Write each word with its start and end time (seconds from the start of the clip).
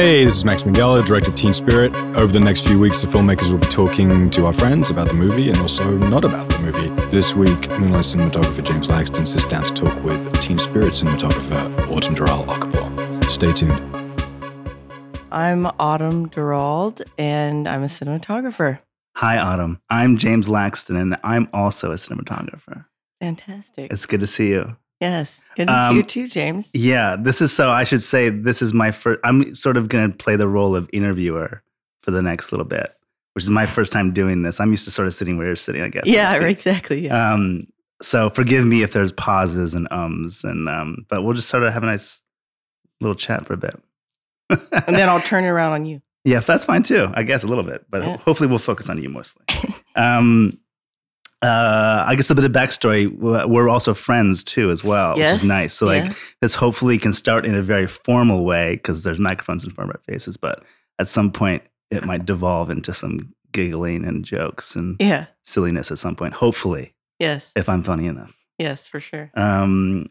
Hey, 0.00 0.24
this 0.24 0.36
is 0.36 0.46
Max 0.46 0.62
Minghella, 0.62 1.04
director 1.04 1.30
of 1.30 1.36
Teen 1.36 1.52
Spirit. 1.52 1.94
Over 2.16 2.32
the 2.32 2.40
next 2.40 2.66
few 2.66 2.80
weeks, 2.80 3.02
the 3.02 3.06
filmmakers 3.06 3.52
will 3.52 3.58
be 3.58 3.66
talking 3.66 4.30
to 4.30 4.46
our 4.46 4.52
friends 4.54 4.88
about 4.88 5.08
the 5.08 5.12
movie 5.12 5.50
and 5.50 5.58
also 5.58 5.90
not 5.98 6.24
about 6.24 6.48
the 6.48 6.58
movie. 6.60 6.88
This 7.10 7.34
week, 7.34 7.68
Moonlight 7.68 8.06
cinematographer 8.06 8.64
James 8.64 8.88
Laxton 8.88 9.26
sits 9.26 9.44
down 9.44 9.62
to 9.64 9.74
talk 9.74 10.02
with 10.02 10.32
Teen 10.40 10.58
Spirit 10.58 10.94
cinematographer 10.94 11.86
Autumn 11.90 12.14
Durald 12.14 12.46
Arkapaw. 12.46 13.24
Stay 13.24 13.52
tuned. 13.52 13.78
I'm 15.30 15.66
Autumn 15.78 16.30
Durald, 16.30 17.02
and 17.18 17.68
I'm 17.68 17.82
a 17.82 17.86
cinematographer. 17.88 18.78
Hi, 19.18 19.36
Autumn. 19.36 19.82
I'm 19.90 20.16
James 20.16 20.48
Laxton, 20.48 20.98
and 20.98 21.18
I'm 21.22 21.46
also 21.52 21.92
a 21.92 21.96
cinematographer. 21.96 22.86
Fantastic. 23.20 23.92
It's 23.92 24.06
good 24.06 24.20
to 24.20 24.26
see 24.26 24.48
you. 24.48 24.78
Yes. 25.00 25.44
Good 25.56 25.68
to 25.68 25.74
Um, 25.74 25.92
see 25.92 25.96
you 25.98 26.02
too, 26.02 26.28
James. 26.28 26.70
Yeah, 26.74 27.16
this 27.18 27.40
is 27.40 27.52
so. 27.52 27.70
I 27.70 27.84
should 27.84 28.02
say 28.02 28.28
this 28.30 28.62
is 28.62 28.72
my 28.74 28.90
first. 28.90 29.20
I'm 29.24 29.54
sort 29.54 29.76
of 29.76 29.88
going 29.88 30.10
to 30.10 30.16
play 30.16 30.36
the 30.36 30.48
role 30.48 30.76
of 30.76 30.88
interviewer 30.92 31.62
for 32.00 32.10
the 32.10 32.22
next 32.22 32.52
little 32.52 32.64
bit, 32.66 32.94
which 33.34 33.44
is 33.44 33.50
my 33.50 33.66
first 33.66 33.92
time 33.92 34.12
doing 34.12 34.42
this. 34.42 34.60
I'm 34.60 34.70
used 34.70 34.84
to 34.84 34.90
sort 34.90 35.06
of 35.06 35.14
sitting 35.14 35.36
where 35.38 35.46
you're 35.46 35.56
sitting, 35.56 35.82
I 35.82 35.88
guess. 35.88 36.04
Yeah, 36.06 36.28
speak. 36.30 36.42
exactly. 36.48 37.04
Yeah. 37.06 37.32
Um, 37.32 37.62
so 38.02 38.30
forgive 38.30 38.64
me 38.66 38.82
if 38.82 38.92
there's 38.92 39.12
pauses 39.12 39.74
and 39.74 39.86
ums, 39.90 40.44
and 40.44 40.68
um, 40.68 41.04
but 41.08 41.22
we'll 41.22 41.34
just 41.34 41.48
sort 41.48 41.62
of 41.62 41.72
have 41.72 41.82
a 41.82 41.86
nice 41.86 42.22
little 43.00 43.14
chat 43.14 43.46
for 43.46 43.54
a 43.54 43.56
bit. 43.58 43.78
and 44.50 44.94
then 44.96 45.08
I'll 45.08 45.20
turn 45.22 45.44
it 45.44 45.48
around 45.48 45.72
on 45.72 45.86
you. 45.86 46.02
Yeah, 46.24 46.40
that's 46.40 46.66
fine 46.66 46.82
too. 46.82 47.10
I 47.14 47.22
guess 47.22 47.44
a 47.44 47.46
little 47.46 47.64
bit, 47.64 47.86
but 47.88 48.02
Yeah. 48.02 48.16
hopefully 48.18 48.46
we'll 48.48 48.58
focus 48.58 48.90
on 48.90 49.02
you 49.02 49.08
mostly. 49.08 49.42
um, 49.96 50.58
uh, 51.42 52.04
I 52.06 52.14
guess 52.16 52.28
a 52.30 52.34
bit 52.34 52.44
of 52.44 52.52
backstory. 52.52 53.10
We're 53.10 53.68
also 53.68 53.94
friends 53.94 54.44
too, 54.44 54.70
as 54.70 54.84
well, 54.84 55.16
which 55.16 55.30
is 55.30 55.44
nice. 55.44 55.74
So 55.74 55.86
like 55.86 56.06
yeah. 56.06 56.14
this 56.42 56.54
hopefully 56.54 56.98
can 56.98 57.12
start 57.12 57.46
in 57.46 57.54
a 57.54 57.62
very 57.62 57.86
formal 57.86 58.44
way 58.44 58.74
because 58.76 59.04
there's 59.04 59.18
microphones 59.20 59.64
in 59.64 59.70
front 59.70 59.90
of 59.90 59.96
our 59.96 60.02
faces, 60.12 60.36
but 60.36 60.62
at 60.98 61.08
some 61.08 61.32
point 61.32 61.62
it 61.90 62.04
might 62.04 62.26
devolve 62.26 62.70
into 62.70 62.92
some 62.92 63.34
giggling 63.52 64.04
and 64.04 64.24
jokes 64.24 64.76
and 64.76 64.96
Yeah. 65.00 65.26
silliness 65.42 65.90
at 65.90 65.98
some 65.98 66.14
point. 66.14 66.34
Hopefully, 66.34 66.94
Yes. 67.18 67.52
if 67.56 67.68
I'm 67.68 67.82
funny 67.82 68.06
enough. 68.06 68.32
Yes, 68.58 68.86
for 68.86 69.00
sure. 69.00 69.30
Um, 69.34 70.08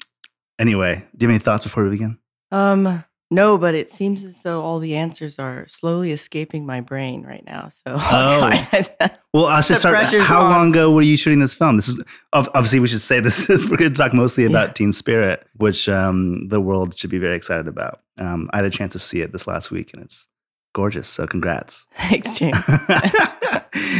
anyway, 0.57 1.05
do 1.15 1.23
you 1.25 1.29
have 1.29 1.35
any 1.35 1.39
thoughts 1.39 1.63
before 1.63 1.83
we 1.83 1.91
begin? 1.91 2.17
Um, 2.51 3.03
no, 3.31 3.57
but 3.57 3.75
it 3.75 3.91
seems 3.91 4.23
as 4.23 4.41
though 4.43 4.61
all 4.61 4.79
the 4.79 4.95
answers 4.95 5.37
are 5.39 5.67
slowly 5.67 6.11
escaping 6.11 6.65
my 6.65 6.81
brain 6.81 7.23
right 7.23 7.43
now. 7.45 7.69
So 7.69 7.83
Oh. 7.99 8.49
Well, 9.31 9.45
I 9.45 9.61
should 9.61 9.77
start. 9.77 9.95
How 10.21 10.41
on. 10.41 10.49
long 10.51 10.69
ago 10.71 10.91
were 10.91 11.03
you 11.03 11.15
shooting 11.15 11.39
this 11.39 11.53
film? 11.53 11.75
This 11.75 11.87
is 11.87 12.01
obviously 12.33 12.79
we 12.79 12.87
should 12.87 12.99
say 13.01 13.19
this 13.19 13.47
is 13.51 13.69
we're 13.69 13.77
going 13.77 13.93
to 13.93 13.97
talk 13.97 14.11
mostly 14.11 14.43
about 14.45 14.69
Yeah. 14.69 14.73
Teen 14.73 14.91
Spirit, 14.91 15.45
which 15.57 15.87
um, 15.87 16.47
the 16.47 16.59
world 16.59 16.97
should 16.97 17.11
be 17.11 17.19
very 17.19 17.35
excited 17.35 17.67
about. 17.67 18.01
Um, 18.19 18.49
I 18.53 18.57
had 18.57 18.65
a 18.65 18.71
chance 18.71 18.93
to 18.93 18.99
see 18.99 19.21
it 19.21 19.31
this 19.31 19.45
last 19.45 19.69
week, 19.69 19.93
and 19.93 20.01
it's 20.01 20.27
gorgeous. 20.73 21.07
So 21.07 21.27
congrats. 21.27 21.85
Thanks, 21.95 22.33
James. 22.39 22.55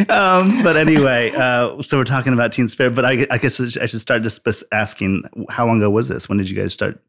um, 0.09 0.63
but 0.63 0.75
anyway, 0.77 1.31
uh, 1.35 1.81
so 1.83 1.97
we're 1.97 2.03
talking 2.05 2.33
about 2.33 2.51
Teen 2.51 2.67
Spirit. 2.67 2.95
But 2.95 3.05
I, 3.05 3.27
I 3.29 3.37
guess 3.37 3.59
I 3.77 3.85
should 3.85 4.01
start 4.01 4.23
just 4.23 4.47
asking, 4.71 5.23
how 5.49 5.67
long 5.67 5.77
ago 5.77 5.89
was 5.89 6.07
this? 6.07 6.27
When 6.27 6.37
did 6.37 6.49
you 6.49 6.59
guys 6.59 6.73
start 6.73 6.99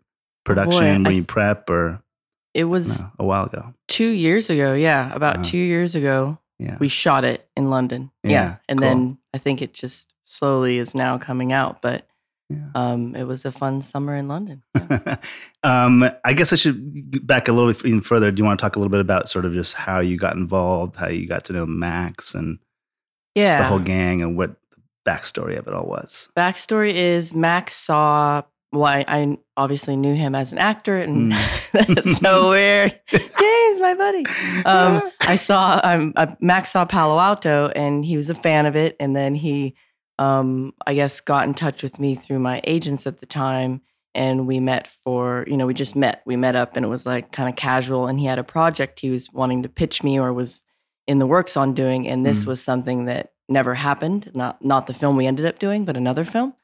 production? 0.45 1.05
Were 1.05 1.11
you 1.11 1.21
th- 1.21 1.29
prep 1.29 1.71
or 1.71 2.03
It 2.55 2.65
was 2.65 3.03
no, 3.03 3.11
a 3.21 3.25
while 3.25 3.45
ago? 3.45 3.75
two 3.89 4.09
years 4.09 4.51
ago. 4.51 4.75
Yeah, 4.75 5.15
about 5.15 5.37
Uh-huh. 5.37 5.45
two 5.45 5.59
years 5.59 5.95
ago. 5.95 6.39
Yeah. 6.59 6.77
we 6.79 6.89
shot 6.89 7.25
it 7.25 7.49
in 7.57 7.71
London. 7.71 8.11
Yeah, 8.23 8.31
Yeah. 8.31 8.57
And 8.69 8.79
cool. 8.81 8.89
then 8.89 9.19
I 9.33 9.39
think 9.39 9.63
it 9.63 9.73
just 9.73 10.13
slowly 10.25 10.77
is 10.77 10.95
now 10.95 11.17
coming 11.17 11.53
out. 11.55 11.81
But 11.81 12.07
Yeah. 12.51 12.67
um, 12.75 13.15
it 13.17 13.25
was 13.25 13.45
a 13.47 13.53
fun 13.53 13.81
summer 13.81 14.15
in 14.15 14.29
London. 14.29 14.63
Yeah. 14.91 15.17
um, 15.63 16.11
I 16.25 16.33
guess 16.35 16.53
I 16.53 16.57
should 16.57 17.27
back 17.27 17.49
a 17.49 17.53
little 17.53 17.73
bit 17.73 17.83
even 17.87 18.03
further. 18.03 18.31
Do 18.31 18.41
you 18.41 18.45
want 18.45 18.59
to 18.59 18.63
talk 18.63 18.77
a 18.77 18.79
little 18.79 18.91
bit 18.91 19.01
about 19.01 19.29
sort 19.31 19.45
of 19.47 19.55
just 19.55 19.73
how 19.75 20.01
you 20.01 20.19
got 20.19 20.37
involved, 20.37 20.97
how 20.97 21.09
you 21.09 21.27
got 21.27 21.45
to 21.45 21.53
know 21.55 21.65
Max, 21.65 22.35
and 22.35 22.59
just 23.37 23.59
the 23.59 23.65
whole 23.65 23.79
gang, 23.79 24.21
and 24.21 24.37
what 24.37 24.57
the 24.73 24.83
backstory 25.11 25.57
of 25.59 25.67
it 25.67 25.73
all 25.73 25.87
was? 25.87 26.29
Backstory 26.37 26.93
is 26.93 27.33
Max 27.35 27.75
saw, 27.75 28.43
well, 28.73 28.85
I, 28.85 29.05
I 29.09 29.39
obviously 29.57 29.97
knew 29.97 30.15
him 30.15 30.35
as 30.35 30.53
an 30.53 30.59
actor, 30.59 30.97
and 30.99 31.33
Mm. 31.33 31.71
that's 31.95 32.19
so 32.19 32.51
weird. 32.57 32.99
James, 33.11 33.81
my 33.81 33.95
buddy. 33.95 34.27
Um, 34.65 35.11
I 35.23 35.37
saw, 35.37 35.81
um, 35.83 36.13
uh, 36.17 36.29
Max 36.41 36.71
saw 36.71 36.85
Palo 36.85 37.19
Alto, 37.19 37.73
and 37.75 38.05
he 38.05 38.17
was 38.17 38.31
a 38.31 38.35
fan 38.35 38.67
of 38.67 38.77
it. 38.77 38.97
And 39.01 39.15
then 39.17 39.35
he, 39.35 39.75
um, 40.19 40.73
I 40.87 40.95
guess, 40.95 41.21
got 41.21 41.47
in 41.47 41.55
touch 41.55 41.83
with 41.83 41.99
me 41.99 42.15
through 42.15 42.39
my 42.41 42.61
agents 42.65 43.07
at 43.07 43.21
the 43.21 43.27
time. 43.27 43.81
And 44.15 44.47
we 44.47 44.59
met 44.61 44.89
for, 45.05 45.45
you 45.47 45.57
know, 45.57 45.67
we 45.67 45.75
just 45.75 45.95
met. 45.95 46.23
We 46.27 46.35
met 46.37 46.57
up 46.57 46.77
and 46.77 46.85
it 46.85 46.89
was 46.89 47.07
like 47.07 47.31
kind 47.31 47.49
of 47.49 47.55
casual. 47.55 48.09
And 48.09 48.19
he 48.19 48.27
had 48.27 48.41
a 48.41 48.45
project 48.45 48.99
he 49.01 49.11
was 49.11 49.33
wanting 49.33 49.63
to 49.63 49.69
pitch 49.69 50.03
me 50.03 50.19
or 50.19 50.33
was 50.33 50.65
in 51.07 51.19
the 51.21 51.27
works 51.29 51.57
on 51.57 51.75
doing. 51.75 52.09
And 52.09 52.27
this 52.27 52.43
Mm. 52.45 52.49
was 52.49 52.61
something 52.63 53.05
that 53.05 53.33
never 53.49 53.75
happened. 53.75 54.31
Not 54.35 54.65
not 54.65 54.89
the 54.89 54.95
film 54.95 55.17
we 55.17 55.27
ended 55.29 55.47
up 55.47 55.61
doing, 55.61 55.85
but 55.85 55.97
another 55.97 56.25
film. 56.25 56.55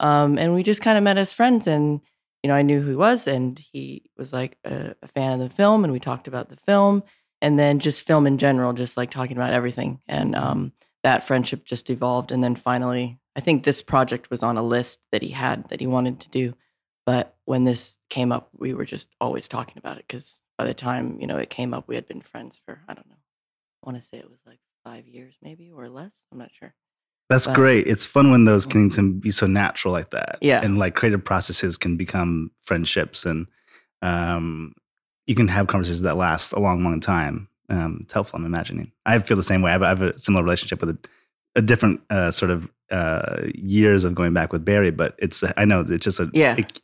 Um, 0.00 0.38
and 0.38 0.54
we 0.54 0.62
just 0.62 0.82
kind 0.82 0.98
of 0.98 1.04
met 1.04 1.18
as 1.18 1.32
friends. 1.32 1.66
And, 1.66 2.00
you 2.42 2.48
know, 2.48 2.54
I 2.54 2.62
knew 2.62 2.80
who 2.80 2.90
he 2.90 2.96
was. 2.96 3.26
And 3.26 3.58
he 3.58 4.10
was 4.16 4.32
like 4.32 4.58
a, 4.64 4.94
a 5.02 5.08
fan 5.08 5.40
of 5.40 5.48
the 5.48 5.54
film. 5.54 5.84
And 5.84 5.92
we 5.92 6.00
talked 6.00 6.28
about 6.28 6.48
the 6.48 6.56
film 6.56 7.02
and 7.40 7.58
then 7.58 7.78
just 7.78 8.06
film 8.06 8.26
in 8.26 8.38
general, 8.38 8.72
just 8.72 8.96
like 8.96 9.10
talking 9.10 9.36
about 9.36 9.52
everything. 9.52 10.00
And 10.08 10.34
um, 10.34 10.72
that 11.02 11.26
friendship 11.26 11.64
just 11.64 11.90
evolved. 11.90 12.32
And 12.32 12.42
then 12.42 12.56
finally, 12.56 13.18
I 13.36 13.40
think 13.40 13.64
this 13.64 13.82
project 13.82 14.30
was 14.30 14.42
on 14.42 14.56
a 14.56 14.62
list 14.62 15.00
that 15.12 15.22
he 15.22 15.30
had 15.30 15.68
that 15.68 15.80
he 15.80 15.86
wanted 15.86 16.20
to 16.20 16.28
do. 16.30 16.54
But 17.06 17.36
when 17.44 17.64
this 17.64 17.98
came 18.08 18.32
up, 18.32 18.48
we 18.56 18.72
were 18.72 18.86
just 18.86 19.14
always 19.20 19.48
talking 19.48 19.76
about 19.78 19.98
it 19.98 20.04
because 20.08 20.40
by 20.56 20.64
the 20.64 20.74
time 20.74 21.18
you 21.20 21.26
know 21.26 21.36
it 21.36 21.50
came 21.50 21.74
up, 21.74 21.86
we 21.86 21.96
had 21.96 22.06
been 22.06 22.22
friends 22.22 22.60
for 22.64 22.80
I 22.88 22.94
don't 22.94 23.08
know. 23.08 23.16
I 23.16 23.90
want 23.90 24.00
to 24.00 24.08
say 24.08 24.18
it 24.18 24.30
was 24.30 24.40
like 24.46 24.60
five 24.84 25.06
years, 25.06 25.34
maybe 25.42 25.70
or 25.70 25.88
less. 25.88 26.22
I'm 26.32 26.38
not 26.38 26.52
sure. 26.52 26.74
That's 27.30 27.46
great. 27.46 27.86
It's 27.86 28.06
fun 28.06 28.30
when 28.30 28.44
those 28.44 28.66
things 28.66 28.96
can 28.96 29.18
be 29.18 29.30
so 29.30 29.46
natural 29.46 29.92
like 29.92 30.10
that. 30.10 30.38
Yeah. 30.42 30.60
and 30.62 30.78
like 30.78 30.94
creative 30.94 31.24
processes 31.24 31.76
can 31.76 31.96
become 31.96 32.50
friendships, 32.62 33.24
and 33.24 33.46
um, 34.02 34.74
you 35.26 35.34
can 35.34 35.48
have 35.48 35.66
conversations 35.66 36.02
that 36.02 36.16
last 36.16 36.52
a 36.52 36.60
long, 36.60 36.84
long 36.84 37.00
time. 37.00 37.48
Um, 37.70 38.00
it's 38.02 38.12
helpful. 38.12 38.38
I'm 38.38 38.44
imagining. 38.44 38.92
I 39.06 39.18
feel 39.20 39.36
the 39.38 39.42
same 39.42 39.62
way. 39.62 39.70
I 39.70 39.72
have, 39.72 39.82
I 39.82 39.88
have 39.88 40.02
a 40.02 40.18
similar 40.18 40.44
relationship 40.44 40.80
with 40.80 40.90
a, 40.90 40.98
a 41.56 41.62
different 41.62 42.02
uh, 42.10 42.30
sort 42.30 42.50
of 42.50 42.68
uh, 42.90 43.36
years 43.54 44.04
of 44.04 44.14
going 44.14 44.34
back 44.34 44.52
with 44.52 44.64
Barry, 44.64 44.90
but 44.90 45.14
it's 45.18 45.42
I 45.56 45.64
know 45.64 45.80
it's 45.88 46.04
just 46.04 46.20
a 46.20 46.30
Yeah. 46.34 46.56
it- 46.58 46.80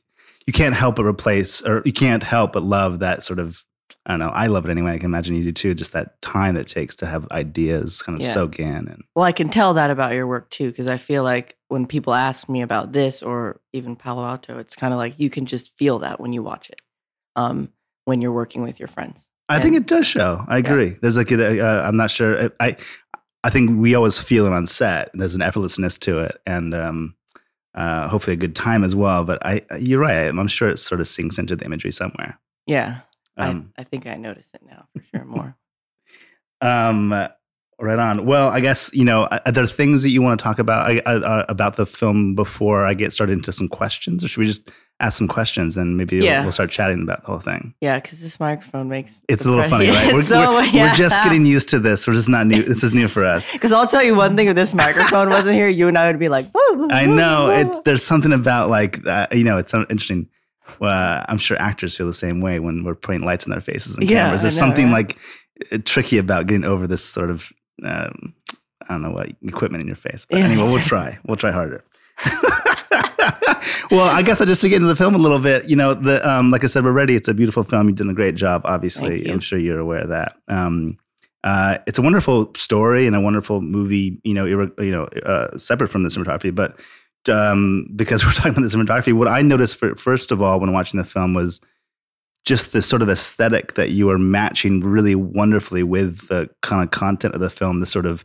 you 0.47 0.55
can't 0.55 0.75
help 0.75 0.97
but 0.97 1.05
replace 1.05 1.61
or 1.62 1.83
you 1.84 1.93
can't 1.93 2.23
help 2.23 2.55
but 2.55 2.62
love 2.62 3.00
that 3.00 3.23
sort 3.23 3.39
of 3.39 3.62
I 4.10 4.15
don't 4.15 4.19
know. 4.26 4.31
I 4.31 4.48
love 4.48 4.65
it 4.65 4.72
anyway. 4.72 4.93
I 4.94 4.98
can 4.98 5.06
imagine 5.06 5.37
you 5.37 5.44
do 5.44 5.53
too. 5.53 5.72
Just 5.72 5.93
that 5.93 6.21
time 6.21 6.54
that 6.54 6.62
it 6.62 6.66
takes 6.66 6.97
to 6.97 7.06
have 7.06 7.31
ideas 7.31 8.03
kind 8.03 8.16
of 8.21 8.26
Yeah. 8.26 8.32
soak 8.32 8.59
in 8.59 8.88
and 8.88 9.04
Well, 9.15 9.25
I 9.25 9.31
can 9.31 9.50
tell 9.50 9.75
that 9.75 9.88
about 9.91 10.15
your 10.15 10.26
work 10.26 10.50
too, 10.50 10.69
because 10.69 10.88
I 10.88 10.97
feel 10.97 11.22
like 11.22 11.56
when 11.69 11.87
people 11.87 12.12
ask 12.12 12.49
me 12.49 12.60
about 12.62 12.93
this 12.93 13.22
or 13.22 13.60
even 13.72 13.94
Palo 13.94 14.25
Alto, 14.26 14.59
it's 14.59 14.75
kind 14.75 14.93
of 14.93 14.99
like 14.99 15.15
you 15.19 15.31
can 15.31 15.47
just 15.47 15.76
feel 15.78 16.00
that 16.00 16.19
when 16.19 16.32
you 16.32 16.43
watch 16.43 16.70
it, 16.70 16.81
um, 17.37 17.72
when 18.04 18.20
you're 18.20 18.32
working 18.32 18.62
with 18.65 18.81
your 18.81 18.88
friends. 18.88 19.31
I 19.49 19.60
think 19.60 19.76
it 19.76 19.87
does 19.87 20.09
show. 20.09 20.44
I 20.49 20.59
agree. 20.59 20.97
There's 21.00 21.16
like 21.16 21.31
a, 21.31 21.60
uh, 21.60 21.87
I'm 21.87 21.97
not 21.97 22.10
sure. 22.10 22.50
I 22.59 22.76
I 23.44 23.50
think 23.50 23.81
we 23.81 23.94
always 23.94 24.19
feel 24.19 24.44
it 24.47 24.53
on 24.53 24.66
set. 24.66 25.10
There's 25.15 25.37
an 25.37 25.41
effortlessness 25.41 26.00
to 26.00 26.19
it, 26.19 26.41
and 26.47 26.75
um, 26.75 27.15
uh, 27.76 28.09
hopefully 28.09 28.34
a 28.34 28.37
good 28.37 28.56
time 28.56 28.82
as 28.82 28.97
well. 28.97 29.25
But 29.25 29.44
I, 29.47 29.62
you're 29.78 30.00
right. 30.00 30.26
I'm 30.28 30.49
sure 30.49 30.69
it 30.69 30.78
sort 30.78 31.00
of 31.00 31.06
sinks 31.06 31.38
into 31.38 31.54
the 31.54 31.65
imagery 31.65 31.93
somewhere. 31.93 32.38
Yeah, 32.66 33.00
Um, 33.43 33.73
I, 33.77 33.83
I 33.83 33.84
think 33.84 34.06
I 34.06 34.17
notice 34.17 34.49
it 34.55 34.62
now 34.67 34.87
for 34.97 35.03
sure 35.15 35.25
more. 35.25 35.56
um, 36.61 37.12
right 37.78 37.99
on. 37.99 38.27
Well, 38.27 38.49
I 38.49 38.61
guess 38.61 38.91
you 38.95 39.05
know. 39.05 39.27
Are 39.47 39.53
there 39.53 39.67
things 39.67 40.03
that 40.03 40.11
you 40.11 40.23
want 40.23 40.39
to 40.39 40.45
talk 40.45 40.59
about 40.59 40.97
uh, 41.06 41.11
uh, 41.11 41.47
about 41.49 41.77
the 41.77 41.87
film 41.87 42.35
before 42.35 42.87
I 42.87 42.94
get 42.94 43.12
started 43.12 43.32
into 43.32 43.53
some 43.53 43.69
questions, 43.69 44.25
or 44.25 44.29
should 44.29 44.41
we 44.41 44.47
just 44.47 44.61
ask 45.00 45.17
some 45.17 45.29
questions 45.29 45.79
and 45.79 45.97
maybe 45.97 46.20
we'll- 46.20 46.43
we'll, 46.43 46.53
start 46.53 46.70
chatting 46.70 47.03
about 47.03 47.23
the 47.23 47.26
whole 47.29 47.41
thing? 47.41 47.75
Yeah, 47.81 47.99
because 47.99 48.20
this 48.20 48.38
microphone 48.38 48.91
makes 48.91 49.25
It's 49.31 49.47
a 49.47 49.49
little 49.49 49.64
funny, 49.64 49.88
right? 49.88 50.12
We're, 50.12 50.20
so- 50.20 50.53
we're, 50.53 50.64
yeah. 50.64 50.91
we're 50.91 50.94
just 50.94 51.23
getting 51.23 51.47
used 51.47 51.70
to 51.70 51.79
this. 51.79 52.06
We're 52.06 52.12
just 52.12 52.29
not 52.29 52.47
new. 52.47 52.62
This 52.62 52.85
is 52.85 52.93
new 52.93 53.09
for 53.09 53.25
us. 53.25 53.50
Because 53.61 53.73
I'll 53.73 53.87
tell 53.87 54.03
you 54.03 54.14
one 54.14 54.37
thing: 54.37 54.49
if 54.49 54.55
this 54.55 54.75
microphone 54.75 55.31
wasn't 55.31 55.55
here, 55.55 55.69
you 55.69 55.88
and 55.88 55.97
I 55.97 56.06
would 56.09 56.19
be 56.19 56.29
like, 56.29 56.47
woo, 56.55 56.76
woo, 56.76 56.88
I 56.91 57.06
know 57.06 57.47
woo, 57.47 57.53
it's 57.53 57.81
there's 57.81 58.05
something 58.05 58.32
about 58.32 58.69
like 58.69 59.03
that. 59.05 59.35
You 59.35 59.44
know, 59.44 59.56
it's 59.56 59.70
so 59.70 59.87
interesting. 59.88 60.29
Well, 60.78 61.25
I'm 61.28 61.38
sure 61.38 61.61
actors 61.61 61.96
feel 61.96 62.06
the 62.06 62.14
same 62.14 62.40
way 62.40 62.61
when 62.61 62.84
we're 62.84 62.94
putting 62.94 63.22
lights 63.22 63.46
in 63.46 63.50
their 63.52 63.61
faces 63.61 63.96
and 63.96 64.08
Yeah, 64.08 64.25
cameras. 64.25 64.43
There's 64.43 64.55
know, 64.56 64.67
something 64.67 64.87
right? 64.93 65.08
like 65.08 65.19
uh, 65.72 65.78
tricky 65.84 66.19
about 66.19 66.46
getting 66.46 66.64
over 66.64 66.87
this 66.87 67.05
sort 67.05 67.31
of 67.31 67.50
um, 67.84 68.34
I 68.88 68.94
don't 68.94 69.02
know 69.02 69.11
what 69.11 69.28
equipment 69.43 69.81
in 69.82 69.87
your 69.87 69.96
face. 69.96 70.26
But 70.28 70.38
Yeah, 70.38 70.44
anyway, 70.46 70.64
we'll 70.64 70.78
try. 70.82 71.19
We'll 71.26 71.37
try 71.37 71.50
harder. 71.50 71.84
well, 73.90 74.02
I 74.08 74.22
guess 74.22 74.40
I 74.40 74.44
just 74.44 74.61
to 74.62 74.69
get 74.69 74.76
into 74.76 74.88
the 74.88 74.96
film 74.96 75.14
a 75.14 75.19
little 75.19 75.38
bit. 75.38 75.69
You 75.69 75.76
know, 75.76 75.94
the 75.94 76.26
um, 76.28 76.50
like 76.50 76.64
I 76.64 76.67
said, 76.67 76.84
we're 76.84 76.93
ready. 76.93 77.14
It's 77.14 77.28
a 77.28 77.34
beautiful 77.34 77.64
film. 77.64 77.88
You've 77.88 77.96
done 77.99 78.11
a 78.11 78.14
great 78.14 78.34
job. 78.34 78.62
Obviously. 78.64 79.28
I'm 79.31 79.40
sure 79.40 79.58
you're 79.58 79.78
aware 79.78 80.00
of 80.02 80.08
that. 80.11 80.37
Um, 80.49 80.99
uh, 81.43 81.78
it's 81.87 81.99
a 81.99 82.02
wonderful 82.02 82.52
story 82.55 83.06
and 83.06 83.16
a 83.16 83.20
wonderful 83.20 83.61
movie. 83.61 84.20
You 84.25 84.34
know, 84.34 84.44
irre- 84.44 84.84
you 84.84 84.90
know, 84.93 85.05
uh, 85.25 85.56
separate 85.56 85.88
from 85.88 86.02
the 86.02 86.08
cinematography, 86.11 86.55
but 86.55 86.78
um, 87.28 87.87
because 87.96 88.25
we're 88.25 88.32
talking 88.32 88.52
about 88.52 88.62
the 88.62 88.76
cinematography, 88.76 89.12
what 89.12 89.28
I 89.28 89.43
noticed 89.43 89.76
for, 89.76 89.94
first 89.96 90.31
of 90.32 90.40
all 90.43 90.61
when 90.61 90.72
watching 90.72 90.99
the 90.99 91.06
film 91.06 91.34
was 91.34 91.61
just 92.46 92.72
the 92.72 92.81
sort 92.82 93.02
of 93.02 93.08
aesthetic 93.11 93.75
that 93.75 93.90
you 93.90 94.08
are 94.11 94.19
matching 94.19 94.81
really 94.81 95.14
wonderfully 95.14 95.82
with 95.82 96.28
the 96.28 96.49
kind 96.62 96.82
of 96.82 96.90
content 96.90 97.34
of 97.34 97.40
the 97.40 97.50
film. 97.50 97.81
The 97.81 97.87
sort 97.87 98.06
of 98.06 98.25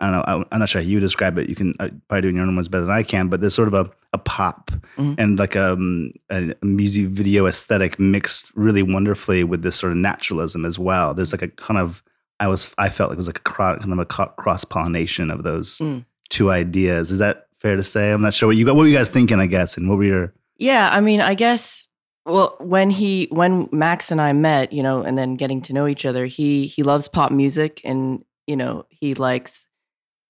I 0.00 0.10
don't 0.10 0.26
know. 0.26 0.44
I'm 0.50 0.58
not 0.58 0.68
sure 0.68 0.82
how 0.82 0.86
you 0.88 0.98
describe 0.98 1.38
it. 1.38 1.48
You 1.48 1.54
can 1.54 1.72
uh, 1.78 1.88
probably 2.08 2.22
do 2.30 2.36
your 2.36 2.44
own 2.44 2.56
ones 2.56 2.66
better 2.68 2.84
than 2.84 2.90
I 2.94 3.04
can. 3.04 3.28
But 3.28 3.40
there's 3.40 3.54
sort 3.54 3.68
of 3.68 3.74
a, 3.74 3.88
a 4.12 4.18
pop 4.18 4.72
Mhm. 4.98 5.14
and 5.18 5.38
like 5.38 5.54
um, 5.54 6.10
a, 6.30 6.52
a 6.60 6.66
music 6.66 7.06
video 7.06 7.46
aesthetic 7.46 7.98
mixed 8.00 8.50
really 8.56 8.82
wonderfully 8.82 9.44
with 9.44 9.62
this 9.62 9.76
sort 9.76 9.92
of 9.92 9.98
naturalism 9.98 10.64
as 10.64 10.80
well. 10.80 11.14
There's 11.14 11.32
like 11.32 11.42
a 11.42 11.48
kind 11.48 11.78
of 11.78 12.02
I 12.40 12.48
was 12.48 12.74
I 12.76 12.88
felt 12.88 13.10
like 13.10 13.16
it 13.16 13.18
was 13.18 13.28
like 13.28 13.38
a 13.38 13.42
cro- 13.42 13.78
kind 13.78 13.92
of 13.92 13.98
a 14.00 14.04
cross 14.04 14.64
pollination 14.64 15.30
of 15.30 15.44
those 15.44 15.78
Mm. 15.78 16.04
two 16.28 16.50
ideas. 16.50 17.12
Is 17.12 17.20
that 17.20 17.43
fair 17.64 17.76
to 17.76 17.82
say? 17.82 18.12
I'm 18.12 18.20
not 18.22 18.34
sure 18.34 18.46
what 18.46 18.56
you 18.56 18.64
got. 18.66 18.76
What 18.76 18.82
were 18.82 18.88
you 18.88 18.96
guys 18.96 19.08
thinking? 19.08 19.40
I 19.40 19.46
guess, 19.46 19.76
and 19.76 19.88
what 19.88 19.96
were 19.98 20.04
your 20.04 20.34
Yeah, 20.58 20.90
I 20.92 21.00
mean, 21.00 21.20
I 21.20 21.34
guess 21.34 21.88
well, 22.26 22.56
when 22.60 22.90
he 22.90 23.28
when 23.30 23.68
Max 23.72 24.10
and 24.10 24.20
I 24.20 24.32
met, 24.32 24.72
you 24.72 24.82
know, 24.82 25.02
and 25.02 25.16
then 25.18 25.36
getting 25.36 25.62
to 25.62 25.72
know 25.72 25.86
each 25.86 26.06
other, 26.06 26.26
he 26.26 26.66
he 26.66 26.82
loves 26.82 27.08
pop 27.08 27.32
music 27.32 27.80
and, 27.84 28.24
you 28.46 28.56
know, 28.56 28.86
he 28.90 29.14
likes 29.14 29.66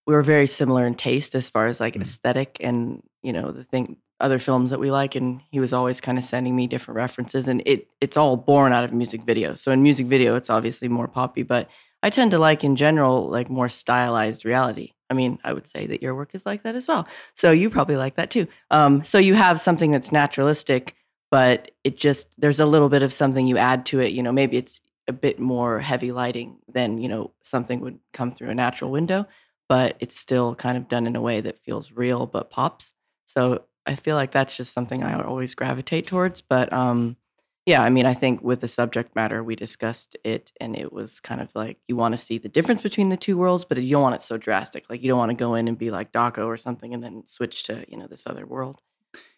we 0.07 0.15
were 0.15 0.23
very 0.23 0.47
similar 0.47 0.87
in 0.87 0.95
taste 0.95 1.35
as 1.35 1.49
far 1.51 1.67
as 1.67 1.81
like 1.81 1.95
Mm. 1.95 2.03
aesthetic 2.03 2.59
and, 2.61 3.03
you 3.23 3.33
know, 3.33 3.51
the 3.53 3.65
thing 3.65 3.97
other 4.21 4.39
films 4.39 4.71
that 4.71 4.79
we 4.81 4.91
like 4.91 5.17
and 5.17 5.41
he 5.51 5.59
was 5.61 5.73
always 5.73 6.01
kind 6.01 6.19
of 6.19 6.25
sending 6.25 6.55
me 6.55 6.67
different 6.69 6.97
references 6.97 7.49
and 7.49 7.63
it 7.67 7.89
it's 8.01 8.17
all 8.17 8.37
born 8.37 8.73
out 8.73 8.85
of 8.85 8.93
music 8.93 9.23
video. 9.23 9.55
So 9.57 9.73
in 9.73 9.83
music 9.83 10.07
video 10.07 10.37
it's 10.37 10.51
obviously 10.51 10.89
more 10.89 11.09
poppy, 11.09 11.43
but 11.43 11.69
I 12.03 12.11
tend 12.11 12.31
to 12.31 12.39
like 12.39 12.65
in 12.65 12.77
general 12.77 13.29
like 13.29 13.51
more 13.51 13.69
stylized 13.69 14.45
reality. 14.45 14.94
I 15.11 15.15
mean, 15.15 15.39
I 15.45 15.53
would 15.53 15.67
say 15.67 15.87
that 15.87 16.03
your 16.03 16.15
work 16.15 16.35
is 16.35 16.47
like 16.47 16.63
that 16.63 16.75
as 16.75 16.89
well. 16.89 17.07
So 17.35 17.51
you 17.51 17.71
probably 17.71 17.97
like 17.97 18.17
that 18.17 18.31
too. 18.31 18.47
Um, 18.71 19.05
so 19.05 19.19
you 19.19 19.35
have 19.35 19.61
something 19.61 19.91
that's 19.91 20.13
naturalistic, 20.13 20.95
but 21.31 21.71
it 21.85 21.97
just 21.97 22.29
there's 22.41 22.61
a 22.61 22.67
little 22.67 22.89
bit 22.89 23.03
of 23.03 23.13
something 23.13 23.47
you 23.47 23.59
add 23.59 23.87
to 23.87 24.01
it. 24.01 24.13
You 24.13 24.23
know, 24.23 24.33
maybe 24.33 24.57
it's 24.57 24.81
a 25.07 25.13
bit 25.13 25.39
more 25.39 25.81
heavy 25.81 26.13
lighting 26.13 26.57
than 26.73 26.99
you 26.99 27.09
know 27.09 27.33
something 27.43 27.81
would 27.81 27.99
come 28.13 28.33
through 28.33 28.51
a 28.51 28.55
natural 28.55 28.91
window, 28.91 29.27
but 29.69 29.97
it's 30.01 30.19
still 30.19 30.55
kind 30.55 30.77
of 30.79 30.89
done 30.89 31.07
in 31.07 31.17
a 31.17 31.21
way 31.21 31.41
that 31.41 31.59
feels 31.59 31.93
real 31.93 32.27
but 32.27 32.51
pops. 32.51 32.93
So 33.27 33.65
I 33.87 33.97
feel 33.97 34.17
like 34.17 34.31
that's 34.31 34.57
just 34.57 34.73
something 34.73 35.03
I 35.03 35.21
always 35.23 35.55
gravitate 35.55 36.07
towards. 36.07 36.41
But 36.41 36.73
um, 36.73 37.17
yeah, 37.67 37.83
I 37.83 37.89
mean, 37.89 38.05
I 38.07 38.15
think 38.15 38.43
with 38.43 38.61
the 38.61 38.69
subject 38.69 39.15
matter, 39.17 39.43
we 39.43 39.57
discussed 39.57 40.17
it, 40.25 40.53
and 40.61 40.77
it 40.77 40.93
was 40.93 41.21
kind 41.21 41.41
of 41.41 41.49
like 41.55 41.79
you 41.89 41.97
want 41.97 42.13
to 42.13 42.19
see 42.19 42.39
the 42.39 42.49
difference 42.49 42.83
between 42.83 43.09
the 43.09 43.17
two 43.17 43.37
worlds, 43.39 43.65
but 43.65 43.83
you 43.83 43.91
don't 43.91 44.03
want 44.03 44.15
it 44.15 44.23
so 44.23 44.37
drastic. 44.37 44.85
Like 44.91 45.03
you 45.03 45.09
don't 45.09 45.19
want 45.19 45.31
to 45.31 45.37
go 45.37 45.55
in 45.55 45.69
and 45.69 45.79
be 45.79 45.91
like 45.91 46.13
Daco 46.13 46.47
or 46.47 46.57
something, 46.57 46.93
and 46.95 47.03
then 47.03 47.23
switch 47.27 47.63
to 47.65 47.85
you 47.89 47.97
know 47.97 48.07
this 48.07 48.27
other 48.27 48.47
world. 48.47 48.81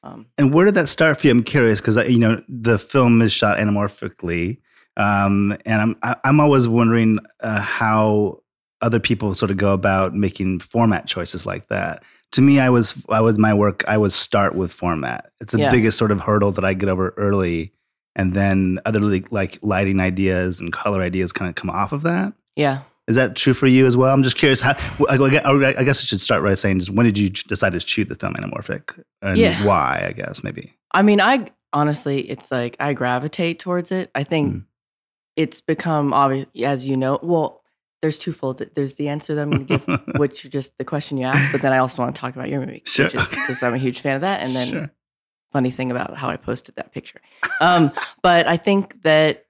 Um, 0.02 0.26
And 0.38 0.52
where 0.54 0.64
did 0.64 0.74
that 0.74 0.88
start 0.88 1.20
for 1.20 1.26
you? 1.26 1.30
I'm 1.32 1.42
curious 1.44 1.80
because 1.80 1.96
you 2.08 2.18
know 2.18 2.42
the 2.48 2.78
film 2.78 3.22
is 3.22 3.32
shot 3.32 3.58
anamorphically, 3.58 4.58
um, 4.96 5.56
and 5.64 5.80
I'm 5.82 5.96
I- 6.02 6.16
I'm 6.24 6.40
always 6.40 6.66
wondering 6.66 7.18
uh, 7.40 7.60
how 7.60 8.40
other 8.82 9.00
people 9.00 9.34
sort 9.34 9.50
of 9.50 9.56
go 9.56 9.72
about 9.72 10.14
making 10.14 10.60
format 10.60 11.06
choices 11.06 11.46
like 11.46 11.68
that. 11.68 12.02
To 12.32 12.42
me, 12.42 12.58
I 12.60 12.70
was 12.70 13.04
I 13.08 13.20
was 13.20 13.38
my 13.38 13.54
work. 13.54 13.84
I 13.86 13.96
would 13.96 14.12
start 14.12 14.54
with 14.54 14.72
format. 14.72 15.30
It's 15.40 15.52
the 15.52 15.58
Yeah. 15.60 15.70
biggest 15.70 15.96
sort 15.96 16.10
of 16.10 16.20
hurdle 16.20 16.52
that 16.52 16.64
I 16.64 16.74
get 16.74 16.88
over 16.88 17.14
early, 17.16 17.72
and 18.16 18.34
then 18.34 18.80
other 18.84 18.98
like, 18.98 19.30
like 19.30 19.58
lighting 19.62 20.00
ideas 20.00 20.58
and 20.60 20.72
color 20.72 21.00
ideas 21.02 21.32
kind 21.32 21.48
of 21.48 21.54
come 21.54 21.70
off 21.70 21.92
of 21.92 22.02
that. 22.02 22.32
yeah, 22.56 22.80
Is 23.06 23.14
that 23.16 23.36
true 23.36 23.54
for 23.54 23.68
you 23.68 23.86
as 23.86 23.96
well? 23.96 24.12
I'm 24.12 24.24
just 24.24 24.36
curious. 24.36 24.60
How 24.60 24.74
I 25.08 25.14
I 25.14 25.84
guess 25.84 26.00
I 26.02 26.06
should 26.06 26.20
start 26.20 26.42
by 26.42 26.54
saying, 26.54 26.80
just 26.80 26.90
when 26.90 27.06
did 27.06 27.16
you 27.18 27.30
decide 27.30 27.70
to 27.74 27.80
shoot 27.80 28.08
the 28.08 28.16
film 28.16 28.34
Anamorphic, 28.34 29.00
and 29.22 29.38
Yeah. 29.38 29.64
why? 29.64 30.04
I 30.08 30.12
guess 30.12 30.42
maybe. 30.42 30.74
I 30.92 31.02
mean, 31.02 31.20
I 31.20 31.50
honestly, 31.72 32.18
it's 32.28 32.50
like 32.50 32.76
I 32.80 32.94
gravitate 32.94 33.58
towards 33.60 33.92
it. 33.92 34.10
I 34.14 34.24
think 34.24 34.54
Mm. 34.54 34.64
it's 35.36 35.60
become 35.60 36.12
obvious, 36.14 36.46
as 36.64 36.88
you 36.88 36.96
know. 36.96 37.18
Well, 37.22 37.62
there's 38.02 38.18
twofold. 38.18 38.62
There's 38.74 38.94
the 38.94 39.08
answer 39.08 39.34
that 39.34 39.42
I'm 39.42 39.50
going 39.50 39.66
to 39.66 39.78
give, 39.78 40.00
which 40.16 40.44
is 40.44 40.50
just 40.50 40.76
the 40.78 40.84
question 40.84 41.18
you 41.18 41.24
asked, 41.26 41.50
but 41.52 41.60
then 41.62 41.72
I 41.72 41.78
also 41.78 42.02
want 42.02 42.14
to 42.14 42.20
talk 42.20 42.34
about 42.34 42.48
your 42.48 42.60
movie, 42.60 42.82
Sure. 42.86 43.06
which 43.06 43.14
is 43.14 43.28
because 43.30 43.62
I'm 43.62 43.74
a 43.74 43.78
huge 43.78 44.00
fan 44.00 44.16
of 44.16 44.20
that. 44.22 44.42
And 44.44 44.54
then 44.54 44.68
Sure. 44.72 44.90
Funny 45.56 45.70
thing 45.70 45.90
about 45.90 46.18
how 46.18 46.28
I 46.28 46.36
posted 46.36 46.74
that 46.76 46.92
picture. 46.92 47.18
Um, 47.62 47.90
but 48.22 48.46
I 48.46 48.58
think 48.58 49.02
that 49.04 49.46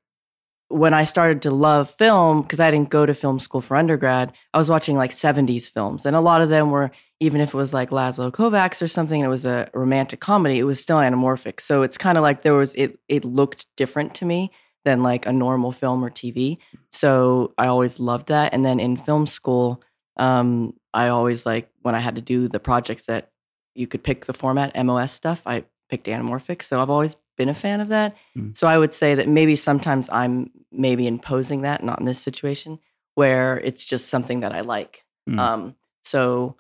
when 0.69 0.95
I 0.95 1.03
started 1.03 1.43
to 1.43 1.51
love 1.51 1.91
film, 1.91 2.43
because 2.43 2.61
I 2.61 2.71
didn't 2.71 2.91
go 2.91 3.05
to 3.07 3.13
film 3.13 3.41
school 3.41 3.61
for 3.61 3.77
undergrad, 3.77 4.33
I 4.55 4.59
was 4.59 4.71
watching 4.71 4.97
like 4.97 5.11
70s 5.11 5.69
films. 5.69 6.07
And 6.07 6.15
a 6.15 6.21
lot 6.21 6.43
of 6.43 6.49
them 6.49 6.71
were, 6.71 6.93
even 7.19 7.41
if 7.41 7.55
it 7.55 7.57
was 7.57 7.75
like 7.75 7.91
Laszlo 7.91 8.31
Kovacs 8.31 8.81
or 8.81 8.87
something, 8.87 9.21
it 9.21 9.27
was 9.27 9.45
a 9.45 9.69
romantic 9.75 10.21
comedy, 10.21 10.61
it 10.61 10.63
was 10.65 10.81
still 10.81 10.99
anamorphic. 10.99 11.59
So 11.59 11.83
it's 11.83 11.99
kind 11.99 12.17
of 12.17 12.23
like 12.23 12.43
there 12.43 12.55
was, 12.55 12.73
it, 12.77 13.01
it 13.09 13.25
looked 13.25 13.67
different 13.77 14.15
to 14.17 14.25
me 14.25 14.53
than 14.85 15.03
like 15.03 15.27
a 15.27 15.33
normal 15.33 15.73
film 15.73 16.05
or 16.05 16.11
TV. 16.11 16.59
So 16.93 17.53
I 17.59 17.67
always 17.67 17.99
loved 17.99 18.29
that. 18.29 18.55
And 18.55 18.65
then 18.65 18.79
in 18.79 18.97
film 18.97 19.27
school, 19.27 19.83
um, 20.19 20.73
I 20.95 21.09
always 21.09 21.45
like 21.45 21.69
when 21.83 21.97
I 21.97 22.01
had 22.01 22.15
to 22.15 22.23
do 22.23 22.47
the 22.47 22.61
projects 22.61 23.07
that 23.07 23.33
you 23.75 23.87
could 23.87 24.05
pick 24.05 24.25
the 24.25 24.33
format, 24.33 24.73
MOS 24.85 25.13
stuff, 25.13 25.43
I 25.47 25.65
picked 25.89 26.07
anamorphic. 26.07 26.63
So 26.63 26.81
I've 26.81 26.91
always 26.91 27.17
been 27.37 27.49
a 27.49 27.55
fan 27.55 27.81
of 27.81 27.89
that. 27.89 28.17
Mm. 28.37 28.57
So 28.57 28.67
I 28.67 28.79
would 28.79 28.93
say 28.93 29.15
that 29.15 29.29
maybe 29.29 29.57
sometimes 29.57 30.09
I'm 30.11 30.51
maybe 30.73 31.07
imposing 31.07 31.63
that, 31.63 31.85
not 31.85 32.01
in 32.01 32.07
this 32.07 32.21
situation, 32.21 32.79
where 33.15 33.59
it's 33.59 33.85
just 33.85 34.09
something 34.09 34.41
that 34.41 34.53
I 34.53 34.61
like. 34.61 35.05
Mm. 35.29 35.39
Um, 35.39 35.75
so 36.03 36.57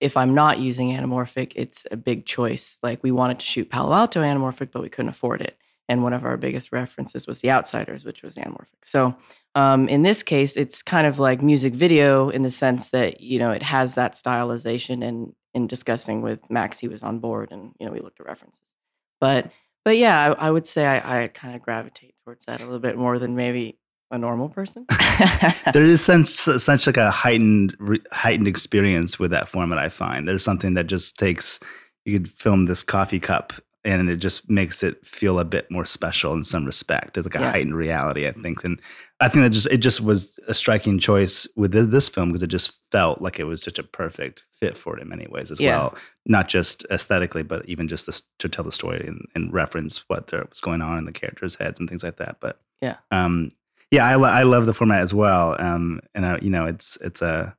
if 0.00 0.16
I'm 0.16 0.34
not 0.34 0.58
using 0.58 0.90
anamorphic, 0.90 1.52
it's 1.56 1.86
a 1.90 1.96
big 1.96 2.26
choice. 2.26 2.78
Like 2.82 3.02
we 3.02 3.10
wanted 3.10 3.38
to 3.40 3.46
shoot 3.46 3.70
Palo 3.70 3.94
Alto 3.94 4.22
anamorphic, 4.22 4.70
but 4.70 4.82
we 4.82 4.88
couldn't 4.88 5.10
afford 5.10 5.40
it. 5.40 5.56
And 5.88 6.02
one 6.02 6.12
of 6.12 6.24
our 6.24 6.36
biggest 6.36 6.72
references 6.72 7.26
was 7.26 7.40
The 7.40 7.50
Outsiders, 7.50 8.04
which 8.04 8.22
was 8.22 8.36
anamorphic. 8.36 8.84
So 8.84 9.16
um, 9.54 9.88
in 9.88 10.02
this 10.02 10.22
case, 10.22 10.56
it's 10.56 10.82
kind 10.82 11.06
of 11.06 11.18
like 11.18 11.42
music 11.42 11.74
video 11.74 12.28
in 12.28 12.42
the 12.42 12.50
sense 12.50 12.90
that 12.90 13.20
you 13.20 13.38
know 13.38 13.52
it 13.52 13.62
has 13.62 13.94
that 13.94 14.14
stylization. 14.14 15.06
And 15.06 15.32
in 15.54 15.66
discussing 15.66 16.22
with 16.22 16.40
Max, 16.50 16.78
he 16.78 16.88
was 16.88 17.02
on 17.02 17.20
board, 17.20 17.52
and 17.52 17.72
you 17.78 17.86
know 17.86 17.92
we 17.92 18.00
looked 18.00 18.20
at 18.20 18.26
references. 18.26 18.60
But 19.20 19.50
but 19.84 19.96
yeah, 19.96 20.34
I, 20.38 20.48
I 20.48 20.50
would 20.50 20.66
say 20.66 20.84
I, 20.84 21.24
I 21.24 21.28
kind 21.28 21.54
of 21.54 21.62
gravitate 21.62 22.14
towards 22.24 22.44
that 22.46 22.60
a 22.60 22.64
little 22.64 22.80
bit 22.80 22.98
more 22.98 23.18
than 23.18 23.36
maybe 23.36 23.78
a 24.10 24.18
normal 24.18 24.48
person. 24.48 24.86
there 25.72 25.82
is 25.82 26.00
such 26.00 26.26
such 26.26 26.86
like 26.86 26.96
a 26.96 27.10
heightened 27.10 27.76
heightened 28.12 28.48
experience 28.48 29.18
with 29.18 29.30
that 29.30 29.48
format. 29.48 29.78
I 29.78 29.88
find 29.88 30.26
there's 30.26 30.44
something 30.44 30.74
that 30.74 30.86
just 30.86 31.18
takes 31.18 31.60
you 32.04 32.18
could 32.18 32.28
film 32.28 32.66
this 32.66 32.82
coffee 32.82 33.20
cup 33.20 33.52
and 33.86 34.10
it 34.10 34.16
just 34.16 34.50
makes 34.50 34.82
it 34.82 35.06
feel 35.06 35.38
a 35.40 35.44
bit 35.44 35.70
more 35.70 35.86
special 35.86 36.34
in 36.34 36.44
some 36.44 36.64
respect. 36.66 37.16
It's 37.16 37.24
like 37.26 37.36
a 37.36 37.38
Yeah. 37.40 37.52
heightened 37.52 37.74
reality, 37.76 38.26
I 38.28 38.32
think, 38.32 38.64
and 38.64 38.78
I 39.20 39.28
think 39.28 39.44
that 39.44 39.50
just 39.50 39.68
it 39.68 39.78
just 39.78 40.00
was 40.02 40.38
a 40.48 40.52
striking 40.52 40.98
choice 40.98 41.46
with 41.56 41.72
this 41.72 42.08
film 42.08 42.28
because 42.30 42.42
it 42.42 42.48
just 42.48 42.72
felt 42.92 43.22
like 43.22 43.38
it 43.40 43.44
was 43.44 43.62
such 43.62 43.78
a 43.78 43.82
perfect 43.82 44.44
fit 44.52 44.76
for 44.76 44.96
it 44.98 45.02
in 45.02 45.08
many 45.08 45.26
ways 45.28 45.50
as 45.50 45.60
Yeah. 45.60 45.76
well, 45.78 45.94
not 46.26 46.48
just 46.48 46.84
aesthetically, 46.90 47.42
but 47.42 47.64
even 47.66 47.88
just 47.88 48.04
this, 48.06 48.22
to 48.40 48.48
tell 48.48 48.64
the 48.64 48.72
story 48.72 49.02
and, 49.06 49.24
and 49.34 49.52
reference 49.54 50.04
what 50.08 50.26
there 50.26 50.44
was 50.48 50.60
going 50.60 50.82
on 50.82 50.98
in 50.98 51.04
the 51.06 51.12
characters' 51.12 51.54
heads 51.54 51.80
and 51.80 51.88
things 51.88 52.02
like 52.04 52.16
that. 52.16 52.36
But 52.40 52.60
Yeah. 52.82 52.96
um, 53.10 53.50
yeah, 53.92 54.04
I, 54.04 54.16
lo- 54.16 54.28
I 54.28 54.42
love 54.42 54.66
the 54.66 54.74
format 54.74 55.00
as 55.00 55.14
well. 55.14 55.54
Um, 55.60 56.00
and 56.14 56.26
I, 56.26 56.38
you 56.42 56.50
know, 56.50 56.66
it's 56.66 56.98
it's 57.00 57.22
a 57.22 57.54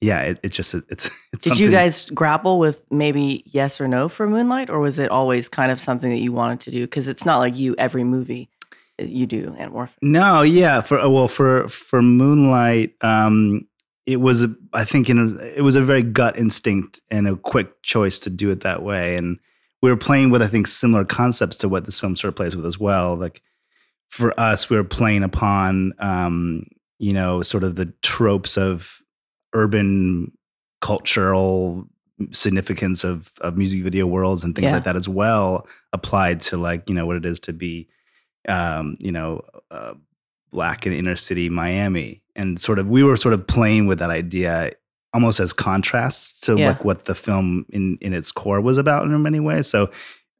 yeah, 0.00 0.22
it, 0.22 0.40
it's 0.42 0.56
just 0.56 0.74
it's 0.74 1.10
it's. 1.32 1.44
Did 1.44 1.58
you 1.58 1.70
guys 1.70 2.08
grapple 2.10 2.58
with 2.58 2.84
maybe 2.90 3.42
yes 3.46 3.80
or 3.80 3.88
no 3.88 4.08
for 4.08 4.26
Moonlight, 4.26 4.70
or 4.70 4.80
was 4.80 4.98
it 4.98 5.10
always 5.10 5.48
kind 5.48 5.70
of 5.70 5.80
something 5.80 6.10
that 6.10 6.20
you 6.20 6.32
wanted 6.32 6.60
to 6.60 6.70
do? 6.70 6.82
Because 6.82 7.08
it's 7.08 7.26
not 7.26 7.38
like 7.38 7.56
you 7.56 7.74
every 7.76 8.04
movie 8.04 8.48
uh, 9.00 9.04
you 9.04 9.26
do 9.26 9.50
anamorphic. 9.50 9.96
No, 10.00 10.42
yeah. 10.42 10.80
For 10.80 10.96
well, 11.08 11.28
for 11.28 11.68
for 11.68 12.00
Moonlight, 12.00 12.94
um, 13.02 13.66
it 14.06 14.16
was 14.16 14.42
a, 14.42 14.54
I 14.72 14.84
think 14.84 15.10
in 15.10 15.18
a, 15.18 15.44
it 15.44 15.62
was 15.62 15.76
a 15.76 15.82
very 15.82 16.02
gut 16.02 16.38
instinct 16.38 17.02
and 17.10 17.28
a 17.28 17.36
quick 17.36 17.82
choice 17.82 18.20
to 18.20 18.30
do 18.30 18.50
it 18.50 18.60
that 18.62 18.82
way. 18.82 19.16
And 19.16 19.38
we 19.82 19.90
were 19.90 19.96
playing 19.98 20.30
with 20.30 20.40
I 20.40 20.46
think 20.46 20.66
similar 20.66 21.04
concepts 21.04 21.58
to 21.58 21.68
what 21.68 21.84
this 21.84 22.00
film 22.00 22.16
sort 22.16 22.30
of 22.30 22.36
plays 22.36 22.56
with 22.56 22.64
as 22.64 22.78
well. 22.78 23.16
Like 23.16 23.42
for 24.08 24.38
us, 24.40 24.70
we 24.70 24.76
were 24.76 24.84
playing 24.84 25.24
upon 25.24 25.92
um, 25.98 26.64
you 26.98 27.12
know 27.12 27.42
sort 27.42 27.64
of 27.64 27.76
the 27.76 27.92
tropes 28.00 28.56
of 28.56 29.02
urban 29.52 30.32
cultural 30.80 31.86
significance 32.32 33.04
of 33.04 33.32
of 33.40 33.56
music 33.56 33.82
video 33.82 34.06
worlds 34.06 34.44
and 34.44 34.54
things 34.54 34.66
Yeah. 34.66 34.74
like 34.74 34.84
that 34.84 34.96
as 34.96 35.08
well 35.08 35.66
applied 35.92 36.40
to 36.42 36.56
like 36.58 36.88
you 36.88 36.94
know 36.94 37.06
what 37.06 37.16
it 37.16 37.24
is 37.24 37.40
to 37.40 37.52
be 37.52 37.88
um, 38.48 38.96
you 38.98 39.12
know, 39.12 39.42
uh, 39.70 39.92
black 40.50 40.86
in 40.86 40.94
inner 40.94 41.14
city 41.14 41.50
Miami, 41.50 42.22
and 42.34 42.58
sort 42.58 42.78
of 42.78 42.88
we 42.88 43.02
were 43.02 43.18
sort 43.18 43.34
of 43.34 43.46
playing 43.46 43.86
with 43.86 43.98
that 43.98 44.08
idea 44.10 44.72
almost 45.12 45.40
as 45.40 45.52
contrast 45.52 46.42
to 46.44 46.56
Yeah. 46.56 46.68
like 46.68 46.82
what 46.84 47.04
the 47.04 47.14
film 47.14 47.66
in 47.70 47.98
in 48.00 48.14
its 48.14 48.32
core 48.32 48.60
was 48.62 48.78
about 48.78 49.04
in 49.04 49.22
many 49.22 49.40
ways. 49.40 49.66
So 49.66 49.90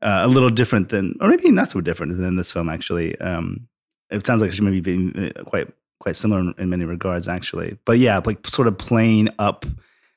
uh, 0.03 0.21
a 0.23 0.29
little 0.29 0.49
different 0.49 0.89
than, 0.89 1.15
or 1.21 1.29
maybe 1.29 1.51
not 1.51 1.71
so 1.71 1.83
different 1.83 2.17
than 2.17 2.37
this 2.37 2.51
film 2.53 2.71
actually. 2.71 3.21
Um, 3.21 3.69
it 4.11 4.25
sounds 4.27 4.41
like 4.41 4.51
it 4.51 4.55
should 4.55 4.65
maybe 4.65 4.81
be 4.81 5.31
uh, 5.37 5.45
quite 5.45 5.69
quite 6.01 6.17
similar 6.17 6.41
in, 6.41 6.55
in 6.59 6.69
many 6.71 6.85
regards 6.85 7.29
actually. 7.29 7.79
But 7.85 7.99
yeah, 7.99 8.21
like 8.25 8.47
sort 8.47 8.67
of 8.69 8.77
playing 8.79 9.29
up 9.39 9.65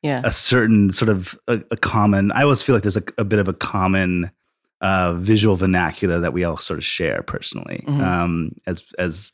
Yeah, 0.02 0.22
a 0.26 0.32
certain 0.32 0.92
sort 0.92 1.10
of 1.10 1.38
a, 1.48 1.62
a 1.72 1.78
common. 1.78 2.32
I 2.32 2.42
always 2.44 2.62
feel 2.64 2.76
like 2.76 2.84
there's 2.84 2.98
a, 2.98 3.04
a 3.18 3.24
bit 3.24 3.40
of 3.40 3.48
a 3.48 3.54
common 3.54 4.32
uh, 4.82 5.14
visual 5.14 5.56
vernacular 5.56 6.20
that 6.20 6.34
we 6.34 6.44
all 6.44 6.58
sort 6.58 6.78
of 6.80 6.84
share 6.86 7.22
personally. 7.22 7.84
Mhm. 7.88 8.02
Um, 8.02 8.52
as 8.68 8.84
as 8.98 9.32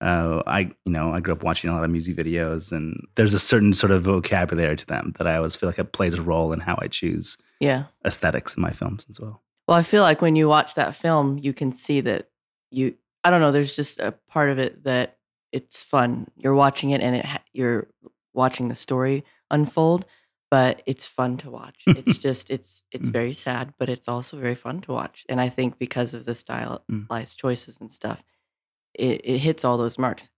uh, 0.00 0.42
I 0.46 0.60
you 0.84 0.92
know 0.92 1.12
I 1.12 1.20
grew 1.20 1.34
up 1.34 1.42
watching 1.42 1.70
a 1.70 1.74
lot 1.74 1.84
of 1.84 1.90
music 1.90 2.16
videos, 2.16 2.72
and 2.72 3.06
there's 3.16 3.34
a 3.34 3.38
certain 3.38 3.74
sort 3.74 3.90
of 3.92 4.02
vocabulary 4.02 4.76
to 4.76 4.86
them 4.86 5.12
that 5.18 5.26
I 5.26 5.36
always 5.36 5.56
feel 5.56 5.68
like 5.68 5.78
it 5.78 5.92
plays 5.92 6.14
a 6.14 6.22
role 6.22 6.52
in 6.52 6.60
how 6.60 6.76
I 6.80 6.86
choose 6.88 7.36
Yeah. 7.60 7.84
aesthetics 8.04 8.56
in 8.56 8.60
my 8.62 8.70
films 8.70 9.06
as 9.10 9.20
well. 9.20 9.42
Well, 9.66 9.76
I 9.76 9.82
feel 9.82 10.02
like 10.02 10.22
when 10.22 10.34
you 10.36 10.48
watch 10.48 10.74
that 10.76 10.94
film, 10.96 11.38
you 11.38 11.52
can 11.52 11.74
see 11.74 12.00
that 12.02 12.30
you. 12.70 12.94
I 13.24 13.30
don't 13.30 13.40
know. 13.40 13.50
There's 13.52 13.74
just 13.76 13.98
a 14.00 14.12
part 14.30 14.48
of 14.50 14.58
it 14.58 14.84
that 14.84 15.17
it's 15.52 15.82
fun. 15.82 16.28
You're 16.36 16.54
watching 16.54 16.90
it, 16.90 17.00
and 17.00 17.16
it 17.16 17.24
ha- 17.24 17.42
you're 17.52 17.88
watching 18.34 18.68
the 18.68 18.74
story 18.74 19.24
unfold, 19.50 20.04
but 20.50 20.82
it's 20.86 21.06
fun 21.06 21.36
to 21.38 21.50
watch. 21.50 21.82
It's 21.86 22.18
just 22.28 22.50
it's 22.50 22.82
it's 22.92 23.08
Mm. 23.08 23.12
very 23.12 23.32
sad, 23.32 23.72
but 23.78 23.88
it's 23.88 24.08
also 24.08 24.36
very 24.38 24.54
fun 24.54 24.80
to 24.82 24.92
watch. 24.92 25.24
And 25.28 25.40
I 25.40 25.48
think 25.48 25.78
because 25.78 26.14
of 26.14 26.24
the 26.24 26.32
Mm. 26.32 26.36
stylized 27.06 27.38
choices 27.38 27.80
and 27.80 27.92
stuff, 27.92 28.22
it, 28.94 29.20
it 29.24 29.38
hits 29.38 29.64
all 29.64 29.78
those 29.78 29.98
marks. 29.98 30.30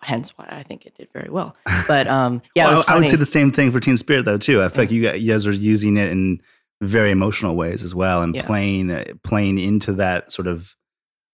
Hence 0.00 0.30
why 0.38 0.46
I 0.50 0.62
think 0.62 0.86
it 0.86 0.94
did 0.94 1.08
very 1.12 1.28
well. 1.30 1.54
But 1.86 2.06
um, 2.18 2.40
yeah, 2.54 2.68
Well, 2.68 2.84
I, 2.88 2.94
I 2.94 2.98
would 2.98 3.08
say 3.08 3.16
the 3.16 3.26
same 3.26 3.52
thing 3.52 3.70
for 3.70 3.78
Teen 3.80 3.96
Spirit 3.98 4.24
though 4.24 4.38
too. 4.38 4.62
I 4.62 4.68
feel 4.68 4.84
Yeah. 4.90 5.10
like 5.10 5.20
you, 5.20 5.30
guys 5.32 5.46
are 5.46 5.52
using 5.52 5.96
it 5.98 6.10
in 6.10 6.40
very 6.80 7.10
emotional 7.10 7.54
ways 7.56 7.84
as 7.84 7.94
well, 7.94 8.22
and 8.22 8.34
Yeah. 8.34 8.46
playing 8.46 8.90
uh, 8.90 9.04
playing 9.22 9.58
into 9.58 9.92
that 9.94 10.32
sort 10.32 10.48
of 10.48 10.74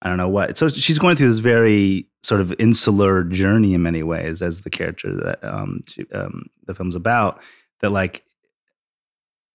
I 0.02 0.08
don't 0.08 0.16
know 0.18 0.28
what. 0.28 0.56
So 0.56 0.68
she's 0.68 0.98
going 0.98 1.16
through 1.16 1.28
this 1.30 1.38
very 1.40 2.06
sort 2.22 2.40
of 2.40 2.54
insular 2.58 3.24
journey 3.24 3.74
in 3.74 3.82
many 3.82 4.02
ways 4.02 4.42
as 4.42 4.60
the 4.60 4.70
character 4.70 5.14
that 5.24 5.42
um, 5.44 5.80
she, 5.88 6.04
um 6.12 6.46
the 6.66 6.74
film's 6.74 6.94
about. 6.94 7.40
That 7.80 7.90
like. 7.90 8.24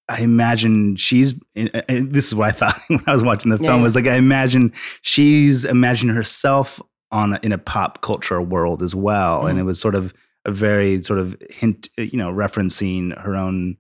I 0.10 0.20
imagine 0.20 0.98
she's. 0.98 1.34
and- 1.56 1.84
and 1.88 2.12
This 2.12 2.28
is 2.28 2.36
what 2.36 2.50
I 2.50 2.52
thought 2.52 2.78
when 2.90 3.02
I 3.08 3.14
was 3.14 3.24
watching 3.24 3.52
the 3.52 3.58
film. 3.58 3.78
yeah. 3.78 3.82
Was 3.82 3.96
like 3.96 4.06
I 4.08 4.16
imagine 4.16 4.74
she's 5.02 5.64
imagining 5.66 6.14
herself 6.16 6.82
on 7.12 7.34
a, 7.34 7.40
in 7.42 7.52
a 7.54 7.58
pop 7.58 8.02
culture 8.02 8.42
world 8.42 8.84
as 8.84 8.94
well, 8.94 9.48
and 9.48 9.58
Mhm. 9.58 9.62
it 9.62 9.64
was 9.64 9.80
sort 9.80 9.96
of 9.96 10.14
a 10.46 10.52
very 10.52 11.02
sort 11.04 11.20
of 11.20 11.38
hint, 11.50 11.88
uh, 11.98 12.02
you 12.02 12.18
know, 12.18 12.30
referencing 12.34 13.18
her 13.22 13.34
own 13.36 13.78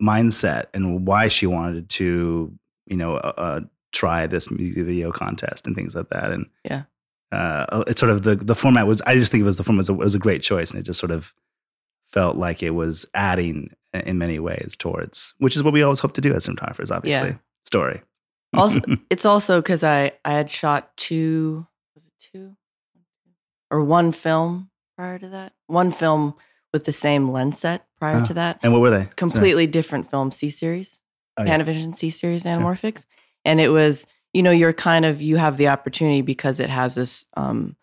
mindset 0.00 0.66
and 0.74 1.06
why 1.06 1.26
she 1.28 1.46
wanted 1.46 1.88
to, 1.88 2.52
you 2.86 2.96
know, 2.96 3.16
uh, 3.16 3.60
try 3.94 4.26
this 4.26 4.50
music 4.50 4.84
video 4.84 5.10
contest 5.12 5.66
and 5.66 5.74
things 5.74 5.94
like 5.94 6.10
that. 6.10 6.30
And 6.32 6.46
Yeah. 6.64 6.82
uh, 7.32 7.84
it's 7.86 8.00
sort 8.00 8.10
of 8.12 8.22
the 8.24 8.36
the 8.36 8.54
format 8.54 8.86
was. 8.86 9.00
I 9.06 9.14
just 9.14 9.32
think 9.32 9.40
it 9.42 9.44
was 9.46 9.56
the 9.56 9.64
format 9.64 9.78
was 9.78 9.88
a, 9.88 9.94
was 9.94 10.14
a 10.14 10.18
great 10.18 10.42
choice, 10.42 10.70
and 10.70 10.78
it 10.80 10.84
just 10.84 11.00
sort 11.00 11.10
of 11.12 11.32
felt 12.08 12.36
like 12.36 12.62
it 12.62 12.70
was 12.70 13.06
adding 13.14 13.70
in 13.92 14.18
many 14.18 14.38
ways 14.38 14.76
towards, 14.78 15.34
which 15.38 15.56
is 15.56 15.62
what 15.62 15.72
we 15.72 15.82
always 15.82 16.00
hope 16.00 16.12
to 16.14 16.20
do 16.20 16.34
as 16.34 16.46
cinematographers. 16.46 16.94
Obviously, 16.94 17.30
Yeah. 17.30 17.36
story. 17.64 18.02
Also, 18.54 18.80
it's 19.10 19.24
also 19.24 19.60
because 19.60 19.82
I 19.82 20.12
I 20.24 20.32
had 20.32 20.50
shot 20.50 20.96
two 20.96 21.66
was 21.94 22.04
it 22.04 22.12
two 22.20 22.56
or 23.70 23.82
one 23.82 24.12
film 24.12 24.70
prior 24.96 25.18
to 25.18 25.28
that 25.28 25.52
one 25.66 25.90
film 25.92 26.34
with 26.72 26.84
the 26.84 26.92
same 26.92 27.30
lens 27.30 27.58
set 27.58 27.86
prior 27.98 28.20
Oh, 28.20 28.24
to 28.24 28.34
that 28.34 28.60
and 28.62 28.72
what 28.72 28.80
were 28.82 28.90
they? 28.90 29.04
Sorry. 29.04 29.14
completely 29.16 29.66
different 29.66 30.10
film 30.10 30.30
C 30.30 30.50
series 30.50 31.00
Oh, 31.36 31.42
yeah. 31.42 31.58
Panavision 31.58 31.96
C 31.96 32.10
series 32.10 32.44
Anamorphics 32.44 33.06
and 33.44 33.60
it 33.60 33.68
was 33.68 34.06
you 34.32 34.42
know 34.42 34.50
you're 34.50 34.72
kind 34.72 35.04
of 35.04 35.20
you 35.22 35.36
have 35.36 35.56
the 35.56 35.68
opportunity 35.68 36.22
because 36.22 36.60
it 36.60 36.70
has 36.70 36.94
this 36.94 37.26
um, 37.36 37.76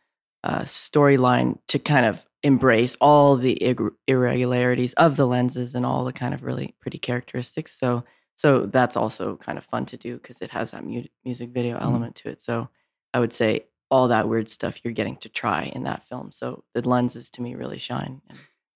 uh, 0.44 0.62
storyline 0.62 1.58
to 1.68 1.80
kind 1.80 2.06
of 2.06 2.26
embrace 2.44 2.98
all 3.00 3.36
the 3.38 3.54
ir- 3.64 3.94
irregularities 4.08 4.94
of 4.94 5.16
the 5.16 5.28
lenses 5.28 5.76
and 5.76 5.86
all 5.86 6.04
the 6.06 6.14
kind 6.14 6.34
of 6.34 6.44
really 6.44 6.74
pretty 6.80 6.98
characteristics. 6.98 7.78
So 7.78 8.04
so 8.36 8.66
that's 8.66 8.98
also 8.98 9.36
kind 9.38 9.58
of 9.60 9.64
fun 9.66 9.86
to 9.88 9.98
do 9.98 10.18
because 10.18 10.42
it 10.42 10.50
has 10.50 10.72
that 10.72 10.84
mu- 10.84 11.04
music 11.24 11.50
video 11.52 11.78
Mhm. 11.78 11.84
element 11.84 12.16
to 12.18 12.30
it. 12.30 12.42
So 12.42 12.70
i 13.14 13.20
would 13.20 13.34
say 13.34 13.66
all 13.92 14.08
that 14.08 14.28
weird 14.30 14.50
stuff 14.50 14.84
you're 14.84 14.94
getting 14.94 15.18
to 15.18 15.28
try 15.30 15.64
in 15.64 15.84
that 15.84 16.04
film. 16.06 16.32
So 16.32 16.64
the 16.74 16.88
lenses 16.88 17.30
to 17.32 17.42
me 17.42 17.56
really 17.56 17.78
shine 17.78 18.22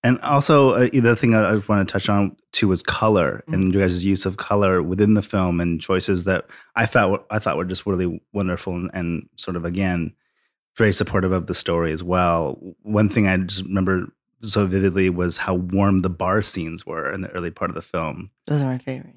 And 0.05 0.19
also, 0.21 0.69
uh, 0.71 0.89
the 0.91 0.99
other 0.99 1.15
thing 1.15 1.33
I, 1.33 1.41
I 1.41 1.55
want 1.67 1.87
to 1.87 1.91
touch 1.91 2.09
on 2.09 2.35
too 2.51 2.67
was 2.67 2.83
color 2.83 3.41
Mm-hmm. 3.47 3.53
and 3.53 3.73
you 3.73 3.79
guys' 3.81 4.05
use 4.05 4.25
of 4.25 4.37
color 4.37 4.81
within 4.83 5.15
the 5.15 5.21
film 5.23 5.59
and 5.59 5.81
choices 5.81 6.23
that 6.25 6.45
I 6.75 6.85
thought 6.85 7.09
were- 7.11 7.23
I 7.31 7.39
thought 7.39 7.57
were 7.57 7.65
just 7.65 7.85
really 7.85 8.21
wonderful 8.33 8.75
and, 8.75 8.89
and 8.93 9.27
sort 9.35 9.57
of 9.57 9.65
again 9.65 10.13
very 10.77 10.93
supportive 10.93 11.31
of 11.31 11.47
the 11.47 11.53
story 11.53 11.91
as 11.91 12.03
well. 12.03 12.59
One 12.83 13.09
thing 13.09 13.27
I 13.27 13.37
just 13.37 13.63
remember 13.63 14.07
so 14.43 14.67
vividly 14.67 15.09
was 15.09 15.37
how 15.37 15.55
warm 15.55 15.99
the 16.01 16.09
bar 16.09 16.41
scenes 16.43 16.85
were 16.85 17.09
in 17.11 17.21
the 17.21 17.29
early 17.31 17.49
part 17.49 17.71
of 17.71 17.75
the 17.75 17.81
film. 17.81 18.29
those 18.47 18.61
are 18.61 18.65
my 18.71 18.77
favorite 18.77 19.15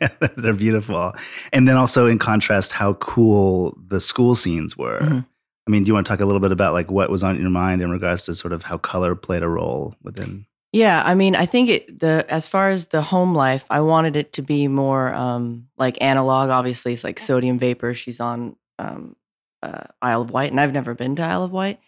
yeah, 0.00 0.08
they're 0.36 0.52
beautiful, 0.52 1.12
and 1.52 1.66
then 1.66 1.76
also 1.76 2.06
in 2.06 2.18
contrast, 2.18 2.72
how 2.72 2.92
cool 2.94 3.74
the 3.88 4.00
school 4.00 4.34
scenes 4.34 4.76
were. 4.76 5.00
Mhm. 5.00 5.26
I 5.70 5.72
mean, 5.72 5.84
do 5.84 5.88
you 5.88 5.94
want 5.94 6.04
to 6.04 6.12
talk 6.12 6.18
a 6.18 6.26
little 6.26 6.40
bit 6.40 6.50
about 6.50 6.72
like 6.72 6.90
what 6.90 7.10
was 7.10 7.22
on 7.22 7.40
your 7.40 7.48
mind 7.48 7.80
in 7.80 7.92
regards 7.92 8.24
to 8.24 8.34
sort 8.34 8.52
of 8.52 8.64
how 8.64 8.76
color 8.76 9.14
played 9.14 9.44
a 9.44 9.48
role 9.48 9.94
within? 10.02 10.44
Yeah, 10.72 11.00
I 11.04 11.14
mean, 11.14 11.36
I 11.36 11.46
think 11.46 11.68
it 11.68 12.00
the 12.00 12.26
as 12.28 12.48
far 12.48 12.70
as 12.70 12.88
the 12.88 13.02
home 13.02 13.36
life, 13.36 13.66
I 13.70 13.78
wanted 13.78 14.16
it 14.16 14.32
to 14.32 14.42
be 14.42 14.66
more 14.66 15.14
um 15.14 15.68
like 15.78 15.96
analog. 16.00 16.50
Obviously, 16.50 16.92
it's 16.92 17.04
like 17.04 17.20
sodium 17.20 17.60
vapor. 17.60 17.94
She's 17.94 18.18
on 18.18 18.56
um 18.80 19.14
uh, 19.62 19.84
Isle 20.02 20.22
of 20.22 20.30
Wight, 20.32 20.50
and 20.50 20.60
I've 20.60 20.72
never 20.72 20.94
been 20.94 21.14
to 21.16 21.22
Isle 21.22 21.44
of 21.44 21.52
Wight. 21.52 21.78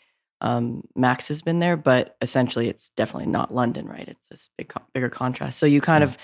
Um, 0.40 0.84
Max 0.94 1.26
has 1.26 1.42
been 1.42 1.58
there, 1.58 1.76
but 1.76 2.16
essentially, 2.22 2.68
it's 2.68 2.90
definitely 2.90 3.30
not 3.32 3.52
London, 3.52 3.88
right? 3.88 4.06
It's 4.06 4.28
this 4.28 4.48
big, 4.56 4.68
co- 4.68 4.82
bigger 4.92 5.08
contrast. 5.08 5.58
So 5.58 5.66
you 5.66 5.80
kind 5.80 6.04
of, 6.04 6.18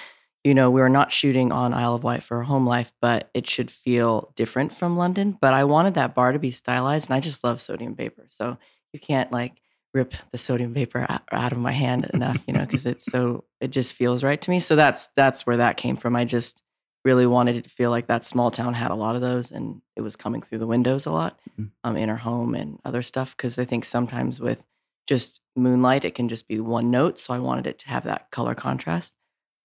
you 0.44 0.54
know, 0.54 0.70
we 0.70 0.80
were 0.80 0.88
not 0.88 1.12
shooting 1.12 1.52
on 1.52 1.74
Isle 1.74 1.94
of 1.96 2.04
Wight 2.04 2.22
for 2.22 2.42
home 2.42 2.66
life, 2.66 2.92
but 3.00 3.28
it 3.34 3.48
should 3.48 3.70
feel 3.70 4.32
different 4.36 4.72
from 4.72 4.96
London. 4.96 5.36
But 5.40 5.52
I 5.54 5.64
wanted 5.64 5.94
that 5.94 6.14
bar 6.14 6.32
to 6.32 6.38
be 6.38 6.50
stylized, 6.50 7.08
and 7.10 7.16
I 7.16 7.20
just 7.20 7.44
love 7.44 7.60
sodium 7.60 7.94
vapor. 7.94 8.26
So 8.30 8.56
you 8.92 9.00
can't 9.00 9.30
like 9.32 9.60
rip 9.94 10.14
the 10.30 10.38
sodium 10.38 10.72
vapor 10.74 11.06
out, 11.32 11.52
of 11.52 11.58
my 11.58 11.72
hand 11.72 12.10
enough, 12.14 12.38
you 12.46 12.52
know, 12.52 12.60
because 12.60 12.86
it's 12.86 13.06
so 13.06 13.44
it 13.60 13.68
just 13.72 13.94
feels 13.94 14.22
right 14.22 14.40
to 14.40 14.50
me. 14.50 14.60
So 14.60 14.76
that's 14.76 15.08
that's 15.16 15.46
where 15.46 15.56
that 15.58 15.76
came 15.76 15.96
from. 15.96 16.14
I 16.16 16.24
just 16.24 16.62
really 17.04 17.26
wanted 17.26 17.56
it 17.56 17.64
to 17.64 17.70
feel 17.70 17.90
like 17.90 18.06
that 18.08 18.24
small 18.24 18.50
town 18.50 18.74
had 18.74 18.90
a 18.90 18.94
lot 18.94 19.16
of 19.16 19.20
those, 19.22 19.50
and 19.52 19.80
it 19.96 20.02
was 20.02 20.16
coming 20.16 20.42
through 20.42 20.58
the 20.58 20.66
windows 20.66 21.06
a 21.06 21.10
lot, 21.10 21.38
Mhm. 21.58 21.70
um, 21.84 21.96
in 21.96 22.08
her 22.08 22.16
home 22.16 22.54
and 22.54 22.78
other 22.84 23.02
stuff. 23.02 23.36
Because 23.36 23.58
I 23.58 23.64
think 23.64 23.84
sometimes 23.84 24.40
with 24.40 24.64
just 25.06 25.40
moonlight, 25.56 26.04
it 26.04 26.14
can 26.14 26.28
just 26.28 26.46
be 26.48 26.60
one 26.60 26.90
note. 26.90 27.18
So 27.18 27.32
I 27.34 27.38
wanted 27.38 27.66
it 27.66 27.78
to 27.80 27.88
have 27.88 28.04
that 28.04 28.30
color 28.30 28.54
contrast. 28.54 29.14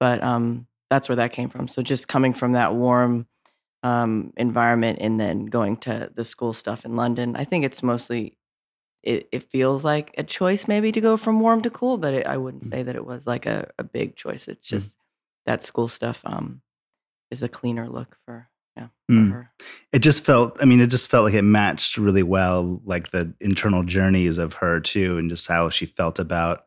But 0.03 0.21
um, 0.21 0.67
that's 0.89 1.07
where 1.07 1.15
that 1.15 1.31
came 1.31 1.47
from. 1.47 1.69
So 1.69 1.81
just 1.81 2.09
coming 2.09 2.33
from 2.33 2.51
that 2.51 2.75
warm 2.75 3.25
um, 3.83 4.33
environment 4.35 4.97
and 4.99 5.17
then 5.17 5.45
going 5.45 5.77
to 5.77 6.11
the 6.13 6.25
school 6.25 6.51
stuff 6.51 6.83
in 6.83 6.97
London, 6.97 7.37
I 7.37 7.45
think 7.45 7.63
it's 7.63 7.81
mostly 7.81 8.37
it, 9.01 9.29
it 9.31 9.49
feels 9.49 9.85
like 9.85 10.13
a 10.17 10.23
choice 10.23 10.67
maybe 10.67 10.91
to 10.91 10.99
go 10.99 11.15
from 11.15 11.39
warm 11.39 11.61
to 11.61 11.69
cool, 11.69 11.97
but 11.97 12.13
it, 12.13 12.27
I 12.27 12.35
wouldn't 12.35 12.63
Mm. 12.63 12.69
say 12.69 12.83
that 12.83 12.97
it 12.97 13.05
was 13.05 13.25
like 13.25 13.45
a, 13.45 13.71
a 13.79 13.85
big 13.85 14.17
choice. 14.17 14.49
It's 14.49 14.67
Mm. 14.67 14.71
just 14.71 14.97
that 15.45 15.63
school 15.63 15.87
stuff 15.87 16.21
um, 16.25 16.61
is 17.31 17.41
a 17.41 17.47
cleaner 17.47 17.87
look 17.87 18.17
for 18.25 18.49
yeah 18.75 18.87
Mm. 19.09 19.31
her. 19.31 19.51
It 19.93 19.99
just 19.99 20.25
felt, 20.25 20.57
I 20.61 20.65
mean, 20.65 20.81
it 20.81 20.87
just 20.87 21.09
felt 21.09 21.23
like 21.23 21.33
it 21.33 21.43
matched 21.43 21.97
really 21.97 22.23
well, 22.23 22.81
like 22.83 23.11
the 23.11 23.33
internal 23.39 23.83
journeys 23.83 24.37
of 24.37 24.55
her 24.55 24.81
too, 24.81 25.17
and 25.17 25.29
just 25.29 25.47
how 25.47 25.69
she 25.69 25.85
felt 25.85 26.19
about 26.19 26.65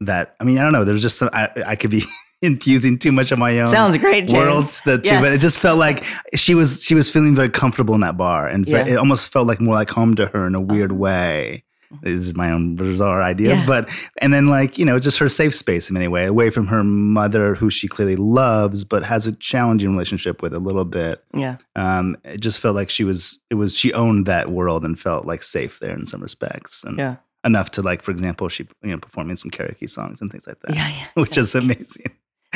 that. 0.00 0.36
I 0.40 0.44
mean, 0.44 0.56
I 0.56 0.62
don't 0.62 0.72
know. 0.72 0.84
There's 0.84 1.02
just 1.02 1.18
some, 1.18 1.28
I, 1.34 1.50
I 1.66 1.76
could 1.76 1.90
be 1.90 2.02
infusing 2.42 2.98
too 2.98 3.12
much 3.12 3.32
of 3.32 3.38
my 3.38 3.58
own 3.58 3.66
Sounds 3.66 3.96
great, 3.98 4.28
James. 4.28 4.32
worlds 4.34 4.80
that 4.82 5.04
too, 5.04 5.20
but 5.20 5.32
it 5.32 5.40
just 5.40 5.58
felt 5.58 5.78
like 5.78 6.04
she 6.34 6.54
was 6.54 6.82
she 6.82 6.94
was 6.94 7.10
feeling 7.10 7.34
very 7.34 7.48
comfortable 7.50 7.94
in 7.94 8.00
that 8.02 8.16
bar, 8.16 8.46
and 8.46 8.66
Yeah. 8.66 8.86
it 8.86 8.96
almost 8.96 9.32
felt 9.32 9.46
like 9.46 9.60
more 9.60 9.74
like 9.74 9.90
home 9.90 10.14
to 10.16 10.26
her 10.26 10.46
in 10.46 10.54
a 10.54 10.60
weird 10.60 10.92
Oh. 10.92 10.96
way. 10.96 11.62
This 12.02 12.26
is 12.26 12.34
my 12.34 12.50
own 12.50 12.74
bizarre 12.74 13.22
ideas, 13.22 13.60
Yeah. 13.60 13.66
but 13.66 13.88
and 14.18 14.34
then 14.34 14.48
like 14.48 14.76
you 14.76 14.84
know 14.84 14.98
just 14.98 15.18
her 15.18 15.28
safe 15.28 15.54
space 15.54 15.88
in 15.88 15.94
many 15.94 16.08
way, 16.08 16.26
away 16.26 16.50
from 16.50 16.66
her 16.66 16.82
mother, 16.82 17.54
who 17.54 17.70
she 17.70 17.86
clearly 17.86 18.16
loves, 18.16 18.84
but 18.84 19.04
has 19.04 19.26
a 19.28 19.32
challenging 19.32 19.92
relationship 19.92 20.42
with 20.42 20.52
a 20.52 20.58
little 20.58 20.84
bit. 20.84 21.22
Yeah, 21.32 21.56
Um, 21.76 22.16
it 22.24 22.40
just 22.40 22.58
felt 22.58 22.74
like 22.74 22.90
she 22.90 23.04
was 23.04 23.38
it 23.50 23.54
was 23.54 23.76
she 23.76 23.92
owned 23.92 24.26
that 24.26 24.50
world 24.50 24.84
and 24.84 24.98
felt 24.98 25.26
like 25.26 25.42
safe 25.44 25.78
there 25.78 25.94
in 25.94 26.06
some 26.06 26.20
respects, 26.20 26.82
and 26.82 26.98
yeah, 26.98 27.16
enough 27.44 27.70
to 27.70 27.82
like 27.82 28.02
for 28.02 28.10
example 28.10 28.48
she 28.48 28.66
you 28.82 28.90
know 28.90 28.98
performing 28.98 29.36
some 29.36 29.52
karaoke 29.52 29.88
songs 29.88 30.20
and 30.20 30.30
things 30.32 30.44
like 30.46 30.58
that, 30.62 30.74
yeah, 30.74 30.88
yeah. 30.88 31.06
which 31.22 31.38
is 31.38 31.54
amazing. 31.54 32.10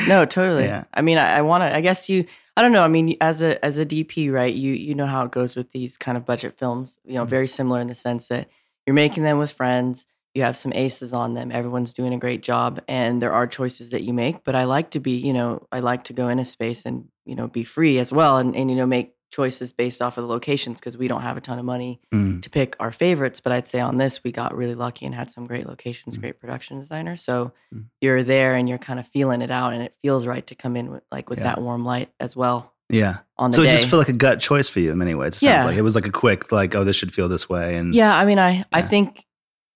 No, 0.09 0.25
totally. 0.25 0.65
Yeah. 0.65 0.83
I 0.93 1.01
mean, 1.01 1.17
I, 1.17 1.37
I 1.37 1.41
want 1.41 1.61
to. 1.63 1.75
I 1.75 1.81
guess 1.81 2.09
you. 2.09 2.25
I 2.57 2.61
don't 2.61 2.71
know. 2.73 2.83
I 2.83 2.87
mean, 2.87 3.15
as 3.21 3.41
a 3.41 3.63
as 3.63 3.77
a 3.77 3.85
DP, 3.85 4.31
right? 4.31 4.53
You 4.53 4.73
you 4.73 4.93
know 4.95 5.05
how 5.05 5.23
it 5.25 5.31
goes 5.31 5.55
with 5.55 5.71
these 5.71 5.97
kind 5.97 6.17
of 6.17 6.25
budget 6.25 6.57
films. 6.57 6.99
You 7.05 7.15
know, 7.15 7.25
Mhm. 7.25 7.29
very 7.29 7.47
similar 7.47 7.79
in 7.79 7.87
the 7.87 7.95
sense 7.95 8.27
that 8.27 8.49
you're 8.85 8.93
making 8.93 9.23
them 9.23 9.37
with 9.39 9.51
friends. 9.51 10.05
You 10.33 10.43
have 10.43 10.55
some 10.55 10.71
aces 10.73 11.13
on 11.13 11.33
them. 11.33 11.51
Everyone's 11.51 11.93
doing 11.93 12.13
a 12.13 12.17
great 12.17 12.41
job, 12.41 12.81
and 12.87 13.21
there 13.21 13.33
are 13.33 13.45
choices 13.47 13.91
that 13.91 14.03
you 14.03 14.13
make. 14.13 14.43
But 14.43 14.55
I 14.55 14.63
like 14.63 14.91
to 14.91 14.99
be, 14.99 15.11
you 15.17 15.33
know, 15.33 15.67
I 15.71 15.79
like 15.79 16.05
to 16.05 16.13
go 16.13 16.29
in 16.29 16.39
a 16.39 16.45
space 16.45 16.85
and 16.85 17.05
you 17.25 17.35
know 17.35 17.47
be 17.47 17.63
free 17.63 17.99
as 17.99 18.11
well, 18.11 18.37
and 18.37 18.55
and 18.55 18.69
you 18.69 18.75
know 18.77 18.85
make 18.85 19.13
choices 19.31 19.71
based 19.73 20.01
off 20.01 20.17
of 20.17 20.23
the 20.23 20.27
locations 20.27 20.79
because 20.79 20.97
we 20.97 21.07
don't 21.07 21.21
have 21.21 21.37
a 21.37 21.41
ton 21.41 21.57
of 21.57 21.65
money 21.65 21.99
Mm. 22.13 22.41
to 22.41 22.49
pick 22.49 22.75
our 22.79 22.91
favorites, 22.91 23.39
but 23.39 23.51
I'd 23.51 23.67
say 23.67 23.79
on 23.79 23.97
this 23.97 24.23
we 24.23 24.31
got 24.31 24.55
really 24.55 24.75
lucky 24.75 25.05
and 25.05 25.15
had 25.15 25.31
some 25.31 25.47
great 25.47 25.65
locations, 25.67 26.17
Mm. 26.17 26.21
great 26.21 26.39
production 26.39 26.77
designers. 26.79 27.21
So 27.21 27.53
Mm. 27.73 27.85
you're 28.01 28.23
there 28.23 28.55
and 28.55 28.67
you're 28.69 28.77
kind 28.77 28.99
of 28.99 29.07
feeling 29.07 29.41
it 29.41 29.49
out, 29.51 29.73
and 29.73 29.81
it 29.81 29.95
feels 30.01 30.27
right 30.27 30.45
to 30.47 30.55
come 30.55 30.75
in 30.75 30.91
with 30.91 31.03
like 31.11 31.29
with 31.29 31.39
Yeah. 31.39 31.45
that 31.45 31.61
warm 31.61 31.83
light 31.85 32.09
as 32.19 32.35
well. 32.35 32.73
Yeah. 32.89 33.19
on 33.37 33.49
the 33.51 33.55
So 33.55 33.61
it 33.63 33.67
day. 33.67 33.71
just 33.71 33.87
felt 33.87 34.01
like 34.01 34.09
a 34.09 34.13
gut 34.13 34.39
choice 34.41 34.67
for 34.67 34.81
you 34.81 34.91
in 34.91 34.97
many 34.97 35.15
ways. 35.15 35.29
It 35.29 35.39
sounds 35.39 35.61
Yeah. 35.61 35.65
like 35.65 35.77
it 35.77 35.81
was 35.81 35.95
like 35.95 36.05
a 36.05 36.11
quick, 36.11 36.51
like, 36.51 36.75
oh, 36.75 36.83
this 36.83 36.95
should 36.97 37.13
feel 37.13 37.27
this 37.29 37.49
way. 37.49 37.75
And 37.77 37.95
Yeah, 37.95 38.15
I 38.15 38.25
mean, 38.25 38.37
I 38.37 38.65
I 38.73 38.81
think 38.83 39.23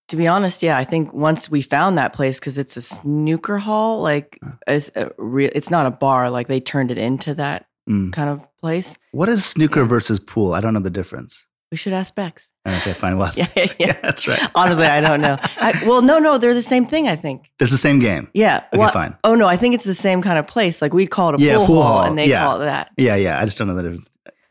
to 0.09 0.15
be 0.17 0.27
honest, 0.27 0.61
yeah, 0.61 0.77
I 0.77 0.83
think 0.83 1.13
once 1.13 1.49
we 1.49 1.61
found 1.63 1.97
that 1.97 2.13
place 2.13 2.39
because 2.39 2.57
it's 2.59 2.77
a 2.77 2.81
snooker 2.81 3.57
hall, 3.57 4.01
like 4.01 4.37
it's 4.67 4.91
a 4.95 5.09
real, 5.17 5.49
it's 5.55 5.71
not 5.71 5.85
a 5.87 5.91
bar. 5.91 6.29
Like 6.29 6.47
they 6.47 6.59
turned 6.59 6.91
it 6.91 6.97
into 6.99 7.33
that 7.35 7.65
Mm. 7.89 8.11
kind 8.13 8.29
of 8.29 8.45
place. 8.59 8.97
what 9.11 9.29
is 9.29 9.45
snooker 9.45 9.81
Yeah. 9.81 9.87
versus 9.87 10.19
pool? 10.19 10.53
I 10.53 10.61
don't 10.61 10.73
know 10.73 10.79
the 10.79 10.89
difference. 10.89 11.47
We 11.71 11.77
should 11.77 11.93
ask 11.93 12.15
Bex. 12.15 12.51
Okay, 12.67 12.93
fine. 12.93 13.17
Well, 13.17 13.31
Yeah, 13.35 13.47
yeah, 13.55 13.65
yeah. 13.79 13.97
that's 14.01 14.27
right. 14.27 14.39
Honestly, 14.55 14.85
I 14.85 15.01
don't 15.01 15.19
know. 15.21 15.37
I, 15.57 15.73
well, 15.85 16.01
no, 16.01 16.19
no, 16.19 16.37
they're 16.37 16.53
the 16.53 16.61
same 16.61 16.85
thing. 16.85 17.07
I 17.07 17.15
think. 17.15 17.51
It's 17.59 17.71
the 17.71 17.77
same 17.77 17.99
game. 17.99 18.29
Yeah. 18.33 18.63
Okay, 18.73 18.77
well, 18.79 18.91
fine. 18.91 19.15
Oh 19.23 19.35
no, 19.35 19.47
I 19.47 19.57
think 19.57 19.73
it's 19.75 19.83
the 19.85 19.93
same 19.93 20.21
kind 20.21 20.37
of 20.39 20.47
place. 20.47 20.81
Like 20.81 20.93
we 20.93 21.05
call 21.07 21.33
it 21.33 21.41
a 21.41 21.43
Yeah, 21.43 21.57
pool, 21.57 21.65
pool 21.67 21.83
hall, 21.83 22.03
and 22.03 22.17
they 22.17 22.29
call 22.29 22.61
it 22.61 22.65
that. 22.65 22.91
Yeah, 22.97 23.15
yeah. 23.15 23.39
I 23.39 23.45
just 23.45 23.57
don't 23.57 23.67
know 23.67 23.75
the 23.75 23.83
difference. 23.83 24.07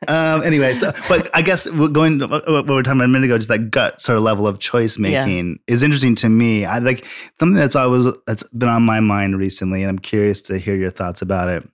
Um, 0.06 0.42
anyway, 0.42 0.74
so 0.74 0.92
but 1.08 1.30
I 1.32 1.40
guess 1.40 1.70
we're 1.70 1.88
going 1.88 2.18
to 2.18 2.26
what 2.26 2.46
we 2.46 2.74
were 2.74 2.82
talking 2.82 2.98
about 2.98 3.04
a 3.06 3.08
minute 3.08 3.24
ago, 3.24 3.38
just 3.38 3.48
that 3.48 3.70
gut 3.70 4.02
sort 4.02 4.18
of 4.18 4.24
level 4.24 4.46
of 4.46 4.58
choice 4.58 4.98
making 4.98 5.60
is 5.66 5.82
interesting 5.82 6.14
to 6.16 6.28
me. 6.28 6.66
I 6.66 6.78
like 6.78 7.06
something 7.40 7.56
that's 7.56 7.74
always 7.74 8.06
that's 8.26 8.42
been 8.52 8.68
on 8.68 8.82
my 8.82 9.00
mind 9.00 9.38
recently, 9.38 9.82
and 9.82 9.88
I'm 9.88 9.98
curious 9.98 10.42
to 10.42 10.58
hear 10.58 10.76
your 10.76 10.90
thoughts 10.90 11.22
about 11.22 11.48
it. 11.48 11.66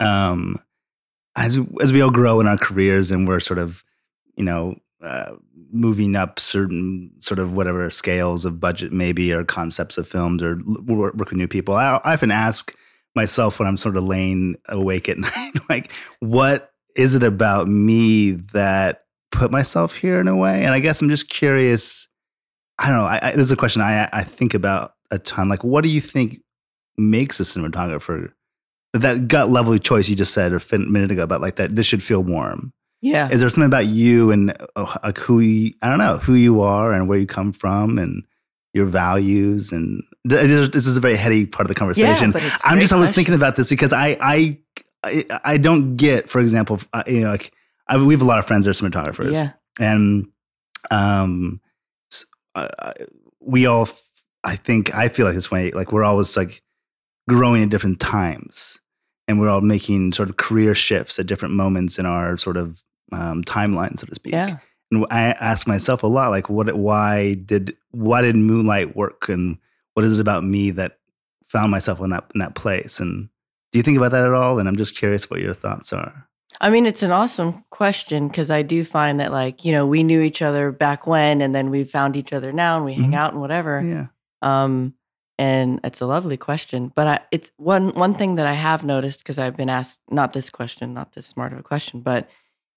Um, 0.00 0.60
as 1.36 1.58
as 1.80 1.92
we 1.92 2.00
all 2.00 2.10
grow 2.10 2.40
in 2.40 2.46
our 2.46 2.58
careers 2.58 3.10
and 3.10 3.28
we're 3.28 3.40
sort 3.40 3.58
of, 3.58 3.84
you 4.36 4.44
know, 4.44 4.76
uh, 5.04 5.32
moving 5.70 6.16
up 6.16 6.38
certain 6.38 7.10
sort 7.18 7.38
of 7.38 7.54
whatever 7.54 7.88
scales 7.90 8.44
of 8.44 8.58
budget 8.58 8.92
maybe 8.92 9.32
or 9.32 9.44
concepts 9.44 9.98
of 9.98 10.08
films 10.08 10.42
or 10.42 10.58
work 10.86 11.14
with 11.16 11.32
new 11.32 11.48
people. 11.48 11.74
I, 11.74 12.00
I 12.04 12.14
often 12.14 12.30
ask 12.30 12.74
myself 13.14 13.58
when 13.58 13.68
I'm 13.68 13.76
sort 13.76 13.96
of 13.96 14.04
laying 14.04 14.56
awake 14.68 15.08
at 15.08 15.18
night, 15.18 15.52
like, 15.68 15.92
what 16.20 16.72
is 16.96 17.14
it 17.14 17.22
about 17.22 17.68
me 17.68 18.32
that 18.52 19.04
put 19.30 19.50
myself 19.50 19.96
here 19.96 20.20
in 20.20 20.28
a 20.28 20.36
way? 20.36 20.64
And 20.64 20.74
I 20.74 20.80
guess 20.80 21.02
I'm 21.02 21.10
just 21.10 21.28
curious. 21.28 22.08
I 22.78 22.88
don't 22.88 22.98
know. 22.98 23.04
I, 23.04 23.18
I, 23.22 23.30
this 23.32 23.46
is 23.46 23.52
a 23.52 23.56
question 23.56 23.82
I 23.82 24.08
I 24.12 24.24
think 24.24 24.54
about 24.54 24.94
a 25.10 25.18
ton. 25.18 25.48
Like, 25.48 25.64
what 25.64 25.84
do 25.84 25.90
you 25.90 26.00
think 26.00 26.40
makes 26.96 27.40
a 27.40 27.42
cinematographer? 27.42 28.32
That 28.92 29.28
gut 29.28 29.50
level 29.50 29.76
choice 29.78 30.08
you 30.08 30.16
just 30.16 30.32
said 30.32 30.52
a 30.52 30.78
minute 30.78 31.10
ago 31.10 31.22
about 31.22 31.40
like 31.40 31.56
that. 31.56 31.74
This 31.76 31.86
should 31.86 32.02
feel 32.02 32.22
warm. 32.22 32.72
Yeah. 33.02 33.28
Is 33.30 33.40
there 33.40 33.48
something 33.50 33.66
about 33.66 33.86
you 33.86 34.30
and 34.30 34.56
uh, 34.74 34.96
like 35.04 35.18
who 35.18 35.40
you, 35.40 35.74
I 35.82 35.88
don't 35.90 35.98
know 35.98 36.16
who 36.18 36.34
you 36.34 36.62
are 36.62 36.92
and 36.92 37.08
where 37.08 37.18
you 37.18 37.26
come 37.26 37.52
from 37.52 37.98
and 37.98 38.24
your 38.72 38.86
values 38.86 39.70
and 39.70 40.02
th- 40.28 40.70
this 40.72 40.86
is 40.86 40.96
a 40.96 41.00
very 41.00 41.16
heady 41.16 41.46
part 41.46 41.66
of 41.66 41.68
the 41.68 41.74
conversation. 41.74 42.32
a 42.34 42.40
I'm 42.64 42.80
just 42.80 42.92
always 42.92 43.08
question. 43.08 43.12
thinking 43.14 43.34
about 43.34 43.56
this 43.56 43.68
because 43.68 43.92
I 43.92 44.16
I 44.20 44.58
I, 45.04 45.24
I 45.44 45.56
don't 45.58 45.96
get, 45.96 46.28
for 46.28 46.40
example, 46.40 46.80
uh, 46.92 47.02
you 47.06 47.20
know, 47.20 47.30
like 47.30 47.52
I, 47.86 47.96
we 47.98 48.14
have 48.14 48.22
a 48.22 48.24
lot 48.24 48.38
of 48.38 48.46
friends 48.46 48.64
that 48.64 48.70
are 48.70 48.88
cinematographers, 48.90 49.34
Yeah. 49.34 49.52
and 49.78 50.26
um, 50.90 51.60
s- 52.10 52.24
uh, 52.56 52.68
uh, 52.78 52.92
we 53.40 53.66
all, 53.66 53.82
f- 53.82 54.02
I 54.42 54.56
think, 54.56 54.92
I 54.94 55.08
feel 55.08 55.26
like 55.26 55.34
this 55.36 55.50
way. 55.50 55.70
Like 55.70 55.92
we're 55.92 56.02
always 56.02 56.36
like 56.36 56.62
growing 57.28 57.62
at 57.62 57.68
different 57.70 58.00
times, 58.00 58.78
and 59.28 59.40
we're 59.40 59.48
all 59.48 59.60
making 59.60 60.12
sort 60.12 60.30
of 60.30 60.36
career 60.36 60.74
shifts 60.74 61.18
at 61.18 61.26
different 61.26 61.54
moments 61.54 61.98
in 61.98 62.06
our 62.06 62.36
sort 62.36 62.56
of 62.56 62.82
um, 63.12 63.42
timeline, 63.44 63.98
so 63.98 64.06
to 64.06 64.14
speak. 64.14 64.32
Yeah. 64.32 64.58
And 64.92 65.04
I 65.10 65.20
ask 65.32 65.66
myself 65.66 66.02
a 66.04 66.06
lot, 66.06 66.30
like, 66.30 66.48
what, 66.48 66.72
why 66.76 67.34
did, 67.34 67.76
why 67.90 68.22
did 68.22 68.36
Moonlight 68.36 68.94
work, 68.96 69.28
and 69.28 69.58
what 69.94 70.04
is 70.04 70.14
it 70.18 70.20
about 70.20 70.44
me 70.44 70.70
that 70.72 70.98
found 71.48 71.70
myself 71.70 72.00
in 72.00 72.10
that 72.10 72.24
in 72.34 72.38
that 72.40 72.54
place? 72.54 73.00
And 73.00 73.28
do 73.72 73.78
you 73.78 73.82
think 73.82 73.96
about 73.96 74.12
that 74.12 74.24
at 74.24 74.32
all? 74.32 74.58
And 74.58 74.68
I'm 74.68 74.76
just 74.76 74.96
curious 74.96 75.28
what 75.28 75.40
your 75.40 75.54
thoughts 75.54 75.92
are. 75.92 76.28
I 76.60 76.70
mean, 76.70 76.86
it's 76.86 77.02
an 77.02 77.10
awesome 77.10 77.64
question 77.70 78.28
because 78.28 78.50
I 78.50 78.62
do 78.62 78.84
find 78.84 79.18
that, 79.20 79.32
like, 79.32 79.64
you 79.64 79.72
know, 79.72 79.84
we 79.86 80.02
knew 80.04 80.20
each 80.22 80.40
other 80.40 80.70
back 80.70 81.06
when, 81.06 81.40
and 81.42 81.52
then 81.54 81.70
we 81.70 81.82
found 81.84 82.16
each 82.16 82.32
other 82.32 82.52
now, 82.52 82.76
and 82.76 82.84
we 82.84 82.94
hang 82.94 83.10
Mhm. 83.10 83.16
out 83.16 83.32
and 83.32 83.40
whatever. 83.40 83.82
Yeah. 83.82 84.06
Um, 84.40 84.94
and 85.38 85.80
it's 85.84 86.00
a 86.00 86.06
lovely 86.06 86.36
question, 86.36 86.92
but 86.94 87.06
I, 87.06 87.20
it's 87.30 87.52
one 87.56 87.90
one 87.90 88.14
thing 88.14 88.36
that 88.36 88.46
I 88.46 88.54
have 88.54 88.84
noticed 88.84 89.20
because 89.20 89.38
I've 89.38 89.56
been 89.56 89.68
asked 89.70 90.00
not 90.10 90.32
this 90.32 90.50
question, 90.50 90.94
not 90.94 91.12
this 91.12 91.26
smart 91.26 91.52
of 91.52 91.58
a 91.58 91.62
question, 91.62 92.00
but 92.00 92.28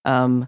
um, 0.06 0.48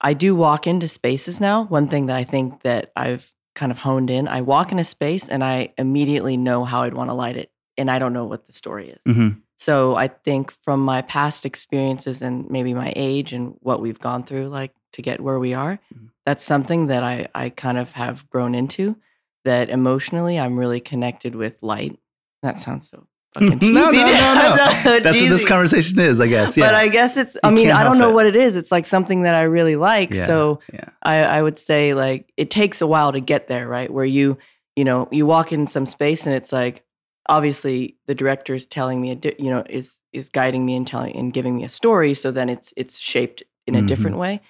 I 0.00 0.14
do 0.14 0.34
walk 0.34 0.66
into 0.66 0.88
spaces 0.88 1.40
now. 1.40 1.64
One 1.64 1.88
thing 1.88 2.06
that 2.06 2.16
I 2.16 2.24
think 2.24 2.62
that 2.62 2.92
I've 2.96 3.32
kind 3.54 3.70
of 3.70 3.78
honed 3.78 4.10
in, 4.10 4.26
I 4.26 4.40
walk 4.42 4.72
in 4.72 4.78
a 4.78 4.84
space 4.84 5.28
and 5.28 5.44
I 5.44 5.72
immediately 5.78 6.36
know 6.36 6.64
how 6.64 6.82
I'd 6.82 6.94
want 6.94 7.10
to 7.10 7.14
light 7.14 7.36
it, 7.36 7.50
and 7.78 7.90
I 7.90 7.98
don't 7.98 8.12
know 8.12 8.24
what 8.26 8.46
the 8.46 8.52
story 8.52 8.90
is. 8.90 9.00
Mm-hmm. 9.06 9.38
So 9.56 9.94
I 9.94 10.08
think 10.08 10.50
from 10.64 10.80
my 10.80 11.02
past 11.02 11.46
experiences 11.46 12.20
and 12.20 12.50
maybe 12.50 12.74
my 12.74 12.92
age 12.96 13.32
and 13.32 13.54
what 13.60 13.80
we've 13.80 14.00
gone 14.00 14.24
through, 14.24 14.48
like 14.48 14.74
to 14.94 15.02
get 15.02 15.20
where 15.20 15.38
we 15.38 15.54
are, 15.54 15.78
Mhm. 15.94 16.10
that's 16.26 16.44
something 16.44 16.88
that 16.88 17.04
I, 17.04 17.28
I 17.34 17.50
kind 17.50 17.78
of 17.78 17.92
have 17.92 18.28
grown 18.28 18.54
into. 18.56 18.96
That 19.44 19.68
emotionally, 19.70 20.38
I'm 20.38 20.58
really 20.58 20.80
connected 20.80 21.34
with 21.34 21.62
light. 21.62 21.98
That 22.42 22.58
sounds 22.58 22.88
so 22.88 23.06
fucking 23.34 23.58
cheesy. 23.60 23.72
No, 23.74 23.90
no, 23.90 23.90
no, 23.90 24.02
no. 24.02 24.04
That 24.14 24.56
sounds 24.56 24.82
so 24.84 25.00
That's 25.00 25.20
what 25.20 25.28
this 25.30 25.44
conversation 25.44 26.00
is, 26.00 26.20
I 26.20 26.28
guess. 26.28 26.56
Yeah. 26.56 26.66
But 26.66 26.74
I 26.74 26.88
guess 26.88 27.16
it's. 27.16 27.36
I 27.42 27.50
You 27.50 27.54
mean, 27.54 27.70
I 27.70 27.84
don't 27.84 27.98
know 27.98 28.10
it. 28.10 28.14
what 28.14 28.26
it 28.26 28.36
is. 28.36 28.56
It's 28.56 28.72
like 28.72 28.86
something 28.86 29.22
that 29.22 29.34
I 29.34 29.42
really 29.42 29.76
like. 29.76 30.14
Yeah, 30.14 30.24
So 30.24 30.60
yeah. 30.72 30.88
I, 31.02 31.16
I 31.24 31.42
would 31.42 31.58
say 31.58 31.92
like 31.94 32.32
it 32.36 32.50
takes 32.50 32.80
a 32.80 32.86
while 32.86 33.12
to 33.12 33.20
get 33.20 33.48
there, 33.48 33.68
right? 33.68 33.90
Where 33.92 34.04
you, 34.04 34.38
you 34.76 34.84
know, 34.84 35.08
you 35.12 35.26
walk 35.26 35.52
in 35.52 35.66
some 35.66 35.84
space 35.86 36.26
and 36.26 36.34
it's 36.34 36.52
like 36.52 36.82
obviously 37.28 37.96
the 38.06 38.14
director 38.14 38.54
is 38.54 38.66
telling 38.66 39.00
me, 39.00 39.10
a 39.12 39.18
you 39.42 39.50
know, 39.50 39.64
is 39.68 40.00
is 40.12 40.28
guiding 40.30 40.64
me 40.64 40.76
and 40.76 40.86
telling 40.86 41.16
and 41.16 41.32
giving 41.32 41.56
me 41.56 41.64
a 41.64 41.68
story. 41.68 42.14
So 42.14 42.30
then 42.30 42.48
it's 42.48 42.72
it's 42.76 42.98
shaped 43.00 43.42
in 43.66 43.74
a 43.74 43.80
Mhm. 43.82 43.86
different 43.86 44.16
way. 44.18 44.40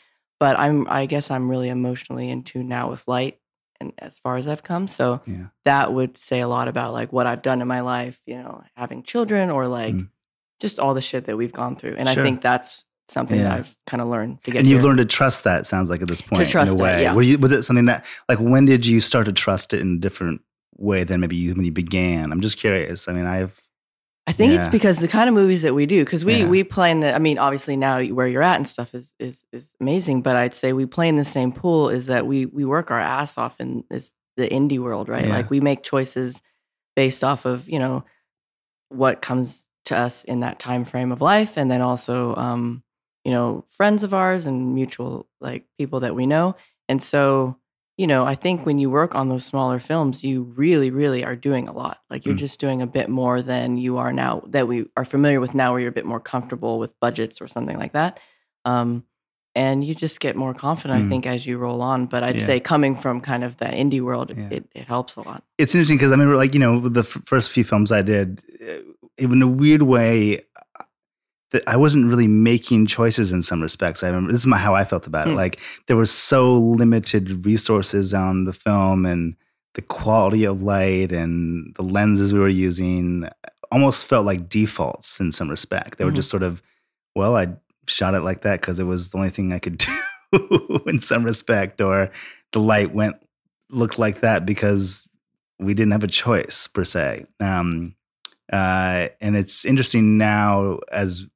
But 0.41 0.59
I'm 0.59 0.87
I 0.89 1.07
guess 1.07 1.31
I'm 1.31 1.49
really 1.49 1.69
emotionally 1.69 2.29
in 2.31 2.43
tune 2.43 2.69
now 2.69 2.91
with 2.91 3.07
light 3.09 3.39
and 3.85 3.93
as 3.99 4.19
far 4.19 4.37
as 4.37 4.49
I've 4.49 4.63
come. 4.63 4.89
So 4.89 5.21
Yeah. 5.27 5.47
that 5.65 5.93
would 5.93 6.17
say 6.19 6.41
a 6.41 6.49
lot 6.49 6.69
about 6.69 6.93
like 6.93 7.13
what 7.13 7.27
I've 7.27 7.43
done 7.43 7.61
in 7.63 7.69
my 7.69 7.81
life, 7.81 8.21
you 8.27 8.37
know, 8.37 8.63
having 8.77 9.03
children 9.03 9.51
or 9.51 9.67
like 9.69 9.95
Mm. 9.95 10.09
just 10.61 10.79
all 10.79 10.95
the 10.95 11.01
shit 11.01 11.27
that 11.27 11.37
we've 11.37 11.53
gone 11.53 11.77
through. 11.77 11.97
And 11.99 12.09
Sure. 12.09 12.23
I 12.23 12.27
think 12.27 12.41
that's 12.41 12.85
something 13.09 13.37
Yeah. 13.39 13.45
that 13.45 13.53
I've 13.59 13.77
kind 13.87 14.01
of 14.01 14.09
learned 14.09 14.43
to 14.45 14.51
get 14.51 14.61
and 14.61 14.69
you've 14.69 14.81
here. 14.81 14.89
learned 14.89 14.99
to 14.99 15.05
trust 15.05 15.45
that. 15.45 15.67
Sounds 15.67 15.91
like 15.91 16.01
at 16.03 16.09
this 16.09 16.23
point, 16.23 16.43
to 16.45 16.51
trust 16.51 16.75
in 16.75 16.81
a 16.81 16.83
way. 16.83 17.03
yeah. 17.03 17.13
Were 17.15 17.23
you, 17.23 17.39
was 17.39 17.53
it 17.53 17.63
something 17.63 17.85
that, 17.87 18.05
like, 18.29 18.39
when 18.41 18.65
did 18.65 18.87
you 18.87 19.01
start 19.01 19.27
to 19.27 19.33
trust 19.33 19.75
it 19.75 19.81
in 19.81 19.97
a 19.97 19.99
different 19.99 20.41
way 20.79 21.05
than 21.05 21.21
maybe 21.21 21.37
you 21.37 21.55
when 21.55 21.65
you 21.67 21.73
began? 21.73 22.33
I'm 22.33 22.41
just 22.41 22.57
curious. 22.57 23.07
I 23.09 23.13
mean, 23.13 23.27
I've 23.27 23.61
I 24.27 24.33
think 24.33 24.55
it's 24.55 24.69
because 24.69 25.01
the 25.01 25.09
kind 25.09 25.29
of 25.29 25.35
movies 25.35 25.63
that 25.63 25.75
we 25.75 25.85
do, 25.85 26.03
because 26.05 26.25
we 26.25 26.41
Yeah. 26.41 26.49
we 26.49 26.65
play 26.65 26.91
in 26.91 27.01
the. 27.01 27.15
I 27.15 27.19
mean, 27.19 27.39
obviously 27.39 27.77
now 27.77 28.03
where 28.03 28.27
you're 28.27 28.43
at 28.43 28.57
and 28.57 28.67
stuff 28.67 28.95
is 28.95 29.15
is 29.19 29.45
is 29.53 29.75
amazing, 29.81 30.23
but 30.23 30.35
I'd 30.35 30.55
say 30.55 30.73
we 30.73 30.87
play 30.87 31.09
in 31.09 31.17
the 31.17 31.25
same 31.25 31.53
pool. 31.53 31.91
Is 31.91 32.07
that 32.07 32.27
we 32.27 32.47
we 32.47 32.65
work 32.65 32.91
our 32.91 32.99
ass 32.99 33.37
off 33.37 33.61
in 33.61 33.85
this 33.91 34.13
the 34.37 34.49
indie 34.49 34.79
world, 34.79 35.09
right? 35.11 35.27
Yeah. 35.27 35.37
Like 35.37 35.51
we 35.51 35.61
make 35.61 35.83
choices 35.83 36.41
based 36.97 37.23
off 37.23 37.45
of 37.45 37.69
you 37.69 37.79
know 37.79 38.05
what 38.89 39.21
comes 39.21 39.69
to 39.87 39.97
us 39.97 40.25
in 40.25 40.41
that 40.41 40.59
time 40.59 40.85
frame 40.87 41.13
of 41.13 41.21
life, 41.21 41.59
and 41.59 41.71
then 41.71 41.83
also 41.83 42.35
um, 42.37 42.83
you 43.25 43.31
know 43.33 43.65
friends 43.69 44.03
of 44.05 44.15
ours 44.15 44.47
and 44.47 44.75
mutual 44.75 45.27
like 45.41 45.67
people 45.77 46.01
that 46.01 46.15
we 46.15 46.27
know, 46.27 46.57
and 46.89 47.03
so 47.03 47.59
you 47.97 48.07
know, 48.09 48.25
I 48.27 48.35
think 48.35 48.67
when 48.67 48.79
you 48.79 48.91
work 48.91 49.15
on 49.15 49.29
those 49.29 49.45
smaller 49.45 49.79
films, 49.79 50.25
you 50.25 50.43
really, 50.57 50.91
really 50.91 51.25
are 51.25 51.37
doing 51.37 51.69
a 51.69 51.73
lot. 51.73 51.99
Like 52.11 52.25
you're 52.27 52.35
Mm. 52.35 52.39
just 52.39 52.59
doing 52.59 52.83
a 52.83 52.87
bit 52.87 53.09
more 53.09 53.41
than 53.41 53.77
you 53.77 53.99
are 53.99 54.13
now 54.13 54.43
that 54.49 54.67
we 54.67 54.87
are 54.97 55.05
familiar 55.05 55.41
with 55.41 55.55
now, 55.55 55.71
where 55.73 55.81
you're 55.81 55.91
a 55.91 55.93
bit 55.93 56.05
more 56.07 56.21
comfortable 56.21 56.79
with 56.81 56.99
budgets 57.01 57.41
or 57.41 57.47
something 57.47 57.79
like 57.79 57.93
that. 57.93 58.19
Um, 58.65 59.05
and 59.57 59.85
you 59.85 59.95
just 59.95 60.19
get 60.19 60.35
more 60.35 60.53
confident, 60.53 61.05
Mm. 61.05 61.07
I 61.07 61.09
think, 61.11 61.27
as 61.27 61.47
you 61.47 61.57
roll 61.59 61.81
on. 61.83 62.07
But 62.07 62.25
I'd 62.25 62.35
Yeah. 62.41 62.41
say 62.47 62.59
coming 62.59 62.97
from 62.97 63.21
kind 63.21 63.45
of 63.45 63.59
that 63.59 63.75
indie 63.75 64.01
world, 64.01 64.33
it, 64.33 64.39
Yeah. 64.39 64.49
it, 64.51 64.65
it 64.75 64.87
helps 64.89 65.15
a 65.15 65.21
lot. 65.21 65.45
it's 65.59 65.73
interesting 65.77 65.97
because 65.97 66.11
I 66.11 66.15
remember, 66.17 66.35
like, 66.37 66.53
you 66.55 66.59
know, 66.61 66.89
the 66.89 67.01
f- 67.01 67.23
first 67.25 67.53
few 67.53 67.63
films 67.63 67.93
I 67.93 68.03
did, 68.03 68.43
uh, 68.61 68.81
in 69.17 69.41
a 69.41 69.47
weird 69.47 69.83
way, 69.83 70.41
that 71.55 71.63
I 71.67 71.77
wasn't 71.77 72.07
really 72.11 72.27
making 72.29 72.87
choices 72.87 73.33
in 73.33 73.41
some 73.43 73.63
respects. 73.63 74.03
I 74.03 74.09
remember 74.09 74.33
this 74.33 74.43
is 74.43 74.47
my, 74.47 74.59
how 74.59 74.75
I 74.75 74.85
felt 74.85 75.07
about 75.07 75.29
it. 75.29 75.31
Hmm. 75.31 75.37
Like 75.37 75.61
there 75.87 75.97
was 75.97 76.11
so 76.11 76.53
limited 76.59 77.47
resources 77.47 78.13
on 78.13 78.45
the 78.45 78.53
film 78.53 79.07
and 79.07 79.37
the 79.75 79.83
quality 79.83 80.45
of 80.45 80.63
light 80.63 81.13
and 81.13 81.75
the 81.77 81.83
lenses 81.83 82.33
we 82.33 82.39
were 82.41 82.49
using 82.49 83.29
almost 83.73 84.07
felt 84.07 84.27
like 84.27 84.49
defaults 84.49 85.19
in 85.21 85.33
some 85.33 85.49
respect. 85.49 85.97
They 85.99 86.05
were 86.05 86.13
Mhm. 86.13 86.17
just 86.17 86.31
sort 86.31 86.43
of, 86.43 86.63
well, 87.15 87.37
I 87.37 87.55
shot 87.87 88.15
it 88.15 88.21
like 88.23 88.43
that 88.43 88.61
because 88.61 88.79
it 88.81 88.85
was 88.85 89.11
the 89.11 89.19
only 89.19 89.31
thing 89.31 89.53
I 89.53 89.59
could 89.59 89.79
do 90.33 90.81
in 90.87 91.01
some 91.01 91.25
respect, 91.25 91.81
or 91.81 92.11
the 92.53 92.61
light 92.61 92.95
went 92.95 93.17
looked 93.71 93.99
like 93.99 94.21
that 94.21 94.45
because 94.47 95.09
we 95.59 95.75
didn't 95.75 95.93
have 95.93 96.05
a 96.05 96.09
choice 96.09 96.67
per 96.69 96.85
se. 96.85 97.27
Um, 97.41 97.95
uh, 98.53 99.09
and 99.21 99.37
it's 99.37 99.65
interesting 99.65 100.19
now 100.19 100.79
as 100.93 101.27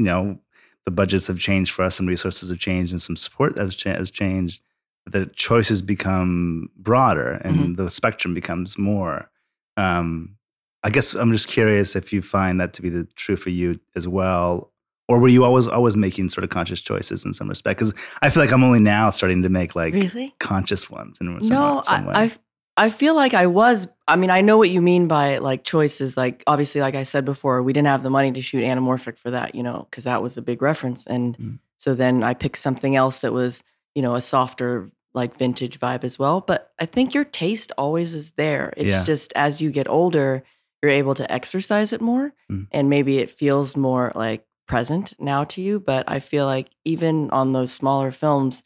you 0.00 0.04
know 0.06 0.38
the 0.86 0.90
budgets 0.90 1.26
have 1.26 1.38
changed 1.38 1.72
for 1.72 1.82
us, 1.82 2.00
and 2.00 2.08
resources 2.08 2.48
have 2.48 2.58
changed, 2.58 2.92
and 2.92 3.02
some 3.02 3.16
support 3.16 3.58
has, 3.58 3.76
cha- 3.76 3.94
has 3.94 4.10
changed. 4.10 4.62
The 5.06 5.26
choices 5.26 5.82
become 5.82 6.70
broader, 6.76 7.32
and 7.44 7.76
the 7.76 7.90
spectrum 7.90 8.32
becomes 8.32 8.78
more. 8.78 9.30
Um, 9.76 10.36
I 10.82 10.88
guess 10.90 11.12
I'm 11.12 11.32
just 11.32 11.48
curious 11.48 11.94
if 11.96 12.12
you 12.12 12.22
find 12.22 12.58
that 12.60 12.72
to 12.74 12.82
be 12.82 12.88
the 12.88 13.04
true 13.14 13.36
for 13.36 13.50
you 13.50 13.78
as 13.94 14.08
well, 14.08 14.72
or 15.06 15.20
were 15.20 15.28
you 15.28 15.44
always 15.44 15.66
always 15.66 15.96
making 15.96 16.30
sort 16.30 16.44
of 16.44 16.50
conscious 16.50 16.80
choices 16.80 17.24
in 17.26 17.34
some 17.34 17.48
respect? 17.48 17.78
Because 17.78 17.92
I 18.22 18.30
feel 18.30 18.42
like 18.42 18.52
I'm 18.52 18.64
only 18.64 18.80
now 18.80 19.10
starting 19.10 19.42
to 19.42 19.50
make 19.50 19.74
like 19.74 19.92
really 19.92 20.34
conscious 20.38 20.88
ones 20.88 21.18
in 21.20 21.42
some, 21.42 21.54
no 21.54 21.80
some. 21.82 22.08
I, 22.08 22.24
I 22.24 22.32
I 22.80 22.88
feel 22.90 23.14
like 23.14 23.34
I 23.34 23.46
was. 23.46 23.86
I 24.08 24.16
mean, 24.16 24.30
I 24.30 24.40
know 24.40 24.56
what 24.58 24.70
you 24.70 24.80
mean 24.80 25.06
by 25.06 25.38
like 25.38 25.64
choices. 25.64 26.16
Like, 26.16 26.42
obviously, 26.46 26.80
like 26.80 26.94
I 26.94 27.02
said 27.04 27.24
before, 27.24 27.62
we 27.62 27.72
didn't 27.74 27.88
have 27.88 28.02
the 28.02 28.10
money 28.10 28.32
to 28.32 28.40
shoot 28.40 28.64
anamorphic 28.64 29.18
for 29.18 29.30
that, 29.32 29.54
you 29.54 29.62
know, 29.62 29.86
because 29.90 30.04
that 30.04 30.22
was 30.22 30.36
a 30.38 30.42
big 30.42 30.62
reference. 30.62 31.06
And 31.06 31.36
Mm. 31.36 31.58
so 31.76 31.94
then 31.94 32.22
I 32.24 32.32
picked 32.34 32.58
something 32.58 32.96
else 32.96 33.20
that 33.20 33.32
was, 33.32 33.62
you 33.94 34.02
know, 34.02 34.14
a 34.14 34.20
softer, 34.20 34.90
like 35.12 35.36
vintage 35.36 35.78
vibe 35.78 36.04
as 36.04 36.18
well. 36.18 36.40
But 36.40 36.72
I 36.78 36.86
think 36.86 37.12
your 37.14 37.24
taste 37.24 37.70
always 37.76 38.14
is 38.14 38.30
there. 38.32 38.72
It's 38.76 38.94
Yeah. 38.94 39.04
just 39.04 39.32
as 39.36 39.60
you 39.60 39.70
get 39.70 39.88
older, 39.88 40.42
you're 40.82 40.90
able 41.02 41.14
to 41.16 41.30
exercise 41.30 41.92
it 41.92 42.00
more. 42.00 42.32
Mm. 42.50 42.66
And 42.72 42.88
maybe 42.88 43.18
it 43.18 43.30
feels 43.30 43.76
more 43.76 44.10
like 44.14 44.46
present 44.66 45.12
now 45.18 45.44
to 45.44 45.60
you. 45.60 45.80
But 45.80 46.04
I 46.08 46.18
feel 46.20 46.46
like 46.46 46.68
even 46.84 47.28
on 47.30 47.52
those 47.52 47.72
smaller 47.72 48.10
films, 48.12 48.64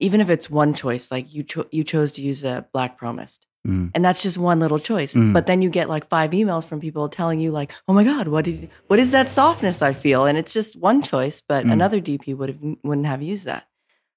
even 0.00 0.20
if 0.20 0.28
it's 0.28 0.50
one 0.50 0.74
choice, 0.74 1.10
like 1.10 1.32
you 1.32 1.42
cho- 1.44 1.68
you 1.70 1.84
chose 1.84 2.12
to 2.12 2.22
use 2.22 2.44
a 2.44 2.66
Black 2.72 2.98
Pro-Mist, 2.98 3.46
Mm. 3.66 3.90
and 3.94 4.04
that's 4.04 4.22
just 4.22 4.36
one 4.36 4.60
little 4.60 4.78
choice. 4.78 5.14
Mm. 5.14 5.32
But 5.32 5.46
then 5.46 5.62
you 5.62 5.70
get 5.70 5.88
like 5.88 6.06
five 6.08 6.32
emails 6.32 6.66
from 6.66 6.80
people 6.80 7.08
telling 7.08 7.40
you 7.40 7.50
like, 7.50 7.72
"Oh 7.88 7.94
my 7.94 8.04
God, 8.04 8.28
what 8.28 8.44
did 8.44 8.56
you, 8.62 8.68
what 8.88 8.98
is 8.98 9.10
that 9.12 9.30
softness 9.30 9.80
I 9.80 9.94
feel?" 9.94 10.26
And 10.26 10.36
it's 10.36 10.52
just 10.52 10.78
one 10.78 11.00
choice, 11.02 11.40
but 11.40 11.64
Mm. 11.64 11.72
another 11.72 12.00
DP 12.00 12.34
would 12.36 12.50
have 12.50 12.58
wouldn't 12.82 13.06
have 13.06 13.22
used 13.22 13.46
that. 13.46 13.66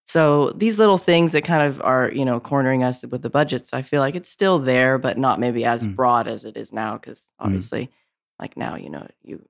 So 0.05 0.51
these 0.51 0.79
little 0.79 0.97
things 0.97 1.31
that 1.33 1.43
kind 1.43 1.67
of 1.67 1.81
are 1.81 2.11
you 2.13 2.25
know 2.25 2.39
cornering 2.41 2.83
us 2.83 3.05
with 3.05 3.21
the 3.21 3.29
budgets, 3.29 3.71
I 3.73 3.81
feel 3.83 4.01
like 4.01 4.15
it's 4.15 4.29
still 4.29 4.59
there, 4.59 4.97
but 4.97 5.17
not 5.17 5.39
maybe 5.39 5.63
as 5.65 5.87
Mm. 5.87 5.95
broad 5.95 6.27
as 6.27 6.43
it 6.45 6.57
is 6.57 6.73
now. 6.73 6.97
Because 6.97 7.31
obviously, 7.39 7.89
like 8.39 8.57
now, 8.57 8.75
you 8.75 8.89
know, 8.89 9.07
you 9.23 9.47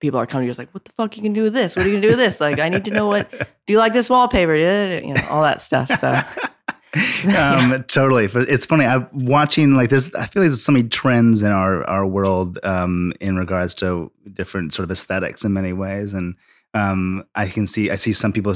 people 0.00 0.18
are 0.18 0.26
coming 0.26 0.46
to 0.48 0.52
you 0.52 0.58
like, 0.58 0.74
"What 0.74 0.84
the 0.84 0.92
fuck 0.92 1.16
you 1.16 1.22
can 1.22 1.32
do 1.34 1.42
with 1.44 1.54
this? 1.54 1.76
What 1.76 1.86
are 1.86 1.88
you 1.88 1.94
gonna 1.96 2.02
do 2.08 2.14
with 2.16 2.18
this?" 2.18 2.40
Like, 2.40 2.58
I 2.58 2.68
need 2.68 2.84
to 2.86 2.90
know 2.90 3.06
what 3.06 3.30
do 3.30 3.72
you 3.72 3.78
like 3.78 3.92
this 3.92 4.10
wallpaper? 4.10 4.54
You 4.56 5.14
know, 5.14 5.22
all 5.30 5.42
that 5.42 5.62
stuff. 5.62 5.88
So 6.00 6.20
um, 7.36 7.84
totally. 7.88 8.28
But 8.28 8.48
It's 8.48 8.66
funny. 8.66 8.84
I'm 8.84 9.08
watching 9.12 9.74
like 9.74 9.90
this. 9.90 10.14
I 10.14 10.26
feel 10.26 10.42
like 10.42 10.50
there's 10.50 10.62
so 10.62 10.72
many 10.72 10.88
trends 10.88 11.42
in 11.42 11.52
our 11.52 11.84
our 11.84 12.06
world 12.06 12.58
um, 12.62 13.12
in 13.20 13.36
regards 13.36 13.74
to 13.76 14.10
different 14.32 14.74
sort 14.74 14.84
of 14.84 14.90
aesthetics 14.90 15.44
in 15.44 15.52
many 15.52 15.72
ways, 15.72 16.14
and 16.14 16.34
um, 16.74 17.24
I 17.34 17.48
can 17.48 17.66
see 17.66 17.90
I 17.90 17.96
see 17.96 18.12
some 18.12 18.32
people 18.32 18.54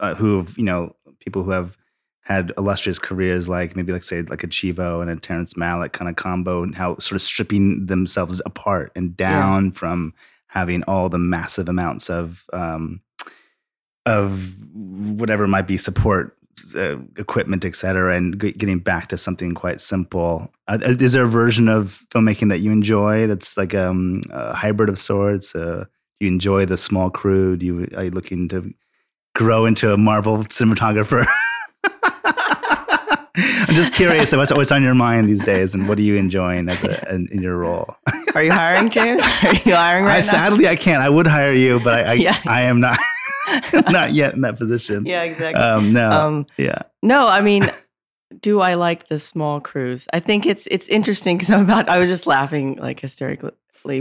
uh, 0.00 0.14
who 0.14 0.38
have 0.38 0.58
you 0.58 0.64
know 0.64 0.94
people 1.20 1.42
who 1.42 1.50
have 1.50 1.76
had 2.20 2.52
illustrious 2.58 2.98
careers 2.98 3.48
like 3.48 3.76
maybe 3.76 3.92
like 3.92 4.02
say 4.02 4.22
like 4.22 4.42
a 4.42 4.48
Chivo 4.48 5.00
and 5.00 5.10
a 5.10 5.16
Terrence 5.16 5.54
Malick 5.54 5.92
kind 5.92 6.08
of 6.08 6.16
combo, 6.16 6.62
and 6.62 6.74
how 6.74 6.98
sort 6.98 7.16
of 7.16 7.22
stripping 7.22 7.86
themselves 7.86 8.42
apart 8.44 8.92
and 8.94 9.16
down 9.16 9.72
from 9.72 10.12
having 10.48 10.82
all 10.84 11.08
the 11.08 11.18
massive 11.18 11.68
amounts 11.68 12.10
of 12.10 12.46
um, 12.52 13.00
of 14.06 14.54
whatever 14.72 15.46
might 15.46 15.66
be 15.66 15.76
support 15.76 16.35
uh, 16.74 16.96
equipment, 17.16 17.64
et 17.64 17.74
cetera, 17.76 18.16
and 18.16 18.40
g- 18.40 18.52
getting 18.52 18.78
back 18.78 19.08
to 19.08 19.16
something 19.16 19.54
quite 19.54 19.80
simple. 19.80 20.50
Uh, 20.68 20.78
is 20.82 21.12
there 21.12 21.24
a 21.24 21.28
version 21.28 21.68
of 21.68 22.04
filmmaking 22.14 22.48
that 22.48 22.58
you 22.58 22.70
enjoy 22.72 23.26
that's 23.26 23.56
like 23.56 23.74
um, 23.74 24.22
a 24.30 24.54
hybrid 24.54 24.88
of 24.88 24.98
sorts? 24.98 25.54
Uh, 25.54 25.84
do 26.18 26.26
you 26.26 26.32
enjoy 26.32 26.64
the 26.66 26.76
small 26.76 27.10
crew? 27.10 27.56
Do 27.56 27.66
you 27.66 27.88
are 27.96 28.04
you 28.04 28.10
looking 28.10 28.48
to 28.48 28.72
grow 29.34 29.66
into 29.66 29.92
a 29.92 29.96
Marvel 29.96 30.38
cinematographer? 30.44 31.26
I'm 33.38 33.74
just 33.74 33.92
curious. 33.92 34.32
What's 34.34 34.50
what's 34.52 34.72
on 34.72 34.82
your 34.82 34.94
mind 34.94 35.28
these 35.28 35.42
days, 35.42 35.74
and 35.74 35.88
what 35.88 35.98
are 35.98 36.02
you 36.02 36.16
enjoying 36.16 36.68
as 36.70 36.82
a 36.82 37.14
in, 37.14 37.28
in 37.30 37.42
your 37.42 37.56
role? 37.58 37.94
are 38.34 38.42
you 38.42 38.50
hiring, 38.52 38.88
James? 38.88 39.22
Are 39.42 39.54
you 39.64 39.74
hiring 39.74 40.04
right 40.06 40.14
I 40.14 40.16
now? 40.20 40.22
sadly 40.22 40.68
I 40.68 40.76
can't. 40.76 41.02
I 41.02 41.08
would 41.10 41.26
hire 41.26 41.52
you, 41.52 41.78
but 41.80 41.94
I 42.06 42.10
I, 42.10 42.12
Yeah. 42.26 42.38
I 42.46 42.62
am 42.62 42.80
not 42.80 42.98
not 43.90 44.12
yet 44.12 44.34
in 44.34 44.40
that 44.42 44.56
position. 44.58 45.06
yeah, 45.06 45.22
exactly. 45.22 45.60
Um, 45.62 45.92
no. 45.92 46.10
um, 46.10 46.46
yeah. 46.56 46.82
no, 47.02 47.26
I 47.26 47.40
mean, 47.42 47.68
do 48.40 48.60
I 48.60 48.74
like 48.74 49.08
the 49.08 49.18
small 49.18 49.60
cruise? 49.60 50.06
I 50.12 50.20
think 50.20 50.46
it's 50.46 50.66
it's 50.70 50.88
interesting 50.88 51.36
because 51.36 51.50
I'm 51.50 51.62
about. 51.62 51.88
I 51.88 51.98
was 51.98 52.08
just 52.08 52.26
laughing 52.26 52.76
like 52.76 53.00
hysterically 53.00 53.52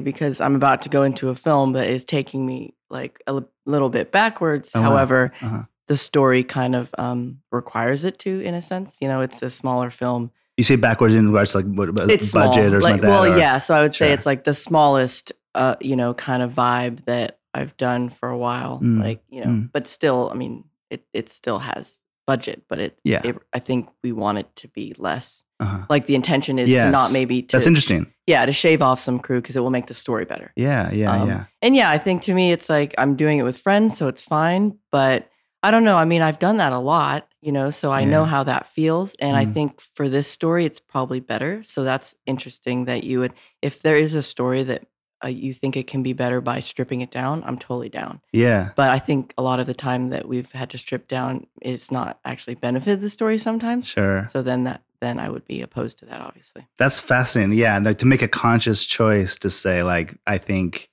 because 0.01 0.41
I'm 0.41 0.55
about 0.55 0.81
to 0.83 0.89
go 0.89 1.03
into 1.03 1.29
a 1.29 1.35
film 1.35 1.73
that 1.73 1.87
is 1.87 2.03
taking 2.03 2.45
me 2.45 2.73
like 2.89 3.21
a 3.27 3.43
little 3.65 3.89
bit 3.89 4.11
backwards. 4.11 4.71
Oh, 4.73 4.81
wow. 4.81 4.89
However, 4.89 5.31
Uh-huh. 5.41 5.63
the 5.87 5.97
story 5.97 6.43
kind 6.43 6.75
of 6.75 6.89
um, 6.97 7.39
requires 7.51 8.03
it 8.03 8.17
to, 8.19 8.41
in 8.41 8.55
a 8.55 8.61
sense. 8.61 8.97
You 9.01 9.07
know, 9.07 9.21
it's 9.21 9.41
a 9.41 9.49
smaller 9.49 9.89
film. 9.91 10.31
You 10.57 10.63
say 10.63 10.75
backwards 10.77 11.13
in 11.15 11.27
regards 11.27 11.51
to 11.51 11.57
like 11.57 11.67
what 11.67 11.89
about 11.89 12.07
budget 12.07 12.23
small. 12.23 12.47
or 12.49 12.53
something 12.53 12.73
like, 12.79 12.83
like 12.93 13.01
that? 13.01 13.07
Well, 13.09 13.25
or- 13.33 13.37
yeah. 13.37 13.57
So 13.59 13.75
I 13.75 13.81
would 13.81 13.93
say 13.93 14.11
it's 14.13 14.25
like 14.25 14.43
the 14.45 14.53
smallest, 14.53 15.33
uh, 15.53 15.75
you 15.81 15.95
know, 15.95 16.13
kind 16.13 16.41
of 16.41 16.53
vibe 16.53 17.03
that 17.05 17.39
I've 17.55 17.75
done 17.77 18.09
for 18.09 18.29
a 18.29 18.37
while. 18.37 18.79
Mm, 18.83 19.01
Like 19.03 19.23
you 19.29 19.41
know, 19.41 19.51
mm. 19.51 19.69
but 19.73 19.87
still, 19.87 20.29
I 20.31 20.35
mean, 20.35 20.63
it 20.89 21.05
it 21.13 21.29
still 21.29 21.59
has 21.59 22.01
budget, 22.27 22.63
but 22.69 22.79
it 22.79 22.99
Yeah. 23.03 23.21
it- 23.23 23.37
I 23.53 23.59
think 23.59 23.87
we 24.03 24.11
want 24.11 24.37
it 24.39 24.47
to 24.61 24.67
be 24.67 24.93
less. 24.97 25.43
Uh-huh. 25.59 25.85
Like 25.89 26.05
the 26.05 26.15
intention 26.15 26.59
is 26.59 26.73
to 26.73 26.89
not 26.91 27.11
maybe 27.13 27.41
to 27.43 27.55
That's 27.55 27.67
interesting. 27.67 28.11
yeah 28.27 28.45
to 28.45 28.51
shave 28.51 28.81
off 28.81 28.99
some 28.99 29.19
crew 29.19 29.39
because 29.41 29.55
it 29.55 29.61
will 29.61 29.69
make 29.77 29.85
the 29.87 29.93
story 29.93 30.25
better. 30.25 30.51
Yeah, 30.55 30.91
yeah, 30.91 31.11
Um, 31.21 31.29
yeah. 31.29 31.43
And 31.61 31.75
yeah, 31.75 31.89
I 31.95 31.97
think 31.97 32.23
to 32.23 32.33
me 32.33 32.51
it's 32.51 32.67
like 32.69 32.93
I'm 32.97 33.15
doing 33.15 33.37
it 33.39 33.43
with 33.43 33.57
friends, 33.57 33.95
so 33.97 34.07
it's 34.09 34.23
fine. 34.23 34.77
But 34.91 35.29
I 35.63 35.71
don't 35.71 35.83
know. 35.85 35.97
I 35.97 36.05
mean, 36.05 36.21
I've 36.21 36.39
done 36.39 36.57
that 36.57 36.73
a 36.73 36.79
lot, 36.79 37.27
you 37.41 37.51
know, 37.51 37.69
so 37.71 37.91
I 37.91 38.03
know 38.05 38.25
how 38.25 38.43
that 38.43 38.67
feels. 38.67 39.15
And 39.15 39.35
I 39.37 39.45
Mm. 39.45 39.53
think 39.53 39.81
for 39.81 40.09
this 40.09 40.27
story, 40.27 40.65
it's 40.65 40.79
probably 40.79 41.19
better. 41.19 41.63
So 41.63 41.83
that's 41.83 42.15
interesting 42.25 42.85
that 42.85 43.03
you 43.03 43.19
would, 43.21 43.33
if 43.61 43.81
there 43.81 43.97
is 43.97 44.13
a 44.15 44.21
story 44.21 44.63
that 44.63 44.83
uh, 45.23 45.27
you 45.27 45.53
think 45.53 45.77
it 45.77 45.87
can 45.87 46.03
be 46.03 46.13
better 46.13 46.41
by 46.41 46.59
stripping 46.59 47.01
it 47.01 47.11
down, 47.11 47.43
I'm 47.45 47.57
totally 47.57 47.89
down. 47.89 48.21
Yeah. 48.31 48.71
But 48.75 48.91
I 48.91 48.99
think 48.99 49.33
a 49.37 49.41
lot 49.41 49.59
of 49.59 49.67
the 49.67 49.73
time 49.73 50.09
that 50.09 50.27
we've 50.27 50.51
had 50.51 50.69
to 50.71 50.77
strip 50.77 51.07
down, 51.07 51.47
it's 51.61 51.91
not 51.91 52.19
actually 52.25 52.55
benefited 52.55 53.01
the 53.01 53.09
story 53.09 53.37
sometimes. 53.37 53.87
Sure. 53.87 54.27
So 54.27 54.41
then 54.41 54.65
that, 54.65 54.83
then 55.01 55.19
I 55.19 55.29
would 55.29 55.45
be 55.45 55.61
opposed 55.61 55.99
to 55.99 56.05
that, 56.05 56.21
obviously. 56.21 56.67
That's 56.77 56.99
fascinating. 56.99 57.57
Yeah, 57.57 57.77
like 57.79 57.97
to 57.99 58.05
make 58.05 58.21
a 58.21 58.27
conscious 58.27 58.85
choice 58.85 59.37
to 59.39 59.49
say 59.49 59.83
like 59.83 60.17
I 60.27 60.37
think 60.37 60.89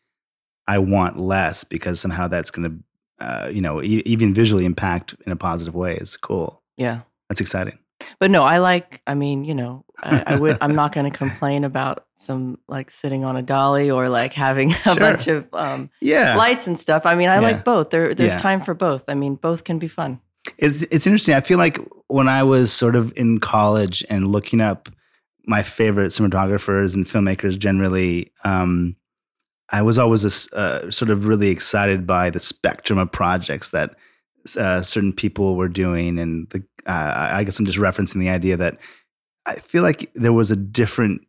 I 0.67 0.79
want 0.79 1.19
less 1.19 1.65
because 1.65 2.01
somehow 2.01 2.29
that's 2.29 2.51
going 2.51 2.71
to 2.71 2.85
uh, 3.23 3.49
you 3.53 3.61
know, 3.61 3.81
e- 3.81 4.03
even 4.05 4.35
visually 4.35 4.65
impact 4.65 5.15
in 5.25 5.33
a 5.33 5.37
positive 5.37 5.75
way 5.77 5.95
is 5.95 6.17
cool. 6.17 6.61
Yeah. 6.77 7.03
That's 7.29 7.41
exciting. 7.41 7.79
But 8.19 8.31
no, 8.31 8.43
I 8.43 8.59
like. 8.59 9.01
I 9.07 9.15
mean, 9.15 9.45
you 9.45 9.55
know, 9.55 9.85
I, 10.03 10.23
I 10.27 10.37
would. 10.37 10.59
I'm 10.61 10.75
not 10.75 10.93
going 10.93 11.11
to 11.11 11.17
complain 11.17 11.65
about 11.65 12.07
some 12.17 12.59
like 12.69 12.91
sitting 12.91 13.25
on 13.25 13.37
a 13.37 13.43
dolly 13.43 13.91
or 13.91 14.09
like 14.09 14.33
having 14.33 14.71
a 14.73 14.75
Sure. 14.77 14.97
bunch 14.97 15.27
of 15.27 15.47
um, 15.53 15.91
Yeah. 16.01 16.37
lights 16.37 16.67
and 16.67 16.79
stuff. 16.79 17.05
I 17.07 17.15
mean, 17.15 17.29
I 17.29 17.35
Yeah. 17.37 17.41
like 17.41 17.65
both. 17.65 17.91
There, 17.91 18.15
there's 18.15 18.35
Yeah. 18.35 18.39
time 18.39 18.61
for 18.63 18.75
both. 18.75 19.05
I 19.09 19.15
mean, 19.15 19.35
both 19.37 19.65
can 19.65 19.79
be 19.79 19.89
fun. 19.89 20.21
It's 20.59 20.83
it's 20.85 21.07
interesting. 21.07 21.35
I 21.35 21.41
feel 21.41 21.59
like 21.59 21.79
when 22.09 22.29
I 22.29 22.43
was 22.43 22.73
sort 22.73 22.97
of 22.97 23.13
in 23.17 23.39
college 23.39 24.05
and 24.11 24.27
looking 24.29 24.61
up 24.61 24.89
my 25.47 25.63
favorite 25.63 26.09
cinematographers 26.09 26.95
and 26.95 27.05
filmmakers 27.07 27.59
generally, 27.59 28.33
um, 28.45 28.97
I 29.71 29.83
was 29.83 29.99
always 29.99 30.25
a 30.53 30.57
uh, 30.57 30.91
sort 30.91 31.11
of 31.11 31.27
really 31.27 31.49
excited 31.49 32.07
by 32.07 32.31
the 32.31 32.39
spectrum 32.41 32.99
of 32.99 33.11
projects 33.11 33.71
that 33.71 33.95
uh, 34.59 34.83
certain 34.83 35.13
people 35.13 35.55
were 35.57 35.69
doing, 35.69 36.19
and 36.19 36.49
the, 36.51 36.63
uh, 36.87 37.29
I 37.33 37.45
guess 37.45 37.59
I'm 37.59 37.67
just 37.67 37.79
referencing 37.79 38.21
the 38.21 38.31
idea 38.31 38.57
that 38.57 38.79
I 39.47 39.57
feel 39.57 39.83
like 39.83 40.11
there 40.15 40.33
was 40.33 40.51
a 40.51 40.57
different, 40.57 41.23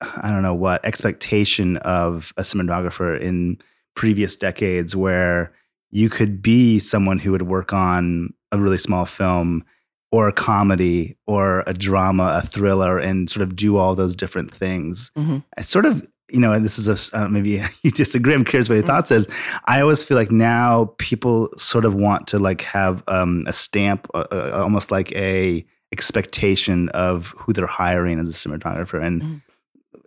I 0.00 0.30
don't 0.30 0.42
know 0.42 0.54
what 0.54 0.84
expectation 0.84 1.76
of 1.78 2.32
a 2.36 2.42
cinematographer 2.42 3.20
in 3.20 3.58
previous 3.96 4.36
decades 4.36 4.96
where 4.96 5.52
you 5.90 6.08
could 6.10 6.42
be 6.42 6.78
someone 6.78 7.18
who 7.18 7.32
would 7.32 7.42
work 7.42 7.72
on 7.72 8.32
a 8.50 8.58
really 8.58 8.78
small 8.78 9.06
film 9.06 9.64
or 10.10 10.28
a 10.28 10.32
comedy 10.32 11.16
or 11.26 11.64
a 11.66 11.74
drama, 11.74 12.40
a 12.42 12.46
thriller, 12.46 12.98
and 12.98 13.28
sort 13.30 13.42
of 13.42 13.56
do 13.56 13.76
all 13.76 13.94
those 13.94 14.14
different 14.14 14.52
things. 14.52 15.10
Mhm. 15.16 15.44
I 15.58 15.62
sort 15.62 15.86
of, 15.86 16.06
you 16.34 16.40
know, 16.40 16.52
and 16.52 16.64
this 16.64 16.78
is 16.78 16.88
a, 16.88 16.96
uh, 17.18 17.28
maybe 17.28 17.62
you 17.82 17.90
disagree. 17.90 18.34
I'm 18.34 18.44
curious 18.44 18.68
what 18.68 18.74
your 18.74 18.84
Mhm. 18.84 18.88
thoughts 18.88 19.10
is. 19.10 19.28
I 19.66 19.80
always 19.80 20.02
feel 20.04 20.16
like 20.16 20.30
now 20.32 20.92
people 20.98 21.48
sort 21.56 21.84
of 21.84 21.94
want 21.94 22.26
to 22.28 22.38
like 22.38 22.62
have 22.62 23.02
um, 23.08 23.44
a 23.46 23.52
stamp, 23.52 24.08
uh, 24.14 24.24
uh, 24.32 24.50
almost 24.62 24.90
like 24.90 25.12
a 25.12 25.64
expectation 25.92 26.88
of 26.90 27.34
who 27.38 27.52
they're 27.52 27.66
hiring 27.66 28.18
as 28.18 28.28
a 28.28 28.32
cinematographer, 28.32 29.02
and 29.02 29.22
Mhm. 29.22 29.40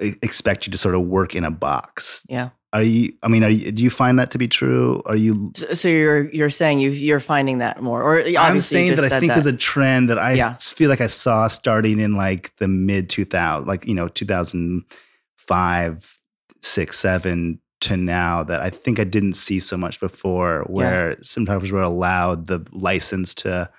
e- 0.01 0.15
expect 0.21 0.67
you 0.67 0.71
to 0.71 0.77
sort 0.77 0.95
of 0.95 1.01
work 1.01 1.33
in 1.35 1.43
a 1.45 1.51
box. 1.51 2.25
Yeah. 2.29 2.49
Are 2.73 2.83
you? 2.83 3.13
I 3.23 3.29
mean, 3.29 3.45
are 3.45 3.49
you, 3.49 3.71
do 3.71 3.81
you 3.81 3.89
find 3.89 4.19
that 4.19 4.29
to 4.31 4.37
be 4.37 4.49
true? 4.49 5.01
Are 5.05 5.15
you? 5.15 5.51
So, 5.55 5.73
so 5.73 5.87
you're 5.87 6.29
you're 6.31 6.49
saying 6.49 6.79
you 6.81 6.91
you're 6.91 7.21
finding 7.21 7.59
that 7.59 7.81
more, 7.81 8.03
or 8.03 8.17
obviously 8.19 8.37
I'm 8.37 8.59
saying 8.59 8.95
that 8.97 9.09
I 9.13 9.19
think 9.21 9.31
that. 9.31 9.37
is 9.39 9.45
a 9.45 9.53
trend 9.53 10.09
that 10.09 10.19
I 10.19 10.33
Yeah. 10.33 10.53
feel 10.55 10.89
like 10.89 10.99
I 10.99 11.07
saw 11.07 11.47
starting 11.47 12.01
in 12.01 12.15
like 12.17 12.53
the 12.57 12.67
mid 12.67 13.09
2000, 13.09 13.65
like 13.65 13.87
you 13.87 13.93
know 13.95 14.09
2005, 14.09 16.16
six, 16.61 16.99
seven 16.99 17.59
to 17.81 17.97
now. 17.97 18.43
That 18.43 18.61
I 18.61 18.69
think 18.69 18.99
I 18.99 19.03
didn't 19.03 19.33
see 19.33 19.59
so 19.59 19.77
much 19.77 19.99
before, 19.99 20.63
where 20.67 21.15
cinematographers 21.15 21.71
were 21.71 21.81
allowed 21.81 22.47
the 22.47 22.65
license 22.71 23.33
to, 23.35 23.69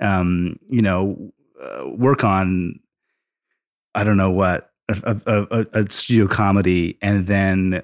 um, 0.00 0.56
you 0.68 0.82
know, 0.82 1.32
uh, 1.62 1.88
work 1.88 2.24
on. 2.24 2.80
I 3.94 4.04
don't 4.04 4.16
know 4.16 4.30
what 4.30 4.70
a, 4.88 5.20
a, 5.26 5.46
a, 5.50 5.66
a 5.82 5.90
studio 5.90 6.26
comedy, 6.28 6.96
and 7.02 7.26
then 7.26 7.82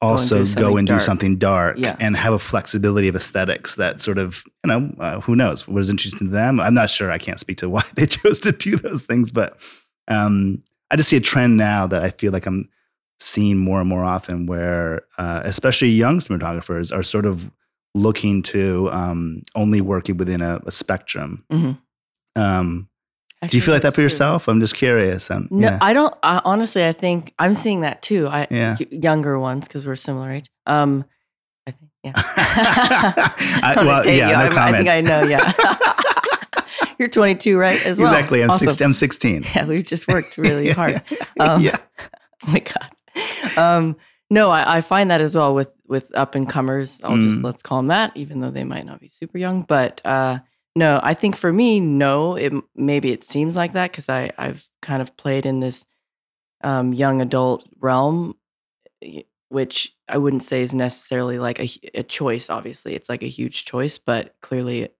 also 0.00 0.44
do 0.44 0.54
go 0.54 0.76
and 0.76 0.86
do 0.86 0.92
dark. 0.92 1.00
something 1.02 1.38
dark 1.38 1.78
Yeah. 1.78 1.96
and 1.98 2.14
have 2.16 2.34
a 2.34 2.38
flexibility 2.38 3.08
of 3.08 3.16
aesthetics 3.16 3.76
that 3.76 4.02
sort 4.02 4.18
of 4.18 4.44
you 4.62 4.68
know 4.68 4.92
uh, 4.98 5.20
who 5.20 5.34
knows 5.34 5.66
was 5.66 5.88
interesting 5.88 6.28
to 6.28 6.32
them 6.32 6.60
i'm 6.60 6.74
not 6.74 6.90
sure 6.90 7.10
i 7.10 7.16
can't 7.16 7.40
speak 7.40 7.56
to 7.58 7.68
why 7.74 7.82
they 7.94 8.04
chose 8.18 8.38
to 8.40 8.52
do 8.52 8.76
those 8.76 9.02
things 9.02 9.32
but 9.32 9.56
um, 10.08 10.62
i 10.90 10.96
just 10.96 11.08
see 11.08 11.16
a 11.16 11.20
trend 11.20 11.56
now 11.56 11.86
that 11.86 12.02
i 12.02 12.10
feel 12.10 12.32
like 12.32 12.44
i'm 12.44 12.68
seeing 13.20 13.56
more 13.58 13.80
and 13.80 13.88
more 13.88 14.04
often 14.04 14.46
where 14.46 15.02
uh, 15.18 15.40
especially 15.44 15.88
young 15.88 16.18
cinematographers 16.18 16.94
are 16.94 17.02
sort 17.02 17.26
of 17.26 17.50
looking 17.94 18.42
to 18.42 18.90
um, 18.90 19.42
only 19.54 19.80
working 19.80 20.16
within 20.16 20.40
a, 20.40 20.60
a 20.66 20.70
spectrum 20.70 21.44
Mhm. 21.52 21.78
um, 22.36 22.88
do 23.48 23.56
you 23.56 23.62
feel 23.62 23.74
like 23.74 23.82
that 23.82 23.92
for 23.92 23.96
true. 23.96 24.04
yourself 24.04 24.48
i'm 24.48 24.58
just 24.58 24.74
curious 24.74 25.30
um, 25.30 25.46
No, 25.50 25.68
yeah. 25.68 25.78
I 25.82 25.92
don't. 25.92 26.14
I, 26.22 26.40
honestly, 26.46 26.84
I 26.86 26.92
think 26.92 27.32
I'm 27.38 27.54
seeing 27.54 27.82
that 27.82 28.00
too. 28.00 28.26
I 28.26 28.46
Yeah. 28.50 28.76
younger 28.90 29.38
ones 29.38 29.68
because 29.68 29.86
we're 29.86 29.96
similar 29.96 30.30
age. 30.30 30.46
Um, 30.66 31.04
I 31.66 31.72
think 31.72 31.90
yeah. 32.02 32.12
I- 32.16 33.74
well, 33.84 34.06
yeah, 34.06 34.12
you. 34.44 34.50
no 34.50 34.56
I, 34.56 34.68
I 34.68 34.72
think. 34.72 34.88
I 34.88 35.00
know. 35.02 35.22
Yeah, 35.24 35.52
you're 36.98 37.08
22, 37.08 37.56
right? 37.58 37.84
As 37.86 38.00
well. 38.00 38.12
exactly 38.12 38.42
i'm, 38.42 38.50
Awesome. 38.50 38.66
16, 38.68 38.84
I'm 38.86 38.92
16 38.94 39.44
Yeah, 39.54 39.66
we've 39.66 39.84
just 39.84 40.08
worked 40.08 40.38
really 40.38 40.70
hard. 40.70 41.02
Um, 41.38 41.60
yeah 41.62 41.76
Oh 42.46 42.50
my 42.50 42.60
god. 42.60 42.90
Um, 43.56 43.96
no, 44.30 44.50
I, 44.50 44.78
I 44.78 44.80
find 44.80 45.10
that 45.10 45.20
as 45.20 45.34
well 45.36 45.54
with 45.54 45.70
with 45.86 46.10
up 46.16 46.34
and 46.34 46.48
comers. 46.48 47.00
I'll 47.04 47.16
just 47.18 47.40
Mm. 47.40 47.44
let's 47.44 47.62
call 47.62 47.78
them 47.78 47.88
that, 47.88 48.16
even 48.16 48.40
though 48.40 48.50
they 48.50 48.64
might 48.64 48.86
not 48.86 48.98
be 49.00 49.08
super 49.08 49.38
young. 49.38 49.62
But 49.62 50.00
uh, 50.04 50.38
no, 50.74 50.98
I 51.02 51.14
think 51.14 51.36
for 51.36 51.52
me, 51.52 51.78
no. 51.78 52.34
It 52.36 52.52
maybe 52.74 53.12
it 53.12 53.22
seems 53.22 53.54
like 53.54 53.74
that 53.74 53.92
because 53.92 54.08
I 54.08 54.32
I've 54.38 54.66
kind 54.82 55.02
of 55.02 55.16
played 55.16 55.46
in 55.46 55.60
this 55.60 55.86
um, 56.64 56.92
young 56.94 57.20
adult 57.20 57.68
realm, 57.78 58.36
which 59.50 59.94
I 60.08 60.18
wouldn't 60.18 60.42
say 60.42 60.62
is 60.62 60.74
necessarily 60.74 61.38
like 61.38 61.60
a, 61.60 61.68
a 61.94 62.02
choice. 62.02 62.50
Obviously, 62.50 62.94
it's 62.94 63.08
like 63.08 63.22
a 63.22 63.28
huge 63.28 63.64
choice, 63.64 63.98
but 63.98 64.34
clearly 64.40 64.82
it, 64.82 64.96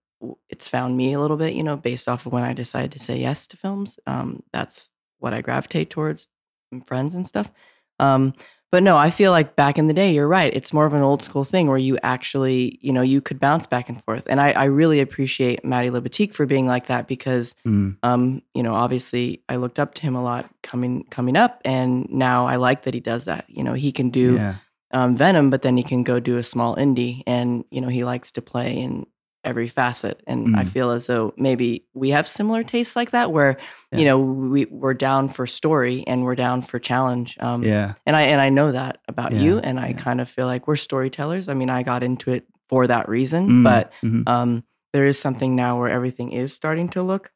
it's 0.49 0.67
found 0.67 0.95
me 0.95 1.13
a 1.13 1.19
little 1.19 1.37
bit. 1.37 1.53
You 1.53 1.63
know, 1.63 1.75
based 1.75 2.07
off 2.07 2.25
of 2.25 2.31
when 2.31 2.43
I 2.43 2.53
decided 2.53 2.91
to 2.93 2.99
say 2.99 3.17
yes 3.17 3.47
to 3.47 3.57
films. 3.57 3.99
Um, 4.07 4.43
that's 4.53 4.91
what 5.19 5.33
I 5.33 5.41
gravitate 5.41 5.89
towards, 5.89 6.27
and 6.71 6.85
friends 6.87 7.15
and 7.15 7.27
stuff. 7.27 7.51
Um, 7.99 8.33
but 8.71 8.83
no, 8.83 8.97
I 8.97 9.09
feel 9.09 9.31
like 9.31 9.55
back 9.55 9.77
in 9.77 9.87
the 9.87 9.93
day, 9.93 10.11
you're 10.13 10.27
right. 10.27 10.53
It's 10.53 10.73
more 10.73 10.85
of 10.85 10.93
an 10.93 11.01
old 11.01 11.21
school 11.21 11.45
thing 11.45 11.67
where 11.67 11.77
you 11.77 11.97
actually, 12.03 12.77
you 12.81 12.91
know, 12.91 13.03
you 13.03 13.21
could 13.21 13.39
bounce 13.39 13.65
back 13.65 13.87
and 13.87 14.03
forth. 14.03 14.23
And 14.27 14.41
I, 14.41 14.51
I 14.51 14.65
really 14.65 14.99
appreciate 14.99 15.63
Matty 15.63 15.89
Libatique 15.89 16.33
for 16.33 16.45
being 16.45 16.67
like 16.67 16.87
that 16.87 17.07
because 17.07 17.55
Mm. 17.65 17.95
um, 18.03 18.41
you 18.53 18.63
know, 18.63 18.73
obviously 18.73 19.41
I 19.47 19.55
looked 19.57 19.79
up 19.79 19.93
to 19.95 20.01
him 20.01 20.15
a 20.15 20.23
lot 20.23 20.49
coming 20.61 21.05
coming 21.09 21.37
up, 21.37 21.61
and 21.63 22.09
now 22.11 22.47
I 22.47 22.57
like 22.57 22.83
that 22.83 22.93
he 22.93 22.99
does 22.99 23.25
that. 23.25 23.45
You 23.47 23.63
know, 23.63 23.73
he 23.73 23.91
can 23.91 24.09
do 24.09 24.35
yeah 24.35 24.55
um, 24.91 25.15
Venom, 25.17 25.49
but 25.49 25.61
then 25.61 25.77
he 25.77 25.83
can 25.83 26.03
go 26.03 26.19
do 26.19 26.37
a 26.37 26.43
small 26.43 26.75
indie, 26.75 27.21
and 27.25 27.63
you 27.71 27.81
know, 27.81 27.87
he 27.89 28.03
likes 28.03 28.31
to 28.33 28.41
play 28.41 28.77
in 28.77 29.05
every 29.45 29.67
facet. 29.67 30.21
And 30.27 30.55
I 30.57 30.63
Mm. 30.63 30.67
feel 30.67 30.91
as 30.91 31.07
though 31.07 31.33
maybe 31.37 31.85
we 31.93 32.09
have 32.09 32.27
similar 32.27 32.63
tastes 32.63 32.95
like 32.95 33.11
that, 33.11 33.31
where 33.31 33.57
Yeah. 33.91 33.99
you 33.99 34.05
know 34.05 34.19
we 34.19 34.65
we're 34.65 34.93
down 34.95 35.29
for 35.29 35.45
story 35.47 36.03
and 36.07 36.23
we're 36.23 36.35
down 36.35 36.61
for 36.63 36.79
challenge. 36.79 37.37
Um, 37.39 37.63
yeah 37.63 37.93
and 38.05 38.15
I 38.15 38.23
and 38.23 38.41
I 38.41 38.49
know 38.49 38.71
that 38.71 38.99
about 39.07 39.31
you, 39.33 39.59
and 39.59 39.79
I 39.79 39.89
yeah. 39.89 39.93
kind 39.97 40.19
of 40.19 40.27
feel 40.29 40.47
like 40.47 40.67
we're 40.67 40.75
storytellers. 40.75 41.47
I 41.47 41.53
mean, 41.53 41.69
I 41.69 41.83
got 41.83 42.03
into 42.03 42.31
it 42.31 42.45
for 42.67 42.87
that 42.87 43.07
reason, 43.07 43.47
Mm, 43.49 43.63
but 43.63 43.93
mhm. 44.03 44.27
um, 44.27 44.63
there 44.91 45.05
is 45.05 45.19
something 45.19 45.55
now 45.55 45.79
where 45.79 45.89
everything 45.89 46.31
is 46.31 46.51
starting 46.53 46.89
to 46.89 47.03
look 47.03 47.31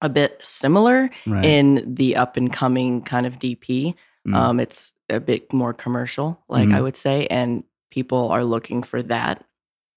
a 0.00 0.08
bit 0.08 0.40
similar 0.42 1.10
right 1.26 1.44
in 1.44 1.94
the 1.94 2.16
up 2.16 2.36
and 2.36 2.52
coming 2.52 3.02
kind 3.02 3.26
of 3.26 3.38
DP. 3.38 3.94
Mm. 4.26 4.34
Um, 4.34 4.60
it's 4.60 4.92
a 5.10 5.20
bit 5.20 5.52
more 5.52 5.72
commercial, 5.74 6.42
like 6.48 6.68
I 6.70 6.78
Mhm. 6.78 6.82
would 6.82 6.96
say, 6.96 7.26
and 7.26 7.64
people 7.90 8.28
are 8.30 8.44
looking 8.44 8.82
for 8.82 9.02
that 9.02 9.44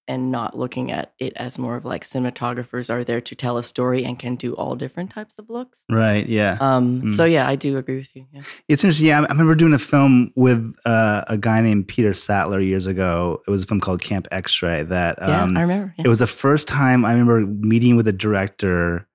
and 0.08 0.32
not 0.32 0.58
looking 0.58 0.92
at 0.92 1.14
it 1.20 1.34
as 1.36 1.60
more 1.60 1.76
of 1.76 1.86
like 1.86 2.04
cinematographers 2.04 2.90
are 2.90 3.04
there 3.04 3.20
to 3.22 3.36
tell 3.36 3.58
a 3.58 3.64
story 3.64 4.06
and 4.06 4.18
can 4.20 4.36
do 4.36 4.54
all 4.56 4.76
different 4.76 5.10
types 5.12 5.38
of 5.38 5.50
looks. 5.50 5.84
right 5.90 6.28
yeah 6.28 6.58
Um, 6.62 7.02
Mm. 7.02 7.12
So 7.14 7.26
yeah, 7.26 7.48
I 7.48 7.56
do 7.56 7.78
agree 7.78 7.98
with 7.98 8.16
you. 8.16 8.26
Yeah. 8.34 8.42
It's 8.68 8.84
interesting. 8.84 9.08
Yeah, 9.08 9.20
I 9.22 9.32
remember 9.32 9.56
doing 9.56 9.74
a 9.74 9.80
film 9.80 10.32
with 10.36 10.76
uh, 10.86 11.24
a 11.28 11.38
guy 11.38 11.62
named 11.62 11.88
Peter 11.88 12.14
Sattler 12.14 12.60
years 12.62 12.86
ago. 12.86 13.42
It 13.48 13.52
was 13.52 13.64
a 13.64 13.68
film 13.68 13.80
called 13.82 14.02
Camp 14.02 14.28
X-Ray. 14.32 14.84
That 14.84 15.18
Yeah, 15.20 15.42
um, 15.44 15.58
I 15.58 15.62
remember. 15.62 15.94
yeah. 15.98 16.06
it 16.06 16.08
was 16.08 16.20
the 16.20 16.28
first 16.28 16.68
time 16.68 17.04
I 17.06 17.12
remember 17.12 17.46
meeting 17.46 17.96
with 17.98 18.08
a 18.08 18.14
director 18.14 19.08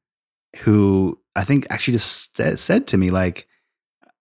who 0.61 1.19
I 1.35 1.45
think 1.45 1.67
actually 1.71 1.93
just 1.95 2.37
sa- 2.37 2.57
said 2.57 2.87
to 2.89 2.99
me 2.99 3.11
like, 3.11 3.47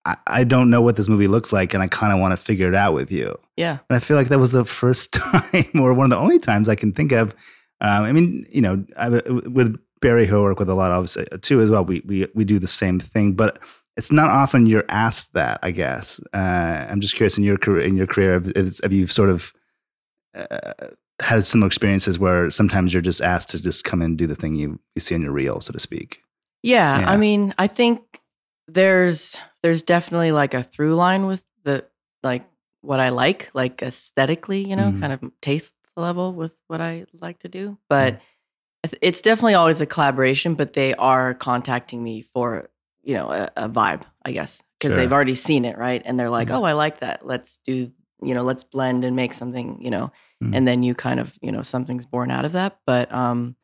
I, 0.06 0.18
"I 0.28 0.44
don't 0.44 0.70
know 0.70 0.82
what 0.82 0.96
this 0.96 1.10
movie 1.10 1.28
looks 1.28 1.52
like, 1.52 1.74
and 1.74 1.84
I 1.84 1.88
kind 1.88 2.14
of 2.14 2.20
want 2.20 2.32
to 2.32 2.38
figure 2.38 2.68
it 2.68 2.76
out 2.76 2.94
with 2.94 3.12
you." 3.12 3.38
yeah. 3.58 3.80
And 3.90 3.98
I 3.98 4.00
feel 4.00 4.18
like 4.18 4.30
that 4.30 4.40
was 4.40 4.52
the 4.52 4.66
first 4.66 5.14
time, 5.14 5.72
or 5.76 5.94
one 5.94 6.06
of 6.06 6.18
the 6.18 6.22
only 6.22 6.40
times 6.40 6.70
I 6.70 6.76
can 6.76 6.94
think 6.94 7.12
of. 7.12 7.36
Um, 7.82 8.04
I 8.04 8.12
mean, 8.12 8.46
you 8.52 8.62
know, 8.62 8.86
I, 8.98 9.10
with 9.10 9.76
Barry, 10.02 10.28
who 10.28 10.40
I 10.40 10.44
work 10.44 10.60
with 10.60 10.70
a 10.70 10.76
lot, 10.76 10.92
obviously 10.92 11.26
too 11.42 11.62
as 11.62 11.70
well. 11.70 11.86
We 11.86 12.02
we 12.06 12.28
we 12.36 12.44
do 12.46 12.60
the 12.60 12.68
same 12.68 13.00
thing, 13.00 13.34
but 13.34 13.60
it's 13.98 14.12
not 14.12 14.30
often 14.30 14.66
you're 14.66 14.86
asked 14.90 15.34
that. 15.34 15.60
I 15.64 15.72
guess 15.72 16.20
uh, 16.34 16.88
I'm 16.90 17.02
just 17.02 17.16
curious 17.16 17.38
in 17.38 17.44
your 17.44 17.58
career. 17.58 17.86
In 17.86 17.98
your 17.98 18.08
career, 18.08 18.34
have, 18.34 18.80
have 18.84 18.94
you 18.94 19.08
sort 19.08 19.30
of 19.30 19.54
uh, 20.36 20.74
had 21.22 21.44
similar 21.46 21.68
experiences 21.68 22.18
where 22.18 22.50
sometimes 22.50 22.94
you're 22.94 23.02
just 23.02 23.22
asked 23.22 23.50
to 23.50 23.62
just 23.62 23.84
come 23.84 24.02
in 24.02 24.12
and 24.12 24.18
do 24.18 24.28
the 24.28 24.36
thing 24.36 24.56
you, 24.56 24.80
you 24.96 25.00
see 25.00 25.14
on 25.16 25.22
your 25.22 25.32
reel, 25.32 25.60
so 25.62 25.74
to 25.74 25.80
speak? 25.80 26.24
Yeah, 26.64 27.00
Yeah. 27.00 27.12
I 27.12 27.18
mean, 27.18 27.54
I 27.58 27.68
think 27.68 28.02
there's 28.74 29.38
there's 29.64 29.84
definitely 29.84 30.32
like 30.32 30.54
a 30.54 30.64
through 30.64 30.96
line 30.96 31.26
with 31.28 31.44
the 31.64 31.86
like 32.24 32.46
what 32.82 33.00
I 33.00 33.10
like, 33.10 33.50
like 33.54 33.82
aesthetically, 33.82 34.68
you 34.68 34.76
know, 34.76 34.92
Mhm. 34.92 35.00
kind 35.00 35.14
of 35.14 35.32
taste 35.42 35.76
level 35.96 36.34
with 36.34 36.54
what 36.68 36.82
I 36.82 37.06
like 37.20 37.40
to 37.40 37.48
do. 37.48 37.78
But 37.90 38.22
th- 38.84 38.96
it's 39.02 39.22
definitely 39.22 39.54
always 39.56 39.82
a 39.82 39.86
collaboration. 39.86 40.56
But 40.56 40.74
they 40.74 40.94
are 40.96 41.34
contacting 41.34 42.04
me 42.04 42.22
for 42.22 42.70
you 43.04 43.14
know 43.16 43.32
a, 43.32 43.50
a 43.58 43.70
vibe, 43.70 44.04
I 44.26 44.32
guess, 44.32 44.64
because 44.80 44.94
Sure. 44.94 44.98
they've 45.04 45.12
already 45.14 45.36
seen 45.36 45.66
it, 45.66 45.78
right? 45.78 46.02
And 46.06 46.20
they're 46.20 46.30
like, 46.30 46.48
Mhm. 46.50 46.56
oh, 46.60 46.64
I 46.64 46.74
like 46.74 47.00
that. 47.00 47.26
Let's 47.26 47.58
do 47.58 47.92
you 48.24 48.36
know, 48.36 48.44
let's 48.44 48.64
blend 48.64 49.04
and 49.04 49.16
make 49.16 49.34
something, 49.34 49.82
you 49.82 49.90
know, 49.90 50.12
Mhm. 50.44 50.56
and 50.56 50.68
then 50.68 50.84
you 50.84 50.94
kind 50.94 51.20
of 51.20 51.38
you 51.42 51.52
know 51.52 51.64
something's 51.64 52.06
born 52.06 52.30
out 52.32 52.46
of 52.46 52.52
that. 52.52 52.78
But 52.86 53.12
um, 53.12 53.56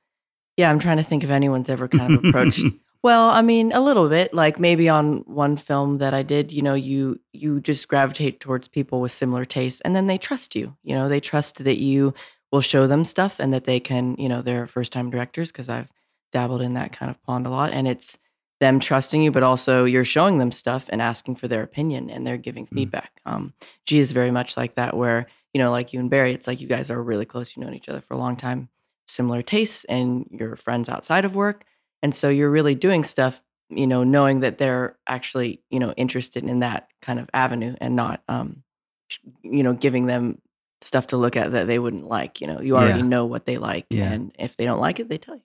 yeah, 0.57 0.69
I'm 0.71 0.79
trying 0.79 0.97
to 0.97 1.03
think 1.03 1.23
if 1.23 1.29
anyone's 1.29 1.69
ever 1.69 1.87
kind 1.87 2.13
of 2.15 2.23
approached 2.25 2.65
well, 3.03 3.29
I 3.29 3.41
mean, 3.41 3.71
a 3.71 3.79
little 3.79 4.09
bit. 4.09 4.33
Like 4.33 4.59
maybe 4.59 4.89
on 4.89 5.19
one 5.25 5.57
film 5.57 5.99
that 5.99 6.13
I 6.13 6.23
did, 6.23 6.51
you 6.51 6.61
know, 6.61 6.73
you 6.73 7.19
you 7.31 7.59
just 7.61 7.87
gravitate 7.87 8.39
towards 8.39 8.67
people 8.67 9.01
with 9.01 9.11
similar 9.11 9.45
tastes, 9.45 9.81
and 9.81 9.95
then 9.95 10.07
they 10.07 10.17
trust 10.17 10.55
you. 10.55 10.75
You 10.83 10.95
know, 10.95 11.07
they 11.09 11.19
trust 11.19 11.63
that 11.63 11.77
you 11.77 12.13
will 12.51 12.61
show 12.61 12.87
them 12.87 13.03
stuff, 13.05 13.39
and 13.39 13.53
that 13.53 13.65
they 13.65 13.79
can, 13.79 14.15
you 14.17 14.29
know, 14.29 14.41
they're 14.41 14.67
first 14.67 14.91
time 14.91 15.09
directors 15.09 15.51
because 15.51 15.69
I've 15.69 15.89
dabbled 16.31 16.61
in 16.61 16.73
that 16.73 16.91
kind 16.91 17.09
of 17.09 17.21
pond 17.23 17.45
a 17.47 17.49
lot, 17.49 17.71
and 17.71 17.87
it's 17.87 18.17
them 18.59 18.79
trusting 18.79 19.21
you, 19.21 19.31
but 19.31 19.43
also 19.43 19.85
you're 19.85 20.03
showing 20.03 20.39
them 20.39 20.51
stuff 20.51 20.87
and 20.89 21.01
asking 21.01 21.35
for 21.35 21.47
their 21.47 21.61
opinion, 21.63 22.09
and 22.09 22.25
they're 22.25 22.37
giving 22.37 22.65
Mm. 22.67 22.73
feedback. 22.75 23.11
Um, 23.25 23.53
G 23.85 23.99
is 23.99 24.11
very 24.11 24.31
much 24.31 24.57
like 24.57 24.75
that, 24.75 24.95
where 24.97 25.27
you 25.53 25.59
know, 25.63 25.71
like 25.71 25.93
you 25.93 25.99
and 25.99 26.09
Barry, 26.09 26.33
it's 26.33 26.47
like 26.47 26.61
you 26.61 26.67
guys 26.67 26.91
are 26.91 27.01
really 27.01 27.25
close. 27.25 27.55
You've 27.55 27.65
known 27.65 27.73
each 27.75 27.89
other 27.89 28.01
for 28.01 28.13
a 28.13 28.17
long 28.17 28.35
time, 28.35 28.69
similar 29.07 29.41
tastes, 29.41 29.85
and 29.85 30.27
you're 30.31 30.55
friends 30.55 30.89
outside 30.89 31.25
of 31.25 31.35
work. 31.35 31.63
And 32.03 32.13
so 32.13 32.29
you're 32.29 32.49
really 32.49 32.75
doing 32.75 33.03
stuff, 33.03 33.41
you 33.69 33.87
know, 33.87 34.03
knowing 34.03 34.41
that 34.41 34.57
they're 34.57 34.97
actually, 35.07 35.61
you 35.69 35.79
know, 35.79 35.91
interested 35.93 36.43
in 36.43 36.59
that 36.59 36.89
kind 37.01 37.19
of 37.19 37.29
avenue 37.33 37.75
and 37.81 37.95
not, 37.95 38.21
um, 38.27 38.63
you 39.43 39.63
know, 39.63 39.73
giving 39.73 40.05
them 40.05 40.41
stuff 40.81 41.07
to 41.07 41.17
look 41.17 41.35
at 41.35 41.51
that 41.53 41.67
they 41.67 41.79
wouldn't 41.79 42.07
like. 42.07 42.39
You 42.41 42.47
know, 42.47 42.61
you 42.61 42.75
already 42.77 42.99
Yeah. 42.99 43.05
know 43.07 43.25
what 43.25 43.45
they 43.45 43.57
like, 43.57 43.87
Yeah. 43.89 44.11
and 44.11 44.31
if 44.37 44.57
they 44.57 44.65
don't 44.65 44.79
like 44.79 44.99
it, 44.99 45.09
they 45.09 45.17
tell 45.17 45.35
you. 45.35 45.41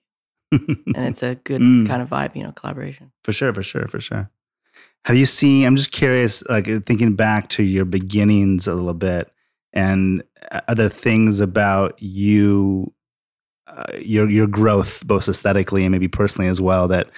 And 0.95 1.07
it's 1.07 1.23
a 1.23 1.35
good 1.35 1.61
Mm. 1.61 1.87
kind 1.87 2.01
of 2.03 2.09
vibe, 2.09 2.35
you 2.35 2.43
know, 2.43 2.51
collaboration. 2.51 3.11
For 3.23 3.31
sure, 3.33 3.51
for 3.53 3.63
sure, 3.63 3.87
for 3.87 3.99
sure. 3.99 4.29
Have 5.05 5.17
you 5.17 5.25
seen? 5.25 5.65
I'm 5.65 5.75
just 5.75 5.91
curious, 5.91 6.43
like 6.47 6.67
uh, 6.69 6.79
thinking 6.85 7.15
back 7.15 7.49
to 7.49 7.63
your 7.63 7.83
beginnings 7.85 8.67
a 8.67 8.75
little 8.75 8.93
bit, 8.93 9.31
and 9.73 10.23
uh, 10.51 10.61
other 10.67 10.87
things 10.87 11.39
about 11.39 12.01
you, 12.01 12.93
uh, 13.67 13.97
your 13.99 14.29
your 14.29 14.47
growth, 14.47 15.05
both 15.05 15.27
aesthetically 15.27 15.83
and 15.83 15.91
maybe 15.91 16.07
personally 16.07 16.49
as 16.49 16.59
well, 16.59 16.87
that 16.87 17.09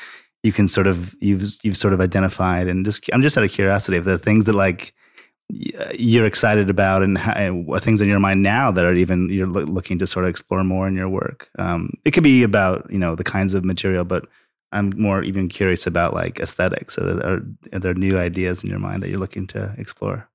you 0.43 0.51
can 0.51 0.67
sort 0.67 0.87
of 0.87 1.15
you've 1.19 1.43
you've 1.63 1.77
sort 1.77 1.93
of 1.93 2.01
identified. 2.01 2.67
And 2.67 2.85
just 2.85 3.09
I'm 3.13 3.21
just 3.21 3.37
out 3.37 3.43
of 3.43 3.51
curiosity, 3.51 3.97
if 3.97 4.05
the 4.05 4.17
things 4.17 4.45
that 4.45 4.53
like 4.53 4.93
uh, 5.79 5.91
you're 5.97 6.25
excited 6.25 6.69
about, 6.69 7.03
and, 7.03 7.17
how, 7.17 7.33
and 7.33 7.81
things 7.81 8.01
in 8.01 8.07
your 8.07 8.19
mind 8.19 8.43
now 8.43 8.71
that 8.71 8.85
are 8.85 8.93
even 8.93 9.29
you're 9.29 9.47
loo- 9.47 9.65
looking 9.65 9.99
to 9.99 10.07
sort 10.07 10.25
of 10.25 10.29
explore 10.29 10.63
more 10.63 10.87
in 10.87 10.95
your 10.95 11.09
work. 11.09 11.49
Um, 11.57 11.93
it 12.05 12.11
could 12.11 12.23
be 12.23 12.43
about 12.43 12.87
you 12.91 12.99
know 12.99 13.15
the 13.15 13.23
kinds 13.23 13.53
of 13.53 13.65
material, 13.65 14.05
but 14.05 14.27
I'm 14.71 14.93
more 14.97 15.23
even 15.23 15.49
curious 15.49 15.87
about 15.87 16.13
like 16.13 16.39
aesthetics. 16.39 16.97
Are 16.97 17.13
there, 17.13 17.41
are 17.73 17.79
there 17.79 17.93
new 17.93 18.17
ideas 18.17 18.63
in 18.63 18.69
your 18.69 18.79
mind 18.79 19.01
that 19.03 19.09
you're 19.09 19.19
looking 19.19 19.47
to 19.47 19.73
explore? 19.77 20.29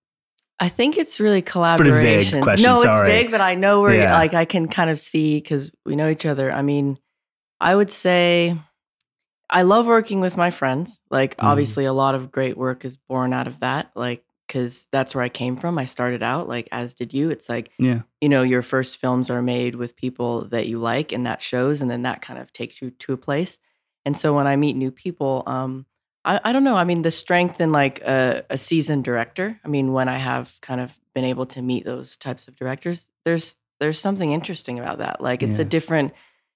I 0.62 0.68
think 0.68 0.98
it's 0.98 1.18
really 1.18 1.38
a 1.38 1.42
pretty 1.42 1.50
collaborations. 1.50 2.42
question, 2.42 2.64
no, 2.64 2.76
sorry. 2.76 3.10
it's 3.12 3.22
big, 3.22 3.30
but 3.30 3.40
I 3.40 3.54
know 3.54 3.80
where 3.80 3.94
Yeah. 3.94 4.12
like 4.12 4.34
I 4.34 4.44
can 4.44 4.68
kind 4.68 4.90
of 4.90 5.00
see 5.00 5.36
because 5.38 5.72
we 5.86 5.96
know 5.96 6.08
each 6.10 6.26
other. 6.26 6.52
I 6.52 6.60
mean, 6.62 6.98
I 7.60 7.74
would 7.74 7.90
say 7.90 8.56
I 9.48 9.62
love 9.62 9.86
working 9.86 10.20
with 10.20 10.36
my 10.36 10.50
friends. 10.50 11.00
Like 11.10 11.36
Mhm. 11.36 11.44
obviously 11.44 11.84
a 11.86 11.92
lot 11.92 12.14
of 12.14 12.30
great 12.30 12.56
work 12.56 12.84
is 12.84 12.96
born 12.98 13.32
out 13.32 13.46
of 13.48 13.60
that. 13.60 13.90
Like 13.96 14.22
because 14.46 14.86
that's 14.92 15.14
where 15.14 15.22
I 15.24 15.28
came 15.28 15.56
from. 15.56 15.78
I 15.78 15.84
started 15.86 16.22
out 16.24 16.48
like 16.48 16.68
as 16.72 16.92
did 16.94 17.14
you. 17.14 17.30
It's 17.30 17.48
like 17.48 17.70
Yeah. 17.78 18.00
you 18.20 18.28
know 18.28 18.42
your 18.42 18.62
first 18.62 18.98
films 18.98 19.30
are 19.30 19.42
made 19.42 19.76
with 19.76 19.96
people 19.96 20.44
that 20.50 20.66
you 20.66 20.78
like, 20.78 21.10
and 21.12 21.24
that 21.26 21.40
shows, 21.42 21.80
and 21.82 21.90
then 21.90 22.02
that 22.02 22.20
kind 22.20 22.38
of 22.38 22.52
takes 22.52 22.82
you 22.82 22.90
to 22.90 23.12
a 23.12 23.16
place. 23.16 23.58
And 24.04 24.16
so 24.16 24.34
when 24.34 24.46
I 24.46 24.56
meet 24.56 24.76
new 24.76 24.90
people, 24.90 25.42
um, 25.46 25.86
I, 26.24 26.40
I 26.44 26.52
don't 26.52 26.64
know. 26.64 26.76
I 26.76 26.84
mean, 26.84 27.02
the 27.02 27.10
strength 27.10 27.60
in 27.60 27.72
like 27.72 28.00
a, 28.02 28.44
a 28.50 28.58
seasoned 28.58 29.04
director. 29.04 29.58
I 29.64 29.68
mean, 29.68 29.92
when 29.92 30.08
I 30.08 30.18
have 30.18 30.58
kind 30.60 30.80
of 30.80 30.98
been 31.14 31.24
able 31.24 31.46
to 31.46 31.62
meet 31.62 31.84
those 31.84 32.16
types 32.16 32.48
of 32.48 32.56
directors, 32.56 33.10
there's 33.24 33.56
there's 33.80 33.98
something 33.98 34.32
interesting 34.32 34.78
about 34.78 34.98
that. 34.98 35.22
Like 35.22 35.42
it's 35.42 35.58
a 35.58 35.64
different 35.64 36.12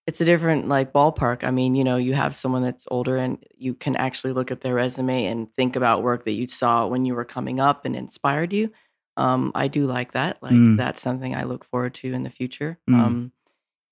it's 0.07 0.21
a 0.21 0.25
different 0.27 0.69
like 0.69 0.93
ballpark. 0.93 1.45
I 1.45 1.51
mean, 1.51 1.75
you 1.75 1.83
know, 1.85 1.97
you 1.97 2.13
have 2.13 2.35
someone 2.35 2.63
that's 2.63 2.87
older 2.91 3.17
and 3.17 3.43
you 3.57 3.73
can 3.73 3.97
actually 3.97 4.35
look 4.35 4.51
at 4.51 4.61
their 4.61 4.75
resume 4.75 5.25
and 5.25 5.51
think 5.55 5.77
about 5.77 6.03
work 6.03 6.27
that 6.27 6.33
you 6.33 6.47
saw 6.47 6.87
when 6.87 7.07
you 7.07 7.15
were 7.15 7.25
coming 7.25 7.59
up 7.61 7.87
and 7.87 7.97
inspired 7.97 8.53
you. 8.53 8.71
Um, 9.17 9.53
I 9.55 9.69
do 9.69 9.87
like 9.87 10.13
that. 10.13 10.43
Like 10.43 10.53
Mm. 10.53 10.77
that's 10.77 11.01
something 11.01 11.35
I 11.35 11.45
look 11.45 11.65
forward 11.65 11.95
to 11.95 12.13
in 12.13 12.23
the 12.25 12.31
future. 12.31 12.79
Mm. 12.91 12.95
Um, 13.01 13.33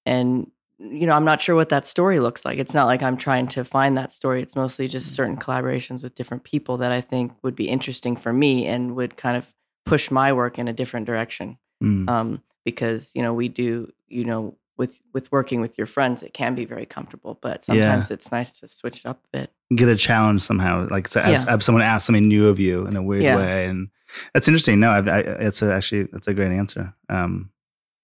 and 0.04 0.50
you 0.90 1.06
know, 1.06 1.12
I'm 1.14 1.24
not 1.24 1.40
sure 1.40 1.54
what 1.54 1.68
that 1.68 1.86
story 1.86 2.18
looks 2.18 2.44
like. 2.44 2.58
It's 2.58 2.74
not 2.74 2.86
like 2.86 3.02
I'm 3.02 3.16
trying 3.16 3.46
to 3.48 3.64
find 3.64 3.96
that 3.96 4.12
story. 4.12 4.42
It's 4.42 4.56
mostly 4.56 4.88
just 4.88 5.14
certain 5.14 5.36
collaborations 5.36 6.02
with 6.02 6.14
different 6.14 6.44
people 6.44 6.78
that 6.78 6.90
I 6.92 7.00
think 7.00 7.32
would 7.42 7.54
be 7.54 7.68
interesting 7.68 8.16
for 8.16 8.32
me 8.32 8.66
and 8.66 8.96
would 8.96 9.16
kind 9.16 9.36
of 9.36 9.52
push 9.84 10.10
my 10.10 10.32
work 10.32 10.58
in 10.58 10.68
a 10.68 10.72
different 10.72 11.06
direction 11.06 11.58
Mm. 11.82 12.08
um, 12.08 12.42
because 12.64 13.10
you 13.16 13.22
know 13.22 13.34
we 13.34 13.48
do 13.48 13.92
you 14.08 14.24
know 14.24 14.56
with 14.76 15.02
with 15.12 15.32
working 15.32 15.60
with 15.60 15.76
your 15.76 15.88
friends 15.88 16.22
it 16.22 16.32
can 16.32 16.54
be 16.54 16.64
very 16.64 16.86
comfortable 16.86 17.36
but 17.42 17.66
Yeah. 17.68 17.74
sometimes 17.74 18.10
it's 18.12 18.30
nice 18.30 18.52
to 18.60 18.68
switch 18.68 19.00
it 19.00 19.06
up 19.06 19.18
a 19.32 19.38
bit 19.38 19.50
get 19.74 19.88
a 19.88 19.96
challenge 19.96 20.42
somehow, 20.42 20.86
like 20.90 21.08
to 21.08 21.26
ask, 21.26 21.44
Yeah. 21.46 21.50
have 21.50 21.64
someone 21.64 21.82
ask 21.82 22.06
something 22.06 22.28
new 22.28 22.46
of 22.48 22.60
you 22.60 22.86
in 22.86 22.94
a 22.94 23.02
weird 23.02 23.24
Yeah. 23.24 23.36
way, 23.36 23.66
and 23.66 23.88
that's 24.34 24.46
interesting. 24.46 24.78
No, 24.80 24.90
I, 24.90 24.98
I, 24.98 25.18
it's 25.48 25.62
a, 25.62 25.72
actually 25.74 26.04
that's 26.12 26.28
a 26.28 26.34
great 26.34 26.52
answer. 26.52 26.92
Um, 27.08 27.50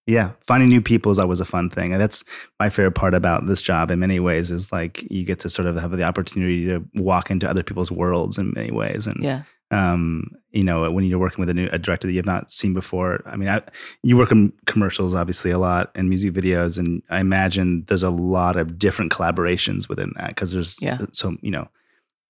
yeah, 0.09 0.33
finding 0.45 0.69
new 0.69 0.81
people 0.81 1.13
is 1.13 1.19
always 1.19 1.39
a 1.41 1.45
fun 1.45 1.71
thing, 1.71 1.93
and 1.93 2.01
that's 2.01 2.25
my 2.59 2.71
favorite 2.71 2.97
part 2.97 3.15
about 3.15 3.47
this 3.47 3.63
job. 3.63 3.91
In 3.91 4.01
many 4.01 4.19
ways, 4.19 4.51
is 4.51 4.73
like 4.73 5.05
you 5.11 5.25
get 5.25 5.39
to 5.41 5.49
sort 5.49 5.69
of 5.69 5.77
have 5.77 5.93
the 5.93 6.03
opportunity 6.03 6.67
to 6.67 6.85
walk 6.95 7.31
into 7.31 7.49
other 7.49 7.63
people's 7.63 7.93
worlds 7.93 8.39
in 8.39 8.53
many 8.57 8.73
ways, 8.73 9.07
and 9.07 9.23
yeah 9.23 9.43
um, 9.71 10.31
you 10.53 10.65
know, 10.65 10.91
when 10.91 11.05
you're 11.05 11.19
working 11.19 11.41
with 11.41 11.51
a 11.51 11.55
new 11.55 11.69
a 11.73 11.79
director 11.79 12.09
that 12.09 12.15
you've 12.15 12.27
not 12.27 12.51
seen 12.51 12.73
before. 12.73 13.23
I 13.27 13.37
mean, 13.37 13.49
I, 13.49 13.61
you 14.03 14.17
work 14.17 14.33
in 14.33 14.53
commercials 14.67 15.15
obviously 15.15 15.51
a 15.51 15.59
lot 15.59 15.91
and 15.95 16.09
music 16.09 16.33
videos, 16.33 16.79
and 16.79 17.03
I 17.11 17.21
imagine 17.21 17.85
there's 17.89 18.03
a 18.03 18.11
lot 18.11 18.57
of 18.57 18.79
different 18.79 19.13
collaborations 19.13 19.89
within 19.89 20.13
that 20.17 20.29
because 20.29 20.53
there's 20.53 20.81
Yeah. 20.81 20.99
so 21.13 21.37
you 21.43 21.51
know, 21.51 21.69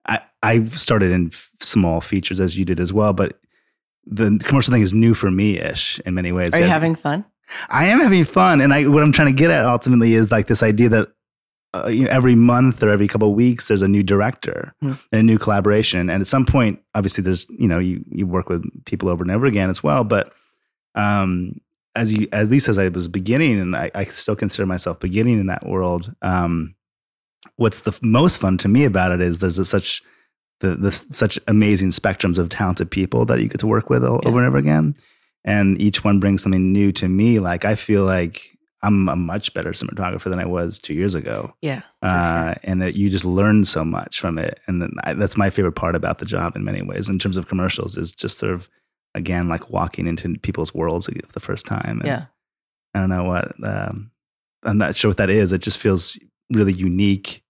I 0.08 0.20
I've 0.42 0.78
started 0.78 1.12
in 1.12 1.28
f- 1.28 1.52
small 1.60 2.00
features 2.00 2.40
as 2.40 2.58
you 2.58 2.64
did 2.64 2.80
as 2.80 2.92
well, 2.92 3.12
but 3.12 3.38
the 4.04 4.40
commercial 4.42 4.72
thing 4.72 4.82
is 4.82 4.92
new 4.92 5.14
for 5.14 5.30
me 5.30 5.58
ish 5.58 6.00
in 6.06 6.14
many 6.14 6.32
ways. 6.32 6.54
are 6.54 6.60
you 6.60 6.66
having 6.66 6.94
fun 6.96 7.24
I 7.68 7.86
am 7.86 8.00
having 8.00 8.24
fun, 8.24 8.60
and 8.60 8.72
I 8.74 8.86
what 8.88 9.02
I'm 9.02 9.12
trying 9.12 9.34
to 9.34 9.38
get 9.42 9.50
at 9.50 9.64
ultimately 9.64 10.14
is 10.14 10.30
like 10.30 10.46
this 10.46 10.62
idea 10.62 10.88
that 10.90 11.08
uh, 11.74 11.88
you 11.88 12.04
know, 12.04 12.10
every 12.10 12.34
month 12.34 12.82
or 12.82 12.88
every 12.90 13.06
couple 13.06 13.28
of 13.28 13.34
weeks 13.34 13.68
there's 13.68 13.82
a 13.82 13.88
new 13.88 14.02
director 14.02 14.74
Hmm. 14.80 14.92
and 15.12 15.20
a 15.20 15.22
new 15.22 15.38
collaboration, 15.38 16.08
and 16.10 16.20
at 16.20 16.26
some 16.26 16.44
point, 16.46 16.80
obviously, 16.94 17.22
there's 17.22 17.46
you 17.50 17.68
know 17.68 17.78
you 17.78 18.04
you 18.10 18.26
work 18.26 18.48
with 18.48 18.64
people 18.84 19.08
over 19.08 19.22
and 19.22 19.30
over 19.30 19.46
again 19.46 19.68
as 19.70 19.82
well, 19.82 20.04
but 20.04 20.32
um, 20.94 21.60
as 21.94 22.12
you 22.12 22.28
at 22.32 22.48
least 22.50 22.68
as 22.68 22.78
I 22.78 22.88
was 22.88 23.08
beginning, 23.08 23.60
and 23.60 23.76
I, 23.76 23.90
I 23.94 24.04
still 24.04 24.36
consider 24.36 24.66
myself 24.66 25.00
beginning 25.00 25.40
in 25.40 25.46
that 25.46 25.66
world. 25.66 26.14
Um, 26.22 26.74
what's 27.56 27.80
the 27.80 27.96
most 28.02 28.40
fun 28.40 28.58
to 28.58 28.68
me 28.68 28.84
about 28.84 29.12
it 29.12 29.20
is 29.20 29.38
there's 29.38 29.58
a, 29.58 29.64
such 29.64 30.02
the, 30.60 30.74
the 30.76 30.90
such 30.92 31.38
amazing 31.48 31.90
spectrums 31.90 32.38
of 32.38 32.48
talented 32.48 32.90
people 32.90 33.24
that 33.26 33.40
you 33.40 33.48
get 33.48 33.60
to 33.60 33.66
work 33.66 33.90
with 33.90 34.02
Yeah. 34.02 34.08
over 34.24 34.38
and 34.38 34.46
over 34.46 34.56
again 34.58 34.94
and 35.48 35.80
each 35.80 36.04
one 36.04 36.20
brings 36.20 36.42
something 36.42 36.72
new 36.72 36.92
to 36.92 37.08
me. 37.08 37.38
Like 37.38 37.64
I 37.64 37.74
feel 37.74 38.04
like 38.04 38.56
I'm 38.82 39.08
a 39.08 39.16
much 39.16 39.54
better 39.54 39.70
cinematographer 39.70 40.30
than 40.30 40.38
I 40.38 40.44
was 40.44 40.78
two 40.78 40.94
years 40.94 41.14
ago, 41.14 41.54
yeah 41.62 41.80
uh, 42.02 42.52
sure. 42.52 42.60
and 42.62 42.82
that 42.82 42.94
you 42.94 43.08
just 43.08 43.24
learn 43.24 43.64
so 43.64 43.84
much 43.84 44.20
from 44.20 44.38
it. 44.38 44.60
And 44.66 44.82
then 44.82 44.92
I, 45.02 45.14
that's 45.14 45.36
my 45.38 45.50
favorite 45.50 45.72
part 45.72 45.96
about 45.96 46.18
the 46.18 46.26
job 46.26 46.54
in 46.54 46.64
many 46.64 46.82
ways, 46.82 47.08
in 47.08 47.18
terms 47.18 47.36
of 47.38 47.48
commercials, 47.48 47.96
is 47.96 48.12
just 48.12 48.38
sort 48.38 48.52
of 48.52 48.68
again 49.14 49.48
like 49.48 49.70
walking 49.70 50.06
into 50.06 50.38
people's 50.40 50.74
worlds 50.74 51.06
for 51.06 51.32
the 51.32 51.40
first 51.40 51.66
time. 51.66 51.98
And 52.00 52.06
yeah 52.06 52.24
I 52.94 53.00
don't 53.00 53.08
know 53.08 53.24
what 53.24 53.54
um, 53.64 54.10
I'm 54.64 54.78
not 54.78 54.96
sure 54.96 55.10
what 55.10 55.18
that 55.18 55.30
is. 55.30 55.52
It 55.52 55.62
just 55.62 55.78
feels 55.78 56.18
really 56.52 56.72
unique 56.74 57.42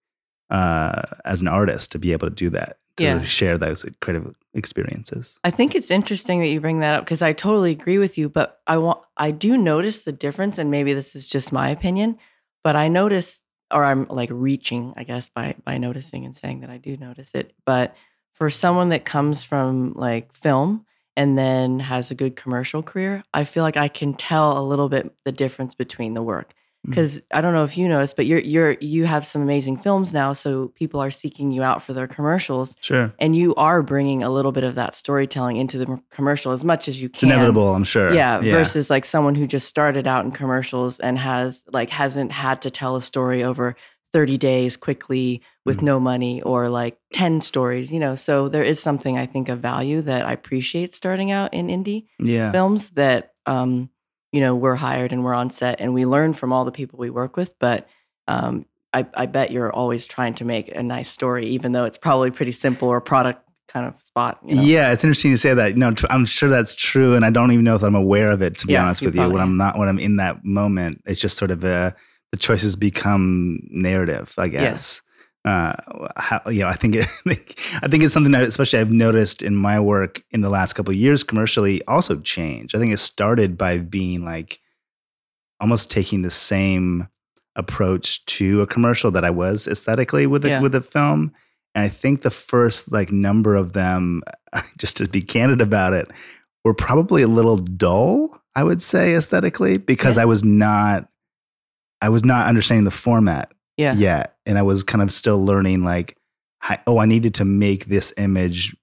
uh, 0.50 1.02
as 1.24 1.40
an 1.40 1.48
artist 1.48 1.92
to 1.92 1.98
be 1.98 2.12
able 2.12 2.28
to 2.28 2.34
do 2.34 2.50
that, 2.50 2.78
to 2.98 3.04
Yeah. 3.04 3.22
share 3.22 3.56
those 3.58 3.84
creative 4.00 4.34
experiences. 4.54 5.38
I 5.44 5.50
think 5.50 5.74
it's 5.74 5.90
interesting 5.90 6.40
that 6.40 6.48
you 6.48 6.60
bring 6.60 6.80
that 6.80 6.94
up 6.94 7.04
because 7.04 7.22
I 7.22 7.32
totally 7.32 7.70
agree 7.72 7.98
with 7.98 8.18
you. 8.18 8.28
But 8.28 8.60
I 8.66 8.76
want 8.78 9.00
I 9.16 9.30
do 9.30 9.56
notice 9.56 10.02
the 10.02 10.12
difference, 10.12 10.58
and 10.58 10.70
maybe 10.70 10.92
this 10.94 11.16
is 11.16 11.28
just 11.28 11.52
my 11.52 11.70
opinion, 11.70 12.18
but 12.62 12.76
I 12.76 12.88
notice, 12.88 13.40
or 13.72 13.84
I'm 13.84 14.04
like 14.08 14.30
reaching, 14.32 14.94
I 14.96 15.04
guess, 15.04 15.28
by 15.28 15.54
by 15.64 15.78
noticing 15.78 16.24
and 16.24 16.36
saying 16.36 16.60
that 16.60 16.70
I 16.70 16.76
do 16.78 16.96
notice 16.96 17.34
it. 17.34 17.54
But 17.64 17.96
for 18.34 18.50
someone 18.50 18.90
that 18.90 19.04
comes 19.04 19.42
from 19.42 19.94
like 19.94 20.34
film 20.36 20.84
and 21.16 21.36
then 21.36 21.80
has 21.80 22.10
a 22.12 22.14
good 22.14 22.36
commercial 22.36 22.82
career, 22.82 23.24
I 23.34 23.42
feel 23.44 23.64
like 23.64 23.76
I 23.76 23.88
can 23.88 24.14
tell 24.14 24.56
a 24.58 24.62
little 24.62 24.88
bit 24.88 25.12
the 25.24 25.32
difference 25.32 25.74
between 25.74 26.14
the 26.14 26.22
work. 26.22 26.54
Mm. 26.88 26.90
Because 26.90 27.20
I 27.30 27.40
don't 27.40 27.52
know 27.52 27.64
if 27.64 27.76
you 27.76 27.88
noticed, 27.88 28.16
but 28.16 28.26
you're 28.26 28.38
you're 28.40 28.76
you 28.80 29.04
have 29.04 29.24
some 29.26 29.42
amazing 29.42 29.76
films 29.76 30.12
now, 30.14 30.32
so 30.32 30.68
people 30.68 31.00
are 31.00 31.10
seeking 31.10 31.52
you 31.52 31.62
out 31.62 31.82
for 31.82 31.92
their 31.92 32.06
commercials 32.06 32.74
Sure. 32.80 33.12
and 33.18 33.36
you 33.36 33.54
are 33.56 33.82
bringing 33.82 34.22
a 34.22 34.30
little 34.30 34.52
bit 34.52 34.64
of 34.64 34.74
that 34.76 34.94
storytelling 34.94 35.56
into 35.56 35.78
the 35.78 36.00
commercial 36.10 36.52
as 36.52 36.64
much 36.64 36.88
as 36.88 37.00
you 37.00 37.08
can. 37.08 37.14
It's 37.14 37.22
inevitable, 37.24 37.74
I'm 37.74 37.84
sure. 37.84 38.12
Yeah, 38.12 38.40
versus 38.40 38.90
like 38.90 39.04
someone 39.04 39.34
who 39.34 39.46
just 39.46 39.68
started 39.68 40.06
out 40.06 40.24
in 40.24 40.30
commercials 40.32 40.98
and 41.00 41.18
has 41.18 41.64
like 41.72 41.90
hasn't 41.90 42.32
had 42.32 42.62
to 42.62 42.70
tell 42.70 42.96
a 42.96 43.02
story 43.02 43.42
over 43.44 43.76
30 44.14 44.38
days 44.38 44.76
quickly 44.78 45.42
with 45.66 45.78
Mhm. 45.80 45.82
no 45.82 46.00
money 46.00 46.40
or 46.40 46.70
like 46.70 46.96
10 47.12 47.42
stories, 47.42 47.92
you 47.92 48.00
know. 48.00 48.14
So 48.14 48.48
there 48.48 48.62
is 48.62 48.80
something 48.80 49.18
I 49.18 49.26
think 49.26 49.50
of 49.50 49.60
value 49.60 50.00
that 50.02 50.24
I 50.24 50.32
appreciate 50.32 50.94
starting 50.94 51.30
out 51.30 51.52
in 51.52 51.66
indie 51.68 52.06
yeah. 52.18 52.50
films 52.50 52.90
that 52.92 53.32
um 53.44 53.90
you 54.32 54.40
know, 54.40 54.54
we're 54.54 54.76
hired 54.76 55.12
and 55.12 55.24
we're 55.24 55.34
on 55.34 55.50
set 55.50 55.80
and 55.80 55.94
we 55.94 56.04
learn 56.06 56.32
from 56.32 56.52
all 56.52 56.64
the 56.64 56.72
people 56.72 56.98
we 56.98 57.10
work 57.10 57.36
with, 57.36 57.58
but 57.58 57.88
um 58.26 58.66
I, 58.94 59.06
I 59.14 59.26
bet 59.26 59.50
you're 59.52 59.70
always 59.70 60.06
trying 60.06 60.34
to 60.36 60.44
make 60.46 60.74
a 60.74 60.82
nice 60.82 61.10
story, 61.10 61.46
even 61.48 61.72
though 61.72 61.84
it's 61.84 61.98
probably 61.98 62.30
pretty 62.30 62.52
simple 62.52 62.88
or 62.88 63.00
product 63.02 63.42
kind 63.68 63.86
of 63.86 64.02
spot. 64.02 64.38
You 64.46 64.56
know? 64.56 64.62
Yeah, 64.62 64.92
it's 64.92 65.04
interesting 65.04 65.30
to 65.30 65.36
say 65.36 65.52
that. 65.52 65.76
No, 65.76 65.92
tr- 65.92 66.06
I'm 66.08 66.24
sure 66.24 66.48
that's 66.48 66.74
true, 66.74 67.14
and 67.14 67.22
I 67.22 67.30
don't 67.30 67.52
even 67.52 67.64
know 67.64 67.74
if 67.74 67.82
I'm 67.82 67.94
aware 67.94 68.30
of 68.30 68.40
it. 68.40 68.56
To 68.58 68.66
be 68.66 68.72
Yeah, 68.72 68.84
honest 68.84 69.02
you 69.02 69.08
with 69.08 69.14
you, 69.14 69.28
when 69.28 69.42
I'm 69.42 69.58
not, 69.58 69.78
when 69.78 69.88
I'm 69.88 69.98
in 69.98 70.16
that 70.16 70.42
moment, 70.42 71.02
it's 71.04 71.20
just 71.20 71.36
sort 71.36 71.50
of 71.50 71.62
a 71.64 71.94
the 72.32 72.38
choices 72.38 72.76
become 72.76 73.60
narrative, 73.70 74.34
I 74.38 74.48
guess. 74.48 75.02
Uh, 75.48 75.72
how, 76.16 76.42
you 76.50 76.60
know, 76.60 76.68
I 76.68 76.74
think 76.76 76.94
it, 76.96 77.06
I 77.82 77.88
think 77.88 78.02
it's 78.02 78.12
something 78.12 78.32
that, 78.32 78.42
especially 78.42 78.80
I've 78.80 78.90
noticed 78.90 79.42
in 79.42 79.56
my 79.56 79.80
work 79.80 80.22
in 80.30 80.42
the 80.42 80.50
last 80.50 80.74
couple 80.74 80.92
of 80.92 80.98
years, 80.98 81.22
commercially, 81.22 81.82
also 81.86 82.20
changed. 82.20 82.74
I 82.74 82.78
think 82.78 82.92
it 82.92 82.98
started 82.98 83.56
by 83.56 83.78
being 83.78 84.24
like 84.24 84.60
almost 85.60 85.90
taking 85.90 86.22
the 86.22 86.30
same 86.30 87.08
approach 87.56 88.24
to 88.26 88.60
a 88.62 88.66
commercial 88.66 89.10
that 89.12 89.24
I 89.24 89.30
was 89.30 89.66
aesthetically 89.66 90.26
with 90.26 90.42
the, 90.42 90.48
Yeah. 90.48 90.60
with 90.60 90.72
the 90.72 90.80
film. 90.82 91.32
And 91.74 91.84
I 91.84 91.88
think 91.88 92.22
the 92.22 92.30
first 92.30 92.92
like 92.92 93.10
number 93.10 93.54
of 93.54 93.72
them, 93.72 94.22
just 94.78 94.96
to 94.98 95.08
be 95.08 95.22
candid 95.22 95.60
about 95.60 95.92
it, 95.94 96.10
were 96.64 96.74
probably 96.74 97.22
a 97.22 97.28
little 97.28 97.56
dull, 97.56 98.38
I 98.54 98.64
would 98.64 98.82
say 98.82 99.14
aesthetically, 99.14 99.78
because 99.78 100.16
Yeah. 100.16 100.22
I 100.22 100.26
was 100.26 100.44
not 100.44 101.08
I 102.00 102.10
was 102.10 102.24
not 102.24 102.46
understanding 102.46 102.84
the 102.84 102.90
format 102.92 103.50
Yeah. 103.78 103.94
yet. 103.94 104.36
And 104.44 104.58
I 104.58 104.62
was 104.62 104.82
kind 104.82 105.00
of 105.02 105.12
still 105.12 105.42
learning 105.44 105.82
like 105.82 106.16
oh, 106.86 106.98
I 106.98 107.06
needed 107.06 107.34
to 107.36 107.44
make 107.44 107.86
this 107.86 108.12
image 108.18 108.76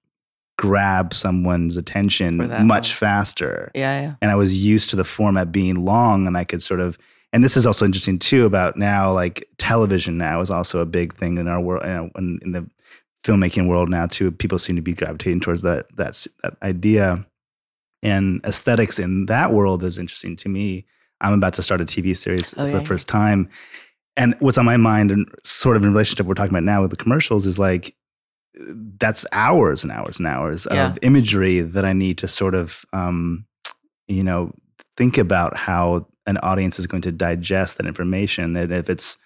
grab 0.58 1.12
someone's 1.12 1.76
attention 1.76 2.38
much 2.66 2.94
faster 2.94 3.70
Yeah. 3.74 4.00
Yeah. 4.00 4.14
and 4.22 4.30
I 4.30 4.34
was 4.34 4.56
used 4.56 4.88
to 4.90 4.96
the 4.96 5.04
format 5.04 5.52
being 5.52 5.84
long 5.84 6.26
and 6.26 6.34
I 6.36 6.44
could 6.44 6.62
sort 6.62 6.80
of 6.80 6.96
and 7.34 7.44
this 7.44 7.58
is 7.58 7.66
also 7.66 7.84
interesting 7.84 8.18
too 8.18 8.46
about 8.46 8.78
now 8.78 9.12
like 9.12 9.46
television 9.58 10.16
now 10.16 10.40
is 10.40 10.50
also 10.50 10.80
a 10.80 10.86
big 10.86 11.14
thing 11.14 11.36
in 11.36 11.46
our 11.46 11.60
world 11.60 11.82
you 11.84 11.90
know, 11.92 12.10
in, 12.16 12.38
in 12.42 12.52
the 12.52 12.66
filmmaking 13.22 13.68
world 13.68 13.90
now 13.90 14.06
too 14.06 14.30
people 14.32 14.58
seem 14.58 14.76
to 14.76 14.82
be 14.82 14.94
gravitating 14.94 15.40
towards 15.40 15.60
that 15.60 15.84
that's 15.94 16.26
that 16.42 16.56
idea 16.62 17.26
and 18.02 18.40
aesthetics 18.44 18.98
in 18.98 19.26
that 19.26 19.52
world 19.52 19.84
is 19.84 19.98
interesting 19.98 20.36
to 20.36 20.48
me 20.48 20.86
I'm 21.20 21.34
about 21.34 21.52
to 21.54 21.62
start 21.62 21.82
a 21.82 21.84
TV 21.84 22.16
series 22.16 22.54
Oh, 22.56 22.64
for 22.64 22.70
yeah, 22.72 22.78
the 22.78 22.84
first 22.86 23.08
time 23.08 23.50
and 24.16 24.34
what's 24.40 24.58
on 24.58 24.64
my 24.64 24.76
mind 24.76 25.10
and 25.10 25.26
sort 25.44 25.76
of 25.76 25.84
in 25.84 25.90
relationship 25.92 26.26
we're 26.26 26.34
talking 26.34 26.52
about 26.52 26.62
now 26.64 26.82
with 26.82 26.90
the 26.90 26.96
commercials 26.96 27.46
is 27.46 27.58
like 27.58 27.94
that's 28.98 29.26
hours 29.32 29.82
and 29.82 29.92
hours 29.92 30.18
and 30.18 30.26
hours 30.26 30.66
Yeah. 30.70 30.86
of 30.90 30.98
imagery 31.02 31.60
that 31.60 31.84
I 31.84 31.92
need 31.92 32.16
to 32.18 32.28
sort 32.28 32.54
of, 32.54 32.84
um, 32.94 33.44
you 34.08 34.22
know, 34.22 34.52
think 34.96 35.18
about 35.18 35.56
how 35.56 36.06
an 36.26 36.38
audience 36.38 36.78
is 36.78 36.86
going 36.86 37.02
to 37.02 37.12
digest 37.12 37.76
that 37.76 37.86
information. 37.86 38.56
And 38.56 38.72
if 38.72 38.88
it's 38.88 39.18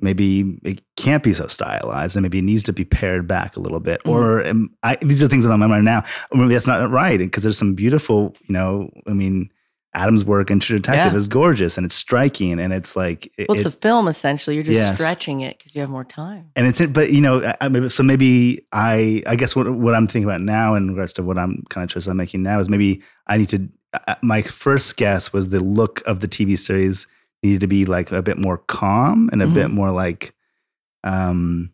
maybe 0.00 0.58
it 0.64 0.80
can't 0.96 1.22
be 1.24 1.32
so 1.32 1.46
stylized 1.48 2.16
and 2.16 2.22
maybe 2.22 2.38
it 2.38 2.42
needs 2.44 2.62
to 2.62 2.72
be 2.72 2.84
pared 2.84 3.26
back 3.26 3.56
a 3.56 3.60
little 3.60 3.80
bit 3.80 4.00
Mhm. 4.04 4.10
or 4.10 4.46
um, 4.46 4.70
I, 4.82 4.96
these 5.02 5.22
are 5.22 5.28
things 5.28 5.44
that 5.44 5.50
i'm 5.52 5.62
on 5.62 5.68
my 5.68 5.76
mind 5.76 5.84
now 5.84 6.02
maybe 6.32 6.54
that's 6.54 6.66
not 6.66 6.90
right 6.90 7.18
because 7.18 7.42
there's 7.42 7.58
some 7.58 7.74
beautiful 7.74 8.34
you 8.48 8.54
know 8.54 8.88
i 9.06 9.12
mean 9.12 9.50
adam's 9.94 10.24
work 10.24 10.50
in 10.50 10.58
true 10.58 10.78
detective 10.78 11.12
Yeah. 11.12 11.16
is 11.18 11.28
gorgeous 11.28 11.76
and 11.76 11.84
it's 11.84 11.94
striking 11.94 12.58
and 12.58 12.72
it's 12.72 12.96
like 12.96 13.30
it- 13.36 13.46
Well, 13.48 13.56
it's 13.58 13.66
it- 13.66 13.74
a 13.74 13.76
film 13.76 14.08
essentially. 14.08 14.56
You're 14.56 14.64
just 14.64 14.78
Yes. 14.78 14.94
stretching 14.96 15.42
it 15.42 15.58
because 15.58 15.74
you 15.74 15.80
have 15.82 15.90
more 15.90 16.04
time. 16.04 16.46
and 16.56 16.66
it's 16.66 16.80
it, 16.80 16.92
but 16.94 17.12
you 17.12 17.20
know, 17.20 17.52
I, 17.60 17.88
so 17.88 18.02
maybe 18.02 18.66
I, 18.72 19.22
I 19.26 19.36
guess 19.36 19.54
what 19.54 19.68
what 19.74 19.94
I'm 19.94 20.06
thinking 20.06 20.24
about 20.28 20.40
now 20.40 20.74
in 20.76 20.88
regards 20.88 21.12
to 21.14 21.22
what 21.22 21.36
I'm 21.38 21.62
kind 21.68 21.84
of 21.84 21.90
choices 21.90 22.08
I'm 22.08 22.16
making 22.16 22.42
now 22.42 22.58
is 22.60 22.68
maybe 22.70 23.02
I 23.26 23.36
need 23.36 23.50
to. 23.50 23.68
Uh, 24.08 24.14
my 24.22 24.40
first 24.40 24.96
guess 24.96 25.34
was 25.34 25.50
the 25.50 25.60
look 25.60 26.02
of 26.06 26.20
the 26.20 26.28
TV 26.28 26.58
series 26.58 27.06
needed 27.42 27.60
to 27.60 27.66
be 27.66 27.84
like 27.84 28.10
a 28.12 28.22
bit 28.22 28.38
more 28.38 28.56
calm 28.56 29.28
and 29.32 29.42
a 29.42 29.46
bit 29.46 29.66
Mhm. 29.66 29.72
more 29.74 29.90
like, 29.90 30.34
um, 31.04 31.70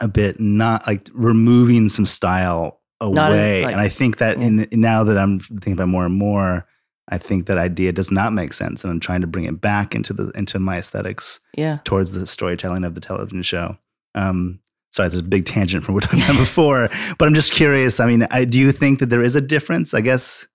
a 0.00 0.08
bit 0.08 0.38
not 0.40 0.86
like 0.86 1.08
removing 1.14 1.88
some 1.88 2.04
style 2.06 2.80
away. 3.00 3.62
like- 3.64 3.72
and 3.72 3.80
I 3.80 3.88
think 3.88 4.18
that 4.18 4.36
in 4.36 4.66
now 4.72 5.04
that 5.04 5.16
I'm 5.16 5.38
thinking 5.40 5.72
about 5.72 5.88
more 5.88 6.04
and 6.04 6.14
more. 6.14 6.66
I 7.10 7.18
think 7.18 7.46
that 7.46 7.58
idea 7.58 7.92
does 7.92 8.10
not 8.12 8.32
make 8.32 8.52
sense, 8.52 8.84
and 8.84 8.92
I'm 8.92 9.00
trying 9.00 9.20
to 9.20 9.26
bring 9.26 9.44
it 9.44 9.60
back 9.60 9.94
into 9.94 10.12
the 10.12 10.30
into 10.34 10.58
my 10.58 10.78
aesthetics 10.78 11.40
Yeah. 11.56 11.78
towards 11.84 12.12
the 12.12 12.26
storytelling 12.26 12.84
of 12.84 12.94
the 12.94 13.00
television 13.00 13.42
show. 13.42 13.76
Um, 14.14 14.60
sorry, 14.92 15.06
it's 15.08 15.16
a 15.16 15.22
big 15.22 15.44
tangent 15.46 15.84
from 15.84 15.94
what 15.94 16.10
we've 16.12 16.26
done 16.26 16.36
before, 16.46 16.88
but 17.18 17.26
I'm 17.28 17.34
just 17.34 17.52
curious. 17.52 18.00
I 18.00 18.06
mean, 18.06 18.26
I, 18.30 18.44
do 18.44 18.58
you 18.58 18.72
think 18.72 18.98
that 19.00 19.06
there 19.10 19.22
is 19.22 19.36
a 19.36 19.40
difference, 19.40 19.92
I 19.94 20.00
guess, 20.00 20.46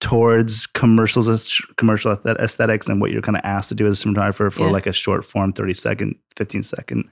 towards 0.00 0.66
commercials, 0.66 1.60
commercial 1.76 2.12
aesthetics 2.26 2.88
and 2.88 3.00
what 3.00 3.10
you're 3.10 3.20
kind 3.22 3.36
of 3.36 3.42
asked 3.44 3.68
to 3.68 3.74
do 3.74 3.86
as 3.86 4.02
a 4.02 4.06
cinematographer 4.08 4.50
for 4.50 4.64
Yeah. 4.64 4.70
like 4.70 4.86
a 4.86 4.92
short 4.94 5.24
form, 5.24 5.52
30 5.52 5.74
second, 5.74 6.14
15 6.36 6.62
second, 6.62 7.08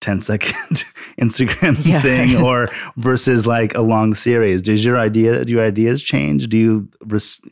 10 0.00 0.20
second 0.20 0.52
Instagram 1.20 1.84
Yeah. 1.86 2.00
thing 2.02 2.36
or 2.42 2.68
versus 2.96 3.46
like 3.46 3.74
a 3.74 3.80
long 3.82 4.14
series? 4.14 4.62
Does 4.62 4.84
your 4.84 4.98
idea, 4.98 5.44
do 5.44 5.52
your 5.52 5.62
ideas 5.64 6.02
change? 6.02 6.48
Do 6.48 6.56
you, 6.56 6.88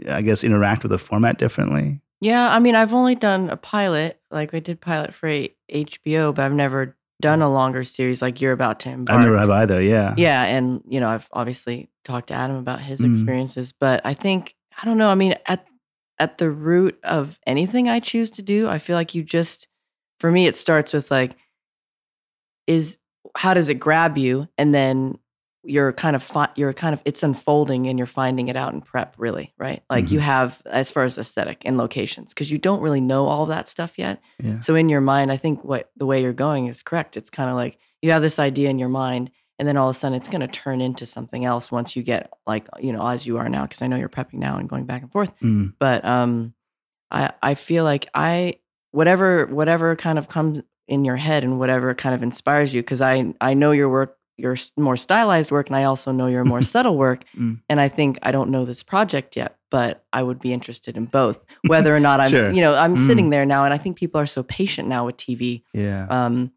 I 0.09 0.22
guess, 0.22 0.44
interact 0.44 0.82
with 0.82 0.90
the 0.90 0.99
format 0.99 1.38
differently? 1.38 2.01
Yeah. 2.20 2.49
I 2.53 2.59
mean, 2.59 2.74
I've 2.74 2.94
only 2.94 3.14
done 3.14 3.49
a 3.51 3.57
pilot. 3.57 4.20
Like 4.30 4.53
I 4.55 4.59
did 4.61 4.80
pilot 4.80 5.14
for 5.14 5.28
HBO, 5.72 6.34
but 6.34 6.44
I've 6.44 6.53
never 6.53 6.96
done 7.20 7.42
a 7.42 7.51
longer 7.51 7.82
series 7.84 8.22
like 8.22 8.40
you're 8.40 8.53
about 8.53 8.80
to 8.80 8.90
embark. 8.90 9.18
I 9.18 9.22
never 9.22 9.38
have 9.38 9.51
either. 9.51 9.80
Yeah. 9.82 10.14
Yeah, 10.16 10.44
and 10.44 10.82
you 10.88 11.01
know, 11.01 11.09
I've 11.09 11.28
obviously 11.32 11.88
talked 12.05 12.28
to 12.28 12.34
Adam 12.34 12.57
about 12.57 12.80
his 12.80 13.01
Mhm. 13.01 13.11
experiences, 13.11 13.72
but 13.72 14.01
I 14.05 14.14
think 14.14 14.55
I 14.80 14.84
don't 14.84 14.99
know. 14.99 15.09
I 15.11 15.16
mean, 15.16 15.34
at 15.46 15.66
at 16.20 16.38
the 16.38 16.51
root 16.51 16.99
of 17.03 17.38
anything 17.46 17.88
I 17.88 17.99
choose 18.01 18.30
to 18.30 18.42
do, 18.42 18.68
I 18.68 18.78
feel 18.78 18.94
like 18.96 19.14
you 19.14 19.22
just, 19.24 19.66
for 20.20 20.30
me, 20.30 20.46
it 20.46 20.55
starts 20.57 20.92
with 20.92 21.11
like, 21.11 21.36
is 22.69 22.99
how 23.37 23.55
does 23.55 23.69
it 23.69 23.75
grab 23.75 24.16
you, 24.16 24.47
and 24.57 24.73
then 24.73 25.19
you're 25.64 25.93
kind 25.93 26.14
of 26.14 26.23
fi- 26.23 26.51
you're 26.55 26.73
kind 26.73 26.95
of 26.95 27.03
it's 27.05 27.23
unfolding 27.23 27.89
and 27.89 27.99
you're 27.99 28.07
finding 28.07 28.49
it 28.49 28.57
out 28.57 28.73
in 28.73 28.81
prep, 28.81 29.14
really, 29.19 29.53
right? 29.59 29.83
Like 29.91 30.11
you 30.12 30.21
have 30.21 30.62
as 30.66 30.91
far 30.91 31.03
as 31.03 31.19
aesthetic 31.19 31.62
and 31.64 31.77
locations 31.77 32.33
because 32.33 32.51
you 32.51 32.59
don't 32.59 32.81
really 32.81 33.01
know 33.01 33.27
all 33.27 33.47
that 33.47 33.69
stuff 33.69 33.99
yet. 33.99 34.21
Yeah. 34.43 34.61
So 34.61 34.77
in 34.77 34.89
your 34.89 35.01
mind, 35.01 35.33
I 35.33 35.37
think 35.37 35.64
what 35.64 35.91
the 35.97 36.07
way 36.07 36.23
you're 36.23 36.33
going 36.33 36.69
is 36.69 36.83
correct. 36.83 37.16
It's 37.16 37.29
kind 37.29 37.51
of 37.51 37.57
like 37.57 37.79
you 38.01 38.12
have 38.12 38.23
this 38.23 38.39
idea 38.39 38.71
in 38.71 38.79
your 38.79 38.89
mind, 38.89 39.31
and 39.59 39.66
then 39.66 39.77
all 39.77 39.89
of 39.89 39.97
a 39.97 39.99
sudden 39.99 40.16
it's 40.16 40.29
going 40.29 40.41
to 40.41 40.49
turn 40.49 40.81
into 40.81 41.07
something 41.07 41.45
else 41.45 41.73
once 41.73 41.97
you 41.97 42.03
get 42.03 42.33
like 42.47 42.66
you 42.81 42.93
know 42.93 43.07
as 43.07 43.27
you 43.27 43.39
are 43.39 43.49
now. 43.49 43.62
Because 43.62 43.83
I 43.83 43.89
know 43.89 43.97
you're 43.97 44.09
prepping 44.09 44.35
now 44.35 44.59
and 44.59 44.69
going 44.69 44.85
back 44.85 45.03
and 45.03 45.11
forth. 45.11 45.39
Mm. 45.41 45.75
But 45.79 46.05
um, 46.05 46.55
I 47.11 47.33
I 47.43 47.55
feel 47.55 47.85
like 47.85 48.09
I 48.14 48.61
whatever 48.93 49.47
whatever 49.47 49.97
kind 49.97 50.19
of 50.19 50.29
comes 50.29 50.61
in 50.89 51.05
your 51.05 51.16
head 51.16 51.45
and 51.45 51.59
whatever 51.59 51.95
kind 51.95 52.14
of 52.14 52.22
inspires 52.22 52.74
you. 52.74 52.82
Because 52.82 53.01
I 53.01 53.34
I 53.41 53.55
know 53.55 53.72
your 53.72 53.89
work. 53.89 54.14
Your 54.41 54.55
more 54.76 54.97
stylized 54.97 55.51
work, 55.51 55.66
and 55.66 55.74
I 55.74 55.82
also 55.82 56.12
know 56.12 56.28
your 56.28 56.45
more 56.45 56.62
subtle 56.74 56.97
work. 56.97 57.24
Mm. 57.36 57.61
And 57.68 57.80
I 57.80 57.89
think 57.89 58.18
I 58.22 58.30
don't 58.30 58.51
know 58.51 58.64
this 58.64 58.84
project 58.84 59.34
yet, 59.36 59.57
but 59.68 60.05
I 60.12 60.22
would 60.22 60.39
be 60.39 60.53
interested 60.53 60.97
in 60.97 61.07
both. 61.07 61.45
Whether 61.66 61.93
or 61.93 61.99
not 61.99 62.20
I'm, 62.24 62.30
Sure. 62.30 62.53
you 62.53 62.61
know, 62.61 62.72
I'm 62.72 62.95
Mm. 62.95 62.99
sitting 63.01 63.30
there 63.30 63.45
now, 63.45 63.64
and 63.64 63.74
I 63.74 63.78
think 63.78 63.97
people 63.97 64.20
are 64.20 64.26
so 64.26 64.45
patient 64.45 64.86
now 64.86 65.07
with 65.07 65.16
TV 65.16 65.64
Yeah. 65.74 66.07
um, 66.09 66.53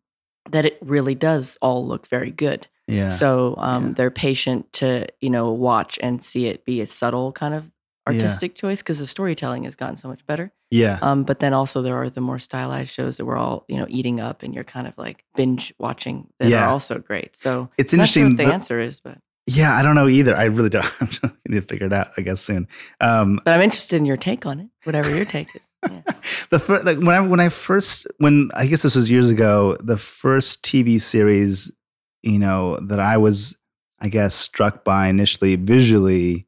that 0.51 0.63
it 0.65 0.77
really 0.81 1.15
does 1.15 1.57
all 1.59 1.83
look 1.87 2.05
very 2.05 2.29
good. 2.29 2.67
yeah. 2.87 3.07
So 3.07 3.55
um, 3.57 3.87
Yeah. 3.87 3.93
they're 3.95 4.11
patient 4.11 4.71
to 4.73 5.07
you 5.19 5.31
know 5.31 5.51
watch 5.51 5.97
and 6.03 6.23
see 6.23 6.45
it 6.45 6.63
be 6.65 6.81
a 6.81 6.85
subtle 6.87 7.31
kind 7.31 7.55
of 7.55 7.63
Yeah. 7.63 8.13
artistic 8.13 8.53
choice 8.53 8.83
because 8.83 8.99
the 8.99 9.07
storytelling 9.07 9.63
has 9.63 9.75
gotten 9.75 9.97
so 9.97 10.07
much 10.07 10.23
better. 10.27 10.51
Yeah. 10.71 10.97
Um, 11.01 11.23
but 11.23 11.39
then 11.39 11.53
also 11.53 11.81
there 11.83 11.95
are 12.01 12.09
the 12.09 12.21
more 12.21 12.39
stylized 12.39 12.91
shows 12.93 13.17
that 13.17 13.25
we're 13.25 13.37
all 13.37 13.65
you 13.67 13.77
know 13.77 13.85
eating 13.89 14.19
up 14.19 14.41
and 14.41 14.53
you're 14.55 14.63
kind 14.63 14.87
of 14.87 14.97
like 14.97 15.23
binge 15.35 15.73
watching 15.77 16.27
that 16.39 16.49
Yeah. 16.49 16.65
are 16.65 16.69
also 16.71 16.97
great. 16.97 17.35
So 17.37 17.69
it's 17.77 17.93
I'm 17.93 17.99
not 17.99 18.09
sure 18.09 18.23
interesting. 18.23 18.25
what 18.25 18.37
the 18.37 18.45
the- 18.45 18.53
answer 18.53 18.79
is, 18.79 18.99
but 18.99 19.17
yeah, 19.47 19.75
I 19.75 19.81
don't 19.81 19.95
know 19.95 20.07
either. 20.07 20.37
I 20.37 20.45
really 20.45 20.69
don't. 20.69 20.85
I'm 21.01 21.07
just 21.07 21.21
going 21.21 21.33
to 21.49 21.61
figure 21.61 21.87
it 21.87 21.91
out, 21.93 22.11
I 22.15 22.21
guess, 22.21 22.41
soon. 22.41 22.67
Um, 23.01 23.39
but 23.43 23.53
I'm 23.55 23.61
interested 23.61 23.97
in 23.97 24.05
your 24.05 24.15
take 24.15 24.45
on 24.45 24.59
it, 24.59 24.67
whatever 24.83 25.13
your 25.13 25.25
take 25.25 25.47
is. 25.55 25.61
Yeah. 25.89 26.01
the 26.51 26.59
fir- 26.59 26.83
like 26.83 26.99
when 26.99 27.15
I 27.15 27.21
when 27.21 27.39
I 27.39 27.49
first 27.49 28.05
when 28.19 28.49
I 28.53 28.67
guess 28.67 28.83
this 28.83 28.95
was 28.95 29.09
years 29.09 29.29
ago, 29.31 29.75
the 29.83 29.97
first 29.97 30.63
TV 30.63 31.01
series, 31.01 31.71
you 32.21 32.37
know, 32.37 32.77
that 32.83 32.99
I 32.99 33.17
was, 33.17 33.55
I 33.99 34.09
guess, 34.09 34.35
struck 34.35 34.83
by 34.85 35.07
initially 35.07 35.55
visually, 35.55 36.45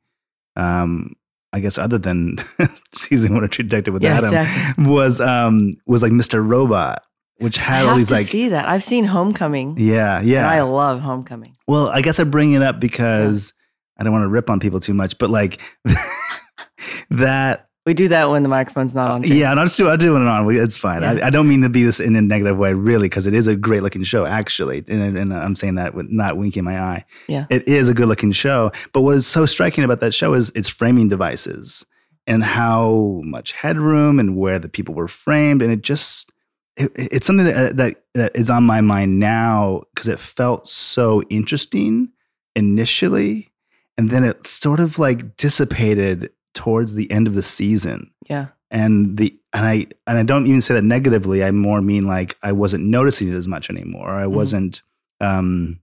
um, 0.55 1.15
I 1.53 1.59
guess 1.59 1.77
other 1.77 1.97
than 1.99 2.37
season 2.93 3.33
one 3.35 3.43
of 3.43 3.51
True 3.51 3.63
Detective 3.63 3.93
with 3.93 4.03
Yeah, 4.03 4.17
Adam, 4.17 4.33
exactly. 4.33 4.85
was 4.91 5.21
um 5.21 5.75
was 5.85 6.01
like 6.01 6.11
Mr. 6.11 6.45
Robot, 6.45 7.03
which 7.37 7.59
I 7.59 7.61
had 7.61 7.85
all 7.85 7.95
these 7.95 8.11
like 8.11 8.25
see 8.25 8.49
that. 8.49 8.67
I've 8.67 8.83
seen 8.83 9.05
Homecoming. 9.05 9.75
yeah 9.77 10.17
And 10.19 10.27
yeah 10.27 10.49
I 10.49 10.61
love 10.61 10.99
Homecoming. 11.01 11.55
Well, 11.67 11.89
I 11.89 12.01
guess 12.01 12.19
I 12.19 12.23
bring 12.23 12.53
it 12.53 12.61
up 12.63 12.79
because 12.79 13.53
I 13.99 14.03
don't 14.03 14.11
want 14.13 14.23
to 14.23 14.29
rip 14.29 14.49
on 14.49 14.59
people 14.59 14.79
too 14.79 14.93
much, 14.95 15.17
but 15.19 15.29
like 15.29 15.61
that. 17.11 17.67
We 17.85 17.93
do 17.93 18.07
that 18.07 18.29
when 18.29 18.43
the 18.43 18.49
microphone's 18.49 18.95
not 18.95 19.09
uh, 19.09 19.15
on. 19.15 19.23
James. 19.23 19.37
Yeah, 19.37 19.51
and 19.51 19.59
I'll 19.59 19.65
just 19.65 19.77
do. 19.77 19.89
I'll 19.89 19.97
do 19.97 20.15
it 20.15 20.21
on. 20.21 20.55
It's 20.55 20.77
fine. 20.77 21.01
Yeah. 21.01 21.11
I, 21.11 21.27
I 21.27 21.29
don't 21.29 21.49
mean 21.49 21.61
to 21.61 21.69
be 21.69 21.83
this 21.83 21.99
in 21.99 22.15
a 22.15 22.21
negative 22.21 22.57
way, 22.57 22.73
really, 22.73 23.09
because 23.09 23.27
it 23.27 23.33
is 23.33 23.47
a 23.47 23.57
great 23.57 23.83
looking 23.83 24.03
show, 24.03 24.25
actually. 24.25 24.85
And, 24.87 25.17
and 25.17 25.33
I'm 25.33 25.55
saying 25.55 25.75
that 25.75 25.93
with 25.93 26.09
not 26.09 26.37
winking 26.37 26.63
my 26.63 26.79
eye. 26.79 27.05
Yeah. 27.27 27.45
it 27.49 27.67
is 27.67 27.89
a 27.89 27.93
good 27.93 28.07
looking 28.07 28.31
show. 28.31 28.71
But 28.93 29.01
what 29.01 29.17
is 29.17 29.27
so 29.27 29.45
striking 29.45 29.83
about 29.83 29.99
that 29.99 30.13
show 30.13 30.33
is 30.33 30.49
its 30.55 30.69
framing 30.69 31.09
devices 31.09 31.85
and 32.25 32.41
how 32.41 33.21
much 33.25 33.51
headroom 33.51 34.17
and 34.17 34.37
where 34.37 34.59
the 34.59 34.69
people 34.69 34.95
were 34.95 35.07
framed, 35.09 35.61
and 35.61 35.71
it 35.71 35.81
just. 35.81 36.31
It, 36.75 36.91
it's 36.95 37.27
something 37.27 37.45
that, 37.45 37.55
uh, 37.55 37.73
that 37.73 38.03
that 38.15 38.31
is 38.35 38.49
on 38.49 38.63
my 38.63 38.81
mind 38.81 39.19
now 39.19 39.83
because 39.93 40.07
it 40.07 40.19
felt 40.19 40.67
so 40.67 41.21
interesting 41.29 42.09
initially, 42.55 43.51
and 43.97 44.09
then 44.09 44.23
it 44.23 44.47
sort 44.47 44.79
of 44.79 44.97
like 44.97 45.37
dissipated 45.37 46.31
towards 46.53 46.93
the 46.95 47.09
end 47.11 47.27
of 47.27 47.33
the 47.35 47.43
season 47.43 48.11
Yeah. 48.29 48.47
and 48.71 49.17
the 49.17 49.37
and 49.53 49.65
I 49.65 49.87
and 50.07 50.17
I 50.17 50.23
don't 50.23 50.47
even 50.47 50.61
say 50.61 50.73
that 50.73 50.83
negatively. 50.83 51.43
I 51.43 51.51
more 51.51 51.81
mean 51.81 52.05
like 52.05 52.37
I 52.43 52.51
wasn't 52.51 52.85
noticing 52.85 53.27
it 53.31 53.35
as 53.35 53.47
much 53.47 53.69
anymore. 53.69 54.09
I 54.09 54.23
Mhm. 54.25 54.31
wasn't. 54.31 54.81
um 55.21 55.79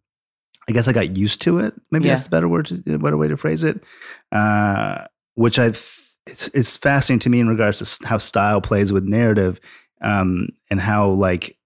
I 0.68 0.73
guess 0.73 0.87
I 0.87 0.93
got 0.93 1.16
used 1.16 1.41
to 1.43 1.59
it. 1.59 1.75
Maybe 1.91 2.05
Yeah. 2.07 2.12
that's 2.12 2.25
the 2.25 2.31
better 2.31 2.49
word, 2.49 2.66
to, 2.66 2.83
a 2.95 2.99
better 2.99 3.16
way 3.16 3.27
to 3.29 3.37
phrase 3.37 3.64
it. 3.64 3.83
Uh, 4.31 5.05
which 5.35 5.59
I 5.59 5.73
it's, 6.27 6.49
it's 6.55 6.77
fascinating 6.77 7.18
to 7.21 7.31
me 7.31 7.41
in 7.41 7.49
regards 7.49 7.79
to 7.79 8.07
how 8.07 8.18
style 8.18 8.61
plays 8.61 8.93
with 8.93 9.05
narrative, 9.05 9.59
um, 10.03 10.49
and 10.71 10.81
how 10.81 11.09
like 11.11 11.57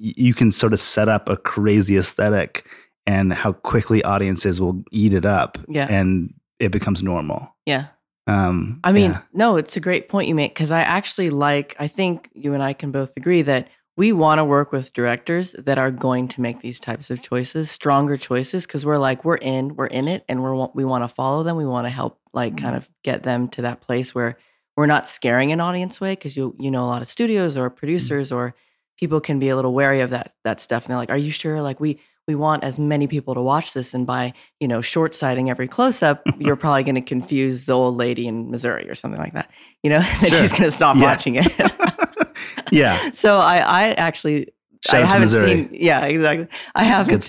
you 0.00 0.32
can 0.34 0.50
sort 0.50 0.72
of 0.72 0.80
set 0.80 1.08
up 1.08 1.28
a 1.28 1.36
crazy 1.36 1.96
aesthetic, 1.96 2.66
and 3.06 3.32
how 3.32 3.52
quickly 3.52 4.02
audiences 4.04 4.60
will 4.60 4.82
eat 4.90 5.12
it 5.12 5.24
up, 5.26 5.58
Yeah. 5.68 5.86
and 5.90 6.32
it 6.58 6.70
becomes 6.72 7.02
normal. 7.02 7.54
Yeah. 7.66 7.86
Um, 8.28 8.80
I 8.84 8.92
mean, 8.92 9.12
yeah. 9.12 9.22
no, 9.32 9.56
it's 9.56 9.76
a 9.76 9.80
great 9.80 10.10
point 10.10 10.28
you 10.28 10.34
make 10.34 10.54
because 10.54 10.70
I 10.70 10.82
actually 10.82 11.30
like, 11.30 11.74
I 11.78 11.88
think 11.88 12.30
you 12.34 12.52
and 12.52 12.62
I 12.62 12.74
can 12.74 12.92
both 12.92 13.16
agree 13.16 13.40
that 13.42 13.68
we 13.96 14.12
want 14.12 14.38
to 14.38 14.44
work 14.44 14.70
with 14.70 14.92
directors 14.92 15.52
that 15.58 15.78
are 15.78 15.90
going 15.90 16.28
to 16.28 16.42
make 16.42 16.60
these 16.60 16.78
types 16.78 17.10
of 17.10 17.22
choices, 17.22 17.70
stronger 17.70 18.18
choices, 18.18 18.66
because 18.66 18.84
we're 18.84 18.98
like, 18.98 19.24
we're 19.24 19.38
in, 19.38 19.74
we're 19.76 19.86
in 19.86 20.06
it, 20.08 20.24
and 20.28 20.42
we're 20.42 20.68
we 20.74 20.84
want 20.84 21.04
to 21.04 21.08
follow 21.08 21.42
them. 21.42 21.56
We 21.56 21.66
want 21.66 21.86
to 21.86 21.90
help, 21.90 22.20
like, 22.32 22.56
kind 22.58 22.76
of 22.76 22.88
get 23.02 23.22
them 23.22 23.48
to 23.48 23.62
that 23.62 23.80
place 23.80 24.14
where 24.14 24.38
we're 24.76 24.86
not 24.86 25.08
scaring 25.08 25.50
an 25.50 25.60
audience 25.60 26.00
away 26.00 26.12
because 26.12 26.36
you 26.36 26.54
you 26.60 26.70
know 26.70 26.84
a 26.84 26.86
lot 26.86 27.02
of 27.02 27.08
studios 27.08 27.56
or 27.56 27.70
producers 27.70 28.30
or 28.30 28.54
people 28.96 29.20
can 29.20 29.40
be 29.40 29.48
a 29.48 29.56
little 29.56 29.72
wary 29.72 30.00
of 30.00 30.10
that 30.10 30.34
that 30.44 30.60
stuff, 30.60 30.84
and 30.84 30.90
they're 30.90 30.98
like, 30.98 31.10
are 31.10 31.16
you 31.16 31.32
sure? 31.32 31.60
Like 31.62 31.80
we 31.80 31.98
we 32.28 32.34
want 32.36 32.62
as 32.62 32.78
many 32.78 33.08
people 33.08 33.34
to 33.34 33.40
watch 33.42 33.72
this, 33.74 33.94
and 33.94 34.06
by 34.06 34.34
you 34.60 34.68
know 34.68 34.80
short 34.80 35.14
siding 35.14 35.50
every 35.50 35.66
close 35.66 36.02
up, 36.02 36.22
you're 36.38 36.54
probably 36.56 36.84
going 36.84 36.94
to 36.94 37.00
confuse 37.00 37.64
the 37.66 37.72
old 37.72 37.96
lady 37.96 38.28
in 38.28 38.50
Missouri 38.50 38.88
or 38.88 38.94
something 38.94 39.18
like 39.20 39.32
that. 39.32 39.50
You 39.82 39.90
know, 39.90 39.98
that 40.20 40.28
Sure. 40.28 40.38
she's 40.40 40.52
going 40.52 40.64
to 40.64 40.70
stop 40.70 40.96
Yeah. 40.96 41.02
watching 41.02 41.34
it. 41.36 41.50
yeah. 42.70 43.10
so 43.12 43.38
I 43.38 43.56
I 43.58 43.88
actually 43.92 44.48
Shout 44.86 45.02
I 45.02 45.06
haven't 45.06 45.20
Missouri. 45.22 45.48
seen 45.50 45.68
yeah 45.72 46.04
exactly 46.04 46.46
I 46.74 46.84
haven't 46.84 47.22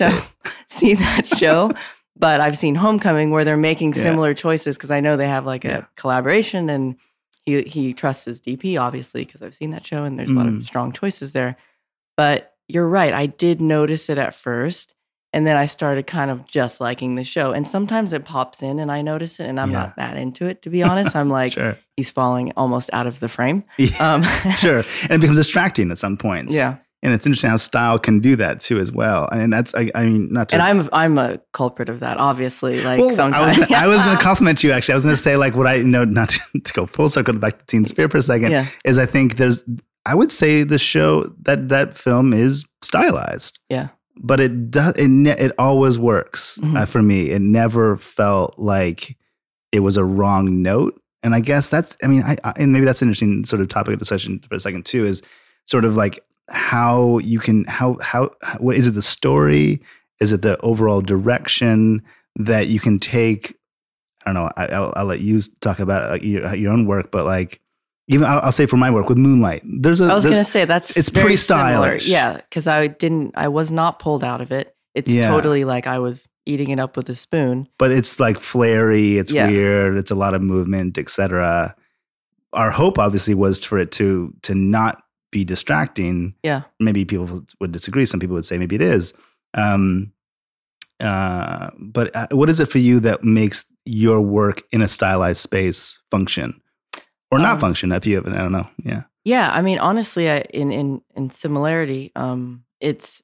seen 0.68 0.96
that 0.96 1.26
show. 1.26 1.72
But 2.16 2.42
I've 2.42 2.58
seen 2.58 2.74
Homecoming 2.74 3.30
where 3.30 3.44
they're 3.46 3.56
making 3.56 3.94
Yeah. 3.94 4.02
similar 4.02 4.34
choices 4.34 4.76
because 4.76 4.90
I 4.90 5.00
know 5.00 5.16
they 5.16 5.26
have 5.28 5.46
like 5.46 5.64
a 5.64 5.68
Yeah. 5.68 5.84
collaboration 5.96 6.68
and 6.68 6.96
he 7.46 7.62
he 7.62 7.92
trusts 7.94 8.26
his 8.26 8.40
DP 8.42 8.78
obviously 8.78 9.24
because 9.24 9.40
I've 9.42 9.54
seen 9.54 9.70
that 9.70 9.86
show 9.86 10.04
and 10.04 10.18
there's 10.18 10.30
a 10.30 10.34
lot 10.34 10.46
Mm. 10.46 10.58
of 10.58 10.66
strong 10.66 10.92
choices 10.92 11.32
there. 11.32 11.56
But 12.18 12.52
you're 12.72 12.88
right. 12.88 13.12
I 13.12 13.26
did 13.26 13.60
notice 13.60 14.08
it 14.08 14.18
at 14.18 14.34
first. 14.34 14.94
And 15.32 15.46
then 15.46 15.56
I 15.56 15.66
started 15.66 16.08
kind 16.08 16.28
of 16.32 16.44
just 16.44 16.80
liking 16.80 17.14
the 17.14 17.22
show. 17.22 17.52
And 17.52 17.66
sometimes 17.66 18.12
it 18.12 18.24
pops 18.24 18.62
in 18.62 18.80
and 18.80 18.90
I 18.90 19.00
notice 19.00 19.38
it 19.38 19.46
and 19.48 19.60
I'm 19.60 19.70
Yeah. 19.70 19.78
not 19.78 19.96
that 19.96 20.16
into 20.16 20.46
it, 20.46 20.62
to 20.62 20.70
be 20.70 20.82
honest. 20.90 21.14
I'm 21.14 21.28
like, 21.30 21.52
sure. 21.52 21.78
he's 21.96 22.10
falling 22.10 22.52
almost 22.56 22.90
out 22.92 23.06
of 23.06 23.20
the 23.20 23.28
frame. 23.28 23.62
Yeah, 23.78 24.14
Um, 24.14 24.22
sure. 24.56 24.82
And 25.04 25.12
it 25.12 25.20
becomes 25.20 25.38
distracting 25.38 25.90
at 25.92 25.98
some 25.98 26.16
points. 26.16 26.52
Yeah. 26.54 26.78
And 27.02 27.14
it's 27.14 27.24
interesting 27.26 27.48
how 27.48 27.56
style 27.56 27.98
can 27.98 28.18
do 28.20 28.34
that 28.36 28.58
too, 28.60 28.78
as 28.80 28.90
well. 28.92 29.26
And 29.32 29.50
that's, 29.52 29.72
I, 29.74 29.90
I 29.94 30.04
mean, 30.04 30.32
not 30.32 30.48
to. 30.50 30.56
And 30.56 30.62
I'm 30.62 30.88
I'm 30.92 31.16
a 31.16 31.38
culprit 31.54 31.88
of 31.88 32.00
that, 32.00 32.18
obviously. 32.18 32.82
Like 32.82 32.98
Well, 32.98 33.06
I 33.06 33.10
was, 33.10 33.16
sometimes 33.16 33.72
I 33.72 33.86
was 33.86 34.02
going 34.02 34.16
to 34.18 34.22
compliment 34.22 34.62
you. 34.62 34.72
Actually, 34.72 34.92
I 34.92 34.96
was 34.96 35.04
going 35.04 35.14
to 35.16 35.22
say 35.22 35.36
like 35.36 35.54
what 35.54 35.66
I 35.66 35.76
you 35.76 35.84
know 35.84 36.04
not 36.04 36.28
to, 36.30 36.40
to 36.60 36.72
go 36.74 36.84
full 36.86 37.08
circle 37.08 37.32
back 37.34 37.58
to 37.60 37.64
Teen 37.66 37.86
Spirit 37.86 38.10
for 38.10 38.18
a 38.18 38.22
second 38.22 38.50
Yeah. 38.50 38.66
is 38.84 38.98
I 38.98 39.06
think 39.06 39.36
there's 39.36 39.62
I 40.06 40.14
would 40.14 40.32
say 40.32 40.62
the 40.62 40.78
show 40.78 41.24
that 41.42 41.68
that 41.68 41.96
film 41.96 42.32
is 42.32 42.64
stylized, 42.82 43.58
Yeah. 43.68 43.88
but 44.16 44.40
it 44.40 44.70
does 44.70 44.94
it 44.96 45.08
ne- 45.08 45.38
it 45.38 45.52
always 45.58 45.98
works 45.98 46.58
Mhm. 46.62 46.76
uh, 46.78 46.86
for 46.86 47.02
me. 47.02 47.30
It 47.30 47.40
never 47.42 47.96
felt 47.96 48.58
like 48.58 49.16
it 49.72 49.80
was 49.80 49.96
a 49.96 50.04
wrong 50.04 50.62
note, 50.62 51.00
and 51.22 51.34
I 51.34 51.40
guess 51.40 51.68
that's 51.68 51.96
I 52.02 52.06
mean 52.06 52.22
I, 52.22 52.36
I 52.44 52.52
and 52.56 52.72
maybe 52.72 52.84
that's 52.86 53.02
an 53.02 53.08
interesting 53.08 53.44
sort 53.44 53.60
of 53.62 53.68
topic 53.68 53.92
of 53.94 53.98
discussion 53.98 54.40
for 54.48 54.54
a 54.54 54.60
second 54.60 54.84
too 54.86 55.04
is 55.04 55.22
sort 55.66 55.84
of 55.84 55.96
like 55.96 56.20
how 56.48 57.18
you 57.18 57.38
can 57.38 57.64
how 57.66 57.96
how 58.02 58.30
what 58.58 58.76
is 58.76 58.88
it 58.88 58.92
the 58.92 59.02
story 59.02 59.80
is 60.20 60.32
it 60.32 60.42
the 60.42 60.58
overall 60.62 61.00
direction 61.00 62.02
that 62.36 62.66
you 62.68 62.80
can 62.80 62.98
take 62.98 63.54
i 64.24 64.32
don't 64.32 64.34
know 64.34 64.50
I, 64.56 64.66
I'll, 64.66 64.92
I'll 64.96 65.04
let 65.04 65.20
you 65.20 65.40
talk 65.60 65.78
about 65.78 66.10
uh, 66.10 66.14
your, 66.24 66.52
your 66.56 66.72
own 66.72 66.86
work 66.86 67.12
but 67.12 67.24
like 67.24 67.60
even 68.10 68.26
I'll, 68.26 68.40
I'll 68.40 68.52
say 68.52 68.66
for 68.66 68.76
my 68.76 68.90
work 68.90 69.08
with 69.08 69.18
moonlight 69.18 69.62
there's 69.64 70.00
a 70.00 70.04
I 70.06 70.14
was 70.14 70.24
gonna 70.24 70.44
say 70.44 70.64
that's 70.66 70.96
it's 70.96 71.08
very 71.08 71.24
pretty 71.24 71.36
similar. 71.36 71.96
Yeah, 71.96 72.36
because 72.36 72.66
I 72.66 72.86
didn't 72.88 73.32
I 73.36 73.48
was 73.48 73.70
not 73.70 73.98
pulled 73.98 74.22
out 74.24 74.40
of 74.40 74.50
it. 74.52 74.74
It's 74.94 75.14
Yeah. 75.16 75.30
totally 75.30 75.64
like 75.64 75.86
I 75.86 75.98
was 76.00 76.28
eating 76.46 76.70
it 76.70 76.78
up 76.80 76.96
with 76.96 77.08
a 77.08 77.14
spoon. 77.16 77.68
but 77.78 77.90
it's 77.92 78.18
like 78.18 78.38
flary 78.40 79.18
it's 79.18 79.30
Yeah. 79.32 79.46
weird 79.48 79.96
it's 79.96 80.10
a 80.10 80.14
lot 80.16 80.34
of 80.34 80.42
movement 80.42 80.98
etc 80.98 81.74
our 82.52 82.70
hope 82.70 82.98
obviously 82.98 83.34
was 83.34 83.64
for 83.64 83.78
it 83.78 83.92
to 83.92 84.34
to 84.42 84.54
not 84.54 85.02
be 85.30 85.44
distracting 85.44 86.34
Yeah. 86.42 86.62
maybe 86.80 87.04
people 87.04 87.44
would 87.60 87.70
disagree 87.72 88.04
some 88.06 88.18
people 88.18 88.34
would 88.34 88.44
say 88.46 88.58
maybe 88.58 88.74
it 88.74 88.82
is 88.82 89.12
um 89.54 90.12
uh 90.98 91.70
but 91.78 92.14
uh, 92.16 92.26
what 92.32 92.50
is 92.50 92.58
it 92.60 92.66
for 92.68 92.78
you 92.78 93.00
that 93.00 93.22
makes 93.22 93.64
your 93.84 94.20
work 94.20 94.62
in 94.72 94.82
a 94.82 94.88
stylized 94.88 95.40
space 95.40 95.98
function 96.10 96.59
or 97.30 97.38
not 97.38 97.54
Um, 97.54 97.60
function 97.60 97.92
if 97.92 98.06
you 98.06 98.16
have 98.16 98.26
i 98.28 98.38
don't 98.38 98.52
know 98.52 98.68
yeah 98.84 99.02
Yeah, 99.24 99.50
I 99.52 99.60
mean, 99.62 99.78
honestly, 99.78 100.30
I, 100.30 100.38
in 100.60 100.72
in 100.72 101.02
in 101.14 101.30
similarity, 101.30 102.10
um, 102.16 102.64
it's 102.80 103.22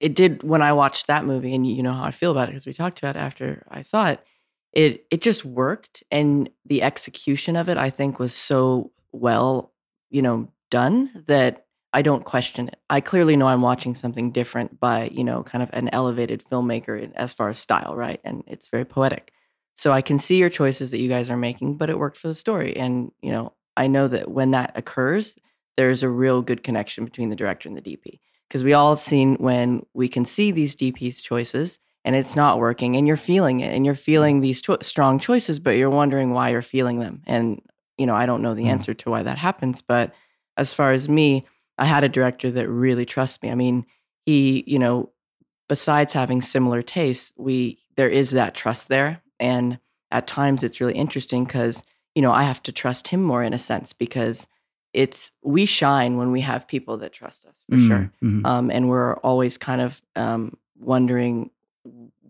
it 0.00 0.14
did 0.14 0.42
when 0.42 0.62
I 0.62 0.72
watched 0.72 1.06
that 1.06 1.24
movie, 1.24 1.54
and 1.54 1.66
you 1.66 1.82
know 1.82 1.92
how 1.92 2.04
I 2.04 2.10
feel 2.12 2.30
about 2.30 2.48
it 2.48 2.52
because 2.52 2.66
we 2.66 2.72
talked 2.72 2.98
about 3.00 3.16
it 3.16 3.20
after 3.20 3.64
I 3.68 3.82
saw 3.82 4.10
it. 4.10 4.20
It 4.72 5.06
it 5.10 5.20
just 5.22 5.44
worked, 5.44 6.02
and 6.10 6.48
the 6.64 6.82
execution 6.82 7.56
of 7.56 7.68
it, 7.68 7.76
I 7.76 7.90
think, 7.90 8.18
was 8.18 8.34
so 8.34 8.92
well, 9.12 9.72
you 10.10 10.22
know, 10.22 10.48
done 10.70 11.24
that 11.26 11.66
I 11.92 12.02
don't 12.02 12.24
question 12.24 12.68
it. 12.68 12.78
I 12.90 13.00
clearly 13.00 13.36
know 13.36 13.46
I'm 13.48 13.62
watching 13.62 13.94
something 13.94 14.32
different 14.32 14.78
by 14.80 15.08
you 15.12 15.24
know, 15.24 15.42
kind 15.42 15.62
of 15.62 15.70
an 15.72 15.88
elevated 15.92 16.42
filmmaker 16.44 17.10
as 17.14 17.34
far 17.34 17.48
as 17.50 17.58
style, 17.58 17.94
right? 17.96 18.20
And 18.24 18.42
it's 18.46 18.68
very 18.68 18.84
poetic. 18.84 19.32
So 19.74 19.92
I 19.92 20.02
can 20.02 20.18
see 20.18 20.36
your 20.38 20.50
choices 20.50 20.90
that 20.92 20.98
you 21.00 21.08
guys 21.08 21.30
are 21.30 21.36
making, 21.36 21.76
but 21.76 21.90
it 21.90 21.98
worked 21.98 22.16
for 22.16 22.28
the 22.28 22.34
story, 22.34 22.76
and 22.76 23.10
you 23.22 23.30
know, 23.32 23.52
I 23.76 23.88
know 23.88 24.06
that 24.08 24.30
when 24.30 24.52
that 24.52 24.72
occurs, 24.76 25.36
there's 25.76 26.02
a 26.04 26.08
real 26.08 26.42
good 26.42 26.62
connection 26.62 27.04
between 27.04 27.30
the 27.30 27.36
director 27.36 27.68
and 27.68 27.76
the 27.76 27.82
DP. 27.82 28.20
Because 28.48 28.62
we 28.62 28.72
all 28.72 28.90
have 28.90 29.00
seen 29.00 29.34
when 29.36 29.84
we 29.94 30.06
can 30.06 30.24
see 30.24 30.52
these 30.52 30.76
DP's 30.76 31.20
choices 31.22 31.80
and 32.04 32.14
it's 32.14 32.36
not 32.36 32.58
working 32.60 32.94
and 32.94 33.08
you're 33.08 33.16
feeling 33.16 33.58
it 33.60 33.74
and 33.74 33.84
you're 33.84 33.96
feeling 33.96 34.40
these 34.40 34.60
cho- 34.60 34.78
strong 34.80 35.18
choices, 35.18 35.58
but 35.58 35.70
you're 35.72 35.90
wondering 35.90 36.30
why 36.30 36.50
you're 36.50 36.62
feeling 36.62 37.00
them. 37.00 37.22
And, 37.26 37.60
you 37.98 38.06
know, 38.06 38.14
I 38.14 38.26
don't 38.26 38.42
know 38.42 38.54
the 38.54 38.64
Mm. 38.66 38.68
answer 38.70 38.94
to 38.94 39.10
why 39.10 39.24
that 39.24 39.38
happens. 39.38 39.82
But 39.82 40.14
as 40.56 40.72
far 40.72 40.92
as 40.92 41.08
me, 41.08 41.46
I 41.76 41.86
had 41.86 42.04
a 42.04 42.08
director 42.08 42.52
that 42.52 42.68
really 42.68 43.04
trusts 43.06 43.42
me. 43.42 43.50
I 43.50 43.56
mean, 43.56 43.86
he, 44.24 44.62
you 44.68 44.78
know, 44.78 45.10
besides 45.68 46.12
having 46.12 46.40
similar 46.42 46.82
tastes, 46.82 47.32
we, 47.36 47.80
there 47.96 48.08
is 48.10 48.30
that 48.32 48.54
trust 48.54 48.86
there. 48.88 49.22
And 49.40 49.78
at 50.10 50.26
times 50.26 50.62
it's 50.62 50.80
really 50.80 50.94
interesting 50.94 51.44
because 51.44 51.84
you 52.14 52.22
know, 52.22 52.30
I 52.32 52.44
have 52.44 52.62
to 52.62 52.72
trust 52.72 53.08
him 53.08 53.22
more 53.24 53.42
in 53.42 53.52
a 53.52 53.58
sense 53.58 53.92
because 53.92 54.46
it's 54.92 55.32
we 55.42 55.66
shine 55.66 56.16
when 56.16 56.30
we 56.30 56.42
have 56.42 56.68
people 56.68 56.98
that 56.98 57.12
trust 57.12 57.44
us 57.44 57.64
for 57.68 57.76
sure. 57.76 58.12
Mm, 58.22 58.42
mhm. 58.42 58.46
Um, 58.46 58.70
and 58.70 58.88
we're 58.88 59.14
always 59.16 59.58
kind 59.58 59.80
of 59.80 60.00
um, 60.14 60.56
wondering 60.78 61.50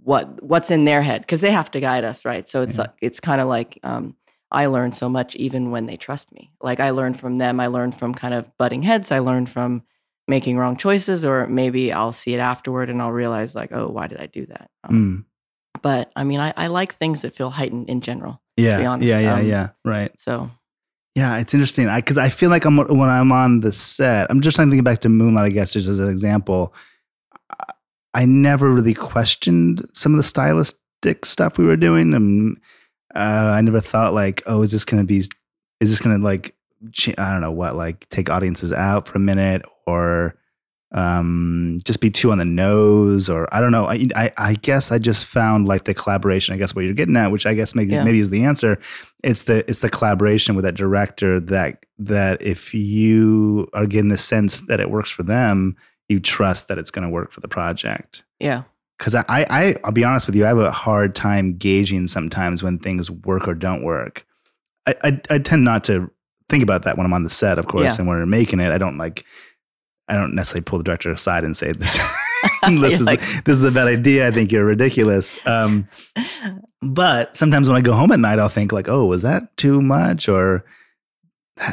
what 0.03 0.43
what's 0.43 0.71
in 0.71 0.87
their 0.87 1.03
head 1.03 1.21
because 1.21 1.43
they 1.43 1.51
have 1.51 1.71
to 1.73 1.81
guide 1.81 2.05
us, 2.05 2.25
right? 2.25 2.49
So 2.49 2.63
it's 2.63 2.77
Yeah. 2.79 2.83
like 2.85 2.93
it's 3.03 3.21
kind 3.21 3.43
of 3.43 3.49
like 3.49 3.79
um, 3.83 4.17
I 4.51 4.67
learn 4.67 4.93
so 4.93 5.09
much 5.11 5.37
even 5.37 5.71
when 5.71 5.85
they 5.85 5.99
trust 5.99 6.33
me. 6.33 6.51
Like 6.63 6.81
I 6.81 6.91
learn 6.91 7.13
from 7.13 7.37
them. 7.37 7.61
I 7.61 7.67
learn 7.67 7.93
from 7.93 8.15
kind 8.15 8.33
of 8.33 8.57
butting 8.57 8.83
heads. 8.83 9.11
I 9.13 9.19
learn 9.19 9.45
from 9.45 9.83
making 10.27 10.57
wrong 10.57 10.77
choices, 10.79 11.27
or 11.27 11.47
maybe 11.47 11.93
I'll 11.93 12.13
see 12.15 12.33
it 12.33 12.39
afterward 12.39 12.89
and 12.89 13.03
I'll 13.03 13.13
realize 13.13 13.55
like, 13.55 13.73
oh, 13.73 13.89
why 13.89 14.07
did 14.07 14.21
I 14.21 14.27
do 14.27 14.47
that? 14.47 14.71
Um, 14.85 14.95
Mm. 14.95 15.34
But 15.83 16.11
I 16.17 16.25
mean, 16.25 16.41
I, 16.41 16.53
I 16.57 16.67
like 16.69 16.95
things 16.97 17.23
that 17.23 17.35
feel 17.37 17.51
heightened 17.51 17.89
in 17.89 18.01
general. 18.01 18.41
yeah 18.57 18.87
honest, 18.87 19.09
yeah 19.09 19.19
yeah 19.19 19.35
um, 19.35 19.47
yeah 19.47 19.69
right 19.85 20.13
So 20.19 20.51
Yeah, 21.15 21.39
it's 21.39 21.55
interesting. 21.55 21.89
I 21.89 21.99
because 22.01 22.19
I 22.19 22.29
feel 22.29 22.51
like 22.51 22.65
I'm 22.65 22.77
when 22.77 23.09
I'm 23.09 23.33
on 23.33 23.61
the 23.61 23.73
set. 23.73 24.31
I'm 24.31 24.41
just 24.41 24.55
trying 24.57 24.69
to 24.69 24.73
think 24.73 24.85
back 24.85 25.01
to 25.01 25.09
Moonlight. 25.09 25.45
I 25.47 25.51
guess 25.51 25.73
just 25.73 25.89
as 25.89 25.99
an 26.01 26.09
example. 26.11 26.75
I- 27.51 27.73
I 28.17 28.27
never 28.27 28.71
really 28.71 28.95
questioned 28.95 29.89
some 29.93 30.13
of 30.15 30.19
the 30.19 30.23
stylistic 30.23 31.27
stuff 31.27 31.59
we 31.59 31.65
were 31.65 31.77
doing, 31.77 32.15
and 32.15 32.57
uh, 33.13 33.19
I 33.59 33.61
never 33.61 33.81
thought 33.81 34.15
like, 34.15 34.41
oh, 34.47 34.63
is 34.63 34.71
this 34.71 34.85
going 34.85 35.03
to 35.03 35.07
be? 35.07 35.17
Is 35.19 35.31
this 35.81 36.01
going 36.01 36.17
to 36.19 36.25
like? 36.25 36.55
I 37.19 37.31
don't 37.33 37.41
know 37.41 37.51
what 37.51 37.75
like 37.75 38.09
take 38.11 38.31
audiences 38.31 38.73
out 38.73 39.09
for 39.09 39.17
a 39.17 39.21
minute 39.21 39.63
or 39.89 40.37
um 40.95 41.79
just 41.85 42.01
be 42.01 42.09
too 42.09 42.31
on 42.31 42.39
the 42.39 42.45
nose 42.45 43.29
or 43.29 43.53
i 43.53 43.61
don't 43.61 43.73
know 43.73 43.87
I, 43.87 44.07
I 44.15 44.33
i 44.39 44.55
guess 44.55 44.93
i 44.93 44.99
just 44.99 45.25
found 45.25 45.67
like 45.67 45.85
the 45.85 45.93
collaboration 45.95 46.55
i 46.55 46.57
guess 46.57 46.75
what 46.75 46.85
you're 46.85 46.95
getting 46.95 47.17
at 47.17 47.33
which 47.33 47.47
i 47.47 47.53
guess 47.55 47.75
maybe 47.75 47.93
Yeah. 47.93 48.05
maybe 48.05 48.21
is 48.21 48.31
the 48.31 48.45
answer 48.45 48.79
it's 49.25 49.43
the 49.43 49.69
it's 49.69 49.81
the 49.81 49.91
collaboration 49.91 50.55
with 50.55 50.65
that 50.65 50.77
director 50.77 51.41
that 51.41 51.85
that 51.99 52.41
if 52.41 52.73
you 52.73 53.69
are 53.75 53.87
getting 53.87 54.09
the 54.09 54.17
sense 54.17 54.61
that 54.63 54.79
it 54.81 54.89
works 54.91 55.11
for 55.11 55.25
them 55.25 55.77
you 56.09 56.21
trust 56.21 56.69
that 56.69 56.79
it's 56.79 56.91
going 56.93 57.03
to 57.03 57.09
work 57.11 57.33
for 57.33 57.41
the 57.41 57.49
project 57.49 58.23
yeah. 58.39 58.63
because 58.99 59.17
I, 59.17 59.25
I 59.29 59.77
i'll 59.83 59.91
be 59.93 60.05
honest 60.05 60.27
with 60.29 60.37
you 60.37 60.45
i 60.45 60.49
have 60.49 60.59
a 60.59 60.71
hard 60.71 61.17
time 61.17 61.57
gauging 61.57 62.07
sometimes 62.07 62.63
when 62.63 62.79
things 62.79 63.11
work 63.11 63.49
or 63.49 63.55
don't 63.55 63.83
work 63.83 64.25
i 64.87 64.95
i, 65.03 65.21
I 65.29 65.39
tend 65.39 65.65
not 65.65 65.83
to 65.85 66.09
think 66.49 66.63
about 66.63 66.85
that 66.85 66.97
when 66.97 67.05
i'm 67.05 67.13
on 67.15 67.25
the 67.25 67.31
set 67.31 67.59
of 67.59 67.67
course 67.67 67.83
Yeah. 67.85 67.97
and 67.99 68.07
when 68.09 68.19
we're 68.19 68.27
making 68.27 68.61
it 68.61 68.71
i 68.71 68.79
don't 68.79 68.99
like 68.99 69.25
i 70.09 70.15
don't 70.17 70.35
necessarily 70.35 70.65
pull 70.65 70.79
the 70.79 70.85
director 70.85 71.11
aside 71.11 71.45
and 71.45 71.57
say 71.57 71.73
this 71.73 71.99
this 72.69 73.01
is 73.01 73.07
like- 73.07 73.21
this 73.45 73.57
is 73.57 73.65
a 73.65 73.71
bad 73.71 73.87
idea 73.89 74.29
i 74.29 74.31
think 74.31 74.53
you're 74.53 74.65
ridiculous 74.65 75.39
um 75.47 75.89
but 76.83 77.35
sometimes 77.35 77.67
when 77.67 77.79
I 77.79 77.81
go 77.81 77.95
home 77.95 78.13
at 78.13 78.21
night, 78.21 78.39
I'll 78.39 78.51
think 78.51 78.71
like, 78.71 78.91
"Oh, 78.91 79.07
was 79.07 79.23
that 79.23 79.57
too 79.57 79.81
much?" 79.81 80.29
or 80.29 80.67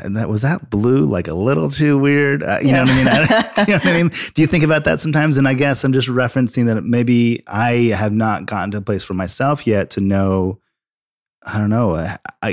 "That 0.06 0.30
was 0.30 0.42
that 0.44 0.70
blue 0.70 1.06
like 1.06 1.28
a 1.28 1.34
little 1.34 1.70
too 1.70 1.98
weird." 1.98 2.44
Uh, 2.44 2.60
you 2.62 2.72
know 2.72 2.84
what 2.84 2.92
I 2.92 2.96
mean? 2.96 3.08
I- 3.10 3.26
do 3.66 3.72
you 3.72 3.78
know 3.78 3.84
what 3.84 3.88
I 3.88 3.94
mean? 4.04 4.12
Do 4.34 4.42
you 4.42 4.48
think 4.48 4.64
about 4.64 4.86
that 4.86 5.02
sometimes? 5.02 5.38
And 5.38 5.50
I 5.50 5.54
guess 5.54 5.84
I'm 5.84 5.92
just 5.92 6.08
referencing 6.08 6.68
that 6.68 6.82
maybe 6.84 7.44
I 7.46 7.92
have 7.94 8.14
not 8.14 8.46
gotten 8.46 8.72
to 8.72 8.78
a 8.78 8.82
place 8.82 9.04
for 9.04 9.14
myself 9.14 9.68
yet 9.68 9.90
to 9.92 10.00
know. 10.02 10.60
I 11.44 11.58
don't 11.58 11.70
know. 11.70 11.96
I 11.96 12.18
I, 12.42 12.50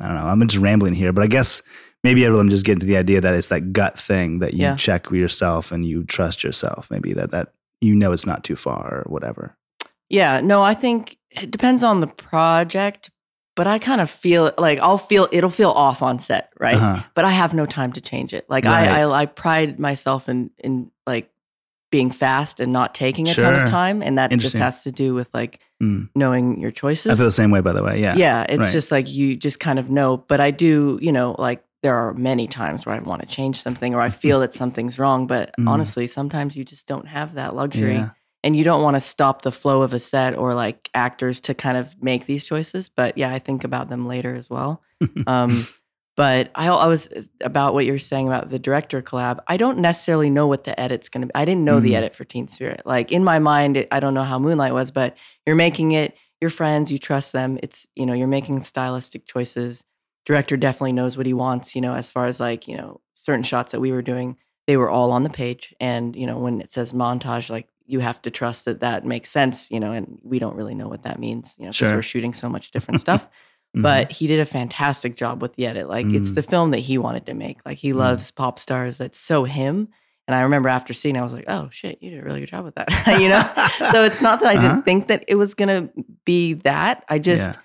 I 0.00 0.06
don't 0.06 0.16
know. 0.16 0.26
I'm 0.26 0.44
just 0.48 0.60
rambling 0.60 0.94
here, 0.94 1.12
but 1.12 1.22
I 1.22 1.28
guess 1.28 1.62
maybe 2.06 2.24
everyone 2.24 2.48
just 2.50 2.64
getting 2.64 2.80
to 2.80 2.86
the 2.86 2.96
idea 2.96 3.20
that 3.20 3.34
it's 3.34 3.48
that 3.48 3.72
gut 3.72 3.98
thing 3.98 4.38
that 4.38 4.52
you 4.54 4.62
Yeah. 4.62 4.76
check 4.76 5.10
yourself 5.10 5.72
and 5.72 5.84
you 5.84 6.04
trust 6.04 6.44
yourself. 6.44 6.88
Maybe 6.90 7.12
that 7.14 7.30
that 7.32 7.52
you 7.80 7.94
know 7.94 8.12
it's 8.12 8.26
not 8.26 8.44
too 8.44 8.56
far 8.56 9.02
or 9.04 9.04
whatever. 9.14 9.56
Yeah, 10.08 10.40
no, 10.40 10.62
I 10.62 10.74
think 10.74 11.16
it 11.30 11.50
depends 11.50 11.82
on 11.82 12.00
the 12.00 12.06
project, 12.06 13.10
but 13.56 13.66
I 13.66 13.78
kind 13.78 14.00
of 14.00 14.08
feel 14.10 14.52
like 14.56 14.78
I'll 14.78 14.98
feel 15.10 15.28
it'll 15.32 15.50
feel 15.50 15.70
off 15.70 16.00
on 16.02 16.18
set, 16.18 16.52
right? 16.60 16.76
Uh-huh. 16.76 17.02
But 17.14 17.24
I 17.24 17.30
have 17.30 17.52
no 17.54 17.66
time 17.66 17.92
to 17.92 18.00
change 18.00 18.32
it. 18.32 18.46
Like 18.48 18.64
Right. 18.64 18.88
I, 18.88 19.02
I 19.02 19.22
I 19.22 19.26
pride 19.26 19.78
myself 19.80 20.28
in 20.28 20.50
in 20.58 20.90
like 21.06 21.28
being 21.92 22.10
fast 22.10 22.60
and 22.60 22.72
not 22.72 22.94
taking 22.94 23.28
a 23.28 23.34
ton 23.34 23.54
of 23.54 23.68
time, 23.68 24.02
and 24.02 24.18
that 24.18 24.30
just 24.38 24.56
has 24.58 24.84
to 24.84 24.92
do 24.92 25.14
with 25.14 25.28
like 25.34 25.60
Mm. 25.82 26.08
knowing 26.14 26.58
your 26.58 26.70
choices. 26.72 27.12
I 27.12 27.14
feel 27.16 27.26
the 27.26 27.30
same 27.42 27.50
way, 27.50 27.60
by 27.60 27.74
the 27.74 27.82
way. 27.82 28.00
Yeah. 28.00 28.16
yeah, 28.16 28.46
it's 28.48 28.60
right. 28.60 28.72
just 28.72 28.90
like 28.90 29.12
you 29.12 29.36
just 29.36 29.60
kind 29.60 29.78
of 29.78 29.90
know. 29.90 30.16
But 30.16 30.40
I 30.40 30.50
do, 30.50 30.98
you 31.02 31.12
know, 31.12 31.36
like 31.38 31.62
there 31.86 31.94
are 31.96 32.12
many 32.14 32.48
times 32.48 32.84
where 32.84 32.96
I 32.96 32.98
want 32.98 33.22
to 33.22 33.28
change 33.28 33.56
something 33.62 33.94
or 33.94 34.00
I 34.00 34.08
feel 34.10 34.40
that 34.40 34.54
something's 34.54 34.98
wrong. 34.98 35.28
But 35.28 35.54
Mm. 35.56 35.68
honestly, 35.68 36.08
sometimes 36.08 36.56
you 36.56 36.64
just 36.64 36.88
don't 36.88 37.06
have 37.06 37.34
that 37.34 37.54
luxury 37.54 37.94
Yeah. 37.98 38.10
and 38.42 38.56
you 38.56 38.64
don't 38.64 38.82
want 38.82 38.96
to 38.96 39.00
stop 39.00 39.42
the 39.42 39.52
flow 39.52 39.82
of 39.82 39.94
a 39.94 40.00
set 40.00 40.36
or 40.36 40.52
like 40.52 40.90
actors 40.94 41.40
to 41.42 41.54
kind 41.54 41.76
of 41.76 41.94
make 42.02 42.26
these 42.26 42.44
choices. 42.44 42.88
But 42.88 43.16
yeah, 43.16 43.32
I 43.32 43.38
think 43.38 43.62
about 43.62 43.88
them 43.88 44.06
later 44.08 44.34
as 44.34 44.50
well. 44.50 44.82
Um, 45.28 45.66
But 46.16 46.50
I, 46.54 46.68
I 46.68 46.86
was 46.88 47.08
about 47.42 47.74
what 47.74 47.84
you're 47.84 47.98
saying 47.98 48.26
about 48.26 48.48
the 48.48 48.58
director 48.58 49.02
collab. 49.02 49.38
I 49.46 49.56
don't 49.58 49.78
necessarily 49.78 50.30
know 50.30 50.46
what 50.48 50.64
the 50.64 50.74
edit's 50.80 51.08
going 51.10 51.20
to 51.20 51.26
be. 51.28 51.34
I 51.34 51.44
didn't 51.44 51.64
know 51.64 51.78
the 51.78 51.92
Mhm. 51.92 51.96
edit 51.98 52.14
for 52.14 52.24
Teen 52.24 52.48
Spirit. 52.48 52.80
Like 52.86 53.12
in 53.12 53.22
my 53.22 53.38
mind, 53.38 53.76
it, 53.76 53.88
I 53.92 54.00
don't 54.00 54.14
know 54.14 54.24
how 54.24 54.38
Moonlight 54.38 54.72
was, 54.74 54.90
but 54.90 55.14
you're 55.46 55.54
making 55.56 55.92
it. 55.92 56.14
Your 56.40 56.50
friends, 56.50 56.90
you 56.92 56.98
trust 56.98 57.32
them. 57.32 57.58
It's 57.62 57.86
you 57.94 58.04
know 58.06 58.12
you're 58.14 58.28
making 58.28 58.62
stylistic 58.62 59.26
choices. 59.26 59.84
Director 60.26 60.56
definitely 60.56 60.92
knows 60.92 61.16
what 61.16 61.24
he 61.26 61.32
wants. 61.32 61.74
You 61.74 61.80
know, 61.80 61.94
as 61.94 62.12
far 62.12 62.26
as 62.26 62.38
like 62.40 62.68
you 62.68 62.76
know 62.76 63.00
certain 63.14 63.42
shots 63.44 63.72
that 63.72 63.80
we 63.80 63.92
were 63.92 64.02
doing, 64.02 64.36
they 64.66 64.76
were 64.76 64.90
all 64.90 65.12
on 65.12 65.22
the 65.22 65.30
page. 65.30 65.74
And 65.80 66.14
you 66.14 66.26
know 66.26 66.38
when 66.38 66.60
it 66.60 66.70
says 66.70 66.92
montage, 66.92 67.48
like 67.48 67.68
you 67.86 68.00
have 68.00 68.20
to 68.22 68.30
trust 68.30 68.64
that 68.66 68.80
that 68.80 69.04
makes 69.06 69.30
sense. 69.30 69.70
You 69.70 69.80
know, 69.80 69.92
and 69.92 70.18
we 70.22 70.38
don't 70.38 70.56
really 70.56 70.74
know 70.74 70.88
what 70.88 71.04
that 71.04 71.18
means. 71.18 71.54
You 71.58 71.64
know, 71.66 71.70
because 71.70 71.88
Sure. 71.88 71.96
we're 71.96 72.02
shooting 72.02 72.34
so 72.34 72.48
much 72.48 72.70
different 72.76 73.00
stuff 73.00 73.26
Mhm. 73.76 73.82
but 73.82 74.10
he 74.12 74.26
did 74.26 74.38
a 74.40 74.44
fantastic 74.46 75.16
job 75.16 75.42
with 75.42 75.54
the 75.56 75.66
edit. 75.66 75.88
Like 75.88 76.06
it's 76.06 76.30
Mm. 76.30 76.34
the 76.36 76.42
film 76.42 76.70
that 76.70 76.78
he 76.78 76.98
wanted 76.98 77.26
to 77.26 77.34
make. 77.34 77.58
Like 77.66 77.78
he 77.78 77.92
Mm. 77.92 77.96
loves 77.96 78.30
pop 78.30 78.58
stars. 78.58 78.96
That's 78.98 79.18
so 79.18 79.44
him. 79.44 79.88
And 80.28 80.34
I 80.34 80.40
remember 80.42 80.68
after 80.68 80.92
seeing, 80.94 81.14
it, 81.16 81.20
I 81.20 81.22
was 81.22 81.32
like, 81.32 81.44
"Oh 81.46 81.68
shit, 81.70 81.98
you 82.02 82.10
did 82.10 82.20
a 82.20 82.24
really 82.24 82.40
good 82.40 82.48
job 82.48 82.64
with 82.64 82.74
that." 82.76 82.88
you 83.20 83.28
know. 83.28 83.42
so 83.92 84.02
it's 84.04 84.22
not 84.22 84.40
that 84.40 84.48
I 84.48 84.56
Uh-huh. 84.56 84.68
didn't 84.68 84.84
think 84.84 85.08
that 85.08 85.24
it 85.28 85.34
was 85.34 85.54
gonna 85.54 85.88
be 86.24 86.54
that. 86.64 87.04
I 87.08 87.18
just 87.18 87.50
Yeah. 87.54 87.60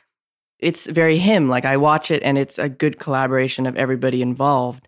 It's 0.62 0.86
very 0.88 1.18
him. 1.18 1.50
Like 1.50 1.66
I 1.66 1.78
watch 1.78 2.12
it 2.12 2.24
and 2.24 2.38
it's 2.38 2.60
a 2.60 2.70
good 2.70 3.00
collaboration 3.00 3.66
of 3.66 3.76
everybody 3.76 4.22
involved 4.22 4.88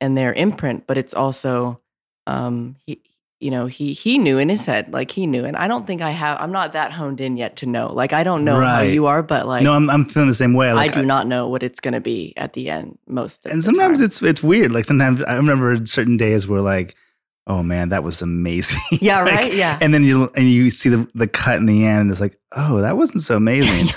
and 0.00 0.16
their 0.16 0.32
imprint, 0.32 0.86
but 0.86 0.98
it's 0.98 1.14
also 1.14 1.80
um 2.26 2.76
he 2.86 3.00
you 3.40 3.50
know, 3.50 3.66
he 3.66 3.92
he 3.92 4.16
knew 4.16 4.38
in 4.38 4.48
his 4.48 4.64
head, 4.64 4.90
like 4.90 5.10
he 5.10 5.26
knew. 5.26 5.44
And 5.44 5.54
I 5.54 5.68
don't 5.68 5.86
think 5.86 6.00
I 6.00 6.10
have 6.10 6.38
I'm 6.40 6.52
not 6.52 6.72
that 6.72 6.92
honed 6.92 7.20
in 7.20 7.36
yet 7.36 7.56
to 7.56 7.66
know. 7.66 7.92
Like 7.92 8.12
I 8.12 8.24
don't 8.24 8.44
know 8.44 8.60
how 8.60 8.80
you 8.80 9.06
are, 9.06 9.22
but 9.22 9.46
like 9.46 9.62
no, 9.62 9.72
I'm 9.72 9.90
I'm 9.90 10.04
feeling 10.04 10.28
the 10.28 10.34
same 10.34 10.54
way. 10.54 10.72
Like, 10.72 10.92
I 10.92 11.00
do 11.00 11.06
not 11.06 11.26
know 11.26 11.48
what 11.48 11.62
it's 11.62 11.80
going 11.80 11.92
to 11.94 12.00
be 12.00 12.32
at 12.36 12.54
the 12.54 12.70
end 12.70 12.98
most 13.06 13.44
of 13.44 13.52
and 13.52 13.60
the 13.60 13.64
sometimes 13.64 13.98
time. 13.98 14.06
it's 14.06 14.22
it's 14.22 14.42
weird. 14.42 14.72
Like 14.72 14.84
sometimes 14.84 15.22
I 15.22 15.34
remember 15.34 15.84
certain 15.84 16.16
days 16.16 16.48
where 16.48 16.62
like, 16.62 16.94
oh 17.46 17.62
man, 17.62 17.90
that 17.90 18.02
was 18.02 18.22
amazing. 18.22 18.80
Yeah, 19.00 19.22
Like, 19.22 19.34
right? 19.34 19.54
Yeah. 19.54 19.78
And 19.80 19.92
then 19.92 20.04
you 20.04 20.30
and 20.36 20.48
you 20.48 20.70
see 20.70 20.88
the 20.88 21.06
the 21.14 21.28
cut 21.28 21.56
in 21.58 21.66
the 21.66 21.84
end, 21.84 22.02
and 22.02 22.10
it's 22.10 22.20
like, 22.20 22.38
oh, 22.52 22.80
that 22.80 22.96
wasn't 22.96 23.22
so 23.24 23.36
amazing. 23.44 23.88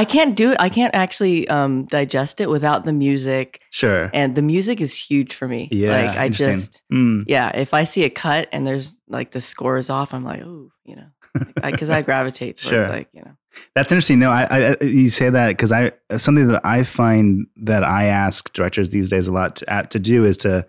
I 0.00 0.06
can't 0.06 0.34
do 0.34 0.52
it. 0.52 0.56
I 0.58 0.70
can't 0.70 0.94
actually 0.94 1.46
um, 1.48 1.84
digest 1.84 2.40
it 2.40 2.48
without 2.48 2.84
the 2.84 2.92
music, 2.94 3.62
sure. 3.70 4.10
and 4.14 4.34
the 4.34 4.40
music 4.40 4.80
is 4.80 4.94
huge 4.96 5.34
for 5.34 5.46
me. 5.46 5.68
Yeah. 5.70 6.06
like 6.06 6.16
I 6.16 6.30
just 6.30 6.82
Mm, 6.90 7.24
yeah. 7.26 7.50
If 7.54 7.74
I 7.74 7.84
see 7.84 8.04
a 8.04 8.10
cut 8.10 8.48
and 8.50 8.66
there's 8.66 8.98
like 9.08 9.32
the 9.32 9.42
score 9.42 9.76
is 9.76 9.90
off, 9.90 10.14
I'm 10.14 10.24
like, 10.24 10.40
oh, 10.40 10.72
you 10.86 10.96
know, 10.96 11.44
because 11.62 11.90
I, 11.90 12.00
gravitate 12.00 12.56
towards 12.62 12.86
Sure. 12.86 12.88
like 12.88 13.08
you 13.12 13.20
know, 13.20 13.32
That's 13.74 13.92
interesting. 13.92 14.20
No, 14.20 14.30
I, 14.30 14.70
I 14.70 14.76
you 14.82 15.10
say 15.10 15.28
that 15.28 15.48
because 15.48 15.70
I 15.70 15.92
something 16.16 16.48
that 16.48 16.64
I 16.64 16.82
find 16.82 17.46
that 17.56 17.84
I 17.84 18.06
ask 18.06 18.50
directors 18.54 18.88
these 18.88 19.10
days 19.10 19.28
a 19.28 19.32
lot 19.32 19.56
to, 19.56 19.70
at, 19.70 19.90
to 19.90 19.98
do 19.98 20.24
is 20.24 20.38
to 20.38 20.66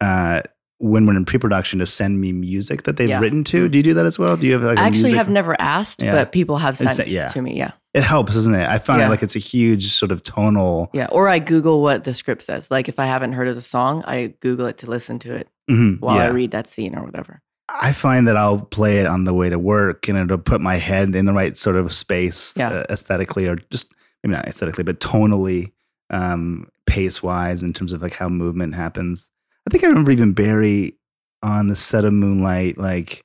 uh, 0.00 0.42
when 0.80 1.06
we're 1.06 1.16
in 1.16 1.24
pre-production 1.24 1.80
to 1.80 1.86
send 1.86 2.20
me 2.20 2.32
music 2.32 2.84
that 2.84 2.96
they've 2.96 3.08
Yeah. 3.08 3.18
written 3.18 3.42
to. 3.44 3.68
Do 3.68 3.78
you 3.78 3.82
do 3.82 3.94
that 3.94 4.06
as 4.06 4.16
well? 4.18 4.36
Do 4.36 4.46
you 4.46 4.52
have 4.52 4.62
like 4.62 4.78
I 4.78 4.86
actually 4.86 5.14
have 5.14 5.28
never 5.28 5.60
asked, 5.60 6.00
Yeah. 6.02 6.12
but 6.12 6.30
people 6.30 6.58
have 6.58 6.76
sent 6.76 7.00
it 7.00 7.08
yeah. 7.08 7.28
to 7.28 7.42
me. 7.42 7.56
Yeah, 7.56 7.72
It 7.94 8.02
helps, 8.04 8.34
doesn't 8.34 8.54
it? 8.54 8.68
I 8.68 8.78
find 8.78 9.10
like 9.10 9.22
it's 9.24 9.34
a 9.34 9.40
huge 9.40 9.92
sort 9.92 10.12
of 10.12 10.22
tonal. 10.22 10.90
yeah. 10.94 11.08
Or 11.10 11.28
I 11.28 11.40
Google 11.40 11.82
what 11.82 12.04
the 12.04 12.14
script 12.14 12.42
says. 12.44 12.70
Like 12.70 12.88
if 12.88 12.98
I 13.00 13.06
haven't 13.06 13.32
heard 13.32 13.48
of 13.48 13.56
the 13.56 13.60
song, 13.60 14.04
I 14.06 14.34
Google 14.40 14.66
it 14.66 14.78
to 14.78 14.90
listen 14.90 15.18
to 15.20 15.34
it 15.34 15.48
Mhm, 15.68 16.00
while 16.00 16.16
I 16.18 16.28
read 16.28 16.52
that 16.52 16.68
scene 16.68 16.94
or 16.96 17.04
whatever. 17.04 17.42
I 17.68 17.92
find 17.92 18.26
that 18.28 18.36
I'll 18.36 18.60
play 18.60 18.98
it 19.00 19.06
on 19.06 19.24
the 19.24 19.34
way 19.34 19.50
to 19.50 19.58
work 19.58 20.08
and 20.08 20.16
it'll 20.16 20.38
put 20.38 20.60
my 20.60 20.76
head 20.76 21.14
in 21.14 21.26
the 21.26 21.32
right 21.34 21.56
sort 21.56 21.76
of 21.76 21.92
space 21.92 22.56
uh, 22.58 22.86
aesthetically 22.88 23.46
or 23.48 23.56
just 23.70 23.92
maybe 24.22 24.34
not 24.36 24.46
aesthetically, 24.46 24.84
but 24.84 25.00
tonally, 25.00 25.72
um, 26.10 26.68
pace 26.86 27.22
wise 27.22 27.62
in 27.62 27.72
terms 27.74 27.92
of 27.92 28.00
like 28.00 28.14
how 28.14 28.28
movement 28.28 28.74
happens. 28.74 29.28
I 29.68 29.70
think 29.70 29.84
I 29.84 29.88
remember 29.88 30.10
even 30.10 30.32
Barry 30.32 30.96
on 31.42 31.68
the 31.68 31.76
set 31.76 32.06
of 32.06 32.12
Moonlight, 32.14 32.78
like, 32.78 33.22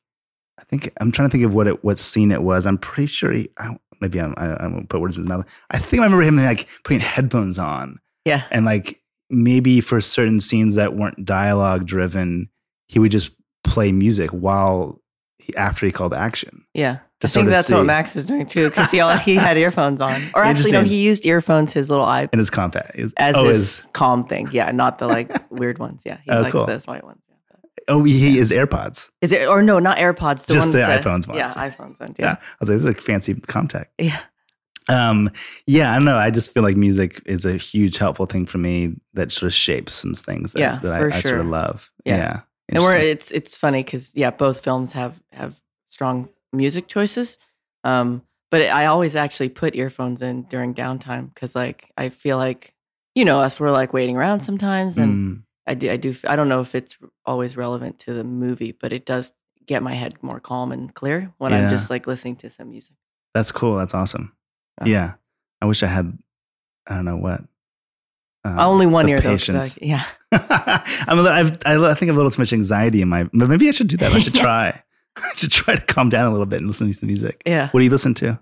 I 0.59 0.63
think 0.65 0.91
I'm 0.99 1.11
trying 1.11 1.29
to 1.29 1.31
think 1.31 1.45
of 1.45 1.53
what 1.53 1.67
it, 1.67 1.83
what 1.85 1.97
scene 1.97 2.31
it 2.31 2.43
was. 2.43 2.65
I'm 2.65 2.77
pretty 2.77 3.07
sure 3.07 3.31
he, 3.31 3.49
I, 3.57 3.77
maybe 4.01 4.19
I'm, 4.19 4.33
I, 4.35 4.47
I 4.47 4.67
won't 4.67 4.89
put 4.89 4.99
words 4.99 5.17
in 5.17 5.23
his 5.23 5.29
mouth. 5.29 5.45
I 5.71 5.77
think 5.79 6.01
I 6.01 6.03
remember 6.03 6.23
him 6.23 6.35
like 6.35 6.67
putting 6.83 6.99
headphones 6.99 7.57
on 7.57 7.97
Yeah, 8.25 8.43
and 8.51 8.65
like 8.65 9.01
maybe 9.29 9.79
for 9.79 10.01
certain 10.01 10.41
scenes 10.41 10.75
that 10.75 10.95
weren't 10.95 11.23
dialogue 11.23 11.85
driven, 11.85 12.49
he 12.89 12.99
would 12.99 13.11
just 13.11 13.31
play 13.63 13.93
music 13.93 14.29
while 14.31 15.01
he, 15.39 15.55
after 15.55 15.85
he 15.85 15.93
called 15.93 16.13
action. 16.13 16.65
yeah. 16.73 16.99
I 17.23 17.27
sort 17.27 17.43
think 17.45 17.49
that's 17.51 17.67
see. 17.67 17.73
what 17.75 17.85
Max 17.85 18.15
was 18.15 18.25
doing 18.25 18.45
too, 18.45 18.69
because 18.69 18.91
he 18.91 18.99
all, 18.99 19.15
he 19.17 19.35
had 19.35 19.57
earphones 19.57 20.01
on, 20.01 20.19
or 20.33 20.43
actually 20.43 20.71
no, 20.71 20.83
he 20.83 21.01
used 21.03 21.25
earphones, 21.25 21.73
his 21.73 21.89
little 21.89 22.05
eye 22.05 22.27
in 22.33 22.39
his 22.39 22.49
compact. 22.49 22.95
His- 22.95 23.13
as 23.17 23.35
oh, 23.35 23.45
his 23.47 23.77
his, 23.77 23.87
calm 23.93 24.25
thing. 24.27 24.49
Yeah, 24.51 24.71
not 24.71 24.99
the 24.99 25.07
like 25.07 25.31
weird 25.51 25.79
ones. 25.79 26.03
Yeah, 26.05 26.17
he 26.23 26.31
Oh, 26.31 26.41
likes 26.41 26.51
cool. 26.51 26.65
those 26.65 26.85
white 26.87 27.03
ones. 27.03 27.19
Oh, 27.89 28.03
he 28.05 28.37
is 28.37 28.49
AirPods. 28.51 29.09
Is 29.21 29.33
it 29.33 29.45
or 29.47 29.61
no, 29.61 29.77
not 29.79 29.97
AirPods? 29.97 30.45
The 30.45 30.53
Just 30.53 30.67
one 30.69 30.77
the 30.77 30.87
with 30.87 31.03
iPhones 31.03 31.27
ones. 31.27 31.37
Yeah, 31.37 31.69
iPhones 31.69 31.99
ones. 31.99 32.15
Yeah. 32.17 32.25
Yeah, 32.25 32.35
I 32.39 32.55
was 32.61 32.69
like, 32.69 32.77
this 32.77 32.85
is 32.85 32.85
a 32.85 32.93
fancy 33.01 33.33
compact. 33.33 33.91
yeah, 33.99 34.19
Um, 34.87 35.29
yeah, 35.67 35.91
I 35.91 35.95
don't 35.95 36.05
know. 36.05 36.15
I 36.15 36.29
just 36.31 36.53
feel 36.53 36.63
like 36.63 36.77
music 36.77 37.21
is 37.25 37.45
a 37.45 37.57
huge 37.57 37.97
helpful 37.97 38.25
thing 38.25 38.45
for 38.45 38.57
me 38.57 38.95
that 39.15 39.31
sort 39.33 39.47
of 39.47 39.53
shapes 39.53 39.93
some 39.93 40.13
things 40.15 40.53
that, 40.53 40.59
Yeah, 40.59 40.79
that 40.81 40.93
I, 40.93 41.07
I 41.07 41.09
sort 41.09 41.23
sure. 41.25 41.39
of 41.39 41.47
love. 41.47 41.91
Yeah. 42.05 42.15
Yeah. 42.15 42.39
And 42.69 42.83
we're 42.83 42.95
it's 42.95 43.29
it's 43.31 43.57
funny 43.57 43.83
because 43.83 44.15
yeah, 44.15 44.31
both 44.31 44.61
films 44.63 44.93
have 44.93 45.21
have 45.33 45.59
strong 45.89 46.29
music 46.53 46.87
choices. 46.87 47.37
Um, 47.83 48.21
but 48.51 48.61
I 48.61 48.85
always 48.85 49.15
actually 49.15 49.49
put 49.49 49.75
earphones 49.75 50.21
in 50.21 50.43
during 50.43 50.73
downtime 50.73 51.33
because 51.33 51.55
like 51.55 51.91
I 51.97 52.09
feel 52.09 52.37
like 52.37 52.73
you 53.15 53.25
know 53.25 53.39
us, 53.41 53.59
we're 53.59 53.71
like 53.71 53.93
waiting 53.93 54.15
around 54.17 54.41
sometimes, 54.41 54.97
and 54.97 55.13
Mm, 55.37 55.43
I 55.67 55.73
do 55.73 55.89
I 55.91 55.97
do 55.97 56.15
I 56.27 56.35
don't 56.35 56.49
know 56.49 56.61
if 56.61 56.75
it's 56.75 56.97
always 57.25 57.57
relevant 57.57 57.99
to 57.99 58.13
the 58.13 58.23
movie, 58.23 58.71
but 58.71 58.93
it 58.93 59.05
does 59.05 59.33
get 59.65 59.81
my 59.81 59.93
head 59.93 60.13
more 60.21 60.39
calm 60.39 60.71
and 60.71 60.93
clear 60.93 61.31
when 61.37 61.51
Yeah. 61.51 61.63
I'm 61.63 61.69
just 61.69 61.89
like 61.89 62.05
listening 62.07 62.35
to 62.37 62.49
some 62.49 62.69
music. 62.69 62.95
that's 63.33 63.51
cool. 63.51 63.77
That's 63.77 63.93
awesome. 63.93 64.33
Yeah. 64.81 64.87
Yeah. 64.87 65.13
I 65.61 65.65
wish 65.65 65.81
I 65.83 65.87
had, 65.87 66.17
I 66.85 66.95
don't 66.95 67.05
know 67.05 67.15
what. 67.17 67.41
um, 68.43 68.59
Only 68.59 68.85
one 68.85 69.07
ear 69.09 69.19
though. 69.19 69.29
patience. 69.31 69.79
I- 69.81 69.85
yeah. 69.85 70.03
I'm 71.07 71.17
a 71.17 71.21
little, 71.21 71.37
I've, 71.37 71.57
I 71.65 71.75
I 71.91 71.93
think 71.95 72.03
I 72.03 72.05
have 72.07 72.15
a 72.15 72.19
little 72.19 72.31
too 72.31 72.41
much 72.41 72.51
anxiety 72.53 73.01
in 73.01 73.07
my, 73.07 73.23
but 73.33 73.47
maybe 73.49 73.67
I 73.67 73.71
should 73.71 73.87
do 73.87 73.97
that. 73.97 74.11
I 74.11 74.19
should 74.19 74.35
try. 74.47 74.83
Should 75.35 75.51
try 75.51 75.75
to 75.75 75.81
calm 75.85 76.09
down 76.09 76.27
a 76.27 76.31
little 76.31 76.45
bit 76.45 76.59
and 76.59 76.67
listen 76.67 76.87
to 76.87 76.93
some 76.93 77.07
music. 77.07 77.41
Yeah. 77.45 77.69
What 77.69 77.79
do 77.79 77.83
you 77.83 77.89
listen 77.91 78.13
to? 78.15 78.39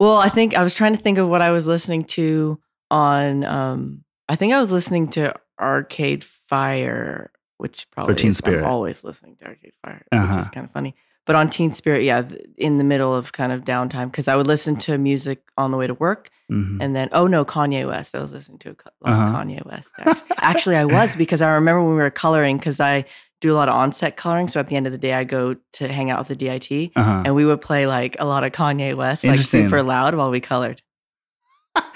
Well, 0.00 0.16
I 0.16 0.28
think 0.28 0.54
I 0.56 0.62
was 0.62 0.74
trying 0.74 0.94
to 0.96 1.02
think 1.02 1.18
of 1.18 1.28
what 1.28 1.42
I 1.42 1.50
was 1.50 1.66
listening 1.66 2.04
to 2.04 2.58
on 2.90 3.44
um 3.46 4.04
I 4.28 4.36
think 4.36 4.52
I 4.52 4.60
was 4.60 4.72
listening 4.72 5.08
to 5.10 5.34
Arcade 5.60 6.24
Fire, 6.24 7.30
which 7.58 7.86
probably 7.90 8.14
For 8.14 8.18
Teen 8.18 8.30
is- 8.30 8.38
Spirit. 8.38 8.64
I'm 8.64 8.70
always 8.70 9.04
listening 9.04 9.36
to 9.36 9.46
Arcade 9.46 9.72
Fire, 9.84 10.02
which 10.10 10.20
Uh-huh. 10.20 10.40
is 10.40 10.50
kind 10.50 10.64
of 10.64 10.72
funny. 10.72 10.94
But 11.26 11.36
on 11.36 11.48
Teen 11.48 11.72
Spirit, 11.72 12.02
yeah, 12.04 12.22
in 12.58 12.76
the 12.76 12.84
middle 12.84 13.14
of 13.14 13.32
kind 13.32 13.50
of 13.50 13.64
downtime 13.64 14.10
because 14.10 14.28
I 14.28 14.36
would 14.36 14.46
listen 14.46 14.76
to 14.80 14.98
music 14.98 15.42
on 15.56 15.70
the 15.70 15.78
way 15.78 15.86
to 15.86 15.94
work, 15.94 16.28
Mhm. 16.52 16.78
and 16.82 16.94
then 16.94 17.08
oh 17.12 17.26
no, 17.26 17.44
Kanye 17.46 17.86
West. 17.86 18.14
I 18.14 18.20
was 18.20 18.32
listening 18.32 18.58
to 18.60 18.70
a 18.70 19.10
Uh-huh. 19.10 19.36
Kanye 19.38 19.64
West. 19.64 19.94
Actually. 19.98 20.36
actually, 20.38 20.76
I 20.76 20.84
was 20.84 21.16
because 21.16 21.40
I 21.40 21.48
remember 21.50 21.80
when 21.82 21.92
we 21.96 22.02
were 22.02 22.10
coloring 22.10 22.58
because 22.58 22.78
I 22.78 23.06
do 23.48 23.52
a 23.52 23.56
lot 23.56 23.68
of 23.68 23.74
on-set 23.74 24.16
coloring. 24.16 24.48
So 24.48 24.58
at 24.58 24.68
the 24.68 24.76
end 24.76 24.86
of 24.86 24.92
the 24.92 24.98
day, 24.98 25.12
I 25.14 25.24
go 25.24 25.54
to 25.74 25.88
hang 25.92 26.10
out 26.10 26.18
with 26.18 26.28
the 26.28 26.36
DIT, 26.36 26.92
Uh-huh. 26.96 27.22
and 27.26 27.34
we 27.34 27.44
would 27.44 27.60
play 27.60 27.86
like 27.86 28.16
a 28.18 28.24
lot 28.24 28.42
of 28.44 28.52
Kanye 28.52 28.94
West, 28.96 29.24
like 29.24 29.38
super 29.40 29.82
loud 29.82 30.14
while 30.14 30.30
we 30.30 30.40
colored. 30.40 30.80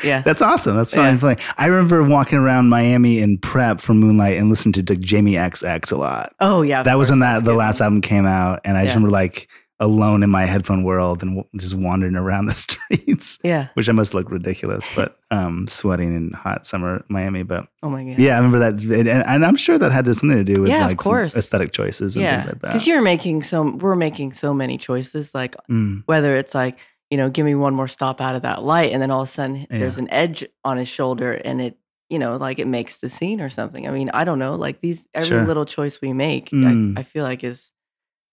Yeah. 0.05 0.23
That's 0.23 0.43
awesome. 0.43 0.77
That's 0.77 0.93
fun 0.93 1.19
Yeah. 1.23 1.35
I 1.57 1.67
remember 1.67 2.03
walking 2.03 2.39
around 2.39 2.69
Miami 2.69 3.21
in 3.21 3.39
prep 3.39 3.81
for 3.81 3.95
Moonlight 3.95 4.37
and 4.37 4.49
listening 4.51 4.73
to 4.75 4.83
Jamie 4.97 5.35
XX 5.35 5.93
a 5.93 5.97
lot. 5.97 6.35
Oh 6.41 6.63
yeah. 6.63 6.83
that 6.83 6.99
was 6.99 7.11
when 7.11 7.21
that 7.21 7.45
the 7.45 7.55
last 7.55 7.81
album 7.81 8.01
came 8.01 8.27
out, 8.27 8.61
and 8.65 8.77
I 8.77 8.85
just 8.85 8.97
remember 8.97 9.13
like 9.13 9.49
alone 9.81 10.23
in 10.25 10.31
my 10.31 10.45
headphone 10.45 10.83
world 10.83 11.23
and 11.23 11.37
w- 11.37 11.49
just 11.57 11.75
wandering 11.75 12.17
around 12.17 12.47
the 12.47 12.55
streets, 12.67 13.39
Yeah. 13.45 13.69
which 13.75 13.89
I 13.89 13.93
must 13.93 14.13
look 14.15 14.31
ridiculous, 14.31 14.89
but 14.97 15.17
um, 15.31 15.69
sweating 15.69 16.17
in 16.17 16.33
hot 16.33 16.67
summer 16.67 17.05
Miami. 17.09 17.43
But 17.45 17.69
Oh 17.83 17.89
my 17.91 18.03
god. 18.05 18.19
yeah, 18.19 18.35
I 18.35 18.37
remember 18.39 18.59
that, 18.59 18.83
and, 18.85 19.09
and 19.09 19.47
I'm 19.47 19.57
sure 19.57 19.79
that 19.79 19.93
had 19.93 20.07
something 20.17 20.37
to 20.37 20.45
do 20.55 20.61
with 20.63 20.71
Yeah, 20.71 20.83
of 20.85 20.89
like 20.89 21.03
some 21.03 21.13
course. 21.13 21.37
aesthetic 21.37 21.73
choices 21.73 22.17
and 22.17 22.25
Yeah. 22.25 22.41
things 22.41 22.47
like 22.53 22.61
that. 22.63 22.69
Because 22.73 22.87
you're 22.87 23.03
making 23.03 23.43
so 23.43 23.71
we're 23.77 23.95
making 23.95 24.33
so 24.33 24.53
many 24.53 24.79
choices. 24.79 25.35
Like 25.35 25.55
Mm, 25.71 26.03
whether 26.07 26.37
it's 26.37 26.55
like 26.55 26.79
you 27.11 27.17
know, 27.17 27.31
give 27.31 27.47
me 27.47 27.55
one 27.55 27.75
more 27.75 27.89
stop 27.89 28.21
out 28.21 28.37
of 28.37 28.43
that 28.43 28.63
light, 28.63 28.93
and 28.93 29.01
then 29.01 29.11
all 29.11 29.23
of 29.23 29.29
a 29.29 29.31
sudden 29.31 29.67
there's 29.71 29.97
an 29.97 30.11
edge 30.11 30.45
on 30.65 30.77
his 30.77 30.89
shoulder, 30.89 31.33
and 31.33 31.61
it 31.63 31.79
you 32.11 32.19
know 32.19 32.37
like 32.37 32.59
it 32.59 32.67
makes 32.67 32.97
the 32.97 33.09
scene 33.09 33.41
or 33.41 33.49
something. 33.49 33.87
I 33.87 33.93
mean, 33.93 34.11
I 34.11 34.25
don't 34.25 34.39
know. 34.39 34.57
Like 34.57 34.81
these 34.81 35.09
every 35.15 35.29
Sure. 35.29 35.45
little 35.47 35.65
choice 35.65 36.01
we 36.03 36.13
make, 36.13 36.51
Mm. 36.51 36.99
I, 36.99 37.01
I 37.01 37.03
feel 37.05 37.23
like 37.23 37.45
is 37.45 37.73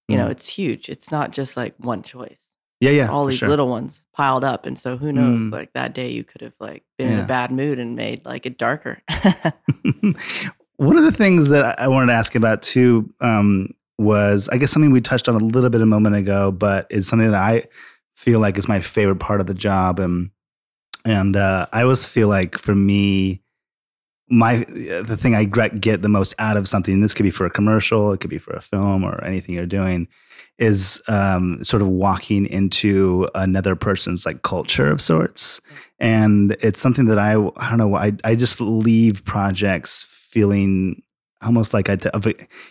you 0.08 0.18
know 0.18 0.28
Mm. 0.28 0.32
it's 0.32 0.47
huge. 0.47 0.89
It's 0.89 1.12
not 1.12 1.32
just 1.32 1.56
like 1.58 1.74
one 1.78 2.03
choice. 2.03 2.41
yeah, 2.82 2.91
yeah, 2.91 3.03
it's 3.03 3.10
all 3.12 3.26
these 3.26 3.39
sure. 3.39 3.49
little 3.49 3.68
ones 3.70 4.01
piled 4.14 4.43
up, 4.43 4.66
and 4.66 4.78
so 4.78 4.97
who 4.97 5.12
knows? 5.12 5.47
Mm. 5.47 5.51
Like 5.51 5.74
that 5.74 5.93
day, 5.93 6.10
you 6.12 6.24
could 6.24 6.41
have 6.41 6.53
like 6.60 6.84
been 6.97 7.12
in 7.12 7.20
a 7.20 7.26
bad 7.26 7.51
mood 7.51 7.80
and 7.80 7.95
made 7.95 8.26
like 8.26 8.45
it 8.45 8.58
darker. 8.58 9.01
One 10.78 10.97
of 10.97 11.03
the 11.06 11.12
things 11.12 11.47
that 11.49 11.80
I 11.80 11.88
wanted 11.88 12.08
to 12.08 12.14
ask 12.14 12.36
about 12.36 12.62
too 12.62 13.10
um, 13.22 13.70
was, 13.97 14.49
I 14.49 14.58
guess, 14.58 14.72
something 14.72 14.91
we 14.91 14.99
touched 14.99 15.30
on 15.30 15.36
a 15.36 15.39
little 15.39 15.70
bit 15.70 15.80
a 15.82 15.86
moment 15.86 16.18
ago, 16.18 16.51
but 16.51 16.86
it's 16.89 17.08
something 17.08 17.32
that 17.32 17.41
I 17.41 17.64
feel 18.18 18.41
like 18.41 18.58
is 18.58 18.68
my 18.68 18.82
favorite 18.82 19.20
part 19.20 19.39
of 19.39 19.47
the 19.47 19.53
job, 19.53 19.99
and 20.01 20.32
and 21.06 21.36
uh, 21.38 21.68
I 21.72 21.84
always 21.84 22.06
feel 22.06 22.28
like 22.28 22.58
for 22.58 22.76
me, 22.76 23.41
my 24.30 24.58
the 24.68 25.18
thing 25.20 25.36
I 25.36 25.46
get 25.46 26.02
the 26.02 26.10
most 26.10 26.34
out 26.40 26.58
of 26.58 26.68
something. 26.68 27.02
This 27.02 27.14
could 27.14 27.24
be 27.24 27.32
for 27.32 27.46
a 27.46 27.50
commercial, 27.52 28.12
it 28.12 28.20
could 28.20 28.30
be 28.30 28.38
for 28.40 28.54
a 28.54 28.62
film, 28.62 29.04
or 29.04 29.24
anything 29.24 29.56
you're 29.56 29.66
doing. 29.66 30.08
Is 30.58 31.02
um, 31.10 31.62
sort 31.64 31.82
of 31.82 31.90
walking 31.90 32.46
into 32.46 33.28
another 33.36 33.76
person's 33.76 34.26
like 34.26 34.42
culture 34.44 34.88
of 34.90 35.02
sorts, 35.02 35.60
and 36.00 36.56
it's 36.62 36.80
something 36.80 37.06
that 37.08 37.20
I 37.20 37.34
I 37.58 37.70
don't 37.70 37.78
know 37.78 37.96
I 37.96 38.14
I 38.24 38.36
just 38.36 38.62
leave 38.62 39.24
projects 39.26 40.06
feeling 40.10 41.02
almost 41.42 41.74
like 41.74 41.90
I, 41.90 41.98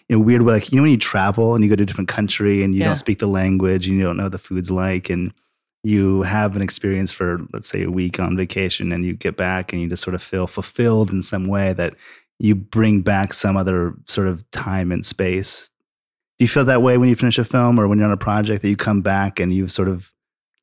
in 0.08 0.16
a 0.16 0.18
weird 0.18 0.42
way, 0.42 0.54
like 0.54 0.72
you 0.72 0.76
know 0.76 0.82
when 0.82 0.90
you 0.92 0.96
travel 0.98 1.54
and 1.54 1.62
you 1.62 1.68
go 1.70 1.76
to 1.76 1.82
a 1.82 1.86
different 1.86 2.08
country 2.08 2.62
and 2.64 2.74
you 2.74 2.80
Yeah. 2.80 2.86
don't 2.86 2.96
speak 2.96 3.18
the 3.18 3.26
language 3.28 3.86
and 3.86 3.96
you 3.96 4.02
don't 4.02 4.16
know 4.16 4.24
what 4.24 4.32
the 4.32 4.38
food's 4.38 4.70
like 4.70 5.10
and 5.10 5.32
you 5.84 6.22
have 6.22 6.56
an 6.56 6.62
experience 6.62 7.12
for 7.12 7.40
let's 7.52 7.68
say 7.68 7.82
a 7.82 7.90
week 7.90 8.18
on 8.18 8.36
vacation 8.36 8.90
and 8.90 9.04
you 9.04 9.12
get 9.12 9.36
back 9.36 9.72
and 9.72 9.82
you 9.82 9.88
just 9.88 10.02
sort 10.02 10.14
of 10.14 10.22
feel 10.22 10.46
fulfilled 10.46 11.10
in 11.10 11.20
some 11.20 11.46
way 11.46 11.74
that 11.74 11.94
you 12.38 12.54
bring 12.54 13.02
back 13.02 13.34
some 13.34 13.56
other 13.56 13.94
sort 14.06 14.26
of 14.26 14.50
time 14.50 14.90
and 14.90 15.04
space. 15.04 15.70
Do 16.38 16.44
you 16.44 16.48
feel 16.48 16.64
that 16.64 16.82
way 16.82 16.98
when 16.98 17.08
you 17.10 17.14
finish 17.14 17.38
a 17.38 17.44
film 17.44 17.78
or 17.78 17.86
when 17.86 17.98
you're 17.98 18.08
on 18.08 18.12
a 18.12 18.16
project 18.16 18.62
that 18.62 18.68
you 18.68 18.76
come 18.76 19.02
back 19.02 19.38
and 19.38 19.52
you've 19.52 19.70
sort 19.70 19.88
of 19.88 20.10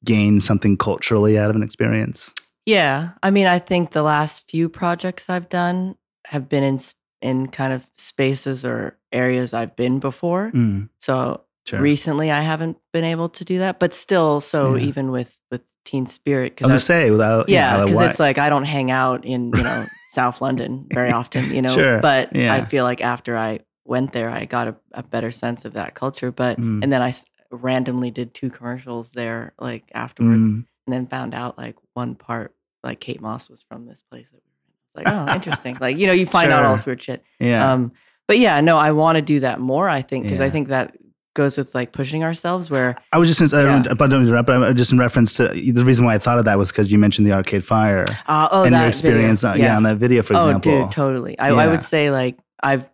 gained 0.03 0.43
something 0.43 0.76
culturally 0.76 1.38
out 1.38 1.51
of 1.51 1.55
an 1.55 1.63
experience? 1.63 2.34
Yeah. 2.65 3.11
I 3.22 3.30
mean, 3.32 3.47
I 3.47 3.59
think 3.59 3.91
the 3.91 4.03
last 4.03 4.49
few 4.49 4.69
projects 4.69 5.30
I've 5.30 5.49
done 5.49 5.95
have 6.26 6.49
been 6.49 6.63
in 6.63 6.80
in 7.22 7.47
kind 7.47 7.72
of 7.72 7.88
spaces 7.95 8.65
or 8.65 8.97
areas 9.11 9.53
I've 9.53 9.76
been 9.76 9.99
before. 9.99 10.51
Mm, 10.53 10.89
So 10.97 11.41
sure. 11.72 11.82
recently 11.82 12.30
I 12.32 12.41
haven't 12.41 12.78
been 12.93 13.03
able 13.03 13.30
to 13.30 13.43
do 13.45 13.57
that, 13.59 13.80
but 13.80 13.93
still 13.93 14.39
so 14.39 14.76
Yeah. 14.76 14.86
even 14.86 15.11
with 15.11 15.39
with 15.51 15.61
Teen 15.86 16.05
Spirit 16.07 16.53
because 16.55 16.69
I 16.69 16.74
was 16.74 16.88
gonna 16.88 16.99
say 17.03 17.11
without 17.11 17.49
yeah, 17.49 17.84
because 17.84 17.99
it's 18.01 18.19
like 18.19 18.38
I 18.38 18.49
don't 18.49 18.65
hang 18.65 18.91
out 18.91 19.26
in, 19.26 19.51
you 19.55 19.63
know, 19.63 19.86
South 20.09 20.41
London 20.41 20.88
very 20.93 21.11
often, 21.11 21.53
you 21.53 21.61
know. 21.61 21.74
Sure, 21.74 21.99
But 21.99 22.36
yeah. 22.36 22.53
I 22.53 22.65
feel 22.65 22.84
like 22.84 23.01
after 23.01 23.36
I 23.38 23.59
went 23.86 24.11
there, 24.13 24.30
I 24.30 24.45
got 24.45 24.67
a, 24.67 24.76
a 24.93 25.01
better 25.03 25.32
sense 25.32 25.65
of 25.65 25.74
that 25.74 25.95
culture. 25.95 26.32
But 26.32 26.59
Mm. 26.59 26.84
and 26.84 26.93
then 26.93 27.01
I 27.01 27.13
randomly 27.51 28.11
did 28.11 28.34
two 28.34 28.49
commercials 28.49 29.11
there, 29.11 29.53
like 29.59 29.84
afterwards, 29.93 30.47
Mm, 30.47 30.65
and 30.86 30.93
then 30.93 31.07
found 31.07 31.34
out 31.34 31.57
like 31.57 31.76
one 31.93 32.15
part, 32.15 32.53
like 32.84 32.99
Kate 32.99 33.22
Moss 33.22 33.49
was 33.49 33.63
from 33.63 33.86
this 33.88 34.01
place 34.09 34.28
that 34.32 34.38
we 34.38 34.51
were 34.51 34.67
in. 34.67 34.74
It's 34.88 34.95
like, 34.95 35.07
oh, 35.07 35.34
interesting. 35.36 35.78
like 35.82 35.97
you 35.97 36.07
know, 36.07 36.13
you 36.13 36.26
find 36.26 36.51
out 36.51 36.63
all 36.63 36.69
Sure. 36.72 36.76
this 36.78 36.86
weird 36.86 37.01
shit. 37.03 37.24
yeah. 37.39 37.72
Um, 37.74 37.91
but 38.28 38.39
yeah, 38.39 38.61
no, 38.61 38.78
I 38.78 38.91
want 38.91 39.17
to 39.17 39.22
do 39.22 39.41
that 39.41 39.59
more. 39.59 39.89
I 39.89 40.01
think 40.03 40.24
because 40.24 40.39
I 40.41 40.49
think 40.49 40.69
that 40.69 40.95
goes 41.34 41.57
with 41.57 41.73
like 41.73 41.91
pushing 41.91 42.23
ourselves. 42.23 42.69
Where 42.69 42.95
I 43.11 43.17
was 43.17 43.27
just, 43.36 43.53
I 43.53 43.61
don't, 43.63 43.86
Yeah. 43.86 43.93
I 43.99 44.07
don't 44.07 44.23
interrupt, 44.23 44.47
but 44.47 44.63
I'm 44.63 44.75
just 44.75 44.91
in 44.91 44.97
reference 44.97 45.36
to 45.38 45.47
the 45.49 45.84
reason 45.86 46.05
why 46.05 46.15
I 46.15 46.17
thought 46.19 46.39
of 46.39 46.45
that 46.45 46.57
was 46.57 46.71
because 46.71 46.91
you 46.91 46.97
mentioned 46.97 47.27
the 47.27 47.34
Arcade 47.34 47.65
Fire 47.65 48.05
uh, 48.27 48.49
oh, 48.51 48.63
and 48.63 48.75
your 48.75 48.88
experience, 48.88 49.43
on, 49.43 49.59
yeah. 49.59 49.75
on 49.75 49.84
that 49.84 49.97
video, 49.97 50.21
for 50.23 50.36
oh, 50.36 50.38
example. 50.38 50.82
dude, 50.84 50.91
totally. 50.91 51.38
I, 51.39 51.49
I 51.49 51.67
would 51.67 51.84
say 51.84 52.11
like 52.11 52.38
I've 52.61 52.88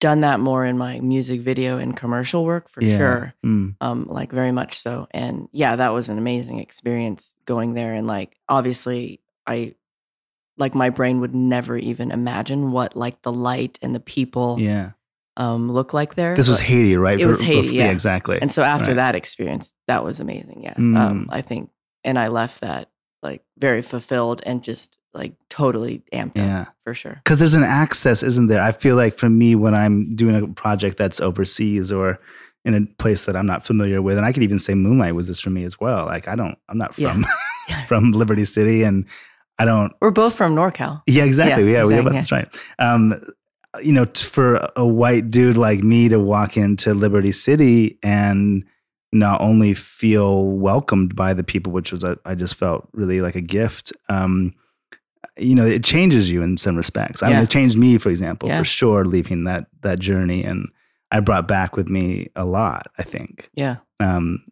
done 0.00 0.22
that 0.22 0.40
more 0.40 0.64
in 0.64 0.76
my 0.76 0.98
music 0.98 1.42
video 1.42 1.78
and 1.78 1.96
commercial 1.96 2.44
work 2.44 2.68
for 2.68 2.82
Yeah. 2.82 2.98
sure. 2.98 3.34
Mm, 3.46 3.76
Um, 3.80 4.06
like 4.10 4.32
very 4.32 4.50
much 4.50 4.80
so. 4.80 5.06
And 5.12 5.48
yeah, 5.52 5.76
that 5.76 5.90
was 5.92 6.08
an 6.08 6.18
amazing 6.18 6.58
experience 6.58 7.36
going 7.46 7.74
there. 7.74 7.94
And 7.94 8.08
like 8.08 8.36
obviously, 8.48 9.20
I 9.46 9.74
like 10.58 10.74
my 10.74 10.90
brain 10.90 11.20
would 11.20 11.34
never 11.36 11.76
even 11.78 12.10
imagine 12.10 12.72
what 12.72 12.96
like 12.96 13.22
the 13.22 13.32
light 13.32 13.78
and 13.80 13.94
the 13.94 14.00
people 14.00 14.56
yeah. 14.60 14.90
Um 15.36 15.70
look 15.72 15.92
like 15.94 16.14
there. 16.14 16.34
This 16.36 16.48
was 16.48 16.58
Haiti, 16.58 16.96
right? 16.96 17.18
it 17.20 17.26
was 17.26 17.40
Haiti, 17.40 17.76
yeah. 17.76 17.90
exactly. 17.90 18.38
And 18.40 18.52
so 18.52 18.62
after 18.62 18.88
Right. 18.88 18.96
that 18.96 19.14
experience, 19.14 19.72
that 19.88 20.04
was 20.04 20.20
amazing. 20.20 20.62
Yeah. 20.64 20.74
Mm. 20.74 20.96
Um, 20.98 21.28
I 21.30 21.40
think, 21.42 21.70
and 22.04 22.18
I 22.18 22.28
left 22.28 22.60
that 22.60 22.88
like 23.22 23.42
very 23.58 23.82
fulfilled 23.82 24.42
and 24.44 24.62
just 24.62 24.98
like 25.14 25.34
totally 25.48 26.02
amped 26.12 26.36
Yeah. 26.36 26.62
up 26.62 26.74
for 26.84 26.94
sure. 26.94 27.20
because 27.24 27.38
there's 27.38 27.54
an 27.54 27.62
access, 27.62 28.22
isn't 28.22 28.48
there? 28.48 28.60
I 28.62 28.72
feel 28.72 28.96
like 28.96 29.16
for 29.18 29.28
me, 29.30 29.54
when 29.54 29.74
I'm 29.74 30.14
doing 30.16 30.34
a 30.34 30.46
project 30.48 30.96
that's 30.98 31.20
overseas 31.20 31.92
or 31.92 32.18
in 32.64 32.74
a 32.74 32.86
place 33.02 33.24
that 33.24 33.34
I'm 33.36 33.46
not 33.46 33.64
familiar 33.66 34.00
with, 34.02 34.16
and 34.18 34.26
I 34.26 34.32
could 34.32 34.42
even 34.42 34.58
say 34.58 34.74
Moonlight 34.74 35.14
was 35.14 35.28
this 35.28 35.40
for 35.40 35.50
me 35.50 35.64
as 35.64 35.80
well. 35.80 36.06
Like 36.06 36.28
I 36.28 36.34
don't, 36.34 36.56
I'm 36.68 36.78
not 36.78 36.94
from 36.94 37.24
Yeah. 37.68 37.86
from 37.86 38.10
Liberty 38.12 38.44
City, 38.44 38.82
and 38.82 39.06
I 39.58 39.64
don't. 39.64 39.92
We're 40.00 40.10
both 40.10 40.36
from 40.36 40.54
NorCal. 40.56 41.02
Yeah, 41.06 41.24
exactly. 41.24 41.64
Yeah, 41.64 41.78
Yeah, 41.82 41.84
we 41.86 41.94
exactly, 41.94 42.02
both, 42.04 42.12
that's 42.14 42.32
right. 42.32 42.48
Um, 42.78 43.22
you 43.82 43.92
know, 43.92 44.04
t- 44.04 44.24
for 44.26 44.68
a 44.76 44.86
white 44.86 45.30
dude 45.30 45.56
like 45.56 45.82
me 45.82 46.08
to 46.08 46.18
walk 46.18 46.56
into 46.56 46.92
Liberty 46.94 47.32
City 47.32 47.98
and 48.02 48.64
not 49.12 49.40
only 49.40 49.74
feel 49.74 50.44
welcomed 50.44 51.14
by 51.14 51.34
the 51.34 51.44
people, 51.44 51.72
which 51.72 51.92
was 51.92 52.02
a, 52.04 52.18
I 52.24 52.34
just 52.34 52.54
felt 52.54 52.88
really 52.92 53.20
like 53.20 53.34
a 53.34 53.40
gift. 53.40 53.92
Um, 54.08 54.54
you 55.38 55.54
know, 55.54 55.64
it 55.66 55.84
changes 55.84 56.30
you 56.30 56.42
in 56.42 56.58
some 56.58 56.76
respects. 56.76 57.22
I 57.22 57.28
mean, 57.30 57.38
it 57.38 57.50
changed 57.50 57.78
me, 57.78 57.96
for 57.98 58.10
example, 58.10 58.48
Yeah. 58.48 58.58
for 58.58 58.64
sure, 58.64 59.04
leaving 59.04 59.44
that 59.44 59.66
that 59.82 59.98
journey, 59.98 60.44
and 60.44 60.68
I 61.10 61.20
brought 61.20 61.48
back 61.48 61.76
with 61.76 61.88
me 61.88 62.28
a 62.36 62.44
lot. 62.44 62.88
I 62.98 63.02
think 63.02 63.48
Yeah. 63.54 63.76
um, 64.00 64.42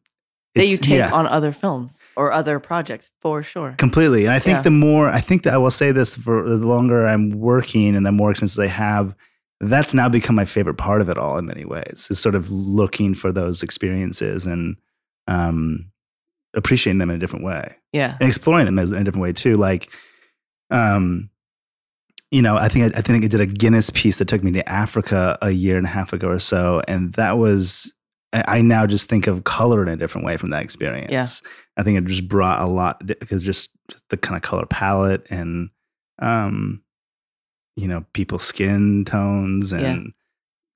That 0.56 0.66
you 0.66 0.78
take 0.78 0.98
yeah. 0.98 1.12
on 1.12 1.26
other 1.28 1.52
films 1.52 2.00
or 2.16 2.32
other 2.32 2.58
projects 2.58 3.12
for 3.20 3.42
sure. 3.42 3.74
Completely. 3.78 4.24
And 4.24 4.34
I 4.34 4.40
think 4.40 4.56
Yeah. 4.56 4.62
the 4.62 4.70
more, 4.70 5.08
I 5.08 5.20
think 5.20 5.44
that 5.44 5.54
I 5.54 5.58
will 5.58 5.70
say 5.70 5.92
this 5.92 6.16
for 6.16 6.42
the 6.48 6.56
longer 6.56 7.06
I'm 7.06 7.30
working 7.38 7.94
and 7.94 8.04
the 8.04 8.10
more 8.10 8.30
experiences 8.30 8.58
I 8.58 8.66
have, 8.66 9.14
that's 9.60 9.94
now 9.94 10.08
become 10.08 10.34
my 10.34 10.44
favorite 10.44 10.76
part 10.76 11.02
of 11.02 11.08
it 11.08 11.16
all 11.18 11.38
in 11.38 11.46
many 11.46 11.64
ways, 11.64 12.08
is 12.10 12.18
sort 12.18 12.34
of 12.34 12.50
looking 12.50 13.14
for 13.14 13.30
those 13.30 13.62
experiences 13.62 14.44
and 14.46 14.76
um, 15.28 15.90
appreciating 16.54 16.98
them 16.98 17.10
in 17.10 17.16
a 17.16 17.20
different 17.20 17.44
way 17.44 17.76
Yeah. 17.92 18.16
and 18.18 18.28
exploring 18.28 18.64
them 18.64 18.78
as, 18.80 18.90
in 18.90 18.98
a 18.98 19.04
different 19.04 19.22
way 19.22 19.32
too. 19.32 19.56
Like, 19.56 19.88
um, 20.70 21.30
you 22.32 22.42
know, 22.42 22.56
I 22.56 22.68
think 22.68 22.92
I, 22.94 22.98
I 22.98 23.02
think 23.02 23.24
I 23.24 23.28
did 23.28 23.40
a 23.40 23.46
Guinness 23.46 23.90
piece 23.90 24.16
that 24.18 24.28
took 24.28 24.42
me 24.42 24.50
to 24.52 24.68
Africa 24.68 25.38
a 25.42 25.50
year 25.50 25.76
and 25.76 25.86
a 25.86 25.90
half 25.90 26.12
ago 26.12 26.28
or 26.28 26.38
so, 26.40 26.80
and 26.88 27.12
that 27.14 27.38
was 27.38 27.92
I 28.32 28.60
now 28.60 28.86
just 28.86 29.08
think 29.08 29.26
of 29.26 29.42
color 29.44 29.82
in 29.82 29.88
a 29.88 29.96
different 29.96 30.24
way 30.24 30.36
from 30.36 30.50
that 30.50 30.62
experience. 30.62 31.10
Yeah. 31.12 31.26
I 31.76 31.82
think 31.82 31.98
it 31.98 32.04
just 32.04 32.28
brought 32.28 32.68
a 32.68 32.70
lot 32.70 33.04
because 33.06 33.42
just, 33.42 33.70
the 34.10 34.16
kind 34.16 34.36
of 34.36 34.42
color 34.42 34.66
palette 34.66 35.26
and 35.30 35.70
um, 36.20 36.82
you 37.76 37.88
know, 37.88 38.04
people's 38.12 38.44
skin 38.44 39.04
tones 39.04 39.72
and 39.72 39.82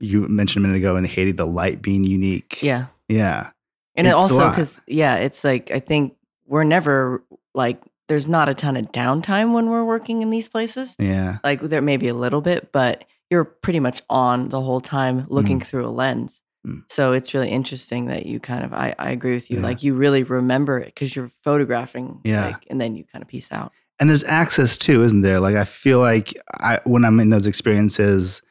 Yeah. 0.01 0.09
you 0.09 0.29
mentioned 0.29 0.65
a 0.65 0.69
minute 0.69 0.79
ago 0.79 0.97
in 0.97 1.05
Haiti 1.05 1.31
the 1.33 1.47
light 1.47 1.81
being 1.83 2.03
unique. 2.03 2.61
Yeah. 2.63 2.87
yeah, 3.09 3.51
And 3.95 4.07
it 4.07 4.11
It's 4.11 4.15
a 4.15 4.17
also 4.17 4.49
because 4.49 4.81
yeah, 4.89 5.17
it's 5.17 5.45
like 5.45 5.71
I 5.71 5.79
think 5.81 6.17
we're 6.47 6.65
never 6.65 7.23
like 7.55 7.81
there's 8.09 8.27
not 8.27 8.49
a 8.49 8.55
ton 8.55 8.77
of 8.77 8.87
downtime 8.93 9.53
when 9.55 9.71
we're 9.71 9.85
working 9.85 10.23
in 10.23 10.31
these 10.31 10.49
places. 10.49 10.97
yeah, 10.99 11.39
Like 11.45 11.61
there 11.61 11.83
may 11.83 11.97
be 11.99 12.09
a 12.09 12.15
little 12.15 12.41
bit, 12.41 12.73
but 12.73 13.05
you're 13.31 13.45
pretty 13.45 13.81
much 13.81 14.03
on 14.11 14.49
the 14.49 14.61
whole 14.61 14.81
time 14.81 15.27
looking 15.29 15.61
through 15.61 15.87
a 15.87 15.91
lens. 15.91 16.41
Mm. 16.67 16.83
So 16.89 17.13
it's 17.13 17.35
really 17.35 17.51
interesting 17.51 18.07
that 18.07 18.27
you 18.27 18.41
kind 18.41 18.65
of 18.65 18.73
I, 18.73 18.95
I 18.99 19.11
agree 19.11 19.35
with 19.35 19.51
you. 19.51 19.59
Yeah. 19.59 19.65
Like 19.65 19.83
you 19.83 19.95
really 19.95 20.23
remember 20.23 20.79
it 20.79 20.87
because 20.87 21.15
you're 21.15 21.29
photographing. 21.43 22.21
Yeah. 22.25 22.47
Like, 22.47 22.67
and 22.71 22.81
then 22.81 22.97
you 22.97 23.05
kind 23.05 23.23
of 23.23 23.29
piece 23.29 23.53
out. 23.53 23.73
and 24.01 24.09
there's 24.09 24.25
access 24.25 24.77
too, 24.79 25.03
isn't 25.03 25.23
there? 25.23 25.41
Like 25.41 25.57
I 25.57 25.65
feel 25.65 26.01
like 26.01 26.35
I 26.55 26.81
when 26.85 27.05
I'm 27.05 27.21
in 27.21 27.31
those 27.31 27.47
experiences, 27.47 28.43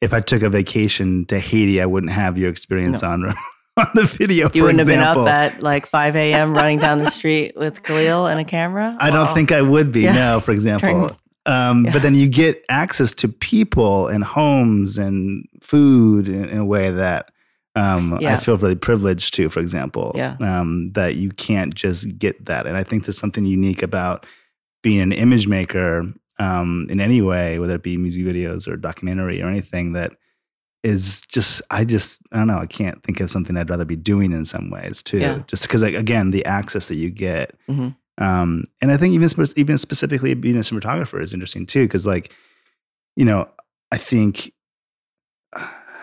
if 0.00 0.12
I 0.12 0.20
took 0.20 0.42
a 0.42 0.50
vacation 0.50 1.24
to 1.26 1.38
Haiti, 1.38 1.80
I 1.80 1.86
wouldn't 1.86 2.12
have 2.12 2.36
your 2.36 2.50
experience 2.50 3.02
No. 3.02 3.08
on 3.10 3.34
on 3.76 3.86
the 3.94 4.04
video. 4.04 4.46
You 4.52 4.60
for 4.60 4.62
wouldn't 4.66 4.80
example. 4.82 5.26
have 5.26 5.50
been 5.52 5.52
up 5.52 5.56
at 5.58 5.62
like 5.62 5.86
5 5.86 6.14
a.m. 6.16 6.54
running 6.54 6.78
down 6.78 6.98
the 6.98 7.10
street 7.10 7.56
with 7.56 7.82
Khalil 7.82 8.26
and 8.26 8.38
a 8.38 8.44
camera. 8.44 8.96
I 9.00 9.10
don't 9.10 9.34
think 9.34 9.50
I 9.52 9.62
would 9.62 9.90
be. 9.90 10.02
Yeah. 10.02 10.12
No, 10.12 10.40
for 10.40 10.52
example. 10.58 11.08
Turn- 11.08 11.16
Um, 11.46 11.84
Yeah. 11.84 11.92
But 11.92 12.00
then 12.00 12.14
you 12.14 12.26
get 12.26 12.64
access 12.70 13.12
to 13.16 13.28
people 13.28 14.08
and 14.08 14.24
homes 14.24 14.96
and 14.96 15.46
food 15.60 16.26
in, 16.26 16.44
in 16.46 16.56
a 16.56 16.64
way 16.64 16.90
that 16.90 17.32
um, 17.74 18.14
I 18.14 18.36
feel 18.36 18.56
really 18.56 18.74
privileged 18.76 19.34
to, 19.34 19.48
for 19.48 19.60
example. 19.60 20.12
Yeah. 20.14 20.36
Um, 20.42 20.92
that 20.92 21.16
you 21.16 21.30
can't 21.30 21.74
just 21.74 22.18
get 22.18 22.44
that. 22.46 22.66
And 22.66 22.76
I 22.76 22.82
think 22.84 23.04
there's 23.04 23.18
something 23.18 23.44
unique 23.44 23.82
about 23.82 24.26
being 24.82 25.00
an 25.00 25.12
image 25.12 25.48
maker 25.48 26.04
um, 26.38 26.86
in 26.90 27.00
any 27.00 27.20
way, 27.22 27.58
whether 27.58 27.74
it 27.76 27.82
be 27.82 27.96
music 27.96 28.22
videos 28.24 28.68
or 28.68 28.76
documentary 28.76 29.40
or 29.42 29.48
anything 29.48 29.92
that 29.94 30.12
is 30.82 31.22
just, 31.28 31.62
I 31.70 31.84
just, 31.84 32.20
I 32.32 32.36
don't 32.36 32.46
know, 32.46 32.58
I 32.58 32.66
can't 32.66 33.02
think 33.02 33.20
of 33.20 33.30
something 33.30 33.56
I'd 33.56 33.70
rather 33.70 33.84
be 33.86 33.96
doing 33.96 34.32
in 34.32 34.44
some 34.44 34.68
ways 34.70 35.02
too. 35.02 35.18
Yeah. 35.18 35.42
Just 35.46 35.62
because, 35.62 35.82
like, 35.82 35.94
again, 35.94 36.30
the 36.30 36.44
access 36.44 36.88
that 36.88 36.96
you 36.96 37.10
get 37.10 37.54
Mhm. 37.68 37.96
um, 38.18 38.64
and 38.80 38.92
I 38.92 38.96
think 38.98 39.14
even 39.14 39.28
even 39.56 39.78
specifically 39.78 40.34
being 40.34 40.56
a 40.56 40.60
cinematographer 40.60 41.22
is 41.22 41.32
interesting 41.32 41.66
too, 41.66 41.84
because 41.84 42.06
like, 42.06 42.32
you 43.16 43.24
know, 43.24 43.48
I 43.90 43.96
think 43.96 44.52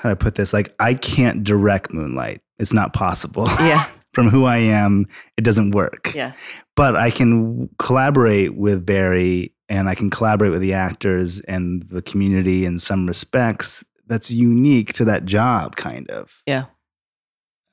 how 0.01 0.09
do 0.09 0.13
I 0.13 0.15
put 0.15 0.33
this? 0.33 0.51
Like, 0.51 0.73
I 0.79 0.95
can't 0.95 1.43
direct 1.43 1.93
Moonlight. 1.93 2.41
It's 2.57 2.73
not 2.73 2.93
possible. 2.93 3.47
Yeah. 3.59 3.87
From 4.13 4.27
who 4.27 4.43
I 4.43 4.57
am, 4.57 5.07
it 5.37 5.45
doesn't 5.45 5.71
work. 5.71 6.13
Yeah. 6.13 6.33
But 6.75 6.97
I 6.97 7.11
can 7.11 7.69
collaborate 7.79 8.55
with 8.57 8.85
Barry, 8.85 9.53
and 9.69 9.87
I 9.87 9.95
can 9.95 10.09
collaborate 10.09 10.51
with 10.51 10.59
the 10.59 10.73
actors 10.73 11.39
and 11.41 11.83
the 11.83 12.01
community 12.01 12.65
in 12.65 12.77
some 12.77 13.07
respects. 13.07 13.85
That's 14.07 14.29
unique 14.29 14.91
to 14.95 15.05
that 15.05 15.23
job, 15.23 15.77
kind 15.77 16.09
of. 16.09 16.41
Yeah. 16.45 16.65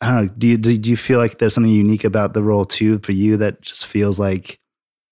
I 0.01 0.11
don't 0.11 0.27
know. 0.27 0.35
Do 0.39 0.47
you 0.47 0.57
do, 0.59 0.79
do 0.79 0.91
you 0.91 0.97
feel 0.97 1.19
like 1.19 1.39
there's 1.39 1.55
something 1.55 1.73
unique 1.73 2.05
about 2.05 2.35
the 2.35 2.43
role 2.45 2.65
too 2.65 3.01
for 3.01 3.11
you 3.11 3.37
that 3.39 3.63
just 3.63 3.87
feels 3.87 4.21
like 4.21 4.61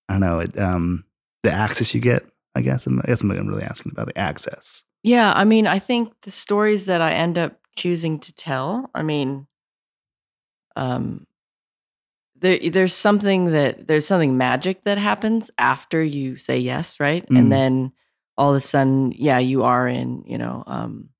I 0.08 0.12
don't 0.12 0.20
know 0.20 0.38
it, 0.38 0.56
um, 0.60 1.04
the 1.42 1.50
access 1.50 1.92
you 1.92 2.00
get 2.00 2.24
I 2.56 2.62
guess 2.62 2.86
I'm, 2.86 3.00
I 3.00 3.08
guess 3.08 3.20
I'm 3.20 3.30
really 3.30 3.62
asking 3.62 3.92
about 3.92 4.06
the 4.06 4.18
access. 4.18 4.82
Yeah, 5.06 5.32
I 5.32 5.44
mean, 5.44 5.68
I 5.68 5.78
think 5.78 6.12
the 6.22 6.32
stories 6.32 6.86
that 6.86 7.00
I 7.00 7.12
end 7.12 7.38
up 7.38 7.60
choosing 7.76 8.18
to 8.18 8.34
tell, 8.34 8.90
I 8.92 9.02
mean, 9.02 9.46
um, 10.74 11.28
there, 12.34 12.58
there's 12.58 12.92
something 12.92 13.52
that 13.52 13.86
there's 13.86 14.04
something 14.04 14.36
magic 14.36 14.82
that 14.82 14.98
happens 14.98 15.52
after 15.58 16.02
you 16.02 16.36
say 16.36 16.58
yes, 16.58 16.98
right? 16.98 17.24
Mm. 17.30 17.38
And 17.38 17.52
then 17.52 17.92
all 18.36 18.50
of 18.50 18.56
a 18.56 18.60
sudden, 18.60 19.12
yeah, 19.12 19.38
you 19.38 19.62
are 19.62 19.86
in, 19.86 20.24
you 20.26 20.38
know, 20.38 20.64
um, 20.66 21.10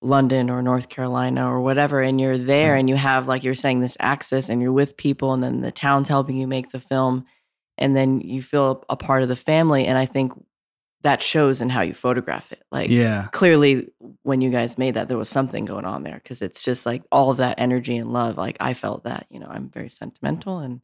London 0.00 0.48
or 0.48 0.62
North 0.62 0.88
Carolina 0.88 1.46
or 1.46 1.60
whatever, 1.60 2.00
and 2.00 2.18
you're 2.18 2.38
there 2.38 2.74
Mm. 2.74 2.80
and 2.80 2.88
you 2.88 2.96
have, 2.96 3.28
like 3.28 3.44
you're 3.44 3.54
saying, 3.54 3.80
this 3.80 3.98
access 4.00 4.48
and 4.48 4.62
you're 4.62 4.72
with 4.72 4.96
people, 4.96 5.34
and 5.34 5.42
then 5.42 5.60
the 5.60 5.70
town's 5.70 6.08
helping 6.08 6.38
you 6.38 6.46
make 6.46 6.70
the 6.70 6.80
film, 6.80 7.26
and 7.76 7.94
then 7.94 8.22
you 8.22 8.40
feel 8.40 8.82
a 8.88 8.96
part 8.96 9.22
of 9.22 9.28
the 9.28 9.36
family. 9.36 9.84
And 9.84 9.98
I 9.98 10.06
think 10.06 10.32
that 11.02 11.22
shows 11.22 11.62
in 11.62 11.70
how 11.70 11.80
you 11.80 11.94
photograph 11.94 12.52
it. 12.52 12.62
Like, 12.70 12.90
Yeah. 12.90 13.28
clearly, 13.32 13.88
when 14.22 14.40
you 14.42 14.50
guys 14.50 14.76
made 14.76 14.94
that, 14.94 15.08
there 15.08 15.16
was 15.16 15.28
something 15.30 15.64
going 15.64 15.86
on 15.86 16.02
there 16.02 16.20
because 16.22 16.42
it's 16.42 16.62
just 16.62 16.84
like 16.84 17.02
all 17.10 17.30
of 17.30 17.38
that 17.38 17.54
energy 17.58 17.96
and 17.96 18.12
love. 18.12 18.36
Like, 18.36 18.56
I 18.60 18.74
felt 18.74 19.04
that, 19.04 19.26
you 19.30 19.40
know, 19.40 19.46
I'm 19.48 19.70
very 19.70 19.88
sentimental 19.88 20.58
and 20.58 20.80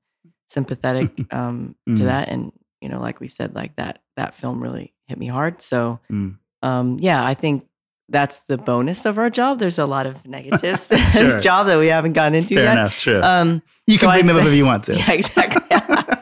sympathetic 0.48 1.10
um, 1.34 1.74
Mm. 1.88 1.96
to 1.98 2.04
that. 2.04 2.28
And, 2.28 2.52
you 2.80 2.88
know, 2.88 3.00
like 3.00 3.20
we 3.20 3.28
said, 3.28 3.54
like 3.54 3.76
that, 3.76 4.00
that 4.16 4.34
film 4.34 4.62
really 4.62 4.94
hit 5.06 5.18
me 5.18 5.26
hard. 5.26 5.60
So, 5.60 6.00
Mm. 6.10 6.36
um, 6.62 6.98
yeah, 7.00 7.24
I 7.24 7.34
think 7.34 7.66
that's 8.08 8.38
the 8.40 8.56
bonus 8.56 9.04
of 9.04 9.18
our 9.18 9.28
job. 9.28 9.58
There's 9.58 9.78
a 9.80 9.84
lot 9.86 10.06
of 10.06 10.26
negatives 10.26 10.88
to 10.88 10.96
Sure. 11.12 11.24
this 11.24 11.42
job 11.42 11.66
that 11.66 11.78
we 11.78 11.88
haven't 11.88 12.12
gotten 12.14 12.34
into 12.36 12.54
Fair 12.54 12.64
yet. 12.64 12.72
enough. 12.72 12.98
True. 12.98 13.20
Um, 13.20 13.62
you 13.86 13.98
so 13.98 14.06
can 14.06 14.14
bring 14.14 14.24
I'd 14.24 14.28
them 14.36 14.42
up 14.42 14.48
if 14.50 14.54
you 14.56 14.64
want 14.64 14.84
to. 14.84 14.94
yeah, 14.96 15.12
exactly. 15.12 16.14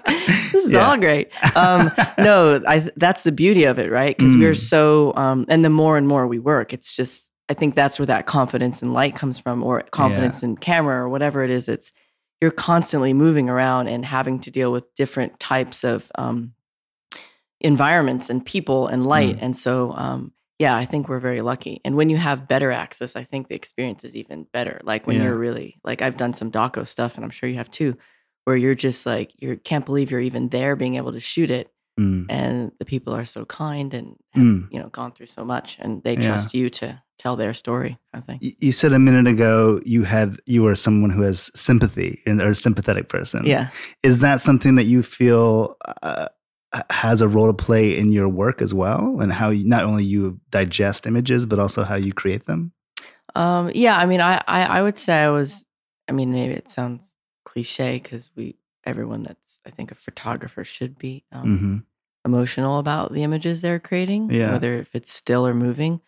This 0.64 0.72
is 0.72 0.72
Yeah. 0.72 0.88
all 0.88 0.96
great. 0.98 1.28
Um, 1.56 1.90
no, 2.18 2.62
I, 2.66 2.90
that's 2.96 3.24
the 3.24 3.32
beauty 3.32 3.64
of 3.64 3.78
it, 3.78 3.90
right? 3.90 4.16
Because 4.16 4.36
we're 4.36 4.52
Mm. 4.52 4.56
so, 4.68 5.12
um, 5.16 5.44
and 5.48 5.64
the 5.64 5.70
more 5.70 5.96
and 5.96 6.06
more 6.08 6.26
we 6.26 6.38
work, 6.38 6.72
it's 6.72 6.96
just, 6.96 7.30
I 7.48 7.54
think 7.54 7.74
that's 7.74 7.98
where 7.98 8.06
that 8.06 8.26
confidence 8.26 8.82
in 8.82 8.92
light 8.92 9.14
comes 9.16 9.38
from, 9.38 9.62
or 9.62 9.82
confidence 9.90 10.42
in 10.42 10.56
camera, 10.56 11.02
or 11.04 11.08
whatever 11.08 11.42
it 11.44 11.50
is. 11.50 11.68
It's 11.68 11.92
you're 12.40 12.50
constantly 12.50 13.12
moving 13.14 13.48
around 13.48 13.88
and 13.88 14.04
having 14.04 14.40
to 14.40 14.50
deal 14.50 14.72
with 14.72 14.92
different 14.94 15.38
types 15.38 15.84
of 15.84 16.10
um, 16.16 16.52
environments 17.60 18.30
and 18.30 18.44
people 18.44 18.86
and 18.88 19.06
light. 19.06 19.36
Mm. 19.36 19.42
And 19.42 19.56
so, 19.56 19.92
um, 19.96 20.32
yeah, 20.58 20.76
I 20.76 20.84
think 20.84 21.08
we're 21.08 21.18
very 21.20 21.40
lucky. 21.40 21.80
And 21.84 21.96
when 21.96 22.10
you 22.10 22.16
have 22.16 22.46
better 22.48 22.70
access, 22.70 23.16
I 23.16 23.24
think 23.24 23.48
the 23.48 23.54
experience 23.54 24.04
is 24.04 24.14
even 24.16 24.46
better. 24.52 24.80
Like 24.84 25.06
when 25.06 25.16
Yeah. 25.16 25.24
you're 25.24 25.36
really 25.38 25.80
like 25.84 26.00
I've 26.02 26.16
done 26.16 26.34
some 26.34 26.50
doco 26.50 26.86
stuff, 26.86 27.16
and 27.16 27.24
I'm 27.24 27.30
sure 27.30 27.48
you 27.48 27.56
have 27.56 27.70
too, 27.70 27.96
where 28.44 28.56
you're 28.56 28.74
just 28.74 29.06
like 29.06 29.32
you 29.40 29.56
can't 29.64 29.86
believe 29.86 30.10
you're 30.10 30.20
even 30.20 30.48
there, 30.48 30.76
being 30.76 30.96
able 30.96 31.12
to 31.12 31.20
shoot 31.20 31.50
it, 31.50 31.70
Mm. 31.98 32.26
and 32.28 32.72
the 32.80 32.84
people 32.84 33.14
are 33.14 33.24
so 33.24 33.44
kind 33.44 33.94
and 33.94 34.16
have, 34.32 34.44
Mm. 34.44 34.68
you 34.72 34.80
know 34.80 34.88
gone 34.88 35.12
through 35.12 35.26
so 35.28 35.44
much, 35.44 35.78
and 35.80 36.02
they 36.02 36.14
Yeah. 36.14 36.26
trust 36.26 36.52
you 36.52 36.68
to 36.70 37.00
tell 37.18 37.36
their 37.36 37.54
story. 37.54 37.98
I 38.12 38.20
think. 38.20 38.42
You 38.42 38.72
said 38.72 38.92
a 38.92 38.98
minute 38.98 39.28
ago 39.28 39.80
you 39.84 40.02
had 40.02 40.38
you 40.46 40.64
were 40.64 40.74
someone 40.74 41.10
who 41.10 41.22
has 41.22 41.50
sympathy 41.54 42.20
and 42.26 42.42
or 42.42 42.48
a 42.50 42.54
sympathetic 42.54 43.08
person. 43.08 43.46
Yeah. 43.46 43.68
Is 44.02 44.18
that 44.20 44.40
something 44.40 44.74
that 44.74 44.84
you 44.84 45.02
feel 45.04 45.76
uh, 46.02 46.26
has 46.90 47.20
a 47.20 47.28
role 47.28 47.46
to 47.46 47.52
play 47.54 47.96
in 47.96 48.10
your 48.10 48.28
work 48.28 48.60
as 48.60 48.74
well, 48.74 49.20
and 49.20 49.32
how 49.32 49.50
you, 49.50 49.64
not 49.64 49.84
only 49.84 50.02
you 50.04 50.40
digest 50.50 51.06
images 51.06 51.46
but 51.46 51.60
also 51.60 51.84
how 51.84 51.94
you 51.94 52.12
create 52.12 52.46
them? 52.46 52.72
Um, 53.36 53.70
yeah, 53.74 53.96
I 53.96 54.06
mean, 54.06 54.20
I, 54.20 54.42
I, 54.48 54.62
I 54.64 54.82
would 54.82 54.98
say 54.98 55.14
I 55.22 55.28
was. 55.28 55.64
I 56.08 56.12
mean, 56.12 56.32
maybe 56.32 56.54
it 56.54 56.68
sounds 56.70 57.13
cliche 57.44 58.00
because 58.02 58.30
we, 58.36 58.56
everyone 58.84 59.22
that's 59.22 59.60
I 59.66 59.70
think 59.70 59.90
a 59.90 59.94
photographer 59.94 60.64
should 60.64 60.98
be 60.98 61.24
um, 61.32 61.58
hmm 61.58 61.78
emotional 62.26 62.78
about 62.78 63.12
the 63.12 63.22
images 63.22 63.60
they're 63.60 63.78
creating, 63.78 64.30
Yeah. 64.32 64.50
whether 64.52 64.78
if 64.78 64.94
it's 64.94 65.12
still 65.12 65.46
or 65.46 65.52
moving. 65.52 66.00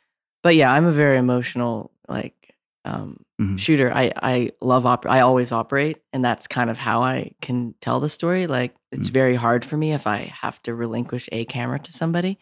But 0.42 0.56
yeah, 0.56 0.72
I'm 0.72 0.86
a 0.86 0.92
very 0.92 1.18
emotional 1.18 1.90
like 2.08 2.54
um, 2.86 3.24
Mhm. 3.38 3.58
shooter. 3.58 3.92
I 3.92 4.12
I 4.16 4.50
love 4.62 4.86
op. 4.86 5.04
I 5.06 5.20
always 5.20 5.52
operate, 5.52 5.98
and 6.14 6.24
that's 6.24 6.46
kind 6.46 6.70
of 6.70 6.78
how 6.78 7.02
I 7.02 7.32
can 7.42 7.74
tell 7.82 8.00
the 8.00 8.08
story. 8.08 8.46
Like 8.46 8.74
it's 8.92 9.08
Mm. 9.10 9.12
very 9.12 9.34
hard 9.34 9.62
for 9.64 9.76
me 9.76 9.92
if 9.92 10.06
I 10.06 10.32
have 10.42 10.62
to 10.62 10.74
relinquish 10.74 11.28
a 11.32 11.44
camera 11.44 11.78
to 11.80 11.92
somebody 11.92 12.38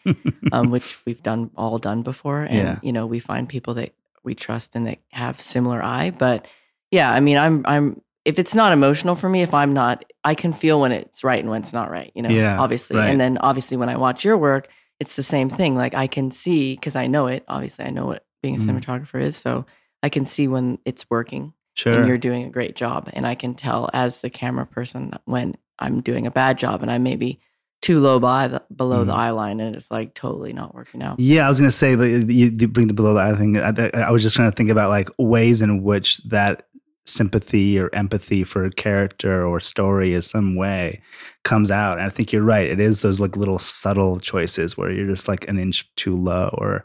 um, 0.53 0.69
which 0.75 0.97
we've 1.05 1.21
done 1.23 1.51
all 1.57 1.77
done 1.79 2.01
before. 2.03 2.43
And 2.43 2.57
Yeah. 2.57 2.79
you 2.81 2.93
know, 2.93 3.05
we 3.07 3.19
find 3.19 3.49
people 3.49 3.73
that 3.73 3.93
we 4.23 4.35
trust 4.35 4.75
and 4.75 4.87
that 4.87 4.99
have 5.11 5.41
similar 5.41 5.83
eye. 5.83 6.11
But 6.11 6.47
yeah, 6.91 7.11
I 7.11 7.19
mean, 7.19 7.37
I'm 7.37 7.63
I'm 7.65 8.01
if 8.25 8.39
it's 8.39 8.55
not 8.55 8.73
emotional 8.73 9.15
for 9.15 9.29
me, 9.29 9.41
if 9.43 9.53
I'm 9.53 9.73
not, 9.73 10.03
I 10.23 10.33
can 10.35 10.51
feel 10.51 10.81
when 10.81 10.91
it's 10.91 11.23
right 11.23 11.39
and 11.39 11.49
when 11.49 11.61
it's 11.61 11.73
not 11.73 11.89
right. 11.91 12.11
You 12.15 12.23
know, 12.23 12.29
Yeah, 12.29 12.59
obviously. 12.59 12.97
right. 12.97 13.09
And 13.09 13.21
then 13.21 13.37
obviously 13.37 13.77
when 13.77 13.87
I 13.89 13.97
watch 13.97 14.25
your 14.25 14.37
work, 14.37 14.67
it's 14.99 15.15
the 15.15 15.23
same 15.23 15.49
thing. 15.49 15.75
Like 15.75 15.93
I 15.93 16.07
can 16.07 16.31
see 16.31 16.73
because 16.75 16.95
I 16.95 17.07
know 17.07 17.27
it. 17.27 17.43
Obviously, 17.47 17.85
I 17.85 17.91
know 17.91 18.07
what 18.07 18.25
being 18.41 18.55
a 18.55 18.57
Mhm. 18.57 18.79
cinematographer 18.81 19.21
is, 19.21 19.37
so 19.37 19.65
I 20.03 20.09
can 20.09 20.25
see 20.25 20.47
when 20.47 20.79
it's 20.85 21.05
working 21.09 21.53
Sure. 21.75 21.93
and 21.93 22.07
you're 22.07 22.17
doing 22.17 22.45
a 22.45 22.49
great 22.49 22.75
job. 22.75 23.09
And 23.13 23.27
I 23.27 23.35
can 23.35 23.53
tell 23.53 23.89
as 23.93 24.21
the 24.21 24.29
camera 24.29 24.65
person 24.65 25.13
when 25.25 25.55
I'm 25.79 26.01
doing 26.01 26.25
a 26.25 26.31
bad 26.31 26.57
job 26.57 26.81
and 26.81 26.89
I 26.91 26.97
may 26.97 27.15
be 27.17 27.39
too 27.81 27.99
low 27.99 28.19
by 28.19 28.47
the, 28.47 28.63
below 28.75 29.03
the 29.03 29.11
Mhm. 29.11 29.17
eye 29.17 29.29
line 29.31 29.59
and 29.59 29.75
it's 29.75 29.91
like 29.91 30.13
totally 30.13 30.53
not 30.53 30.73
working 30.73 31.03
out. 31.03 31.19
Yeah, 31.19 31.45
I 31.45 31.49
was 31.49 31.59
going 31.59 31.67
to 31.69 31.75
say 31.75 31.93
that 31.95 32.07
you, 32.31 32.51
you 32.57 32.67
bring 32.67 32.87
the 32.87 32.93
below 32.93 33.13
the 33.13 33.19
eye 33.19 33.35
thing. 33.35 33.57
I, 33.57 33.73
I 33.93 34.11
was 34.11 34.23
just 34.23 34.35
trying 34.35 34.49
to 34.49 34.55
think 34.55 34.69
about 34.69 34.89
like 34.89 35.09
ways 35.19 35.61
in 35.61 35.83
which 35.83 36.17
that 36.29 36.67
sympathy 37.05 37.79
or 37.79 37.89
empathy 37.93 38.43
for 38.43 38.65
a 38.65 38.71
character 38.71 39.45
or 39.45 39.59
story 39.59 40.13
in 40.13 40.21
some 40.21 40.55
way 40.55 41.01
comes 41.43 41.69
out. 41.69 41.97
And 41.99 42.07
I 42.07 42.09
think 42.09 42.33
you're 42.33 42.41
right. 42.43 42.67
It 42.67 42.79
is 42.79 43.01
those 43.01 43.19
like 43.19 43.37
little 43.37 43.59
subtle 43.59 44.19
choices 44.19 44.75
where 44.77 44.91
you're 44.91 45.07
just 45.07 45.27
like 45.27 45.47
an 45.47 45.59
inch 45.59 45.87
too 45.95 46.15
low 46.15 46.49
or 46.57 46.83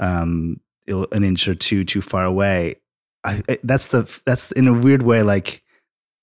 um, 0.00 0.58
an 0.88 1.22
inch 1.24 1.46
or 1.46 1.54
two 1.54 1.84
too 1.84 2.02
far 2.02 2.24
away. 2.24 2.76
I, 3.22 3.42
I, 3.48 3.58
that's 3.62 3.88
the 3.88 4.10
that's 4.24 4.50
in 4.52 4.66
a 4.66 4.72
weird 4.72 5.02
way 5.02 5.22
like 5.22 5.62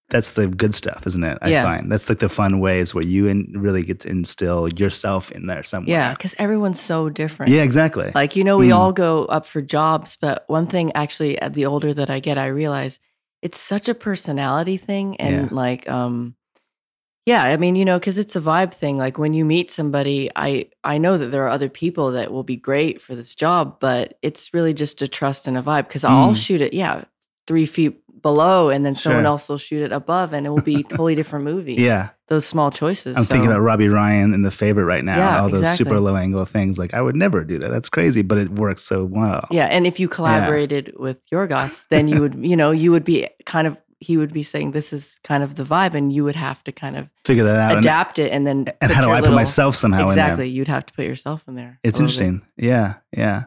that's 0.10 0.32
the 0.32 0.48
good 0.48 0.74
stuff, 0.74 1.06
isn't 1.06 1.24
it? 1.24 1.38
I 1.42 1.50
Yeah. 1.50 1.64
find 1.64 1.92
that's 1.92 2.08
like 2.10 2.20
the 2.20 2.30
fun 2.30 2.60
ways 2.62 2.96
where 2.96 3.04
you 3.04 3.28
in, 3.28 3.54
really 3.56 3.84
get 3.84 4.00
to 4.02 4.10
instill 4.10 4.70
yourself 4.70 5.32
in 5.34 5.48
there 5.48 5.64
somewhere. 5.64 5.92
Yeah, 5.92 6.12
because 6.14 6.34
everyone's 6.38 6.80
so 6.80 7.10
different. 7.10 7.52
Yeah, 7.52 7.64
exactly. 7.64 8.12
Like, 8.16 8.36
you 8.36 8.44
know, 8.46 8.58
we 8.58 8.70
Mm. 8.70 8.76
all 8.76 8.94
go 8.94 9.26
up 9.26 9.46
for 9.46 9.62
jobs, 9.62 10.18
but 10.20 10.46
one 10.48 10.66
thing 10.68 10.92
actually, 10.96 11.38
uh, 11.42 11.50
the 11.50 11.66
older 11.66 11.94
that 11.94 12.10
I 12.10 12.20
get, 12.22 12.38
I 12.38 12.48
realize 12.48 13.00
it's 13.42 13.60
such 13.60 13.88
a 13.90 13.96
personality 13.96 14.78
thing. 14.78 15.16
And 15.18 15.32
Yeah. 15.44 15.48
like, 15.52 15.90
um, 15.90 16.36
yeah, 17.26 17.44
I 17.44 17.58
mean, 17.58 17.76
you 17.76 17.84
know, 17.84 18.00
because 18.00 18.18
it's 18.18 18.38
a 18.38 18.42
vibe 18.42 18.74
thing. 18.74 18.98
Like 18.98 19.18
when 19.18 19.34
you 19.34 19.44
meet 19.44 19.70
somebody, 19.70 20.30
I 20.36 20.70
I 20.84 20.98
know 20.98 21.18
that 21.18 21.28
there 21.28 21.44
are 21.44 21.50
other 21.50 21.70
people 21.70 22.12
that 22.12 22.32
will 22.32 22.44
be 22.44 22.56
great 22.56 23.02
for 23.02 23.16
this 23.16 23.36
job, 23.36 23.80
but 23.82 24.18
it's 24.22 24.54
really 24.54 24.74
just 24.74 25.02
a 25.02 25.08
trust 25.10 25.46
and 25.48 25.58
a 25.58 25.62
vibe. 25.62 25.88
Because 25.88 26.06
I'll 26.06 26.32
Mm. 26.34 26.36
shoot 26.46 26.62
it, 26.62 26.74
yeah, 26.74 27.04
three 27.46 27.66
feet 27.66 28.02
below, 28.22 28.70
and 28.70 28.86
then 28.86 28.96
someone 28.96 29.24
Sure. 29.24 29.28
else 29.28 29.50
will 29.50 29.58
shoot 29.58 29.82
it 29.84 29.92
above, 29.92 30.34
and 30.34 30.46
it 30.46 30.50
will 30.50 30.62
be 30.62 30.82
a 30.82 30.84
totally 30.84 31.16
different 31.22 31.46
movie. 31.46 31.76
yeah. 31.76 32.10
those 32.28 32.46
small 32.46 32.70
choices. 32.72 33.16
I'm 33.16 33.24
thinking 33.24 33.50
about 33.50 33.62
Robbie 33.62 33.88
Ryan 33.88 34.34
in 34.34 34.42
The 34.42 34.52
Favorite 34.52 34.84
right 34.84 35.04
now. 35.04 35.16
Yeah, 35.18 35.42
all 35.44 35.50
those 35.50 35.60
exactly. 35.60 35.86
super 35.86 36.00
low 36.02 36.18
angle 36.18 36.44
things. 36.44 36.78
Like 36.78 36.94
I 36.94 37.02
would 37.02 37.16
never 37.16 37.46
do 37.46 37.58
that. 37.60 37.70
That's 37.70 37.88
crazy, 37.90 38.22
but 38.22 38.38
it 38.38 38.50
works 38.52 38.84
so 38.84 39.06
well. 39.06 39.48
Yeah, 39.50 39.66
and 39.68 39.88
if 39.88 39.98
you 40.00 40.10
collaborated 40.10 40.94
with 40.98 41.18
Yorgos, 41.30 41.88
then 41.90 42.10
you 42.10 42.20
would, 42.22 42.36
you 42.46 42.58
know, 42.58 42.72
you 42.72 42.92
would 42.92 43.06
be 43.06 43.30
kind 43.46 43.66
of 43.68 43.78
he 44.00 44.16
would 44.18 44.32
be 44.32 44.44
saying 44.44 44.72
this 44.74 44.94
is 44.94 45.20
kind 45.24 45.42
of 45.42 45.56
the 45.56 45.64
vibe, 45.64 45.96
and 45.96 46.12
you 46.14 46.24
would 46.26 46.36
have 46.36 46.64
to 46.66 46.72
kind 46.72 46.98
of 46.98 47.08
Figure 47.26 47.46
that 47.46 47.56
out. 47.60 47.72
And- 47.72 47.80
adapt 47.80 48.20
it, 48.20 48.32
and 48.32 48.46
then 48.46 48.68
And, 48.82 48.92
how 48.92 49.02
do 49.02 49.10
I 49.10 49.22
put 49.22 49.32
myself 49.34 49.76
somehow 49.76 50.04
in 50.04 50.10
exactly? 50.10 50.50
You'd 50.50 50.68
have 50.68 50.86
to 50.86 50.94
put 50.94 51.06
yourself 51.06 51.44
in 51.48 51.56
there. 51.56 51.80
It's 51.84 52.00
little 52.00 52.08
bit. 52.14 52.26
interesting. 52.26 52.42
Yeah, 52.58 52.96
yeah. 53.16 53.44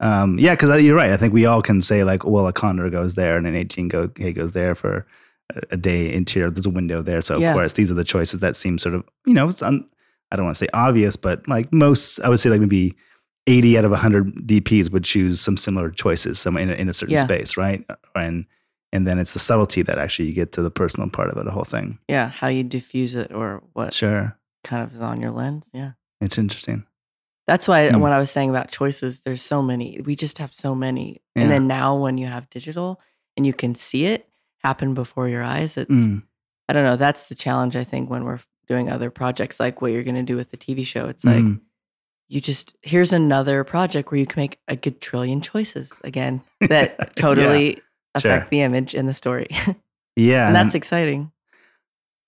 Um, 0.00 0.38
yeah, 0.38 0.54
because 0.54 0.82
you're 0.82 0.94
right. 0.96 1.10
I 1.10 1.16
think 1.16 1.32
we 1.32 1.44
all 1.46 1.60
can 1.62 1.80
say 1.82 2.04
like, 2.04 2.24
well, 2.24 2.46
a 2.46 2.52
condor 2.52 2.88
goes 2.90 3.14
there 3.16 3.36
and 3.36 3.46
an 3.46 3.56
18 3.56 3.88
go 3.88 4.08
K 4.08 4.32
goes 4.32 4.52
there 4.52 4.74
for 4.74 5.06
a, 5.54 5.60
a 5.72 5.76
day 5.76 6.12
interior. 6.12 6.50
There's 6.50 6.66
a 6.66 6.70
window 6.70 7.02
there, 7.02 7.20
so 7.22 7.36
of 7.36 7.40
Yeah. 7.42 7.52
course 7.52 7.72
these 7.72 7.90
are 7.90 7.94
the 7.94 8.04
choices 8.04 8.40
that 8.40 8.56
seem 8.56 8.78
sort 8.78 8.94
of 8.94 9.04
you 9.26 9.34
know, 9.34 9.48
it's 9.48 9.62
un, 9.62 9.84
I 10.30 10.36
don't 10.36 10.44
want 10.44 10.56
to 10.56 10.64
say 10.64 10.68
obvious, 10.72 11.16
but 11.16 11.46
like 11.48 11.72
most, 11.72 12.20
I 12.20 12.28
would 12.28 12.38
say 12.38 12.50
like 12.50 12.60
maybe 12.60 12.94
80 13.48 13.78
out 13.78 13.84
of 13.86 13.90
100 13.90 14.46
DPs 14.46 14.90
would 14.92 15.04
choose 15.04 15.40
some 15.40 15.56
similar 15.56 15.90
choices, 15.90 16.38
some 16.38 16.56
in 16.56 16.70
a, 16.70 16.74
in 16.74 16.88
a 16.88 16.92
certain 16.92 17.14
Yeah. 17.16 17.22
space, 17.24 17.56
right? 17.56 17.84
And 18.14 18.44
and 18.92 19.06
then 19.06 19.18
it's 19.18 19.32
the 19.34 19.38
subtlety 19.38 19.82
that 19.82 19.98
actually 19.98 20.28
you 20.28 20.32
get 20.34 20.52
to 20.52 20.62
the 20.62 20.70
personal 20.70 21.10
part 21.10 21.28
of 21.30 21.36
it, 21.36 21.44
the 21.44 21.50
whole 21.50 21.64
thing. 21.64 21.98
Yeah, 22.08 22.28
how 22.30 22.46
you 22.48 22.62
diffuse 22.62 23.14
it 23.14 23.32
or 23.34 23.62
what 23.74 23.92
Sure, 23.92 24.34
kind 24.64 24.82
of 24.82 24.94
is 24.94 25.00
on 25.02 25.20
your 25.20 25.30
lens. 25.32 25.68
Yeah. 25.74 25.92
it's 26.22 26.38
interesting. 26.38 26.84
That's 27.48 27.66
why 27.66 27.88
Hmm. 27.90 27.98
when 28.00 28.12
I 28.12 28.20
was 28.20 28.30
saying 28.30 28.50
about 28.50 28.70
choices, 28.70 29.22
there's 29.22 29.42
so 29.42 29.60
many. 29.62 30.00
We 30.04 30.14
just 30.14 30.38
have 30.38 30.54
so 30.54 30.74
many. 30.74 31.22
Yeah. 31.34 31.42
And 31.42 31.50
then 31.50 31.66
now 31.66 31.96
when 31.96 32.16
you 32.18 32.26
have 32.28 32.48
digital 32.50 33.00
and 33.36 33.44
you 33.46 33.52
can 33.54 33.74
see 33.74 34.04
it 34.04 34.28
happen 34.62 34.94
before 34.94 35.28
your 35.28 35.42
eyes, 35.42 35.76
it's 35.76 35.90
Mm. 35.90 36.22
I 36.68 36.74
don't 36.74 36.84
know, 36.84 36.96
that's 36.96 37.28
the 37.30 37.34
challenge 37.34 37.74
I 37.74 37.84
think 37.84 38.10
when 38.10 38.24
we're 38.24 38.40
doing 38.66 38.90
other 38.90 39.10
projects 39.10 39.58
like 39.58 39.80
what 39.80 39.90
you're 39.92 40.02
going 40.02 40.14
to 40.16 40.22
do 40.22 40.36
with 40.36 40.50
the 40.50 40.58
TV 40.58 40.84
show. 40.86 41.06
It's 41.08 41.24
like 41.24 41.36
Mm. 41.42 41.60
you 42.28 42.40
just 42.42 42.76
here's 42.82 43.12
another 43.14 43.64
project 43.64 44.10
where 44.12 44.20
you 44.20 44.26
can 44.26 44.40
make 44.42 44.58
a 44.68 44.76
good 44.76 45.00
trillion 45.00 45.40
choices 45.40 45.90
again 46.04 46.42
that 46.68 47.16
totally 47.16 47.76
sure. 47.76 47.82
affect 48.32 48.50
the 48.50 48.60
image 48.60 48.94
and 48.94 49.08
the 49.08 49.14
story. 49.14 49.48
yeah, 50.16 50.46
and 50.48 50.54
that's 50.54 50.74
exciting. 50.74 51.32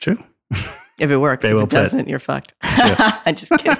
true. 0.00 0.16
If 0.98 1.10
it 1.10 1.16
works, 1.18 1.42
Very 1.44 1.58
if 1.58 1.64
it 1.64 1.70
doesn't, 1.70 2.08
you're 2.08 2.18
fucked. 2.18 2.54
I'm 2.62 3.34
just 3.34 3.52
kidding. 3.58 3.76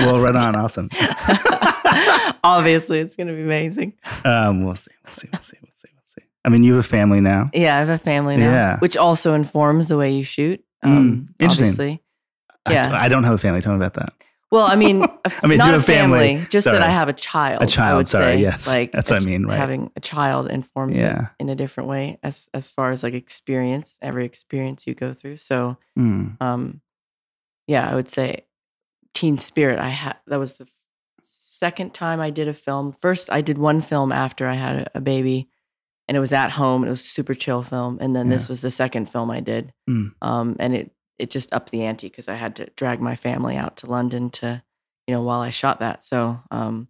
Well, 0.00 0.20
right 0.20 0.34
on. 0.36 0.54
Awesome. 0.56 0.90
Obviously, 2.44 3.00
it's 3.00 3.16
going 3.16 3.26
to 3.28 3.32
be 3.34 3.42
amazing. 3.42 3.94
Um, 4.24 4.64
we'll 4.64 4.74
see. 4.76 4.90
We'll 5.04 5.12
see. 5.12 5.28
We'll 5.32 5.40
see. 5.40 5.56
We'll 5.62 5.72
see. 5.74 5.88
We'll 5.94 6.02
see. 6.04 6.22
I 6.44 6.48
mean, 6.48 6.62
you 6.62 6.74
have 6.74 6.84
a 6.84 6.88
family 6.88 7.20
now. 7.20 7.50
Yeah, 7.52 7.76
I 7.76 7.80
have 7.80 7.88
a 7.88 7.98
family 7.98 8.36
now, 8.36 8.50
Yeah. 8.50 8.78
which 8.78 8.96
also 8.96 9.34
informs 9.34 9.88
the 9.88 9.96
way 9.96 10.12
you 10.12 10.22
shoot. 10.24 10.62
Mm, 10.84 10.96
Um, 10.96 11.28
interesting. 11.40 11.66
Obviously. 11.68 12.02
Yeah. 12.68 12.88
I, 12.92 13.08
don't 13.08 13.24
have 13.24 13.34
a 13.34 13.38
family. 13.38 13.60
Tell 13.62 13.72
me 13.72 13.76
about 13.76 13.94
that. 13.94 14.12
Well, 14.50 14.66
I 14.66 14.76
mean, 14.76 15.02
a 15.24 15.32
I 15.42 15.46
mean, 15.48 15.58
not 15.58 15.74
a 15.74 15.80
family. 15.80 16.34
family, 16.34 16.46
just 16.50 16.64
Sorry. 16.64 16.78
that 16.78 16.86
I 16.86 16.90
have 16.90 17.08
a 17.08 17.12
child. 17.12 17.62
A 17.62 17.66
child, 17.66 17.94
I 17.94 17.96
would 17.96 18.08
sorry, 18.08 18.36
say. 18.36 18.42
yes. 18.42 18.72
like 18.72 18.92
That's 18.92 19.10
a 19.10 19.14
what 19.14 19.22
I 19.22 19.24
mean, 19.26 19.44
right. 19.46 19.56
Having 19.56 19.90
a 19.96 20.00
child 20.00 20.48
informs 20.50 20.98
Yeah. 20.98 21.22
it 21.22 21.28
in 21.40 21.48
a 21.48 21.54
different 21.56 21.88
way 21.88 22.18
as 22.22 22.48
as 22.54 22.68
far 22.70 22.90
as 22.92 23.02
like 23.02 23.14
experience, 23.14 23.98
every 24.00 24.24
experience 24.24 24.86
you 24.86 24.94
go 24.94 25.12
through. 25.12 25.38
So, 25.38 25.78
Mm. 25.98 26.40
um, 26.40 26.80
yeah, 27.66 27.88
I 27.90 27.94
would 27.96 28.08
say 28.08 28.45
Teen 29.16 29.38
Spirit. 29.38 29.78
I 29.78 29.88
had 29.88 30.16
that 30.26 30.38
was 30.38 30.58
the 30.58 30.66
second 31.22 31.94
time 31.94 32.20
I 32.20 32.30
did 32.30 32.48
a 32.48 32.54
film. 32.54 32.92
First, 33.00 33.30
I 33.32 33.40
did 33.40 33.58
one 33.58 33.80
film 33.80 34.12
after 34.12 34.46
I 34.46 34.54
had 34.54 34.76
a, 34.94 34.98
a 34.98 35.00
baby, 35.00 35.48
and 36.06 36.16
it 36.16 36.20
was 36.20 36.32
at 36.32 36.50
home. 36.52 36.84
It 36.84 36.90
was 36.90 37.00
a 37.02 37.06
super 37.06 37.34
chill 37.34 37.62
film, 37.62 37.98
and 38.00 38.14
then 38.14 38.28
this 38.28 38.48
was 38.48 38.62
the 38.62 38.70
second 38.70 39.10
film 39.10 39.30
I 39.30 39.40
did. 39.40 39.72
Mm. 39.88 40.12
Um, 40.22 40.56
and 40.60 40.74
it 40.74 40.92
it 41.18 41.30
just 41.30 41.52
upped 41.54 41.70
the 41.70 41.82
ante 41.84 42.08
because 42.08 42.28
I 42.28 42.34
had 42.34 42.56
to 42.56 42.66
drag 42.76 43.00
my 43.00 43.16
family 43.16 43.56
out 43.56 43.78
to 43.78 43.86
London 43.86 44.28
to, 44.30 44.62
you 45.06 45.14
know, 45.14 45.22
while 45.22 45.40
I 45.40 45.48
shot 45.48 45.80
that. 45.80 46.04
So, 46.04 46.38
um, 46.50 46.88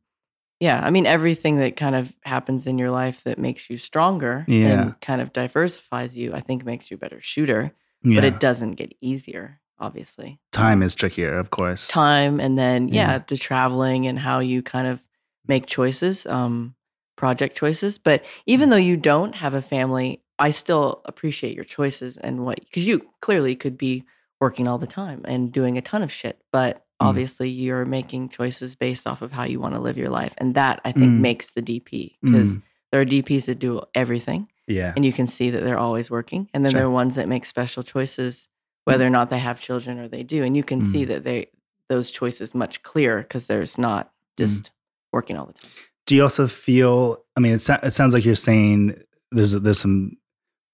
yeah, 0.59 0.81
I 0.83 0.91
mean, 0.91 1.07
everything 1.07 1.59
that 1.59 1.77
kind 1.77 1.95
of 1.95 2.13
happens 2.25 2.67
in 2.67 2.77
your 2.77 2.91
life 2.91 3.23
that 3.23 3.39
makes 3.39 3.71
you 3.71 3.79
stronger 3.79 4.45
Yeah. 4.49 4.83
and 4.83 5.01
kind 5.01 5.21
of 5.21 5.33
diversifies 5.33 6.17
you, 6.17 6.35
I 6.35 6.41
think 6.41 6.65
makes 6.65 6.91
you 6.91 6.97
a 6.97 6.99
better 6.99 7.21
shooter. 7.23 7.73
Yeah. 8.03 8.17
But 8.17 8.25
it 8.25 8.41
doesn't 8.41 8.73
get 8.73 8.95
easier, 9.01 9.61
obviously. 9.79 10.39
Time 10.53 10.83
is 10.83 10.95
trickier, 10.95 11.39
of 11.39 11.51
course. 11.51 11.89
time, 11.89 12.41
and 12.41 12.59
then 12.59 12.89
yeah, 12.89 13.13
Yeah. 13.13 13.19
the 13.27 13.37
traveling 13.37 14.07
and 14.07 14.19
how 14.19 14.39
you 14.41 14.63
kind 14.63 14.87
of 14.87 15.03
make 15.47 15.67
choices, 15.67 16.27
um, 16.27 16.75
project 17.17 17.57
choices. 17.57 17.99
But 17.99 18.25
even 18.47 18.69
though 18.71 18.77
you 18.77 18.97
don't 18.97 19.35
have 19.37 19.55
a 19.55 19.63
family, 19.63 20.23
I 20.39 20.51
still 20.51 21.01
appreciate 21.07 21.55
your 21.55 21.65
choices 21.65 22.17
and 22.19 22.45
what 22.45 22.61
because 22.65 22.87
you 22.87 23.07
clearly 23.23 23.57
could 23.57 23.79
be 23.79 24.05
working 24.41 24.69
all 24.69 24.77
the 24.79 24.87
time 24.87 25.23
and 25.25 25.51
doing 25.51 25.79
a 25.79 25.83
ton 25.83 26.03
of 26.03 26.13
shit, 26.13 26.41
but 26.53 26.83
Mm. 27.01 27.09
obviously 27.09 27.49
you're 27.51 27.85
making 27.87 28.29
choices 28.31 28.75
based 28.75 29.07
off 29.07 29.21
of 29.23 29.33
how 29.33 29.45
you 29.45 29.61
want 29.61 29.75
to 29.75 29.81
live 29.81 29.97
your 29.99 30.09
life, 30.11 30.35
and 30.39 30.55
that 30.55 30.81
I 30.85 30.93
think 30.93 31.13
Mm. 31.13 31.21
makes 31.21 31.51
the 31.53 31.61
DP 31.63 32.17
because 32.23 32.57
Mm. 32.59 32.63
there 32.91 33.01
are 33.01 33.05
DPs 33.05 33.47
that 33.47 33.59
do 33.59 33.83
everything, 33.95 34.49
Yeah. 34.67 34.93
and 34.97 35.05
you 35.05 35.13
can 35.13 35.27
see 35.27 35.51
that 35.51 35.63
they're 35.65 35.79
always 35.79 36.11
working, 36.11 36.49
and 36.55 36.65
then 36.65 36.73
Sure. 36.73 36.81
there 36.81 36.87
are 36.87 36.91
ones 36.91 37.15
that 37.17 37.29
make 37.29 37.45
special 37.47 37.83
choices 37.83 38.49
whether 38.87 39.07
or 39.07 39.11
not 39.11 39.29
they 39.31 39.39
have 39.39 39.61
children 39.61 39.99
or 39.99 40.09
they 40.09 40.23
do, 40.23 40.43
and 40.43 40.57
you 40.57 40.65
can 40.65 40.81
see 40.81 41.05
Mm. 41.05 41.09
that 41.09 41.25
they 41.25 41.47
those 41.89 42.11
choices 42.11 42.53
much 42.55 42.83
clearer 42.83 43.21
because 43.23 43.47
there's 43.47 43.77
not 43.79 44.07
Mm. 44.07 44.11
just 44.39 44.71
working 45.13 45.37
all 45.37 45.47
the 45.47 45.53
time. 45.53 45.71
Do 46.07 46.17
you 46.17 46.23
also 46.23 46.47
feel? 46.49 47.23
I 47.37 47.41
mean, 47.41 47.53
it, 47.55 47.61
so- 47.63 47.79
it 47.83 47.93
sounds 47.93 48.15
like 48.15 48.25
you're 48.25 48.35
saying 48.35 48.95
there's 49.33 49.53
there's 49.53 49.79
some 49.81 50.13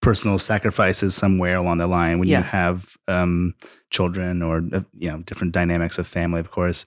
personal 0.01 0.37
sacrifices 0.39 1.15
somewhere 1.15 1.57
along 1.57 1.79
the 1.79 1.87
line 1.87 2.19
when 2.19 2.29
Yeah. 2.29 2.39
you 2.39 2.45
have 2.45 2.97
um, 3.09 3.55
children 3.91 4.43
or 4.43 4.63
uh, 4.73 4.81
you 4.99 5.11
know 5.11 5.19
different 5.23 5.53
dynamics 5.53 5.99
of 5.99 6.07
family. 6.07 6.41
Of 6.41 6.51
course, 6.51 6.87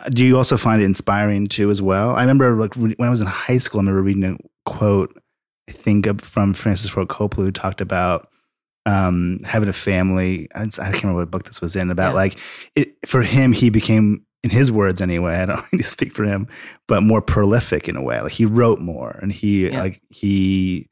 Uh, 0.00 0.08
do 0.08 0.24
you 0.24 0.36
also 0.36 0.56
find 0.56 0.80
it 0.80 0.84
inspiring 0.86 1.46
too 1.46 1.70
as 1.70 1.80
well? 1.82 2.14
I 2.16 2.20
remember 2.22 2.54
like 2.56 2.74
when 2.76 2.94
I 3.00 3.10
was 3.10 3.20
in 3.20 3.26
high 3.26 3.58
school, 3.58 3.80
I 3.80 3.82
remember 3.82 4.02
reading 4.02 4.24
a 4.24 4.36
quote 4.70 5.16
I 5.68 5.72
think 5.72 6.06
from 6.22 6.54
Francis 6.54 6.90
Ford 6.90 7.08
Coppola 7.08 7.44
who 7.44 7.50
talked 7.52 7.80
about 7.80 8.29
um, 8.86 9.40
having 9.44 9.68
a 9.68 9.72
family. 9.74 10.48
I 10.54 10.66
can't 10.66 11.02
remember 11.02 11.20
what 11.20 11.30
book 11.30 11.44
this 11.44 11.60
was 11.60 11.76
in 11.76 11.90
about 11.90 12.10
Yeah. 12.10 12.14
like 12.14 12.36
it 12.74 12.94
for 13.06 13.22
him. 13.22 13.52
He 13.52 13.70
became 13.70 14.24
in 14.42 14.50
his 14.50 14.72
words 14.72 15.00
anyway. 15.00 15.34
I 15.42 15.46
don't 15.46 15.72
need 15.72 15.82
to 15.82 15.88
speak 15.88 16.12
for 16.14 16.24
him, 16.24 16.48
but 16.88 17.02
more 17.02 17.20
prolific 17.22 17.88
in 17.88 17.96
a 17.96 18.02
way. 18.02 18.20
Like 18.20 18.32
he 18.32 18.46
wrote 18.46 18.80
more, 18.80 19.18
and 19.22 19.32
he 19.32 19.68
Yeah. 19.68 19.80
like 19.82 20.00
he, 20.08 20.88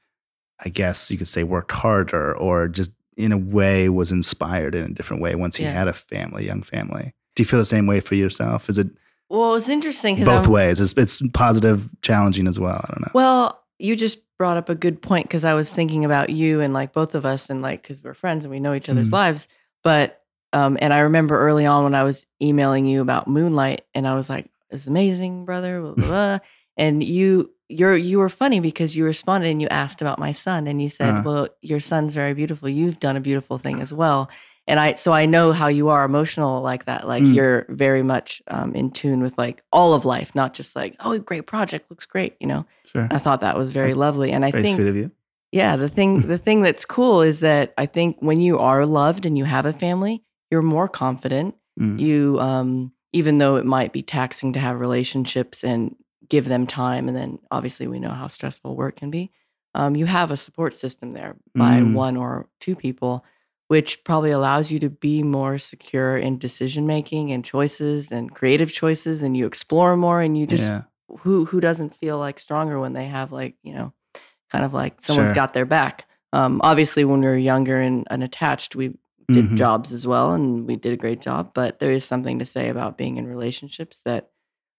I 0.65 0.69
guess 0.69 1.11
you 1.11 1.19
could 1.19 1.29
say, 1.29 1.45
worked 1.45 1.73
harder, 1.73 2.37
or 2.37 2.69
just 2.69 2.91
in 3.17 3.33
a 3.33 3.39
way 3.39 3.89
was 3.89 4.13
inspired 4.13 4.75
in 4.75 4.85
a 4.85 4.95
different 4.95 5.23
way 5.23 5.35
once 5.35 5.57
he 5.57 5.65
Yeah. 5.65 5.73
had 5.73 5.89
a 5.89 5.93
family, 5.93 6.47
young 6.47 6.63
family. 6.63 7.15
Do 7.35 7.43
you 7.43 7.47
feel 7.47 7.59
the 7.59 7.65
same 7.65 7.87
way 7.87 8.01
for 8.01 8.15
yourself? 8.15 8.69
Is 8.69 8.79
it 8.79 8.89
Well, 9.31 9.55
it's 9.57 9.69
interesting 9.69 10.15
because 10.17 10.29
both 10.29 10.47
ways? 10.49 10.81
It's, 10.81 10.93
it's 10.95 11.21
positive, 11.33 11.89
challenging 12.03 12.47
as 12.49 12.59
well. 12.61 12.81
I 12.85 12.93
don't 12.93 13.01
know. 13.03 13.11
Well, 13.15 13.63
you 13.79 13.97
just 13.97 14.19
brought 14.39 14.57
up 14.57 14.69
a 14.69 14.75
good 14.75 15.01
point 15.03 15.25
because 15.27 15.45
I 15.45 15.55
was 15.55 15.73
thinking 15.73 16.05
about 16.05 16.31
you 16.31 16.61
and 16.61 16.73
like 16.75 16.93
both 16.93 17.15
of 17.15 17.25
us 17.27 17.51
and 17.51 17.63
like 17.63 17.83
because 17.83 18.03
we're 18.03 18.15
friends 18.15 18.45
and 18.45 18.53
we 18.53 18.61
know 18.61 18.75
each 18.75 18.89
other's 18.89 19.11
Mhm. 19.11 19.13
lives. 19.13 19.49
But 19.83 20.21
um, 20.53 20.79
and 20.81 20.95
I 20.95 21.01
remember 21.01 21.39
early 21.39 21.67
on 21.67 21.85
when 21.85 21.95
I 21.95 22.05
was 22.05 22.27
emailing 22.43 22.87
you 22.87 23.03
about 23.03 23.29
Moonlight 23.29 23.83
and 23.95 24.09
I 24.09 24.15
was 24.15 24.31
like, 24.31 24.51
"It's 24.71 24.87
amazing, 24.87 25.45
brother." 25.45 25.81
Blah, 25.81 25.93
blah, 25.95 26.07
blah. 26.07 26.39
and 26.77 27.03
you 27.05 27.51
you're 27.69 27.95
you 27.97 28.19
were 28.19 28.31
funny 28.31 28.61
because 28.61 28.97
you 28.97 29.05
responded 29.05 29.49
and 29.51 29.61
you 29.61 29.69
asked 29.69 30.01
about 30.01 30.19
my 30.19 30.33
son 30.33 30.67
and 30.67 30.81
you 30.81 30.89
said, 30.89 31.11
Uh-huh. 31.11 31.23
"Well, 31.25 31.49
your 31.61 31.81
son's 31.81 32.15
very 32.15 32.33
beautiful. 32.33 32.69
You've 32.69 32.99
done 32.99 33.17
a 33.17 33.21
beautiful 33.21 33.59
thing 33.59 33.81
as 33.83 33.93
well." 33.93 34.31
And 34.69 34.79
I 34.79 34.95
so 34.95 35.13
I 35.13 35.27
know 35.27 35.53
how 35.53 35.69
you 35.69 35.89
are 35.89 36.05
emotional 36.05 36.63
like 36.63 36.85
that. 36.85 37.09
Like 37.09 37.23
Mm. 37.25 37.35
you're 37.35 37.67
very 37.71 38.03
much 38.03 38.43
um, 38.49 38.75
in 38.75 38.91
tune 38.91 39.21
with 39.23 39.37
like 39.39 39.63
all 39.73 39.95
of 39.95 40.05
life, 40.05 40.35
not 40.35 40.53
just 40.55 40.77
like, 40.77 40.95
"Oh, 41.01 41.19
great 41.19 41.47
project, 41.47 41.91
looks 41.91 42.05
great," 42.07 42.37
you 42.39 42.47
know. 42.47 42.67
Sure. 42.93 43.09
I 43.11 43.19
thought 43.19 43.41
that 43.41 43.57
was 43.59 43.73
very 43.73 43.95
lovely. 43.95 44.31
And 44.31 44.45
I 44.45 44.51
Very 44.51 44.63
think, 44.65 44.77
sweet 44.77 44.89
of 44.89 44.97
you. 44.97 45.11
yeah, 45.53 45.77
the 45.77 45.89
thing, 45.89 46.23
the 46.29 46.39
thing 46.47 46.63
that's 46.63 46.85
cool 46.85 47.23
is 47.23 47.41
that 47.41 47.73
I 47.79 47.87
think 47.87 48.19
when 48.21 48.41
you 48.41 48.59
are 48.59 48.85
loved 48.87 49.27
and 49.27 49.37
you 49.39 49.45
have 49.45 49.67
a 49.67 49.73
family, 49.73 50.23
you're 50.51 50.63
more 50.63 50.89
confident. 50.89 51.55
Mm. 51.81 51.99
You, 52.01 52.39
um, 52.41 52.93
even 53.13 53.39
though 53.39 53.57
it 53.57 53.65
might 53.67 53.93
be 53.93 54.03
taxing 54.03 54.53
to 54.53 54.61
have 54.61 54.79
relationships 54.81 55.65
and 55.65 55.97
give 56.29 56.47
them 56.47 56.67
time, 56.67 57.09
and 57.09 57.17
then 57.17 57.39
obviously 57.51 57.87
we 57.87 57.99
know 58.01 58.11
how 58.11 58.27
stressful 58.27 58.77
work 58.77 58.97
can 58.97 59.11
be. 59.11 59.31
Um, 59.75 59.97
you 59.97 60.05
have 60.07 60.31
a 60.31 60.37
support 60.37 60.75
system 60.75 61.13
there 61.13 61.37
by 61.55 61.81
Mm. 61.81 61.95
one 61.95 62.17
or 62.19 62.49
two 62.61 62.75
people, 62.77 63.25
which 63.69 64.03
probably 64.05 64.31
allows 64.31 64.71
you 64.71 64.79
to 64.81 64.91
be 64.91 65.23
more 65.23 65.59
secure 65.59 66.17
in 66.17 66.39
decision 66.39 66.87
making 66.87 67.31
and 67.33 67.45
choices 67.45 68.11
and 68.11 68.35
creative 68.35 68.73
choices, 68.73 69.23
and 69.23 69.37
you 69.37 69.47
explore 69.47 69.97
more, 69.97 70.21
and 70.21 70.37
you 70.37 70.47
just 70.47 70.71
yeah. 70.71 70.83
who 71.21 71.45
who 71.47 71.61
doesn't 71.61 71.95
feel 71.95 72.19
like 72.19 72.39
stronger 72.39 72.79
when 72.81 72.93
they 72.93 73.07
have 73.07 73.31
like 73.33 73.55
you 73.63 73.73
know 73.75 73.93
kind 74.51 74.65
of 74.65 74.75
like 74.75 75.01
someone's 75.01 75.31
Sure. 75.31 75.35
got 75.35 75.53
their 75.53 75.67
back 75.67 76.07
um 76.33 76.61
obviously 76.63 77.05
when 77.05 77.21
we 77.21 77.27
were 77.27 77.37
younger 77.37 77.81
and 77.81 78.07
unattached 78.11 78.75
we 78.77 78.89
did 79.31 79.45
Mhm. 79.51 79.57
jobs 79.57 79.93
as 79.93 80.07
well 80.07 80.33
and 80.33 80.67
we 80.67 80.77
did 80.77 80.93
a 80.93 80.97
great 80.97 81.21
job 81.21 81.53
but 81.55 81.79
there 81.79 81.93
is 81.93 82.05
something 82.05 82.39
to 82.39 82.45
say 82.47 82.69
about 82.71 82.97
being 82.99 83.17
in 83.19 83.27
relationships 83.27 84.01
that 84.03 84.31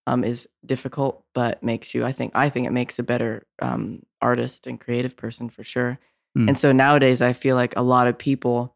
um 0.07 0.23
is 0.23 0.47
difficult 0.65 1.23
but 1.35 1.61
makes 1.63 1.93
you 1.93 2.03
i 2.05 2.11
think 2.11 2.31
i 2.35 2.49
think 2.49 2.65
it 2.67 2.71
makes 2.71 2.97
a 2.99 3.03
better 3.03 3.45
um 3.61 4.01
artist 4.21 4.65
and 4.67 4.79
creative 4.79 5.15
person 5.15 5.49
for 5.49 5.63
sure 5.63 5.99
Mm. 6.37 6.49
and 6.49 6.57
so 6.59 6.71
nowadays 6.71 7.21
i 7.23 7.33
feel 7.33 7.55
like 7.55 7.75
a 7.75 7.81
lot 7.81 8.05
of 8.07 8.15
people 8.17 8.75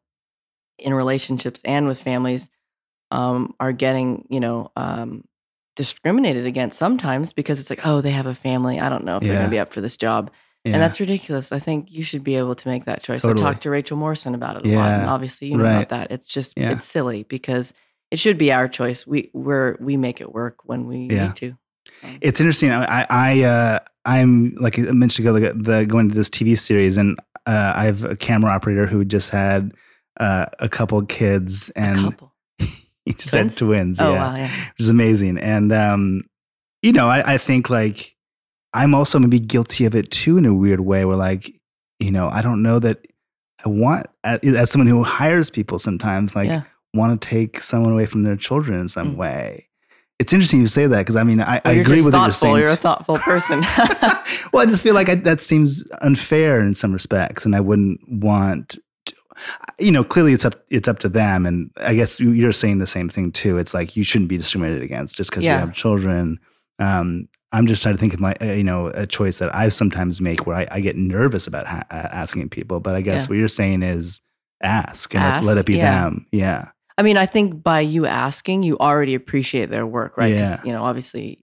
in 0.79 0.93
relationships 0.93 1.61
and 1.65 1.87
with 1.87 2.01
families 2.01 2.49
um, 3.11 3.53
are 3.59 3.71
getting, 3.71 4.25
you 4.29 4.39
know, 4.39 4.71
um, 4.75 5.23
discriminated 5.75 6.45
against 6.45 6.77
sometimes 6.77 7.33
because 7.33 7.59
it's 7.59 7.69
like, 7.69 7.85
oh, 7.85 8.01
they 8.01 8.11
have 8.11 8.25
a 8.25 8.35
family. 8.35 8.79
I 8.79 8.89
don't 8.89 9.03
know 9.05 9.17
if 9.17 9.23
they're 9.23 9.33
going 9.33 9.45
to 9.45 9.49
be 9.51 9.59
up 9.59 9.73
for 9.73 9.81
this 9.81 9.97
job. 9.97 10.31
yeah. 10.63 10.73
And 10.73 10.81
that's 10.81 10.99
ridiculous. 10.99 11.51
I 11.51 11.59
think 11.59 11.91
you 11.91 12.03
should 12.03 12.23
be 12.23 12.35
able 12.35 12.55
to 12.55 12.67
make 12.67 12.85
that 12.85 13.03
choice. 13.03 13.23
Totally. 13.23 13.43
I 13.45 13.51
talked 13.51 13.63
to 13.63 13.69
Rachel 13.69 13.97
Morrison 13.97 14.35
about 14.35 14.57
it 14.57 14.65
a 14.65 14.75
lot, 14.75 14.91
and 14.93 15.03
Yeah. 15.03 15.11
obviously 15.11 15.47
you 15.49 15.57
know 15.57 15.63
Right. 15.63 15.77
about 15.77 15.89
that. 15.89 16.11
It's 16.11 16.27
just 16.27 16.53
Yeah. 16.57 16.71
it's 16.71 16.85
silly 16.85 17.23
because 17.23 17.73
it 18.11 18.19
should 18.19 18.37
be 18.37 18.51
our 18.51 18.67
choice. 18.67 19.05
We 19.07 19.29
we're 19.33 19.75
we 19.79 19.97
make 19.97 20.21
it 20.21 20.31
work 20.31 20.59
when 20.65 20.85
we 20.87 21.07
Yeah. 21.11 21.27
need 21.27 21.35
to. 21.37 21.57
It's 22.21 22.39
interesting. 22.39 22.71
I, 22.71 22.85
I, 23.01 23.05
I 23.09 23.41
uh, 23.43 23.79
I'm 24.05 24.55
like 24.59 24.77
I 24.79 24.83
mentioned 24.91 25.27
ago, 25.27 25.39
the, 25.39 25.53
the 25.53 25.85
going 25.85 26.09
to 26.09 26.15
this 26.15 26.29
TV 26.29 26.57
series, 26.57 26.97
and 26.97 27.19
uh, 27.45 27.73
I 27.75 27.85
have 27.85 28.03
a 28.03 28.15
camera 28.15 28.51
operator 28.51 28.85
who 28.87 29.03
just 29.03 29.31
had 29.31 29.73
uh, 30.19 30.45
a 30.59 30.69
couple 30.69 31.01
kids, 31.05 31.71
A 31.75 31.79
and 31.79 31.97
couple. 31.97 32.33
he 32.59 33.13
just 33.13 33.29
Twins? 33.31 33.53
had 33.53 33.57
twins. 33.57 34.01
Oh 34.01 34.11
yeah, 34.13 34.19
wow, 34.31 34.35
yeah. 34.35 34.47
which 34.47 34.79
is 34.79 34.89
amazing. 34.89 35.37
And 35.37 35.71
um, 35.71 36.23
you 36.81 36.91
know, 36.91 37.07
I, 37.07 37.33
I 37.33 37.37
think 37.37 37.69
like 37.69 38.15
I'm 38.73 38.93
also 38.95 39.19
maybe 39.19 39.39
guilty 39.39 39.85
of 39.85 39.95
it 39.95 40.11
too 40.11 40.37
in 40.37 40.45
a 40.45 40.53
weird 40.53 40.79
way, 40.81 41.05
where 41.05 41.17
like 41.17 41.51
you 41.99 42.11
know, 42.11 42.29
I 42.29 42.41
don't 42.41 42.61
know 42.61 42.79
that 42.79 43.05
I 43.65 43.69
want 43.69 44.07
as, 44.23 44.69
someone 44.71 44.87
who 44.87 45.03
hires 45.03 45.49
people 45.49 45.79
sometimes 45.79 46.35
like 46.35 46.47
Yeah. 46.47 46.63
want 46.93 47.19
to 47.21 47.27
take 47.27 47.61
someone 47.61 47.91
away 47.93 48.05
from 48.05 48.23
their 48.23 48.35
children 48.35 48.79
in 48.79 48.87
some 48.89 49.13
Mm. 49.15 49.17
way. 49.17 49.67
It's 50.19 50.31
interesting 50.31 50.59
you 50.61 50.67
say 50.67 50.85
that 50.87 50.99
because 50.99 51.15
I 51.15 51.23
mean 51.23 51.41
I, 51.41 51.57
I 51.57 51.61
Well, 51.65 51.73
you're 51.75 51.81
agree 51.83 52.01
with 52.01 52.13
what 52.13 52.23
you're 52.23 52.31
saying. 52.33 52.57
You're 52.57 52.67
a 52.71 52.75
thoughtful 52.75 53.17
person. 53.17 53.61
well, 54.53 54.61
I 54.61 54.65
just 54.65 54.83
feel 54.83 54.93
like 54.93 55.09
I, 55.09 55.15
that 55.15 55.41
seems 55.41 55.85
unfair 56.01 56.61
in 56.61 56.73
some 56.73 56.93
respects, 56.93 57.45
and 57.45 57.55
I 57.55 57.59
wouldn't 57.61 57.99
want. 58.09 58.77
You 59.79 59.91
know, 59.91 60.03
clearly 60.03 60.33
it's 60.33 60.45
up 60.45 60.55
it's 60.69 60.87
up 60.87 60.99
to 60.99 61.09
them, 61.09 61.45
and 61.45 61.69
I 61.77 61.95
guess 61.95 62.19
you- 62.19 62.31
you're 62.31 62.51
saying 62.51 62.77
the 62.79 62.87
same 62.87 63.09
thing 63.09 63.31
too. 63.31 63.57
It's 63.57 63.73
like 63.73 63.95
you 63.97 64.03
shouldn't 64.03 64.29
be 64.29 64.37
discriminated 64.37 64.83
against 64.83 65.15
just 65.15 65.29
because 65.29 65.43
Yeah. 65.43 65.53
you 65.55 65.59
have 65.59 65.73
children. 65.73 66.39
Um, 66.79 67.27
I'm 67.51 67.67
just 67.67 67.83
trying 67.83 67.95
to 67.95 67.99
think 67.99 68.13
of 68.15 68.19
my, 68.19 68.35
uh, 68.41 68.45
you 68.53 68.63
know, 68.63 68.87
a 68.87 69.05
choice 69.05 69.37
that 69.37 69.53
I 69.55 69.69
sometimes 69.69 70.19
make 70.19 70.47
where 70.47 70.55
I, 70.57 70.67
I 70.71 70.79
get 70.79 70.97
nervous 70.97 71.45
about 71.45 71.67
ha- 71.67 71.83
uh, 71.91 72.07
asking 72.11 72.49
people, 72.49 72.79
but 72.79 72.95
I 72.95 73.01
guess 73.01 73.25
Yeah. 73.25 73.29
what 73.29 73.37
you're 73.37 73.47
saying 73.47 73.83
is 73.83 74.21
ask 74.63 75.13
and 75.13 75.23
let- 75.23 75.33
Ask, 75.33 75.45
let 75.45 75.57
it 75.57 75.65
be 75.65 75.75
yeah. 75.77 76.03
them. 76.03 76.25
Yeah, 76.31 76.69
I 76.97 77.01
mean, 77.03 77.17
I 77.17 77.25
think 77.27 77.61
by 77.63 77.81
you 77.81 78.05
asking, 78.05 78.63
you 78.63 78.77
already 78.79 79.13
appreciate 79.15 79.69
their 79.69 79.85
work, 79.85 80.17
right? 80.17 80.33
Yeah. 80.33 80.61
you 80.63 80.71
know, 80.71 80.83
obviously 80.83 81.39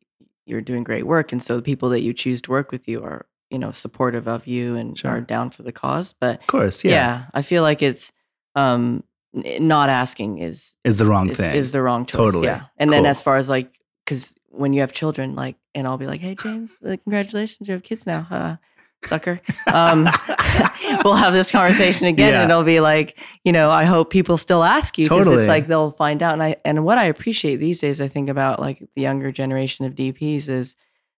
you're 0.47 0.61
doing 0.61 0.82
great 0.82 1.07
work. 1.07 1.30
And 1.32 1.41
so 1.43 1.57
the 1.57 1.62
people 1.62 1.91
that 1.91 2.01
you 2.03 2.12
choose 2.12 2.43
to 2.43 2.51
work 2.51 2.72
with 2.72 2.88
you 2.88 3.03
are, 3.05 3.26
you 3.51 3.59
know, 3.59 3.72
supportive 3.72 4.26
of 4.28 4.46
you 4.46 4.76
and 4.76 4.96
Sure. 4.96 5.11
are 5.11 5.20
down 5.20 5.51
for 5.51 5.62
the 5.62 5.72
cause. 5.72 6.12
But 6.12 6.40
Of 6.40 6.46
course, 6.46 6.84
yeah, 6.84 6.90
yeah. 6.92 7.24
I 7.34 7.42
feel 7.42 7.62
like 7.62 7.82
it's 7.82 8.12
um 8.55 9.05
not 9.34 9.88
asking 9.90 10.38
is 10.38 10.76
Is 10.84 10.98
the 10.98 11.05
wrong 11.07 11.28
is, 11.30 11.36
thing. 11.36 11.55
Is 11.55 11.72
the 11.72 11.82
wrong 11.82 12.05
choice. 12.07 12.16
Totally. 12.16 12.46
Yeah. 12.46 12.64
And 12.78 12.92
then 12.92 13.07
as 13.07 13.22
far 13.22 13.36
as 13.36 13.48
like, 13.48 13.78
because 14.05 14.34
when 14.48 14.72
you 14.72 14.80
have 14.80 14.92
children, 14.92 15.36
like, 15.36 15.55
and 15.74 15.86
I'll 15.86 15.98
be 15.98 16.07
like, 16.09 16.20
hey, 16.20 16.34
James, 16.34 16.76
like, 16.82 17.05
congratulations, 17.05 17.68
you 17.68 17.72
have 17.74 17.84
kids 17.84 18.07
now. 18.07 18.26
Uh, 18.28 18.57
sucker. 19.05 19.40
Um, 19.72 20.09
we'll 21.05 21.14
have 21.14 21.32
this 21.32 21.53
conversation 21.53 22.09
again 22.09 22.32
Yeah. 22.34 22.42
and 22.42 22.51
it'll 22.51 22.64
be 22.64 22.80
like, 22.80 23.16
you 23.44 23.53
know, 23.53 23.70
I 23.70 23.84
hope 23.84 24.11
people 24.11 24.36
still 24.36 24.64
ask 24.64 24.98
you 24.98 25.05
because 25.05 25.26
Totally. 25.26 25.42
it's 25.44 25.48
like 25.48 25.68
they'll 25.68 25.92
find 25.92 26.22
out. 26.24 26.32
And 26.32 26.42
I, 26.42 26.57
and 26.64 26.84
what 26.84 26.98
I 26.98 27.05
appreciate 27.05 27.57
these 27.57 27.78
days, 27.80 28.01
I 28.01 28.09
think 28.09 28.28
about 28.28 28.59
like 28.59 28.80
the 28.96 29.03
younger 29.03 29.30
generation 29.30 29.84
of 29.86 29.94
DPs 29.94 30.48
is 30.48 30.74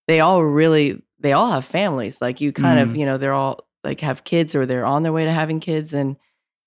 they 0.07 0.21
all 0.21 0.45
really, 0.45 1.01
they 1.23 1.33
all 1.33 1.51
have 1.51 1.65
families. 1.65 2.21
Like 2.21 2.41
you 2.41 2.53
kind 2.53 2.79
of, 2.81 2.91
Mm. 2.91 2.99
you 2.99 3.07
know, 3.07 3.19
they're 3.19 3.33
all 3.35 3.67
like 3.85 4.01
have 4.01 4.25
kids 4.25 4.55
or 4.55 4.67
they're 4.67 4.85
on 4.87 5.03
their 5.03 5.13
way 5.13 5.25
to 5.25 5.33
having 5.33 5.61
kids 5.61 5.93
and 5.93 6.17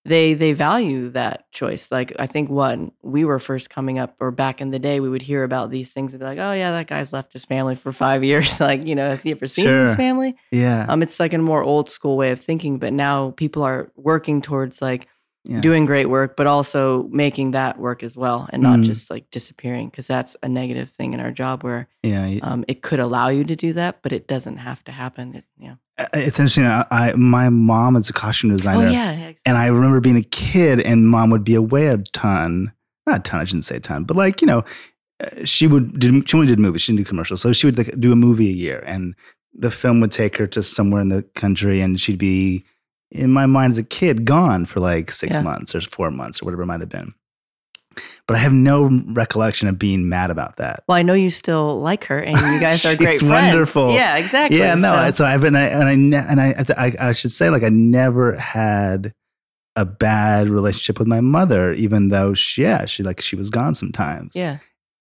they 0.07 0.35
they 0.35 0.53
value 0.53 1.09
that 1.09 1.51
choice. 1.51 1.91
Like 1.91 2.13
I 2.19 2.27
think 2.27 2.49
when 2.49 2.91
we 3.01 3.25
were 3.25 3.39
first 3.39 3.69
coming 3.71 3.97
up 3.97 4.15
or 4.19 4.29
back 4.31 4.61
in 4.61 4.69
the 4.69 4.77
day, 4.77 4.99
we 4.99 5.09
would 5.09 5.23
hear 5.23 5.43
about 5.43 5.71
these 5.71 5.91
things 5.93 6.13
and 6.13 6.19
be 6.19 6.25
like, 6.25 6.37
oh 6.37 6.51
yeah, 6.53 6.69
that 6.71 6.85
guy's 6.87 7.11
left 7.11 7.33
his 7.33 7.43
family 7.45 7.75
for 7.75 7.91
five 7.91 8.23
years. 8.29 8.59
like, 8.59 8.85
you 8.85 8.93
know, 8.95 9.07
has 9.09 9.23
he 9.23 9.31
ever 9.31 9.47
seen 9.47 9.67
his 9.67 9.95
family? 9.95 10.35
yeah. 10.51 10.85
Um, 10.87 11.01
it's 11.01 11.19
like 11.19 11.33
a 11.33 11.37
more 11.39 11.63
old 11.63 11.89
school 11.89 12.17
way 12.17 12.31
of 12.31 12.39
thinking, 12.39 12.77
but 12.77 12.93
now 12.93 13.31
people 13.31 13.63
are 13.63 13.91
working 13.95 14.41
towards 14.41 14.79
like 14.81 15.07
Yeah. 15.47 15.61
doing 15.61 15.85
great 15.85 16.07
work, 16.07 16.35
but 16.35 16.47
also 16.47 17.03
making 17.11 17.51
that 17.51 17.77
work 17.79 18.01
as 18.03 18.17
well 18.17 18.49
and 18.51 18.63
not 18.63 18.79
Mm. 18.79 18.83
just 18.83 19.09
like 19.11 19.29
disappearing 19.29 19.89
because 19.89 20.07
that's 20.07 20.35
a 20.41 20.49
negative 20.49 20.89
thing 20.89 21.13
in 21.13 21.19
our 21.19 21.31
job 21.31 21.63
where 21.63 21.87
yeah. 22.03 22.39
um, 22.41 22.65
it 22.67 22.81
could 22.81 22.99
allow 22.99 23.27
you 23.29 23.43
to 23.43 23.55
do 23.55 23.71
that, 23.73 24.01
but 24.01 24.11
it 24.11 24.27
doesn't 24.27 24.57
have 24.57 24.83
to 24.85 24.91
happen. 24.91 25.35
It, 25.35 25.43
yeah. 25.59 25.75
It's 26.13 26.39
interesting. 26.39 26.65
I, 26.65 26.85
I 26.91 27.13
my 27.13 27.49
mom 27.49 27.95
is 27.95 28.09
a 28.09 28.13
costume 28.13 28.49
designer. 28.49 28.87
Oh 28.87 28.89
yeah. 28.89 29.13
yeah. 29.13 29.31
And 29.45 29.57
I 29.57 29.67
remember 29.67 29.99
being 30.01 30.17
a 30.17 30.23
kid, 30.23 30.79
and 30.81 31.07
mom 31.07 31.29
would 31.29 31.43
be 31.43 31.55
away 31.55 31.87
a 31.87 31.97
ton. 31.99 32.73
Not 33.07 33.19
a 33.19 33.23
ton. 33.23 33.39
I 33.39 33.45
shouldn't 33.45 33.65
say 33.65 33.77
a 33.77 33.79
ton, 33.79 34.03
but 34.03 34.17
like 34.17 34.41
you 34.41 34.47
know, 34.47 34.65
uh, 35.23 35.45
she 35.45 35.67
would 35.67 35.99
do. 35.99 36.21
She 36.25 36.35
only 36.35 36.47
did 36.47 36.59
movies. 36.59 36.81
She 36.81 36.91
didn't 36.91 37.05
do 37.05 37.09
commercials, 37.09 37.41
so 37.41 37.53
she 37.53 37.67
would 37.67 37.77
like, 37.77 37.97
do 37.99 38.11
a 38.11 38.15
movie 38.15 38.49
a 38.49 38.53
year, 38.53 38.83
and 38.85 39.15
the 39.57 39.71
film 39.71 40.01
would 40.01 40.11
take 40.11 40.35
her 40.37 40.47
to 40.47 40.61
somewhere 40.61 41.01
in 41.01 41.09
the 41.09 41.21
country, 41.35 41.79
and 41.79 42.01
she'd 42.01 42.17
be, 42.17 42.65
in 43.15 43.31
my 43.31 43.45
mind 43.45 43.71
as 43.71 43.77
a 43.77 43.83
kid, 43.83 44.25
gone 44.25 44.65
for 44.65 44.79
like 44.79 45.11
six 45.11 45.35
Yeah. 45.35 45.41
months 45.41 45.73
or 45.75 45.81
four 45.81 46.11
months 46.11 46.41
or 46.41 46.45
whatever 46.45 46.63
it 46.63 46.67
might 46.67 46.79
have 46.81 46.89
been. 46.89 47.13
But 48.27 48.35
I 48.35 48.39
have 48.39 48.51
no 48.51 48.89
recollection 49.07 49.69
of 49.69 49.79
being 49.79 50.09
mad 50.09 50.29
about 50.29 50.57
that. 50.57 50.83
Well, 50.87 50.97
I 50.97 51.01
know 51.01 51.13
you 51.13 51.29
still 51.29 51.79
like 51.79 52.03
her, 52.05 52.19
and 52.19 52.35
you 52.37 52.59
guys 52.59 52.83
are 52.85 52.95
great 52.97 53.19
friends. 53.19 53.23
wonderful. 53.31 53.93
Yeah, 53.93 54.17
exactly. 54.17 54.59
Yeah, 54.59 54.75
no. 54.75 54.91
So- 55.07 55.11
So, 55.13 55.25
I've 55.25 55.39
been, 55.41 55.55
I, 55.55 55.67
and 55.67 56.13
I, 56.13 56.17
and 56.17 56.41
I, 56.41 56.65
I, 56.77 56.93
I 57.09 57.11
should 57.13 57.31
say, 57.31 57.49
like, 57.49 57.63
I 57.63 57.69
never 57.69 58.35
had 58.35 59.13
a 59.77 59.85
bad 59.85 60.49
relationship 60.49 60.99
with 60.99 61.07
my 61.07 61.21
mother, 61.21 61.71
even 61.73 62.09
though 62.09 62.33
she, 62.33 62.63
yeah, 62.63 62.85
she 62.85 63.01
like 63.03 63.21
she 63.21 63.35
was 63.37 63.49
gone 63.49 63.75
sometimes. 63.75 64.35
yeah, 64.35 64.57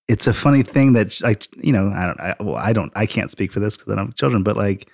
it's 0.06 0.26
a 0.28 0.34
funny 0.34 0.62
thing 0.62 0.92
that, 0.92 1.20
like, 1.22 1.48
you 1.64 1.72
know, 1.72 1.88
I 1.88 2.06
don't, 2.06 2.20
I, 2.20 2.34
well, 2.40 2.56
I 2.56 2.72
don't, 2.72 2.92
I 2.94 3.06
can't 3.06 3.30
speak 3.30 3.52
for 3.52 3.58
this 3.60 3.76
because 3.76 3.92
I 3.92 3.96
don't 3.96 4.06
have 4.08 4.14
children, 4.16 4.42
but 4.44 4.56
like, 4.56 4.88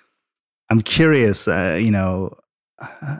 I'm 0.70 0.80
curious, 0.80 1.48
uh, 1.48 1.76
you 1.80 1.90
know, 1.90 2.36
uh, 2.80 3.18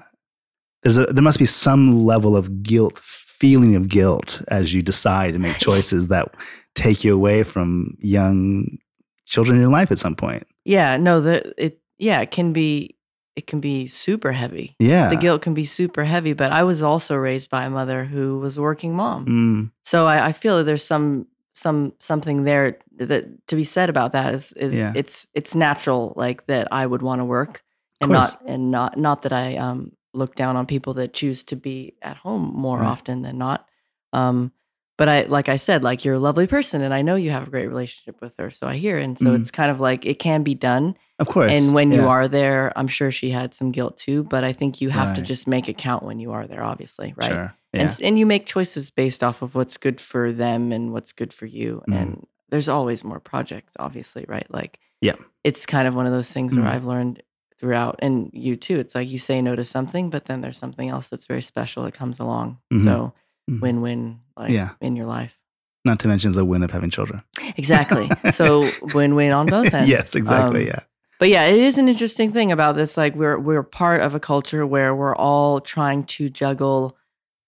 there's 0.82 0.96
a, 0.98 1.06
there 1.06 1.22
must 1.22 1.38
be 1.38 1.44
some 1.46 2.04
level 2.06 2.36
of 2.36 2.62
guilt, 2.62 2.98
feeling 2.98 3.74
of 3.76 3.88
guilt 3.88 4.42
as 4.48 4.72
you 4.74 4.82
decide 4.82 5.32
to 5.34 5.38
make 5.38 5.58
choices 5.58 6.08
that 6.08 6.34
take 6.74 7.04
you 7.04 7.14
away 7.14 7.42
from 7.42 7.96
young 8.00 8.78
children 9.26 9.56
in 9.56 9.62
your 9.62 9.70
life 9.70 9.90
at 9.92 9.98
some 9.98 10.14
point. 10.16 10.46
yeah. 10.64 10.96
No, 10.96 11.20
the 11.20 11.52
it 11.62 11.80
yeah, 11.98 12.20
it 12.20 12.30
can 12.30 12.52
be 12.52 12.96
it 13.36 13.46
can 13.46 13.60
be 13.60 13.86
super 13.86 14.32
heavy. 14.32 14.74
Yeah. 14.78 15.08
The 15.08 15.16
guilt 15.16 15.42
can 15.42 15.54
be 15.54 15.64
super 15.64 16.04
heavy. 16.04 16.32
But 16.32 16.50
I 16.52 16.62
was 16.64 16.82
also 16.82 17.14
raised 17.16 17.48
by 17.50 17.64
a 17.64 17.70
mother 17.70 18.04
who 18.04 18.38
was 18.38 18.56
a 18.56 18.62
working 18.62 18.94
mom, 18.94 19.26
Mm, 19.26 19.70
so 19.84 20.06
I, 20.06 20.28
I 20.28 20.32
feel 20.32 20.56
that 20.58 20.64
there's 20.64 20.84
some 20.84 21.26
some 21.54 21.92
something 22.00 22.44
there 22.44 22.78
that 22.96 23.46
to 23.48 23.56
be 23.56 23.64
said 23.64 23.90
about 23.90 24.12
that 24.12 24.32
is 24.34 24.52
is 24.54 24.74
Yeah. 24.76 24.92
it's 24.96 25.26
it's 25.34 25.54
natural 25.54 26.12
like 26.16 26.46
that 26.46 26.68
I 26.72 26.86
would 26.86 27.02
want 27.02 27.20
to 27.20 27.24
work 27.24 27.62
and 28.00 28.10
not 28.10 28.40
and 28.46 28.70
not 28.70 28.96
not 28.96 29.22
that 29.22 29.32
I 29.32 29.56
um 29.56 29.92
look 30.12 30.34
down 30.34 30.56
on 30.56 30.66
people 30.66 30.94
that 30.94 31.12
choose 31.12 31.44
to 31.44 31.56
be 31.56 31.94
at 32.02 32.16
home 32.16 32.52
more 32.54 32.78
Right. 32.78 32.88
often 32.88 33.22
than 33.22 33.38
not. 33.38 33.66
Um, 34.12 34.52
but 34.98 35.08
I 35.08 35.22
like 35.22 35.48
I 35.48 35.56
said, 35.56 35.82
like 35.84 36.04
you're 36.04 36.14
a 36.16 36.18
lovely 36.18 36.46
person, 36.46 36.82
and 36.82 36.92
I 36.92 37.02
know 37.02 37.14
you 37.14 37.30
have 37.30 37.46
a 37.46 37.50
great 37.50 37.68
relationship 37.68 38.20
with 38.20 38.32
her. 38.38 38.50
So 38.50 38.66
I 38.66 38.76
hear, 38.76 38.98
and 38.98 39.18
so 39.18 39.26
Mhm. 39.26 39.36
it's 39.40 39.50
kind 39.50 39.70
of 39.70 39.80
like 39.80 40.04
it 40.04 40.18
can 40.18 40.42
be 40.42 40.54
done. 40.54 40.96
of 41.18 41.28
course. 41.28 41.52
And 41.52 41.74
when 41.74 41.92
you 41.92 42.08
are 42.08 42.28
there, 42.28 42.72
I'm 42.76 42.86
sure 42.88 43.10
she 43.10 43.30
had 43.30 43.52
some 43.52 43.72
guilt 43.72 43.98
too. 43.98 44.22
But 44.24 44.42
I 44.42 44.54
think 44.54 44.80
you 44.80 44.88
have 44.88 45.12
to 45.14 45.20
just 45.22 45.46
make 45.46 45.68
it 45.68 45.76
count 45.76 46.02
when 46.02 46.18
you 46.18 46.32
are 46.32 46.46
there, 46.46 46.62
obviously, 46.62 47.12
right? 47.14 47.28
Sure. 47.30 47.54
And 47.74 47.82
Yeah. 47.82 47.86
s- 47.88 48.00
and 48.00 48.18
you 48.18 48.24
make 48.24 48.46
choices 48.46 48.90
based 48.90 49.22
off 49.22 49.42
of 49.42 49.54
what's 49.54 49.76
good 49.76 50.00
for 50.00 50.32
them 50.32 50.72
and 50.72 50.92
what's 50.94 51.12
good 51.12 51.32
for 51.34 51.44
you. 51.44 51.82
Mhm. 51.88 51.94
And 52.00 52.26
there's 52.48 52.70
always 52.70 53.04
more 53.04 53.20
projects, 53.20 53.74
obviously, 53.78 54.24
right? 54.28 54.46
Like, 54.50 54.78
Yeah. 55.02 55.12
it's 55.44 55.66
kind 55.66 55.86
of 55.86 55.94
one 55.94 56.06
of 56.06 56.12
those 56.12 56.32
things 56.32 56.56
where 56.56 56.64
Mhm. 56.66 56.72
I've 56.74 56.86
learned 56.86 57.22
throughout, 57.60 57.96
and 58.00 58.30
you 58.32 58.56
too. 58.56 58.78
It's 58.80 58.94
like 58.94 59.10
you 59.10 59.18
say 59.18 59.40
no 59.42 59.54
to 59.54 59.64
something, 59.64 60.10
but 60.10 60.24
then 60.24 60.40
there's 60.40 60.58
something 60.58 60.88
else 60.88 61.08
that's 61.08 61.26
very 61.26 61.42
special 61.42 61.84
that 61.84 61.92
comes 61.94 62.18
along. 62.18 62.58
Mhm. 62.72 62.82
So 62.82 63.12
Mhm. 63.50 63.60
win-win, 63.60 64.20
like 64.36 64.50
Yeah. 64.50 64.70
in 64.80 64.96
your 64.96 65.06
life. 65.06 65.36
Not 65.84 65.98
to 66.00 66.08
mention 66.08 66.32
the 66.32 66.44
win 66.44 66.62
of 66.62 66.70
having 66.70 66.90
children. 66.90 67.22
Exactly. 67.56 68.08
so 68.32 68.68
win-win 68.94 69.32
on 69.32 69.46
both 69.46 69.72
ends. 69.72 69.88
yes, 69.90 70.14
exactly. 70.14 70.62
Um, 70.62 70.66
yeah. 70.68 70.80
But 71.18 71.28
yeah, 71.28 71.44
it 71.44 71.58
is 71.58 71.76
an 71.78 71.88
interesting 71.88 72.32
thing 72.32 72.50
about 72.50 72.76
this. 72.76 72.96
Like 72.96 73.14
we're 73.14 73.38
we're 73.38 73.62
part 73.62 74.00
of 74.02 74.14
a 74.14 74.20
culture 74.20 74.66
where 74.66 74.94
we're 74.94 75.14
all 75.16 75.60
trying 75.60 76.04
to 76.04 76.28
juggle 76.30 76.96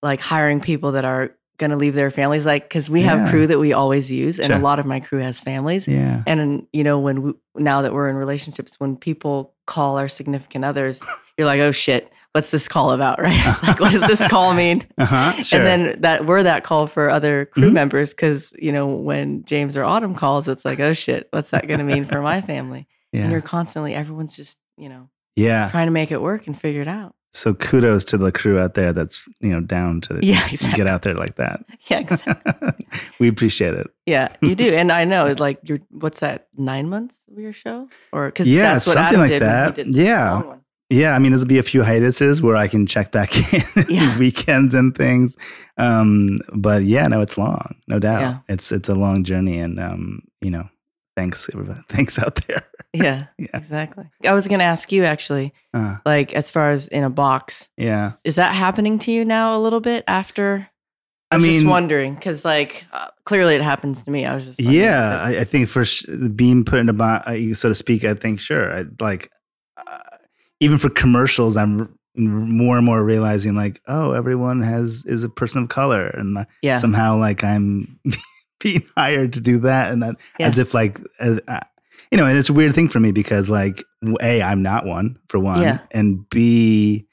like 0.02 0.20
hiring 0.20 0.60
people 0.60 0.92
that 0.92 1.04
are 1.04 1.34
gonna 1.59 1.76
leave 1.76 1.94
their 1.94 2.11
families. 2.11 2.44
Like 2.46 2.64
because 2.68 2.88
we 2.90 3.03
have 3.03 3.28
crew 3.30 3.46
that 3.46 3.59
we 3.59 3.72
always 3.72 4.11
use, 4.11 4.38
and 4.38 4.48
Sure. 4.48 4.57
a 4.57 4.61
lot 4.61 4.78
of 4.78 4.86
my 4.86 5.00
crew 5.00 5.20
has 5.20 5.40
families. 5.40 5.86
Yeah. 5.86 6.22
And 6.26 6.66
you 6.72 6.82
know, 6.84 6.98
when 6.98 7.22
we, 7.22 7.32
now 7.57 7.82
that 7.82 7.92
we're 7.92 8.09
in 8.09 8.16
relationships, 8.16 8.78
when 8.80 8.96
people 8.96 9.55
call 9.66 9.98
our 9.98 10.09
significant 10.09 10.64
others, 10.64 11.00
you're 11.38 11.46
like, 11.46 11.61
oh 11.61 11.70
shit, 11.72 12.11
what's 12.32 12.50
this 12.50 12.66
call 12.68 12.90
about? 12.92 13.18
Right? 13.22 13.38
It's 13.46 13.62
like, 13.62 13.78
what 13.80 13.92
does 13.92 14.07
this 14.09 14.26
call 14.26 14.55
mean? 14.55 14.84
Uh 14.98 15.05
huh. 15.05 15.42
Sure. 15.42 15.59
And 15.61 15.66
then 15.66 16.00
that 16.00 16.26
we're 16.26 16.42
that 16.42 16.64
call 16.64 16.86
for 16.86 17.11
other 17.11 17.46
crew 17.46 17.70
Mhm. 17.70 17.74
members 17.74 18.12
because 18.12 18.53
you 18.59 18.72
know 18.72 18.88
when 18.88 19.44
James 19.44 19.76
or 19.76 19.84
Autumn 19.84 20.14
calls, 20.14 20.48
it's 20.48 20.64
like, 20.64 20.80
oh 20.80 20.92
shit, 20.94 21.28
what's 21.30 21.50
that 21.50 21.66
going 21.68 21.78
to 21.78 21.84
mean 21.84 22.05
for 22.07 22.20
my 22.22 22.40
family? 22.40 22.86
And 23.12 23.24
yeah. 23.24 23.30
you're 23.30 23.42
constantly, 23.42 23.94
everyone's 23.94 24.34
just 24.36 24.59
you 24.78 24.88
know 24.88 25.08
Yeah. 25.37 25.68
trying 25.68 25.87
to 25.87 25.92
make 25.92 26.11
it 26.11 26.20
work 26.22 26.46
and 26.46 26.58
figure 26.58 26.83
it 26.83 26.88
out. 26.88 27.14
So 27.34 27.54
kudos 27.54 28.04
to 28.07 28.18
the 28.18 28.30
crew 28.30 28.59
out 28.59 28.75
there 28.75 28.92
that's 28.92 29.26
you 29.41 29.49
know 29.50 29.61
down 29.61 30.00
to 30.03 30.18
Yeah, 30.22 30.46
exactly. 30.50 30.76
get 30.76 30.87
out 30.87 31.03
there 31.03 31.14
like 31.14 31.37
that. 31.37 31.64
Yeah, 31.91 31.99
exactly. 32.00 32.87
we 33.18 33.29
appreciate 33.29 33.75
it. 33.75 33.87
yeah, 34.07 34.29
you 34.42 34.54
do, 34.54 34.72
and 34.75 34.92
I 34.92 35.04
know 35.04 35.34
like 35.38 35.59
you're. 35.64 35.80
What's 35.91 36.21
that? 36.21 36.49
Nine 36.57 36.88
months 36.88 37.25
of 37.33 37.38
your 37.38 37.53
show, 37.53 37.88
or 38.13 38.26
because 38.26 38.49
Yeah, 38.49 38.75
that's 38.75 38.87
what 38.87 38.92
something 38.95 39.21
Adam 39.21 39.30
like 39.30 39.76
that. 39.76 39.87
Yeah. 39.87 40.57
Yeah, 40.91 41.14
I 41.14 41.18
mean, 41.21 41.33
there'll 41.33 41.46
be 41.46 41.57
a 41.59 41.63
few 41.63 41.83
hiatuses 41.83 42.42
where 42.42 42.54
I 42.54 42.68
can 42.68 42.87
check 42.87 43.13
back 43.13 43.34
in 43.54 43.87
Yeah. 43.88 44.18
weekends 44.18 44.75
and 44.75 44.95
things. 44.95 45.38
Um, 45.79 46.41
but 46.54 46.83
yeah, 46.84 47.09
no, 47.09 47.22
it's 47.22 47.38
long, 47.38 47.76
no 47.88 47.99
doubt. 47.99 48.21
Yeah. 48.21 48.38
It's 48.50 48.71
it's 48.72 48.91
a 48.91 48.95
long 48.95 49.25
journey, 49.25 49.59
and 49.59 49.80
um, 49.80 50.21
you 50.42 50.50
know, 50.50 50.68
thanks 51.17 51.49
everybody, 51.53 51.80
thanks 51.89 52.18
out 52.18 52.37
there. 52.47 52.63
Yeah, 52.95 53.29
Yeah. 53.39 53.47
exactly. 53.55 54.05
I 54.26 54.34
was 54.34 54.49
going 54.49 54.59
to 54.59 54.67
ask 54.67 54.93
you 54.93 55.05
actually, 55.05 55.55
Uh, 55.72 55.97
like 56.05 56.34
as 56.34 56.51
far 56.51 56.71
as 56.72 56.89
in 56.89 57.05
a 57.05 57.09
box, 57.11 57.71
yeah, 57.79 58.13
is 58.22 58.34
that 58.37 58.55
happening 58.55 58.99
to 59.01 59.11
you 59.13 59.25
now 59.25 59.57
a 59.57 59.61
little 59.61 59.80
bit 59.80 60.05
after? 60.07 60.68
I 61.30 61.37
was 61.37 61.47
just 61.47 61.61
mean, 61.61 61.71
wondering 61.71 62.14
because 62.14 62.45
like 62.45 62.84
uh, 62.93 63.09
clearly 63.25 63.55
it 63.55 63.63
happens 63.63 64.03
to 64.03 64.11
me. 64.11 64.26
I 64.26 64.34
was 64.34 64.45
just 64.45 64.61
yeah, 64.61 65.22
I, 65.22 65.39
I 65.41 65.45
think 65.45 65.68
for 65.71 65.87
sh- 65.87 66.05
being 66.37 66.63
put 66.64 66.80
in 66.80 66.91
a 66.91 66.93
box, 66.93 67.26
so 67.59 67.71
to 67.71 67.75
speak, 67.75 68.05
I 68.05 68.13
think 68.13 68.39
sure. 68.39 68.71
I, 68.80 68.84
like 69.01 69.30
uh, 69.79 69.99
even 70.61 70.76
for 70.76 70.91
commercials, 70.91 71.57
I'm 71.57 71.89
more 72.14 72.76
and 72.76 72.84
more 72.84 73.03
realizing 73.03 73.55
like, 73.55 73.80
oh, 73.89 74.13
everyone 74.13 74.61
has 74.61 75.07
is 75.07 75.25
a 75.25 75.30
person 75.30 75.63
of 75.63 75.71
color, 75.71 76.09
and 76.09 76.37
uh, 76.37 76.45
yeah, 76.61 76.76
somehow 76.76 77.17
like 77.18 77.43
I'm 77.43 77.99
being 78.63 78.83
hired 78.97 79.33
to 79.34 79.41
do 79.41 79.59
that, 79.61 79.91
and 79.91 80.03
that, 80.03 80.17
Yeah. 80.39 80.49
as 80.49 80.59
if 80.59 80.75
like 80.75 81.01
uh, 81.21 81.39
uh, 81.49 81.61
you 82.11 82.18
know, 82.18 82.26
and 82.26 82.37
it's 82.39 82.51
a 82.51 82.53
weird 82.53 82.75
thing 82.75 82.89
for 82.89 83.01
me 83.01 83.11
because 83.13 83.49
like 83.49 83.83
a 84.21 84.43
i'm 84.43 84.63
not 84.63 84.84
one 84.87 85.17
for 85.29 85.39
one, 85.39 85.63
Yeah. 85.63 85.79
and 85.91 86.29
b 86.30 87.07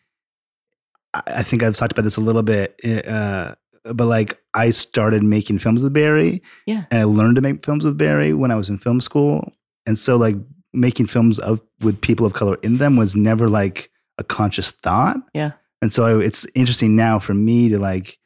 I 1.14 1.42
think 1.42 1.64
I've 1.64 1.76
talked 1.76 1.92
about 1.94 2.04
this 2.04 2.18
a 2.18 2.22
little 2.22 2.44
bit, 2.44 2.80
uh, 3.08 3.56
but 3.84 4.06
like 4.06 4.40
I 4.54 4.70
started 4.70 5.24
making 5.24 5.58
films 5.60 5.82
with 5.82 5.92
Barry, 5.94 6.42
Yeah. 6.68 6.84
and 6.92 7.00
I 7.00 7.04
learned 7.06 7.36
to 7.38 7.42
make 7.42 7.66
films 7.66 7.84
with 7.84 7.98
Barry 7.98 8.34
when 8.34 8.52
I 8.52 8.56
was 8.56 8.70
in 8.70 8.78
film 8.78 9.02
school, 9.02 9.52
and 9.88 9.98
so 9.98 10.18
like 10.18 10.36
making 10.72 11.08
films 11.08 11.40
of 11.40 11.62
with 11.82 12.00
people 12.02 12.28
of 12.28 12.34
color 12.34 12.58
in 12.62 12.78
them 12.78 12.96
was 12.96 13.16
never 13.16 13.50
like 13.50 13.90
a 14.20 14.24
conscious 14.24 14.70
thought, 14.70 15.18
Yeah. 15.34 15.54
and 15.82 15.92
so 15.92 16.20
it's 16.20 16.46
interesting 16.54 16.96
now 16.96 17.18
for 17.18 17.34
me 17.34 17.70
to 17.70 17.80
like 17.80 18.20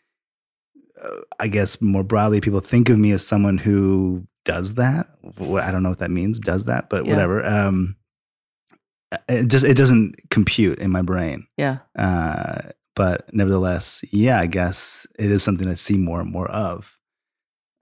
I 1.39 1.47
guess 1.47 1.81
more 1.81 2.03
broadly, 2.03 2.41
people 2.41 2.59
think 2.59 2.89
of 2.89 2.97
me 2.97 3.11
as 3.11 3.25
someone 3.25 3.57
who 3.57 4.25
does 4.45 4.75
that. 4.75 5.07
I 5.39 5.71
don't 5.71 5.83
know 5.83 5.89
what 5.89 5.99
that 5.99 6.11
means. 6.11 6.39
Does 6.39 6.65
that, 6.65 6.89
but 6.89 7.05
Yeah. 7.05 7.11
whatever. 7.13 7.45
Um, 7.45 7.95
it 9.29 9.47
just 9.47 9.63
it 9.65 9.75
doesn't 9.77 10.15
compute 10.29 10.79
in 10.79 10.91
my 10.91 11.01
brain. 11.01 11.45
Yeah. 11.57 11.79
Uh, 11.97 12.69
but 12.95 13.31
nevertheless, 13.33 14.03
yeah, 14.11 14.39
I 14.39 14.45
guess 14.47 15.05
it 15.19 15.31
is 15.31 15.43
something 15.43 15.67
I 15.67 15.73
see 15.75 15.97
more 15.97 16.19
and 16.21 16.31
more 16.31 16.49
of. 16.49 16.97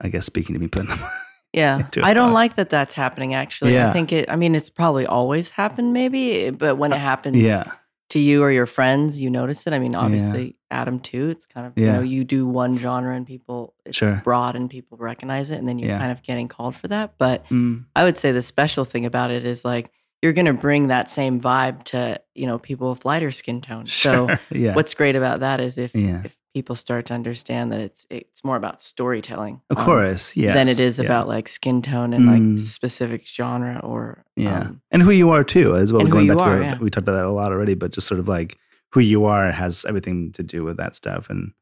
I 0.00 0.08
guess 0.08 0.26
speaking 0.26 0.54
to 0.54 0.60
me, 0.60 0.68
putting 0.68 0.90
them. 0.90 0.98
Yeah. 1.54 1.86
I 2.02 2.14
don't 2.14 2.28
box. 2.30 2.34
like 2.34 2.56
that 2.56 2.70
that's 2.70 2.94
happening 2.94 3.34
actually. 3.34 3.74
Yeah. 3.74 3.90
I 3.90 3.92
think 3.92 4.10
it 4.10 4.30
I 4.30 4.36
mean 4.36 4.54
it's 4.54 4.70
probably 4.70 5.04
always 5.04 5.50
happened 5.50 5.92
maybe, 5.92 6.48
but 6.48 6.76
when 6.76 6.94
it 6.94 6.98
happens 6.98 7.36
yeah, 7.36 7.72
to 8.12 8.18
you 8.18 8.42
or 8.42 8.50
your 8.50 8.66
friends, 8.66 9.20
you 9.20 9.28
notice 9.30 9.66
it. 9.66 9.72
I 9.74 9.78
mean, 9.78 9.94
obviously 9.94 10.56
Adam 10.70 10.98
too. 11.00 11.28
It's 11.28 11.46
kind 11.46 11.66
of 11.66 11.72
you 11.76 11.84
know, 11.92 12.00
you 12.02 12.24
do 12.24 12.46
one 12.46 12.78
genre 12.78 13.14
and 13.14 13.26
people 13.26 13.74
it's 13.84 13.96
Sure. 13.98 14.20
broad 14.24 14.56
and 14.56 14.68
people 14.70 14.96
recognize 14.98 15.50
it 15.50 15.56
and 15.58 15.68
then 15.68 15.78
you're 15.78 15.88
Yeah. 15.90 15.98
kind 15.98 16.12
of 16.12 16.22
getting 16.22 16.48
called 16.48 16.74
for 16.76 16.88
that. 16.88 17.14
But 17.18 17.44
Mm, 17.50 17.84
I 17.94 18.04
would 18.04 18.16
say 18.16 18.32
the 18.32 18.42
special 18.42 18.84
thing 18.84 19.04
about 19.06 19.30
it 19.30 19.44
is 19.44 19.64
like 19.64 19.90
you're 20.22 20.32
gonna 20.32 20.54
bring 20.54 20.88
that 20.88 21.10
same 21.10 21.40
vibe 21.40 21.82
to, 21.84 22.20
you 22.34 22.46
know, 22.46 22.58
people 22.58 22.90
with 22.90 23.04
lighter 23.04 23.30
skin 23.32 23.60
tone. 23.60 23.86
So 23.86 24.26
sure. 24.28 24.38
yeah, 24.52 24.74
what's 24.74 24.94
great 24.94 25.16
about 25.16 25.40
that 25.40 25.60
is 25.60 25.78
if 25.78 25.94
Yeah. 25.94 26.22
if 26.24 26.36
people 26.54 26.76
start 26.76 27.06
to 27.06 27.14
understand 27.14 27.72
that 27.72 27.80
it's 27.80 28.06
it's 28.10 28.44
more 28.44 28.56
about 28.56 28.82
storytelling 28.82 29.60
of 29.70 29.78
um, 29.78 29.84
course, 29.84 30.36
yeah, 30.36 30.52
than 30.54 30.68
it 30.68 30.78
is 30.78 30.98
about 30.98 31.26
like 31.28 31.48
skin 31.48 31.80
tone 31.82 32.12
and 32.12 32.26
like 32.26 32.42
Mm. 32.42 32.58
specific 32.58 33.26
genre 33.26 33.80
or 33.82 34.24
Yeah. 34.36 34.60
um, 34.60 34.82
and 34.90 35.02
who 35.02 35.10
you 35.10 35.30
are 35.30 35.44
too 35.44 35.74
as 35.76 35.92
well. 35.92 36.06
Going 36.06 36.26
back 36.28 36.38
are, 36.38 36.58
to 36.58 36.64
yeah. 36.64 36.78
we 36.78 36.90
talked 36.90 37.08
about 37.08 37.14
that 37.16 37.24
a 37.24 37.30
lot 37.30 37.52
already, 37.52 37.74
but 37.74 37.92
just 37.92 38.06
sort 38.06 38.20
of 38.20 38.28
like 38.28 38.58
who 38.92 39.00
you 39.00 39.24
are 39.24 39.50
has 39.50 39.84
everything 39.86 40.32
to 40.32 40.42
do 40.42 40.62
with 40.64 40.76
that 40.76 40.94
stuff. 40.94 41.30
And 41.30 41.52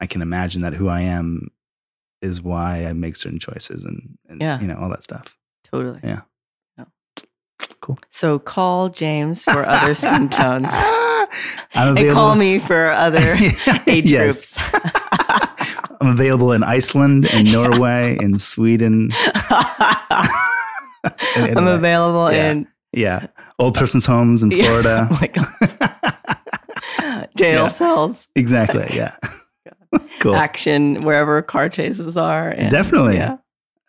I 0.00 0.06
can 0.06 0.22
imagine 0.22 0.62
that 0.62 0.72
who 0.72 0.88
I 0.88 1.02
am 1.02 1.48
is 2.22 2.40
why 2.42 2.86
I 2.86 2.92
make 2.94 3.16
certain 3.16 3.38
choices 3.38 3.84
and, 3.84 4.16
and 4.28 4.40
Yeah. 4.40 4.60
you 4.60 4.66
know 4.66 4.76
all 4.80 4.88
that 4.90 5.04
stuff. 5.04 5.36
totally. 5.64 6.00
Yeah. 6.02 6.08
Yeah. 6.10 6.20
Cool. 7.80 7.98
So 8.10 8.38
call 8.38 8.88
James 8.90 9.44
for 9.44 9.64
other 9.64 9.94
skin 9.94 10.28
tones. 10.30 10.68
I'm 11.74 11.96
and 11.96 12.10
call 12.12 12.34
me 12.34 12.58
for 12.58 12.90
other 12.90 13.36
age 13.86 14.10
groups. 14.12 14.58
I'm 16.02 16.08
available 16.08 16.52
in 16.52 16.62
Iceland, 16.62 17.26
in 17.32 17.50
Norway, 17.52 18.16
in 18.20 18.38
Sweden. 18.38 19.10
I'm 21.36 21.66
available 21.68 22.32
yeah. 22.32 22.50
in 22.50 22.66
Yeah, 22.92 23.26
old 23.58 23.74
persons' 23.74 24.06
homes 24.06 24.42
in. 24.42 24.50
Florida. 24.50 25.08
Oh 25.10 25.18
my 25.20 25.26
God. 25.28 25.46
jail 27.36 27.62
Yeah. 27.64 27.68
cells, 27.68 28.28
exactly. 28.34 28.86
Yeah. 28.94 29.14
cool. 30.20 30.34
action 30.34 31.02
wherever 31.02 31.40
car 31.42 31.68
chases 31.68 32.16
are. 32.16 32.48
and- 32.48 32.70
Definitely. 32.70 33.16
Yeah. 33.16 33.36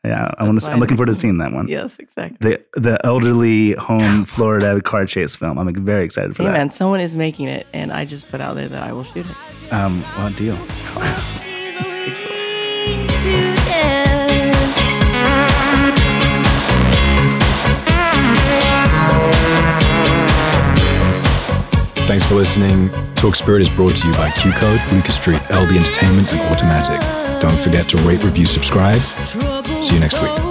Yeah, 0.04 0.32
I 0.38 0.44
want 0.46 0.60
to. 0.60 0.72
I'm 0.72 0.80
looking 0.80 0.98
forward 0.98 1.14
to 1.14 1.16
seeing 1.16 1.38
that 1.38 1.54
one. 1.54 1.68
Yes, 1.68 2.00
exactly. 2.00 2.38
The 2.74 2.80
the 2.80 3.06
elderly 3.06 3.74
home 3.74 4.26
Florida 4.34 4.82
car 4.82 5.06
chase 5.06 5.36
film. 5.36 5.60
I'm 5.60 5.74
very 5.86 6.04
excited 6.06 6.36
for 6.36 6.42
Hey 6.44 6.50
that. 6.50 6.58
man, 6.58 6.72
someone 6.72 7.00
is 7.02 7.16
making 7.16 7.48
it, 7.50 7.68
and 7.72 7.94
I 7.94 8.06
just 8.06 8.28
put 8.30 8.42
out 8.42 8.56
there 8.56 8.68
that 8.68 8.82
I 8.82 8.94
will 8.94 9.04
shoot 9.04 9.26
it. 9.30 9.74
Um, 9.74 10.02
well, 10.18 10.32
deal. 10.32 10.56
These 10.56 11.80
are 11.80 11.88
wings 11.88 13.24
to 13.24 13.56
test. 13.66 14.82
Thanks 22.08 22.26
for 22.26 22.36
listening. 22.36 22.90
Talk 23.16 23.36
Spirit 23.36 23.62
is 23.62 23.70
brought 23.70 23.96
to 23.96 24.08
you 24.08 24.14
by 24.14 24.30
Q 24.32 24.52
Code, 24.54 24.82
Bleecker 24.90 25.12
Street, 25.12 25.42
LD 25.50 25.78
Entertainment, 25.78 26.34
and 26.34 26.42
Automatic. 26.52 27.00
Don't 27.42 27.60
forget 27.60 27.90
to 27.90 27.98
rate, 28.04 28.24
review, 28.24 28.46
subscribe. 28.46 29.02
See 29.82 29.96
you 29.96 30.00
next 30.00 30.22
week. 30.22 30.51